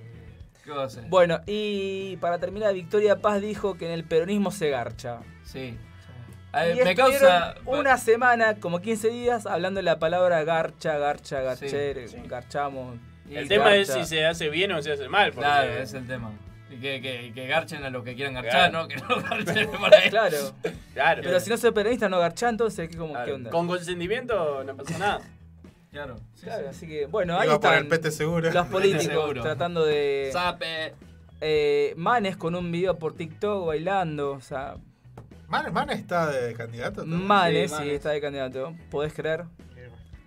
¿Qué 0.66 0.72
va 0.72 0.84
a 0.84 0.86
hacer? 0.88 1.04
Bueno, 1.08 1.42
y 1.46 2.18
para 2.18 2.40
terminar, 2.40 2.74
Victoria 2.74 3.18
Paz 3.22 3.40
dijo 3.42 3.78
que 3.78 3.86
en 3.86 3.92
el 3.92 4.04
peronismo 4.04 4.52
se 4.52 4.70
garcha. 4.70 5.20
Sí. 5.44 5.78
A 6.52 6.66
Y 6.68 6.76
ver, 6.76 6.86
me 6.86 6.96
causa. 6.96 7.56
una 7.66 7.98
semana, 7.98 8.56
como 8.56 8.80
15 8.82 9.10
días, 9.10 9.46
hablando 9.46 9.78
de 9.80 9.84
la 9.84 10.00
palabra 10.00 10.44
garcha, 10.44 10.98
garcha, 10.98 11.42
garcher, 11.42 12.08
garchamos. 12.28 12.98
El 13.30 13.48
tema 13.48 13.76
es 13.76 13.90
si 13.92 14.06
se 14.06 14.26
hace 14.26 14.50
bien 14.50 14.72
o 14.72 14.82
se 14.82 14.94
hace 14.94 15.08
mal. 15.10 15.32
porque- 15.32 15.42
Claro, 15.48 15.72
es 15.74 15.94
el 15.94 16.08
tema. 16.08 16.32
Y 16.72 16.78
que, 16.78 17.00
que, 17.02 17.32
que 17.34 17.48
garchen 17.48 17.84
a 17.84 17.90
los 17.90 18.04
que 18.04 18.16
quieran 18.16 18.34
Claro. 18.34 18.48
garchar, 18.48 18.72
¿no? 18.74 18.88
Que 18.88 18.96
no 18.96 19.22
garchen 19.22 19.70
para 19.82 19.98
él. 20.00 20.10
Claro. 20.10 20.38
Claro. 20.94 21.22
Pero 21.24 21.40
si 21.40 21.50
no 21.50 21.58
soy 21.58 21.72
peronista, 21.72 22.10
no 22.10 22.20
garcha, 22.20 22.50
entonces, 22.50 22.90
¿qué, 22.90 22.98
como, 22.98 23.14
Claro. 23.14 23.26
¿qué 23.28 23.34
onda? 23.34 23.50
Con 23.52 23.68
consentimiento 23.68 24.64
no 24.64 24.76
pasa 24.76 24.98
nada. 24.98 25.22
Claro. 25.95 26.17
Claro, 26.43 26.69
así 26.69 26.85
que, 26.88 27.05
bueno, 27.05 27.39
ahí 27.39 27.45
Iba 27.47 27.55
están 27.55 27.88
pete 27.88 28.11
seguro. 28.11 28.51
los 28.51 28.67
políticos 28.76 29.05
Seguro. 29.05 29.41
tratando 29.41 29.85
de... 29.85 30.30
Sape. 30.34 30.93
Eh, 31.39 31.93
Manes 31.95 32.35
con 32.35 32.53
un 32.53 32.69
video 32.69 32.99
por 32.99 33.15
TikTok 33.15 33.65
bailando, 33.67 34.31
o 34.31 34.41
sea, 34.41 34.76
Man, 35.47 35.72
Man 35.72 35.89
está 35.91 36.30
de 36.31 36.53
candidato. 36.53 37.05
¿no? 37.05 37.15
Manes, 37.17 37.72
sí, 37.72 37.77
Manes. 37.77 37.93
está 37.93 38.09
de 38.09 38.19
candidato, 38.19 38.73
podés 38.91 39.13
creer. 39.13 39.45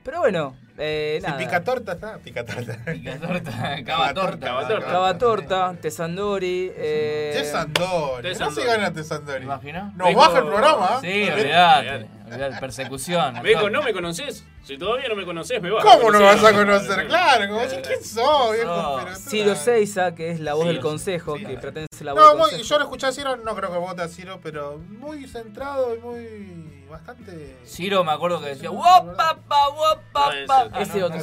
Pero 0.04 0.20
bueno, 0.20 0.56
eh, 0.78 1.18
Si 1.20 1.26
nada. 1.26 1.36
pica 1.38 1.62
torta 1.62 1.92
está, 1.92 2.16
pica 2.18 2.42
torta. 2.46 2.78
Pica 2.92 3.18
torta, 3.18 3.84
cava 3.84 4.14
torta. 4.14 4.46
Cava 4.80 5.18
torta, 5.18 5.76
Tesandori. 5.82 6.72
Eh... 6.74 7.32
Tesandori. 7.34 8.34
No 8.38 8.50
se 8.50 8.64
gana 8.64 8.90
Tesandori. 8.90 9.44
imaginas? 9.44 9.94
Nos 9.96 10.14
baja 10.14 10.38
el 10.38 10.44
programa. 10.46 11.00
Sí, 11.02 11.08
¿eh? 11.08 11.32
olvidate. 11.34 12.17
Olvidate, 12.34 12.60
Persecución. 12.60 13.42
Me 13.42 13.48
dijo, 13.50 13.68
¿no 13.70 13.82
me 13.82 13.92
conoces? 13.92 14.44
Si 14.64 14.76
todavía 14.78 15.08
no 15.08 15.16
me 15.16 15.24
conoces, 15.24 15.60
me 15.62 15.70
vas 15.70 15.82
¿Cómo 15.84 16.10
no 16.10 16.20
vas 16.20 16.44
a 16.44 16.52
conocer? 16.52 17.06
Claro, 17.06 17.48
como, 17.54 17.66
"Che, 17.66 17.80
¿quién 17.80 18.04
sos, 18.04 18.52
viejo? 18.52 19.00
Pero- 19.04 19.16
Ciro 19.16 19.54
Seiza, 19.56 20.14
que 20.14 20.30
es 20.30 20.40
la 20.40 20.54
voz 20.54 20.66
del 20.66 20.80
consejo, 20.80 21.34
que 21.36 21.56
pertenece 21.56 21.86
a 22.00 22.04
la 22.04 22.12
voz 22.12 22.22
No, 22.22 22.28
del 22.28 22.38
muy, 22.38 22.50
consejo. 22.50 22.68
yo 22.68 22.78
lo 22.78 22.84
escuché 22.84 23.06
a 23.06 23.12
Ciro, 23.12 23.36
no 23.36 23.54
creo 23.56 23.72
que 23.72 23.78
vote 23.78 24.02
a 24.02 24.08
Ciro, 24.08 24.40
pero 24.42 24.78
muy 24.78 25.26
centrado 25.26 25.94
y 25.96 25.98
muy. 26.00 26.84
bastante. 26.90 27.56
Ciro 27.66 28.02
me 28.04 28.12
acuerdo 28.12 28.40
que 28.40 28.48
decía 28.48 28.70
guapapa. 28.70 29.68
Ah, 30.14 30.80
Ese 30.80 30.98
no, 31.00 31.06
otro. 31.06 31.18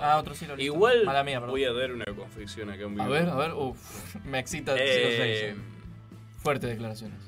Ah, 0.00 0.18
otro 0.18 0.34
Ciro. 0.34 0.56
listo. 0.56 0.74
Igual 0.74 1.04
Mala 1.04 1.22
mía, 1.24 1.36
perdón. 1.38 1.50
voy 1.50 1.64
a 1.64 1.72
dar 1.72 1.92
una 1.92 2.04
confección 2.06 2.70
acá 2.70 2.82
en 2.82 2.90
vivo. 2.94 3.04
A 3.04 3.08
ver, 3.08 3.28
a 3.28 3.34
ver, 3.36 3.52
uff, 3.54 4.14
me 4.24 4.38
excita 4.38 4.72
Ciro 4.72 4.84
Eh, 4.86 5.46
Seiza. 5.52 5.62
Fuertes 6.42 6.70
declaraciones. 6.70 7.18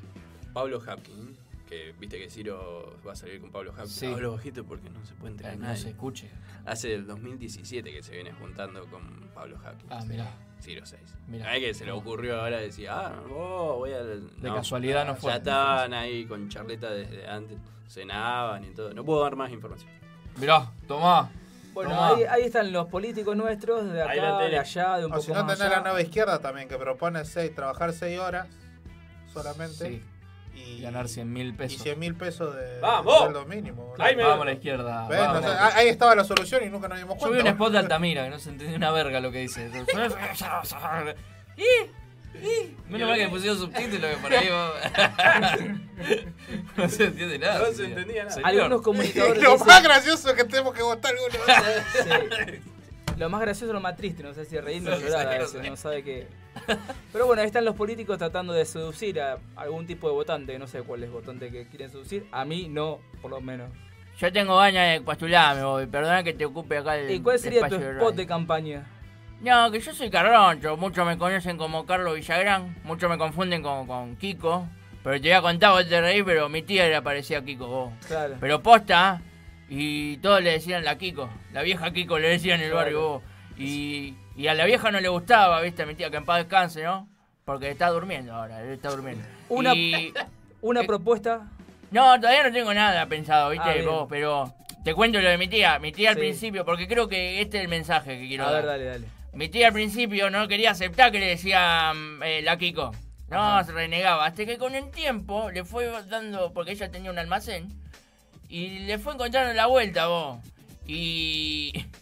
Pablo 0.53 0.81
Hapkin, 0.85 1.28
que 1.69 1.95
viste 1.99 2.19
que 2.19 2.31
Ciro 2.31 2.97
va 3.07 3.12
a 3.12 3.16
salir 3.16 3.40
con 3.40 3.51
Pablo 3.51 3.73
Hapkin. 3.73 3.89
Sí. 3.89 4.07
Hablo 4.07 4.32
bajito 4.32 4.65
porque 4.65 4.89
no 4.90 5.05
se 5.05 5.15
puede 5.15 5.32
enterar 5.32 5.55
Eh, 5.55 5.57
no 5.59 5.77
se 5.77 5.90
escuche. 5.90 6.31
Hace 6.65 6.89
del 6.89 7.07
2017 7.07 7.93
que 7.93 8.03
se 8.03 8.12
viene 8.12 8.32
juntando 8.32 8.85
con 8.86 9.03
Pablo 9.35 9.59
Hapkin. 9.65 9.86
Ah, 9.93 10.03
mirá. 10.07 10.31
Ciro 10.61 10.85
6. 10.85 11.01
Mirá. 11.28 11.53
Que 11.59 11.74
se 11.74 11.85
le 11.85 11.93
ocurrió 11.93 12.40
ahora 12.40 12.59
decir, 12.59 12.89
ah, 12.89 13.23
oh, 13.31 13.77
voy 13.78 13.93
al... 13.93 14.40
De 14.40 14.49
casualidad 14.53 15.07
no 15.07 15.15
fue. 15.15 15.31
Ya 15.31 15.36
estaban 15.39 15.93
ahí 15.95 16.24
con 16.24 16.49
charleta 16.49 16.90
desde 16.90 17.27
antes. 17.28 17.59
Cenaban 17.89 18.65
y 18.65 18.69
todo. 18.69 18.93
No 18.93 19.05
puedo 19.05 19.23
dar 19.23 19.36
más 19.36 19.51
información. 19.51 19.90
Mirá, 20.36 20.70
tomá. 20.86 21.31
Bueno, 21.74 22.03
ahí, 22.03 22.24
ahí 22.24 22.43
están 22.43 22.73
los 22.73 22.86
políticos 22.89 23.36
nuestros, 23.36 23.85
de 23.93 24.03
Ahí 24.03 24.19
la 24.20 24.36
acá, 24.36 24.45
de 24.49 24.59
allá, 24.59 24.97
de 24.99 25.07
un 25.07 25.12
O 25.12 25.15
poco 25.15 25.27
si 25.27 25.32
no, 25.32 25.45
más 25.45 25.47
tenés 25.55 25.61
allá. 25.61 25.77
la 25.77 25.82
nueva 25.82 26.03
izquierda 26.03 26.40
también, 26.40 26.66
que 26.69 26.77
propone 26.77 27.24
seis, 27.24 27.55
trabajar 27.55 27.93
6 27.93 28.19
horas 28.19 28.49
solamente. 29.32 29.89
Sí. 29.89 30.03
Y 30.66 30.80
ganar 30.82 31.09
100 31.09 31.32
mil 31.32 31.48
Y 31.48 31.52
pesos. 31.52 31.82
100 31.82 31.98
mil 31.98 32.14
pesos 32.14 32.55
de 32.55 32.80
¡Vamos! 32.80 33.16
sueldo 33.18 33.44
mínimo. 33.47 33.94
Ahí 33.98 34.14
me- 34.16 34.22
Vamos 34.24 34.43
a 34.43 34.44
la 34.47 34.52
izquierda. 34.52 35.09
¿Ves? 35.09 35.18
vamos. 35.18 35.43
No 35.43 35.48
sé, 35.48 35.55
ah, 35.59 35.70
ahí 35.74 35.89
estaba 35.89 36.14
la 36.14 36.24
solución 36.24 36.62
y 36.64 36.68
nunca 36.68 36.89
nos 36.89 36.98
dimos 36.98 37.14
Yo 37.16 37.20
cuenta. 37.28 37.36
vi 37.36 37.48
un 37.48 37.55
spot 37.55 37.72
de 37.72 37.78
Altamira 37.78 38.24
que 38.24 38.30
no 38.30 38.39
se 38.39 38.51
entendió 38.51 38.76
una 38.76 38.90
verga 38.90 39.20
lo 39.20 39.30
que 39.32 39.39
dice. 39.40 39.70
¡Y! 41.56 41.62
¡Y! 41.62 42.76
Menos 42.89 43.09
mal 43.09 43.18
que 43.18 43.28
pusieron 43.28 43.59
subtítulos 43.59 44.10
que 44.10 44.16
por 44.18 44.32
ahí 44.32 44.48
va- 44.48 44.72
No 46.76 46.89
se 46.89 47.05
entiende 47.06 47.39
nada. 47.39 47.59
No 47.68 47.72
se 47.74 47.85
entendía 47.86 48.24
nada. 48.24 48.40
Algunos 48.44 48.82
comunicadores 48.82 49.43
Lo 49.43 49.52
dicen- 49.55 49.66
más 49.66 49.82
gracioso 49.82 50.30
es 50.30 50.35
que 50.36 50.44
tenemos 50.44 50.74
que 50.74 50.82
votar 50.82 51.12
uno. 51.14 51.39
Sí. 51.93 52.60
Lo 53.16 53.28
más 53.28 53.40
gracioso 53.40 53.66
es 53.66 53.74
lo 53.74 53.80
más 53.80 53.97
triste, 53.97 54.22
no 54.22 54.32
sé 54.32 54.44
si 54.44 54.56
reírme 54.60 54.93
o 54.93 54.98
llorar 55.01 55.40
no 55.68 55.76
sabe 55.76 56.05
qué. 56.05 56.28
Pero 57.12 57.27
bueno, 57.27 57.43
ahí 57.43 57.47
están 57.47 57.65
los 57.65 57.74
políticos 57.74 58.19
tratando 58.19 58.53
de 58.53 58.65
seducir 58.65 59.20
a 59.20 59.39
algún 59.57 59.86
tipo 59.86 60.09
de 60.09 60.15
votante, 60.15 60.59
no 60.59 60.66
sé 60.66 60.82
cuál 60.82 61.03
es 61.03 61.07
el 61.09 61.12
votante 61.12 61.51
que 61.51 61.66
quieren 61.66 61.90
seducir. 61.90 62.27
A 62.32 62.45
mí 62.45 62.69
no, 62.69 63.01
por 63.20 63.31
lo 63.31 63.40
menos. 63.40 63.70
Yo 64.19 64.32
tengo 64.32 64.57
ganas 64.57 64.93
de 64.95 65.01
postularme, 65.01 65.62
voy. 65.62 65.86
Perdona 65.86 66.23
que 66.24 66.32
te 66.32 66.45
ocupe 66.45 66.78
acá 66.78 66.97
el 66.97 67.11
¿Y 67.11 67.20
cuál 67.20 67.39
sería 67.39 67.69
tu 67.69 67.78
de 67.78 67.93
spot 67.93 68.15
de 68.16 68.27
campaña? 68.27 68.86
No, 69.40 69.70
que 69.70 69.78
yo 69.78 69.95
soy 69.95 70.11
carroncho. 70.11 70.77
Muchos 70.77 71.07
me 71.07 71.16
conocen 71.16 71.57
como 71.57 71.86
Carlos 71.86 72.16
Villagrán. 72.16 72.77
Muchos 72.82 73.09
me 73.09 73.16
confunden 73.16 73.62
con, 73.62 73.86
con 73.86 74.16
Kiko. 74.16 74.66
Pero 75.05 75.15
te 75.20 75.28
voy 75.28 75.31
a 75.31 75.40
contar, 75.43 75.70
vos 75.70 75.89
te 75.89 76.01
reí, 76.01 76.24
pero 76.24 76.49
mi 76.49 76.62
tía 76.62 76.89
le 76.89 77.01
parecía 77.01 77.39
a 77.39 77.45
Kiko, 77.45 77.69
vos. 77.69 77.93
Claro. 78.09 78.35
Pero 78.40 78.61
posta, 78.61 79.23
y 79.69 80.16
todos 80.16 80.43
le 80.43 80.51
decían 80.51 80.85
la 80.85 80.99
Kiko. 80.99 81.28
La 81.53 81.62
vieja 81.62 81.93
Kiko 81.93 82.19
le 82.19 82.28
decían 82.31 82.59
en 82.59 82.66
el 82.66 82.73
Claro. 82.73 82.85
barrio, 82.85 83.09
vos. 83.09 83.23
Y, 83.59 84.14
y 84.36 84.47
a 84.48 84.55
la 84.55 84.64
vieja 84.64 84.90
no 84.90 85.01
le 85.01 85.09
gustaba, 85.09 85.60
viste, 85.60 85.85
mi 85.86 85.94
tía, 85.94 86.10
que 86.10 86.16
en 86.18 86.24
paz 86.24 86.39
descanse, 86.39 86.82
¿no? 86.85 87.09
Porque 87.44 87.70
está 87.70 87.89
durmiendo 87.90 88.35
ahora, 88.35 88.62
está 88.64 88.90
durmiendo. 88.90 89.24
Una, 89.48 89.74
Y- 89.74 90.12
una 90.60 90.82
eh, 90.82 90.86
propuesta. 90.86 91.48
No, 91.90 92.20
todavía 92.20 92.43
no 92.44 92.52
tengo 92.52 92.72
nada 92.74 93.06
pensado, 93.06 93.51
¿viste? 93.51 93.80
Ah, 93.80 93.82
vos, 93.85 94.06
pero 94.10 94.52
te 94.85 94.94
cuento 94.94 95.20
lo 95.20 95.28
de 95.30 95.39
mi 95.39 95.48
tía. 95.48 95.78
Mi 95.78 95.90
tía 95.93 96.10
al 96.10 96.16
principio, 96.16 96.64
porque 96.64 96.86
creo 96.86 97.09
que 97.09 97.40
este 97.40 97.56
es 97.59 97.62
el 97.64 97.68
mensaje 97.68 98.18
que 98.20 98.28
quiero 98.28 98.44
A 98.44 98.51
ver, 98.52 98.66
dar. 98.66 98.66
dale, 98.66 98.85
dale. 98.85 99.06
Mi 99.32 99.48
tía 99.48 99.68
al 99.68 99.72
principio 99.72 100.30
no 100.30 100.47
quería 100.48 100.72
aceptar 100.72 101.10
que 101.12 101.20
le 101.20 101.26
decían 101.28 102.20
eh, 102.24 102.43
la 102.43 102.59
Kiko. 102.59 102.93
No, 103.30 103.62
se 103.64 103.72
renegaba. 103.72 104.24
Hasta 104.26 104.44
que 104.47 104.56
con 104.59 104.74
el 104.74 104.90
tiempo 104.90 105.51
le 105.51 105.64
fue 105.64 105.86
dando, 106.09 106.52
porque 106.52 106.72
ella 106.72 106.90
tenía 106.90 107.10
un 107.10 107.18
almacén, 107.18 107.68
y 108.48 108.80
le 108.80 108.98
fue 108.98 109.14
encontrando 109.14 109.52
la 109.55 109.66
vuelta, 109.66 110.06
vos. 110.09 110.39
Y. 110.86 111.72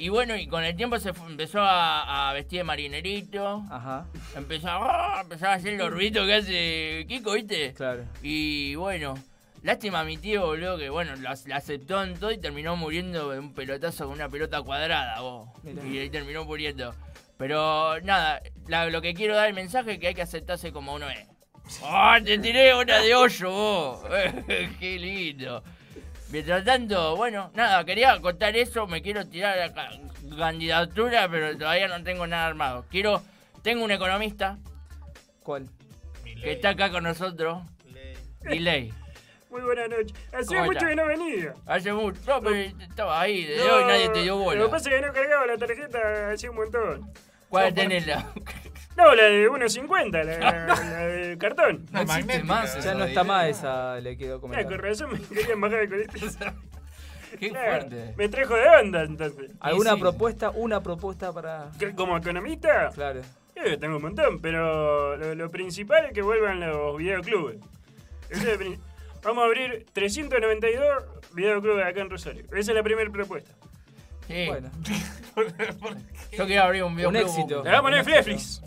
Y 0.00 0.08
bueno, 0.08 0.34
y 0.36 0.46
con 0.46 0.64
el 0.64 0.74
tiempo 0.76 0.98
se 0.98 1.10
empezó 1.10 1.60
a, 1.60 2.30
a 2.30 2.32
vestir 2.32 2.60
de 2.60 2.64
marinerito. 2.64 3.64
Ajá. 3.70 4.06
Empezó 4.34 4.68
a, 4.70 5.20
empezó 5.22 5.46
a 5.46 5.52
hacer 5.54 5.74
los 5.74 5.90
ruidos 5.90 6.26
que 6.26 6.34
hace 6.34 7.04
Kiko, 7.06 7.32
¿viste? 7.34 7.74
Claro. 7.74 8.04
Y 8.22 8.74
bueno, 8.76 9.14
lástima 9.62 10.00
a 10.00 10.04
mi 10.04 10.16
tío, 10.16 10.46
boludo, 10.46 10.78
que 10.78 10.88
bueno, 10.88 11.14
la, 11.16 11.36
la 11.46 11.56
aceptó 11.56 12.02
en 12.02 12.18
todo 12.18 12.32
y 12.32 12.38
terminó 12.38 12.76
muriendo 12.76 13.30
de 13.30 13.38
un 13.38 13.52
pelotazo 13.52 14.06
con 14.06 14.14
una 14.14 14.28
pelota 14.30 14.62
cuadrada, 14.62 15.20
vos. 15.20 15.50
Y 15.64 15.98
ahí 15.98 16.08
terminó 16.08 16.44
muriendo. 16.46 16.94
Pero 17.36 18.00
nada, 18.00 18.40
la- 18.68 18.86
lo 18.90 19.02
que 19.02 19.12
quiero 19.14 19.34
dar 19.36 19.48
el 19.48 19.54
mensaje 19.54 19.92
es 19.92 19.98
que 19.98 20.08
hay 20.08 20.14
que 20.14 20.22
aceptarse 20.22 20.72
como 20.72 20.94
uno 20.94 21.08
es. 21.10 21.26
¡Oh, 21.82 22.14
te 22.24 22.38
tiré 22.38 22.74
una 22.74 22.98
de 23.00 23.14
hoyo, 23.14 23.50
vos! 23.50 24.00
¡Qué 24.80 24.98
lindo! 24.98 25.62
Mientras 26.30 26.64
tanto, 26.64 27.16
bueno, 27.16 27.50
nada, 27.54 27.84
quería 27.84 28.20
contar 28.20 28.56
eso, 28.56 28.86
me 28.86 29.02
quiero 29.02 29.26
tirar 29.26 29.58
a 29.58 29.66
la 29.66 29.74
ca- 29.74 29.90
candidatura, 30.38 31.28
pero 31.28 31.56
todavía 31.58 31.88
no 31.88 32.02
tengo 32.04 32.26
nada 32.26 32.46
armado. 32.46 32.84
Quiero, 32.90 33.20
tengo 33.62 33.84
un 33.84 33.90
economista 33.90 34.56
¿Cuál? 35.42 35.68
que 36.24 36.52
está 36.52 36.70
acá 36.70 36.90
con 36.90 37.02
nosotros, 37.04 37.62
Delay. 38.42 38.92
Muy 39.50 39.62
buenas 39.62 39.88
noches. 39.90 40.14
Hacía 40.32 40.58
¿Cómo 40.58 40.66
mucho 40.66 40.78
está? 40.78 40.88
que 40.90 40.96
no 40.96 41.06
venía. 41.06 41.54
Hace 41.66 41.92
mucho, 41.92 42.20
no, 42.28 42.40
pero 42.40 42.54
estaba 42.54 43.20
ahí, 43.20 43.44
de 43.46 43.56
No, 43.56 43.74
hoy 43.74 43.84
nadie 43.84 44.08
te 44.10 44.22
dio 44.22 44.34
Lo 44.36 44.38
que 44.38 44.44
bola. 44.58 44.70
pasa 44.70 44.88
es 44.90 45.00
que 45.00 45.06
no 45.06 45.12
cargaba 45.12 45.46
la 45.46 45.58
tarjeta 45.58 46.30
hacía 46.30 46.50
un 46.50 46.56
montón. 46.56 47.10
¿Cuál 47.50 47.74
No, 47.74 47.82
la? 48.06 48.26
No, 48.96 49.14
la 49.14 49.22
de 49.24 49.48
1.50, 49.48 50.10
la, 50.24 50.38
la, 50.38 50.66
la 50.66 50.98
de 51.06 51.38
cartón. 51.38 51.86
No 51.92 52.00
existe 52.00 52.42
más 52.44 52.82
Ya 52.84 52.94
no 52.94 53.04
está 53.04 53.24
más 53.24 53.46
esa, 53.48 53.98
le 54.00 54.16
quedó 54.16 54.40
comentar. 54.40 54.66
con 54.66 54.78
razón 54.78 55.12
me 55.12 55.20
querían 55.20 55.60
bajar 55.60 55.80
el 55.80 55.88
colectivo. 55.90 56.26
Qué 57.38 57.48
Claro, 57.50 57.82
fuerte. 57.86 58.14
Me 58.16 58.28
trajo 58.28 58.54
de 58.56 58.68
onda 58.68 59.02
entonces. 59.04 59.52
¿Alguna 59.60 59.90
Sí, 59.90 59.96
sí. 59.96 60.00
propuesta? 60.02 60.50
Una 60.50 60.82
propuesta 60.82 61.32
para. 61.32 61.70
Que 61.78 61.94
Como 61.94 62.16
economista, 62.16 62.90
Claro. 62.92 63.20
eh, 63.54 63.76
tengo 63.78 63.96
un 63.96 64.02
montón, 64.02 64.40
pero 64.40 65.16
lo, 65.16 65.34
lo 65.36 65.50
principal 65.50 66.06
es 66.06 66.12
que 66.12 66.22
vuelvan 66.22 66.58
los 66.60 66.96
videoclubes. 66.98 67.56
Ese 68.30 68.42
es 68.42 68.48
el 68.48 68.58
prin- 68.58 68.80
Vamos 69.22 69.42
a 69.42 69.46
abrir 69.46 69.86
392 69.92 71.04
videoclubes 71.34 71.86
acá 71.86 72.00
en 72.00 72.10
Rosario. 72.10 72.42
Esa 72.52 72.72
es 72.72 72.76
la 72.76 72.82
primera 72.82 73.10
propuesta. 73.10 73.52
Sí. 74.26 74.46
Bueno. 74.46 74.70
Yo 76.36 76.46
quiero 76.46 76.62
abrir 76.64 76.84
un 76.84 76.94
videoclub. 76.96 77.22
éxito. 77.22 77.62
Le 77.64 77.70
vamos 77.70 77.78
a 77.78 77.82
poner 77.82 78.04
Fleflix. 78.04 78.62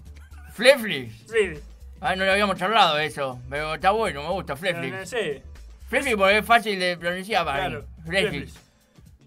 ¿Fleflix? 0.54 1.16
Sí. 1.32 1.60
Ah, 2.02 2.16
no 2.16 2.26
lo 2.26 2.32
habíamos 2.32 2.58
charlado 2.58 2.98
eso, 3.00 3.40
pero 3.50 3.76
está 3.76 3.92
bueno, 3.92 4.22
me 4.24 4.30
gusta 4.30 4.56
Fleflix. 4.56 4.94
no 4.94 5.06
sé. 5.06 5.42
Fleflix 5.90 6.16
porque 6.18 6.38
es 6.40 6.46
fácil 6.46 6.80
de 6.80 6.98
pronunciar 6.98 7.46
para 7.46 7.60
Claro, 7.68 7.82
mí. 7.82 7.88
Fleflix. 8.08 8.54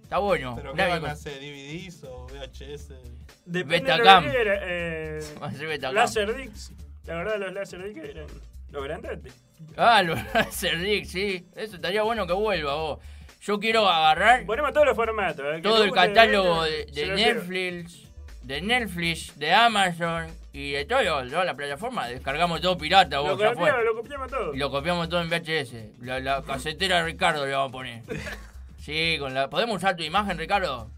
Está 0.03 0.19
bueno. 0.19 0.55
¿Pero 0.57 0.75
qué 0.75 0.87
van 0.87 1.05
a 1.07 1.11
hacer? 1.13 1.41
¿DVDs 1.41 2.05
o 2.05 2.27
VHS? 2.29 2.93
Depende 3.45 3.91
Betacam. 3.93 4.25
de 4.25 4.29
lo 4.29 4.33
que 4.35 4.41
era. 4.41 4.59
Eh, 4.63 5.21
Va 5.43 5.47
a 5.49 5.53
ser 5.53 5.67
Betacam. 5.67 5.95
Laserdix. 5.95 6.73
La 7.07 7.15
verdad, 7.17 7.39
los 7.39 7.53
Laserdix 7.53 7.97
eran 8.05 8.27
los 8.71 8.85
grandotes. 8.85 9.33
Ah, 9.77 10.03
lo 10.03 10.15
Laserdix, 10.35 11.11
sí. 11.11 11.47
Eso 11.57 11.77
estaría 11.77 12.03
bueno 12.03 12.27
que 12.27 12.33
vuelva 12.35 12.75
vos. 12.75 12.99
Yo 13.41 13.59
quiero 13.61 13.89
agarrar 13.89 14.45
Ponemos 14.45 14.73
todos 14.73 14.87
los 14.87 14.97
formatos. 14.97 15.45
eh, 15.57 15.61
todo 15.63 15.83
el 15.85 15.93
catálogo 15.93 16.65
de-. 16.65 16.87
Netflix, 17.15 18.06
de 18.47 18.61
Netflix, 18.63 19.37
de 19.39 19.53
Amazon 19.53 20.29
y 20.53 20.71
de 20.73 20.85
todo, 20.85 21.03
toda 21.29 21.45
la 21.45 21.55
plataforma. 21.55 22.07
Descargamos 22.07 22.61
todo 22.61 22.79
pirata, 22.79 23.17
Lo 23.17 23.23
vos, 23.25 23.37
fue. 23.37 23.49
copiamos, 23.55 23.85
lo 23.85 23.95
copiamos 23.97 24.31
todo. 24.31 24.55
Y 24.55 24.59
lo 24.59 24.71
copiamos 24.71 25.09
todo 25.09 25.21
en 25.21 25.29
VHS. 25.29 26.01
La, 26.03 26.21
la 26.21 26.43
casetera 26.43 26.99
de 26.99 27.05
Ricardo 27.05 27.45
le 27.45 27.53
vamos 27.53 27.71
a 27.71 27.73
poner. 27.73 28.03
Sí, 28.81 29.17
con 29.19 29.35
la. 29.35 29.51
¿Podemos 29.51 29.79
usar 29.79 29.97
tu 29.97 30.05
imagen, 30.05 30.39
Ricardo? 30.39 30.89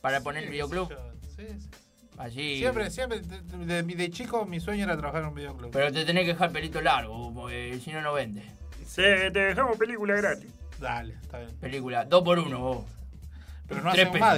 Para 0.00 0.20
poner 0.20 0.42
el 0.42 0.50
videoclub. 0.50 0.92
Sí, 1.36 1.46
sí. 1.46 1.68
Así. 2.18 2.58
Siempre, 2.58 2.90
siempre, 2.90 3.20
de, 3.20 3.82
de- 3.84 3.94
de 3.94 4.10
chico 4.10 4.44
mi 4.46 4.58
sueño 4.58 4.82
era 4.82 4.96
trabajar 4.96 5.22
en 5.22 5.28
un 5.28 5.34
videoclub. 5.36 5.70
Pero 5.70 5.92
te 5.92 6.04
tenés 6.04 6.24
que 6.24 6.32
dejar 6.32 6.50
pelito 6.50 6.80
largo, 6.80 7.32
porque 7.32 7.78
si 7.84 7.92
no, 7.92 8.02
no 8.02 8.14
vende. 8.14 8.42
Sí, 8.84 9.02
te 9.32 9.38
dejamos 9.38 9.78
película 9.78 10.16
gratis. 10.16 10.50
Dale, 10.80 11.14
está 11.22 11.38
bien. 11.38 11.56
Película, 11.60 12.04
dos 12.04 12.24
por 12.24 12.40
uno, 12.40 12.58
vos. 12.58 12.84
Pero 13.68 13.82
no 13.82 13.92
Tres 13.92 14.08
hacemos 14.08 14.20
más. 14.20 14.36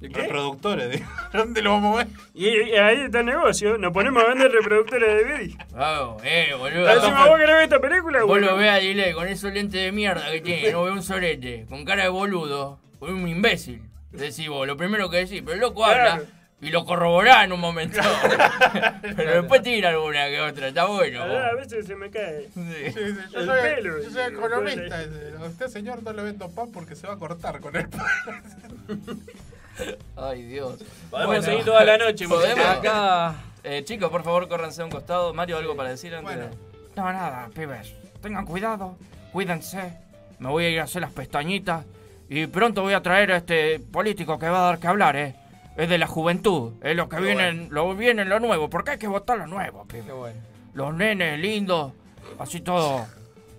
Reproductores, 0.00 0.90
digo. 0.90 1.06
¿Dónde 1.32 1.62
lo 1.62 1.70
vamos 1.72 1.94
a 1.94 2.04
ver? 2.04 2.12
Y, 2.34 2.46
y 2.48 2.76
ahí 2.76 3.02
está 3.02 3.20
el 3.20 3.26
negocio. 3.26 3.78
Nos 3.78 3.92
ponemos 3.92 4.22
a 4.22 4.28
vender 4.28 4.50
reproductores 4.52 5.08
de 5.08 5.24
DVD. 5.24 5.54
Vamos, 5.72 6.22
eh, 6.24 6.54
boludo. 6.58 6.90
Encima 6.90 7.26
vos 7.26 7.36
querés 7.38 7.54
ver 7.54 7.64
esta 7.64 7.80
película, 7.80 8.18
Vos 8.20 8.28
bueno. 8.28 8.46
lo 8.48 8.56
ves 8.56 8.70
a 8.70 8.74
Delay 8.76 9.12
con 9.14 9.26
esos 9.28 9.52
lentes 9.52 9.80
de 9.80 9.92
mierda 9.92 10.30
que 10.30 10.40
tiene, 10.40 10.72
no 10.72 10.84
ve 10.84 10.90
un 10.92 11.02
sorete, 11.02 11.66
con 11.68 11.84
cara 11.84 12.04
de 12.04 12.08
boludo. 12.10 12.78
un 13.00 13.26
imbécil. 13.28 13.82
Decís 14.12 14.48
vos, 14.48 14.66
lo 14.66 14.76
primero 14.76 15.10
que 15.10 15.18
decís, 15.18 15.42
pero 15.44 15.54
el 15.54 15.60
loco 15.60 15.84
Claro. 15.84 16.10
habla 16.12 16.24
y 16.58 16.70
lo 16.70 16.86
corroborá 16.86 17.44
en 17.44 17.52
un 17.52 17.60
momento. 17.60 18.00
pero 19.16 19.42
después 19.42 19.62
tira 19.62 19.90
alguna 19.90 20.26
que 20.28 20.40
otra, 20.40 20.68
está 20.68 20.86
bueno. 20.86 21.22
A, 21.22 21.26
vos. 21.26 21.36
a 21.36 21.54
veces 21.54 21.86
se 21.86 21.94
me 21.96 22.08
cae. 22.10 22.48
Sí, 22.54 22.62
sí, 22.94 23.00
yo, 23.32 23.40
El 23.40 23.46
soy, 23.46 23.60
pelo. 23.60 24.02
yo 24.02 24.10
soy 24.10 24.22
economista. 24.32 25.04
usted, 25.46 25.66
señor, 25.68 26.02
no 26.02 26.12
le 26.14 26.22
vendo 26.22 26.48
pan 26.50 26.70
porque 26.72 26.96
se 26.96 27.06
va 27.06 27.12
a 27.14 27.18
cortar 27.18 27.60
con 27.60 27.76
el 27.76 27.88
pan. 27.88 28.06
Ay, 30.16 30.42
Dios. 30.42 30.82
Podemos 31.10 31.44
seguir 31.44 31.64
toda 31.64 31.84
la 31.84 31.98
noche, 31.98 32.28
Podemos. 32.28 32.64
Acá. 32.64 33.34
Eh, 33.64 33.82
chicos, 33.84 34.10
por 34.10 34.22
favor, 34.22 34.48
córranse 34.48 34.82
a 34.82 34.84
un 34.84 34.90
costado. 34.90 35.34
Mario, 35.34 35.58
¿algo 35.58 35.76
para 35.76 35.90
decir 35.90 36.14
antes? 36.14 36.36
Bueno. 36.36 36.50
No, 36.94 37.12
nada, 37.12 37.48
pibes. 37.54 37.92
Tengan 38.22 38.46
cuidado, 38.46 38.96
cuídense. 39.32 39.98
Me 40.38 40.48
voy 40.48 40.64
a 40.64 40.70
ir 40.70 40.80
a 40.80 40.84
hacer 40.84 41.02
las 41.02 41.12
pestañitas. 41.12 41.84
Y 42.28 42.46
pronto 42.46 42.82
voy 42.82 42.94
a 42.94 43.02
traer 43.02 43.32
a 43.32 43.36
este 43.38 43.78
político 43.80 44.38
que 44.38 44.48
va 44.48 44.58
a 44.58 44.66
dar 44.70 44.78
que 44.78 44.86
hablar, 44.86 45.16
¿eh? 45.16 45.34
Es 45.76 45.88
de 45.88 45.98
la 45.98 46.06
juventud. 46.06 46.72
Es 46.82 46.96
lo 46.96 47.08
que 47.08 47.16
Qué 47.16 47.22
viene, 47.22 47.48
en- 47.48 47.68
lo 47.70 47.94
viene 47.94 48.22
en 48.22 48.28
lo 48.30 48.40
nuevo. 48.40 48.70
Porque 48.70 48.92
hay 48.92 48.98
que 48.98 49.08
votar 49.08 49.36
lo 49.38 49.46
nuevo, 49.46 49.84
pibes. 49.86 50.06
Los 50.74 50.94
nenes 50.94 51.38
lindos, 51.38 51.92
así 52.38 52.60
todo 52.60 53.06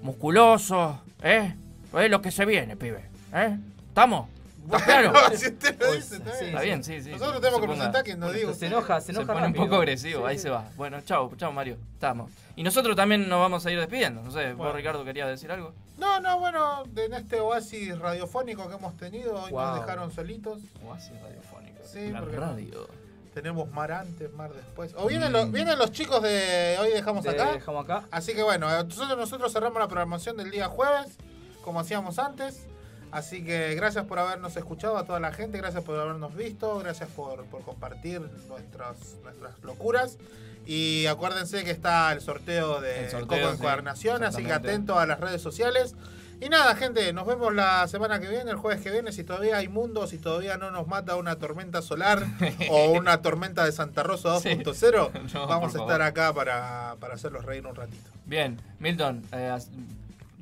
musculosos, 0.02 0.95
¿eh? 1.22 1.53
Es 1.98 2.10
lo 2.10 2.22
que 2.22 2.31
se 2.31 2.45
viene, 2.45 2.76
pibe. 2.76 3.06
¿Eh? 3.34 3.57
¿Estamos? 3.89 4.30
¿Está 4.76 4.85
claro? 4.85 5.14
si 5.38 5.48
usted 5.48 5.80
lo 5.80 5.91
dice, 5.94 6.15
está 6.18 6.31
bien. 6.34 6.45
Está 6.49 6.61
bien, 6.61 6.84
sí, 6.84 7.02
sí. 7.02 7.11
Nosotros 7.11 7.41
tenemos 7.41 7.61
que 7.61 7.68
Se 7.68 7.73
presentar 7.73 8.03
que 8.03 8.15
nos 8.15 8.34
diga. 8.34 8.53
Se 8.53 8.65
enoja, 8.68 8.99
se 9.02 9.06
Se 9.07 9.11
enoja 9.14 9.34
pone 9.34 9.48
un 9.48 9.53
poco 9.53 9.76
agresivo, 9.76 10.22
Sí, 10.22 10.27
ahí 10.27 10.38
se 10.39 10.49
va. 10.49 10.69
Bueno, 10.76 10.99
chao, 11.02 11.31
chao 11.38 11.52
Mario, 11.52 11.77
estamos. 11.94 12.31
Y 12.56 12.64
nosotros 12.64 12.95
también 12.95 13.30
nos 13.30 13.39
vamos 13.39 13.65
a 13.65 13.72
ir 13.72 13.80
despidiendo. 13.80 14.22
No 14.23 14.31
sé, 14.31 14.49
vos 14.49 14.57
Bueno. 14.57 14.73
Ricardo 14.73 15.03
querías 15.06 15.27
decir 15.30 15.52
algo. 15.52 15.73
No, 15.98 16.19
no, 16.19 16.39
bueno, 16.39 16.84
en 16.95 17.14
este 17.14 17.39
oasis 17.39 17.98
radiofónico 17.98 18.68
que 18.68 18.76
hemos 18.76 18.95
tenido, 18.98 19.35
hoy 19.44 19.52
Wow. 19.52 19.61
nos 19.65 19.80
dejaron 19.81 20.11
solitos. 20.11 20.60
Oasis 20.85 21.14
radiofónico. 21.22 21.77
Sí, 21.85 22.10
La 22.11 22.19
porque 22.19 22.35
radio. 22.38 22.88
tenemos 23.34 23.72
mar 23.72 23.91
antes, 23.91 24.34
mar 24.34 24.52
después. 24.53 24.94
O 24.98 25.07
vienen, 25.07 25.31
los, 25.31 25.52
vienen 25.52 25.77
los 25.80 25.91
chicos 25.91 26.22
de 26.22 26.76
hoy 26.81 26.89
dejamos 26.91 27.23
De 27.23 27.30
acá. 27.30 27.53
Dejamos 27.53 27.84
acá. 27.85 28.03
Así 28.11 28.34
que 28.34 28.44
bueno, 28.44 28.68
nosotros, 28.84 29.18
nosotros 29.18 29.53
cerramos 29.53 29.80
la 29.80 29.88
programación 29.88 30.35
del 30.38 30.52
día 30.52 30.68
jueves, 30.68 31.18
como 31.64 31.80
hacíamos 31.80 32.19
antes. 32.19 32.65
Así 33.12 33.44
que 33.44 33.74
gracias 33.76 34.06
por 34.06 34.20
habernos 34.20 34.56
escuchado 34.58 34.98
a 34.98 35.06
toda 35.06 35.20
la 35.20 35.32
gente, 35.32 35.58
gracias 35.58 35.84
por 35.84 35.98
habernos 36.00 36.36
visto, 36.36 36.78
gracias 36.80 37.10
por, 37.10 37.46
por 37.46 37.62
compartir 37.62 38.22
nuestras, 38.48 38.98
nuestras 39.24 39.60
locuras. 39.64 40.18
Y 40.66 41.06
acuérdense 41.06 41.64
que 41.64 41.72
está 41.72 42.12
el 42.12 42.20
sorteo 42.20 42.82
de 42.82 43.06
El 43.06 43.10
sorteo, 43.10 43.28
Coco 43.28 43.50
sí, 43.52 43.56
Encuadernación, 43.56 44.24
así 44.24 44.44
que 44.44 44.52
atento 44.52 45.00
a 45.00 45.06
las 45.06 45.20
redes 45.20 45.42
sociales. 45.42 45.96
Y 46.40 46.50
nada, 46.50 46.76
gente, 46.76 47.14
nos 47.14 47.26
vemos 47.26 47.56
la 47.56 47.88
semana 47.88 48.20
que 48.20 48.28
viene, 48.28 48.52
el 48.52 48.58
jueves 48.58 48.82
que 48.84 48.92
viene. 48.92 49.12
Si 49.12 49.24
todavía 49.24 49.58
hay 49.58 49.70
mundo, 49.70 50.06
si 50.06 50.20
todavía 50.20 50.58
no 50.58 50.70
nos 50.70 50.86
mata 50.86 51.16
una 51.16 51.38
tormenta 51.38 51.82
solar 51.82 52.24
o 52.70 52.92
una 52.92 53.22
tormenta 53.22 53.66
de 53.66 53.72
Santa 53.72 54.04
Rosa 54.04 54.36
2.0, 54.36 55.34
No, 55.34 55.48
vamos 55.48 55.70
a 55.74 55.78
favor. 55.78 55.92
estar 55.94 56.02
acá 56.04 56.34
para, 56.34 56.96
para 57.00 57.16
hacerlos 57.16 57.44
reír 57.46 57.66
un 57.66 57.74
ratito. 57.74 58.12
Bien, 58.26 58.62
Milton, 58.80 59.24
eh, 59.32 59.58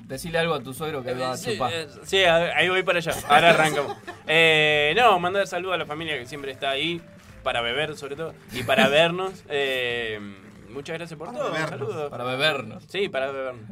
decile 0.08 0.38
algo 0.40 0.54
a 0.54 0.62
tu 0.64 0.74
suegro 0.74 1.04
que 1.04 1.14
va 1.14 1.32
a 1.32 1.38
Sí, 1.38 1.54
chupar. 1.54 1.74
eh, 1.74 1.88
sí, 2.04 2.24
a- 2.24 2.56
ahí 2.58 2.70
voy 2.70 2.84
para 2.84 3.00
allá. 3.00 3.14
Ahora 3.28 3.50
arrancamos. 3.52 3.98
Eh, 4.28 4.94
no, 4.98 5.20
mandar 5.20 5.46
saludos 5.46 5.76
a 5.76 5.78
la 5.78 5.86
familia 5.86 6.18
que 6.18 6.26
siempre 6.26 6.52
está 6.52 6.72
ahí, 6.72 7.00
para 7.44 7.62
beber 7.62 7.96
sobre 7.96 8.16
todo, 8.16 8.34
y 8.54 8.64
para 8.64 8.88
vernos. 8.90 9.44
Eh, 9.50 10.20
muchas 10.72 10.98
gracias 10.98 11.16
por 11.18 11.32
todo. 11.32 11.52
bebernos. 11.52 11.70
Saludos. 11.70 12.10
Para 12.10 12.24
bebernos. 12.24 12.84
Sí, 12.88 13.08
para 13.08 13.32
bebernos. 13.32 13.70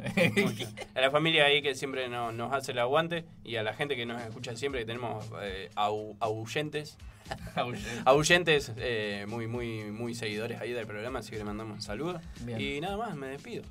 A 0.94 1.00
la 1.00 1.10
familia 1.10 1.46
ahí 1.46 1.60
que 1.60 1.74
siempre 1.74 2.08
no- 2.08 2.30
nos 2.30 2.52
hace 2.52 2.70
el 2.70 2.78
aguante 2.78 3.24
y 3.42 3.56
a 3.56 3.64
la 3.64 3.74
gente 3.74 3.96
que 3.96 4.06
nos 4.06 4.22
escucha 4.22 4.54
siempre, 4.56 4.82
que 4.82 4.86
tenemos 4.86 5.28
eh, 5.42 5.70
au- 5.74 6.16
ahuyentes. 6.20 6.98
ahuyentes 8.04 8.72
eh, 8.76 9.24
muy, 9.28 9.46
muy, 9.46 9.84
muy 9.90 10.14
seguidores 10.14 10.60
ahí 10.60 10.72
del 10.72 10.86
programa, 10.86 11.18
así 11.20 11.30
que 11.32 11.38
le 11.38 11.44
mandamos 11.44 11.82
saludos. 11.84 12.20
Bien. 12.40 12.60
Y 12.60 12.80
nada 12.80 12.96
más, 12.96 13.14
me 13.16 13.26
despido. 13.28 13.64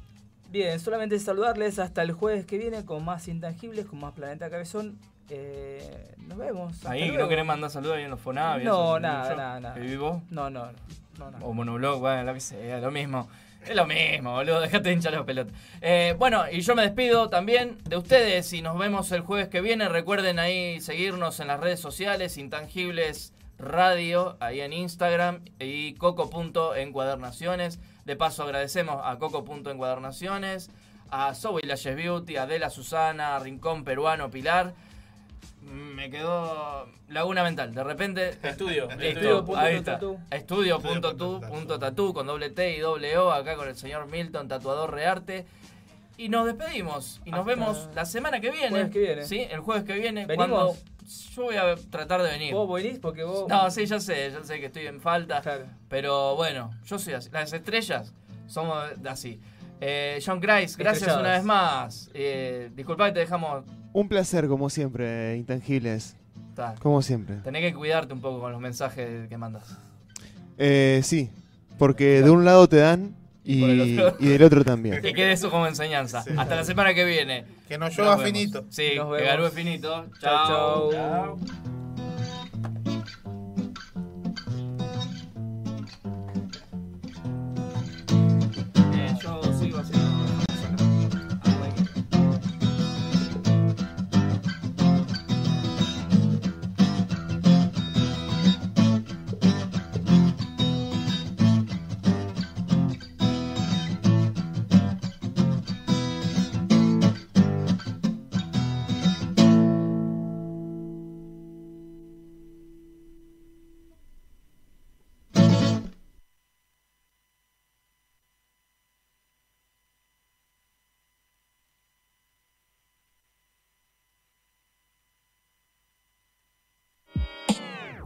Bien, 0.53 0.79
solamente 0.79 1.17
saludarles 1.17 1.79
hasta 1.79 2.03
el 2.03 2.11
jueves 2.11 2.45
que 2.45 2.59
viene 2.59 2.85
con 2.85 3.03
más 3.03 3.27
intangibles, 3.27 3.87
con 3.87 3.99
más 3.99 4.13
Planeta 4.13 4.51
Cabezón. 4.51 4.99
Eh, 5.31 6.13
nos 6.27 6.37
vemos. 6.37 6.73
hasta 6.73 6.91
Ahí, 6.91 7.07
luego. 7.07 7.23
¿no 7.23 7.29
querés 7.29 7.43
mandar 7.43 7.71
saludos 7.71 7.97
ahí 7.97 8.03
en 8.03 8.11
los 8.11 8.19
Fonavi? 8.19 8.63
No, 8.63 8.99
nada, 8.99 9.35
nada, 9.35 9.59
nada. 9.59 9.73
¿Que 9.73 9.81
vivo? 9.81 10.21
No, 10.29 10.51
no, 10.51 10.67
no, 11.17 11.31
no. 11.31 11.37
O 11.43 11.53
monoblog, 11.53 11.99
bueno, 12.01 12.21
lo 12.21 12.35
que 12.35 12.39
sea, 12.39 12.77
lo 12.77 12.91
mismo. 12.91 13.27
Es 13.67 13.75
lo 13.75 13.87
mismo, 13.87 14.33
boludo, 14.33 14.61
dejate 14.61 14.89
de 14.89 14.93
hinchar 14.93 15.13
los 15.13 15.25
pelotas. 15.25 15.55
Eh, 15.81 16.15
bueno, 16.19 16.43
y 16.51 16.61
yo 16.61 16.75
me 16.75 16.83
despido 16.83 17.29
también 17.29 17.79
de 17.89 17.97
ustedes 17.97 18.53
y 18.53 18.61
nos 18.61 18.77
vemos 18.77 19.11
el 19.11 19.21
jueves 19.21 19.47
que 19.47 19.59
viene. 19.59 19.89
Recuerden 19.89 20.37
ahí 20.37 20.79
seguirnos 20.81 21.39
en 21.39 21.47
las 21.47 21.59
redes 21.61 21.79
sociales, 21.79 22.37
Intangibles 22.37 23.33
Radio, 23.57 24.37
ahí 24.39 24.61
en 24.61 24.71
Instagram 24.71 25.39
y 25.57 25.95
coco.encuadernaciones. 25.95 27.79
De 28.05 28.15
paso 28.15 28.43
agradecemos 28.43 28.99
a 29.03 29.17
coco.encuadernaciones, 29.17 30.69
a 31.09 31.33
Zoe 31.35 31.61
Lashes 31.63 31.95
Beauty, 31.95 32.37
a 32.37 32.43
Adela 32.43 32.69
Susana, 32.69 33.35
a 33.35 33.39
Rincón 33.39 33.83
Peruano 33.83 34.29
Pilar. 34.29 34.73
Me 35.61 36.09
quedó 36.09 36.87
Laguna 37.07 37.43
Mental. 37.43 37.73
De 37.73 37.83
repente. 37.83 38.37
Estudio. 38.43 38.89
Estudio 38.89 39.45
punto 39.45 39.59
ahí 39.61 39.75
tu 39.75 39.79
está. 39.79 39.93
tatú. 39.93 40.19
Estudio 40.29 40.79
punto 40.81 41.15
tu 41.15 41.39
punto 41.41 41.79
tatú 41.79 42.13
con 42.13 42.27
doble 42.27 42.49
T 42.49 42.75
y 42.75 42.79
doble 42.79 43.17
O. 43.17 43.31
Acá 43.31 43.55
con 43.55 43.67
el 43.69 43.75
señor 43.75 44.07
Milton, 44.07 44.47
tatuador 44.49 44.91
rearte. 44.91 45.45
Y 46.17 46.29
nos 46.29 46.45
despedimos. 46.45 47.21
Y 47.25 47.31
nos 47.31 47.39
Hasta 47.39 47.49
vemos 47.49 47.89
la 47.95 48.05
semana 48.05 48.39
que 48.41 48.51
viene. 48.51 48.69
jueves 48.69 48.91
que 48.91 48.99
viene. 48.99 49.23
Sí, 49.23 49.47
el 49.49 49.61
jueves 49.61 49.83
que 49.85 49.93
viene. 49.93 50.25
¿Venimos? 50.25 50.49
Cuando 50.49 50.75
yo 51.35 51.43
voy 51.43 51.55
a 51.55 51.75
tratar 51.89 52.21
de 52.21 52.29
venir. 52.31 52.53
Vos 52.53 52.71
venís 52.73 52.99
porque 52.99 53.23
vos. 53.23 53.47
No, 53.47 53.69
sí, 53.71 53.85
yo 53.85 53.99
sé, 53.99 54.31
yo 54.31 54.43
sé 54.43 54.59
que 54.59 54.67
estoy 54.67 54.87
en 54.87 55.01
falta. 55.01 55.41
Pero 55.89 56.35
bueno, 56.35 56.71
yo 56.85 56.99
soy 56.99 57.13
así. 57.13 57.29
Las 57.31 57.53
estrellas 57.53 58.13
somos 58.47 58.77
así. 59.05 59.39
Eh, 59.81 60.21
John 60.25 60.39
Grice, 60.39 60.75
gracias 60.77 61.09
Estrelladas. 61.09 61.19
una 61.21 61.31
vez 61.31 61.43
más. 61.43 62.09
Eh, 62.13 62.71
disculpa 62.75 63.07
que 63.07 63.13
te 63.13 63.19
dejamos. 63.19 63.65
Un 63.91 64.07
placer, 64.07 64.47
como 64.47 64.69
siempre, 64.69 65.35
intangibles. 65.37 66.15
Como 66.81 67.01
siempre. 67.01 67.37
Tenés 67.37 67.61
que 67.61 67.73
cuidarte 67.73 68.13
un 68.13 68.21
poco 68.21 68.39
con 68.39 68.51
los 68.51 68.61
mensajes 68.61 69.27
que 69.27 69.37
mandas. 69.37 69.77
Eh, 70.57 71.01
sí, 71.03 71.29
porque 71.77 72.21
de 72.21 72.29
un 72.29 72.45
lado 72.45 72.69
te 72.69 72.77
dan 72.77 73.15
y, 73.43 73.59
por 73.59 73.69
el 73.69 73.99
otro. 73.99 74.17
y 74.19 74.27
del 74.27 74.43
otro 74.43 74.63
también. 74.63 75.01
Que 75.01 75.13
quede 75.13 75.33
eso 75.33 75.49
como 75.49 75.67
enseñanza. 75.67 76.23
Hasta 76.37 76.55
la 76.55 76.63
semana 76.63 76.93
que 76.93 77.03
viene. 77.05 77.45
Que 77.67 77.77
nos 77.77 77.95
llueva 77.97 78.17
finito. 78.17 78.65
Sí, 78.69 78.93
Nos 78.95 79.17
que 79.17 79.23
garúe 79.23 79.49
finito. 79.49 80.05
Chau, 80.19 80.91
Chao. 80.91 81.39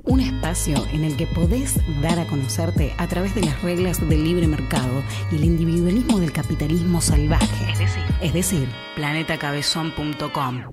Un 0.08 0.22
espacio 0.22 0.88
en 0.94 1.04
el 1.04 1.18
que 1.18 1.28
podés 1.28 1.82
dar 2.02 2.18
a 2.18 2.26
conocerte 2.28 2.94
a 2.98 3.08
través 3.08 3.36
de 3.36 3.42
las 3.42 3.62
reglas 3.62 4.00
del 4.00 4.24
libre 4.24 4.48
mercado 4.48 5.04
y 5.32 5.36
el 5.36 5.44
individualismo 5.44 6.20
del 6.20 6.32
capitalismo 6.32 7.02
salvaje. 7.02 7.72
Es 7.72 7.80
decir, 7.80 8.04
es 8.22 8.34
decir 8.34 8.70
planetacabezón.com. 8.96 10.64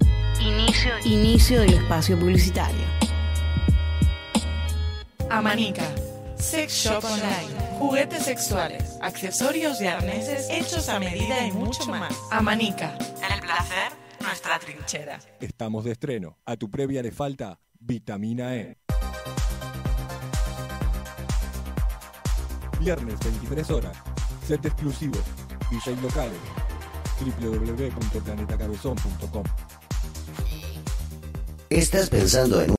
Inicio, 0.41 0.93
inicio 1.05 1.61
del 1.63 1.75
espacio 1.75 2.17
publicitario. 2.17 2.85
Amanica. 5.31 5.85
Sex 6.37 6.73
Shop 6.73 7.03
Online. 7.05 7.61
Juguetes 7.81 8.23
sexuales, 8.23 8.99
accesorios 9.03 9.81
y 9.81 9.89
arneses 9.89 10.49
hechos 10.49 10.89
a 10.89 11.01
medida 11.01 11.45
y 11.45 11.51
mucho 11.51 11.87
más. 11.87 12.15
Amanica. 12.31 12.97
El 12.99 13.41
placer, 13.41 13.93
nuestra 14.21 14.61
trinchera. 14.61 15.19
Estamos 15.41 15.85
de 15.85 15.91
estreno. 15.91 16.39
A 16.45 16.57
tu 16.57 16.71
previa 16.71 17.03
le 17.03 17.11
falta 17.11 17.59
vitamina 17.81 18.55
E. 18.55 18.84
Viernes 22.85 23.17
23 23.25 23.71
horas. 23.71 23.97
Set 24.47 24.67
exclusivo. 24.67 25.17
DJ 25.71 25.97
locales. 26.03 26.37
www.planetacabezón.com 27.19 29.45
¿Estás 31.71 32.11
pensando 32.11 32.61
en 32.61 32.71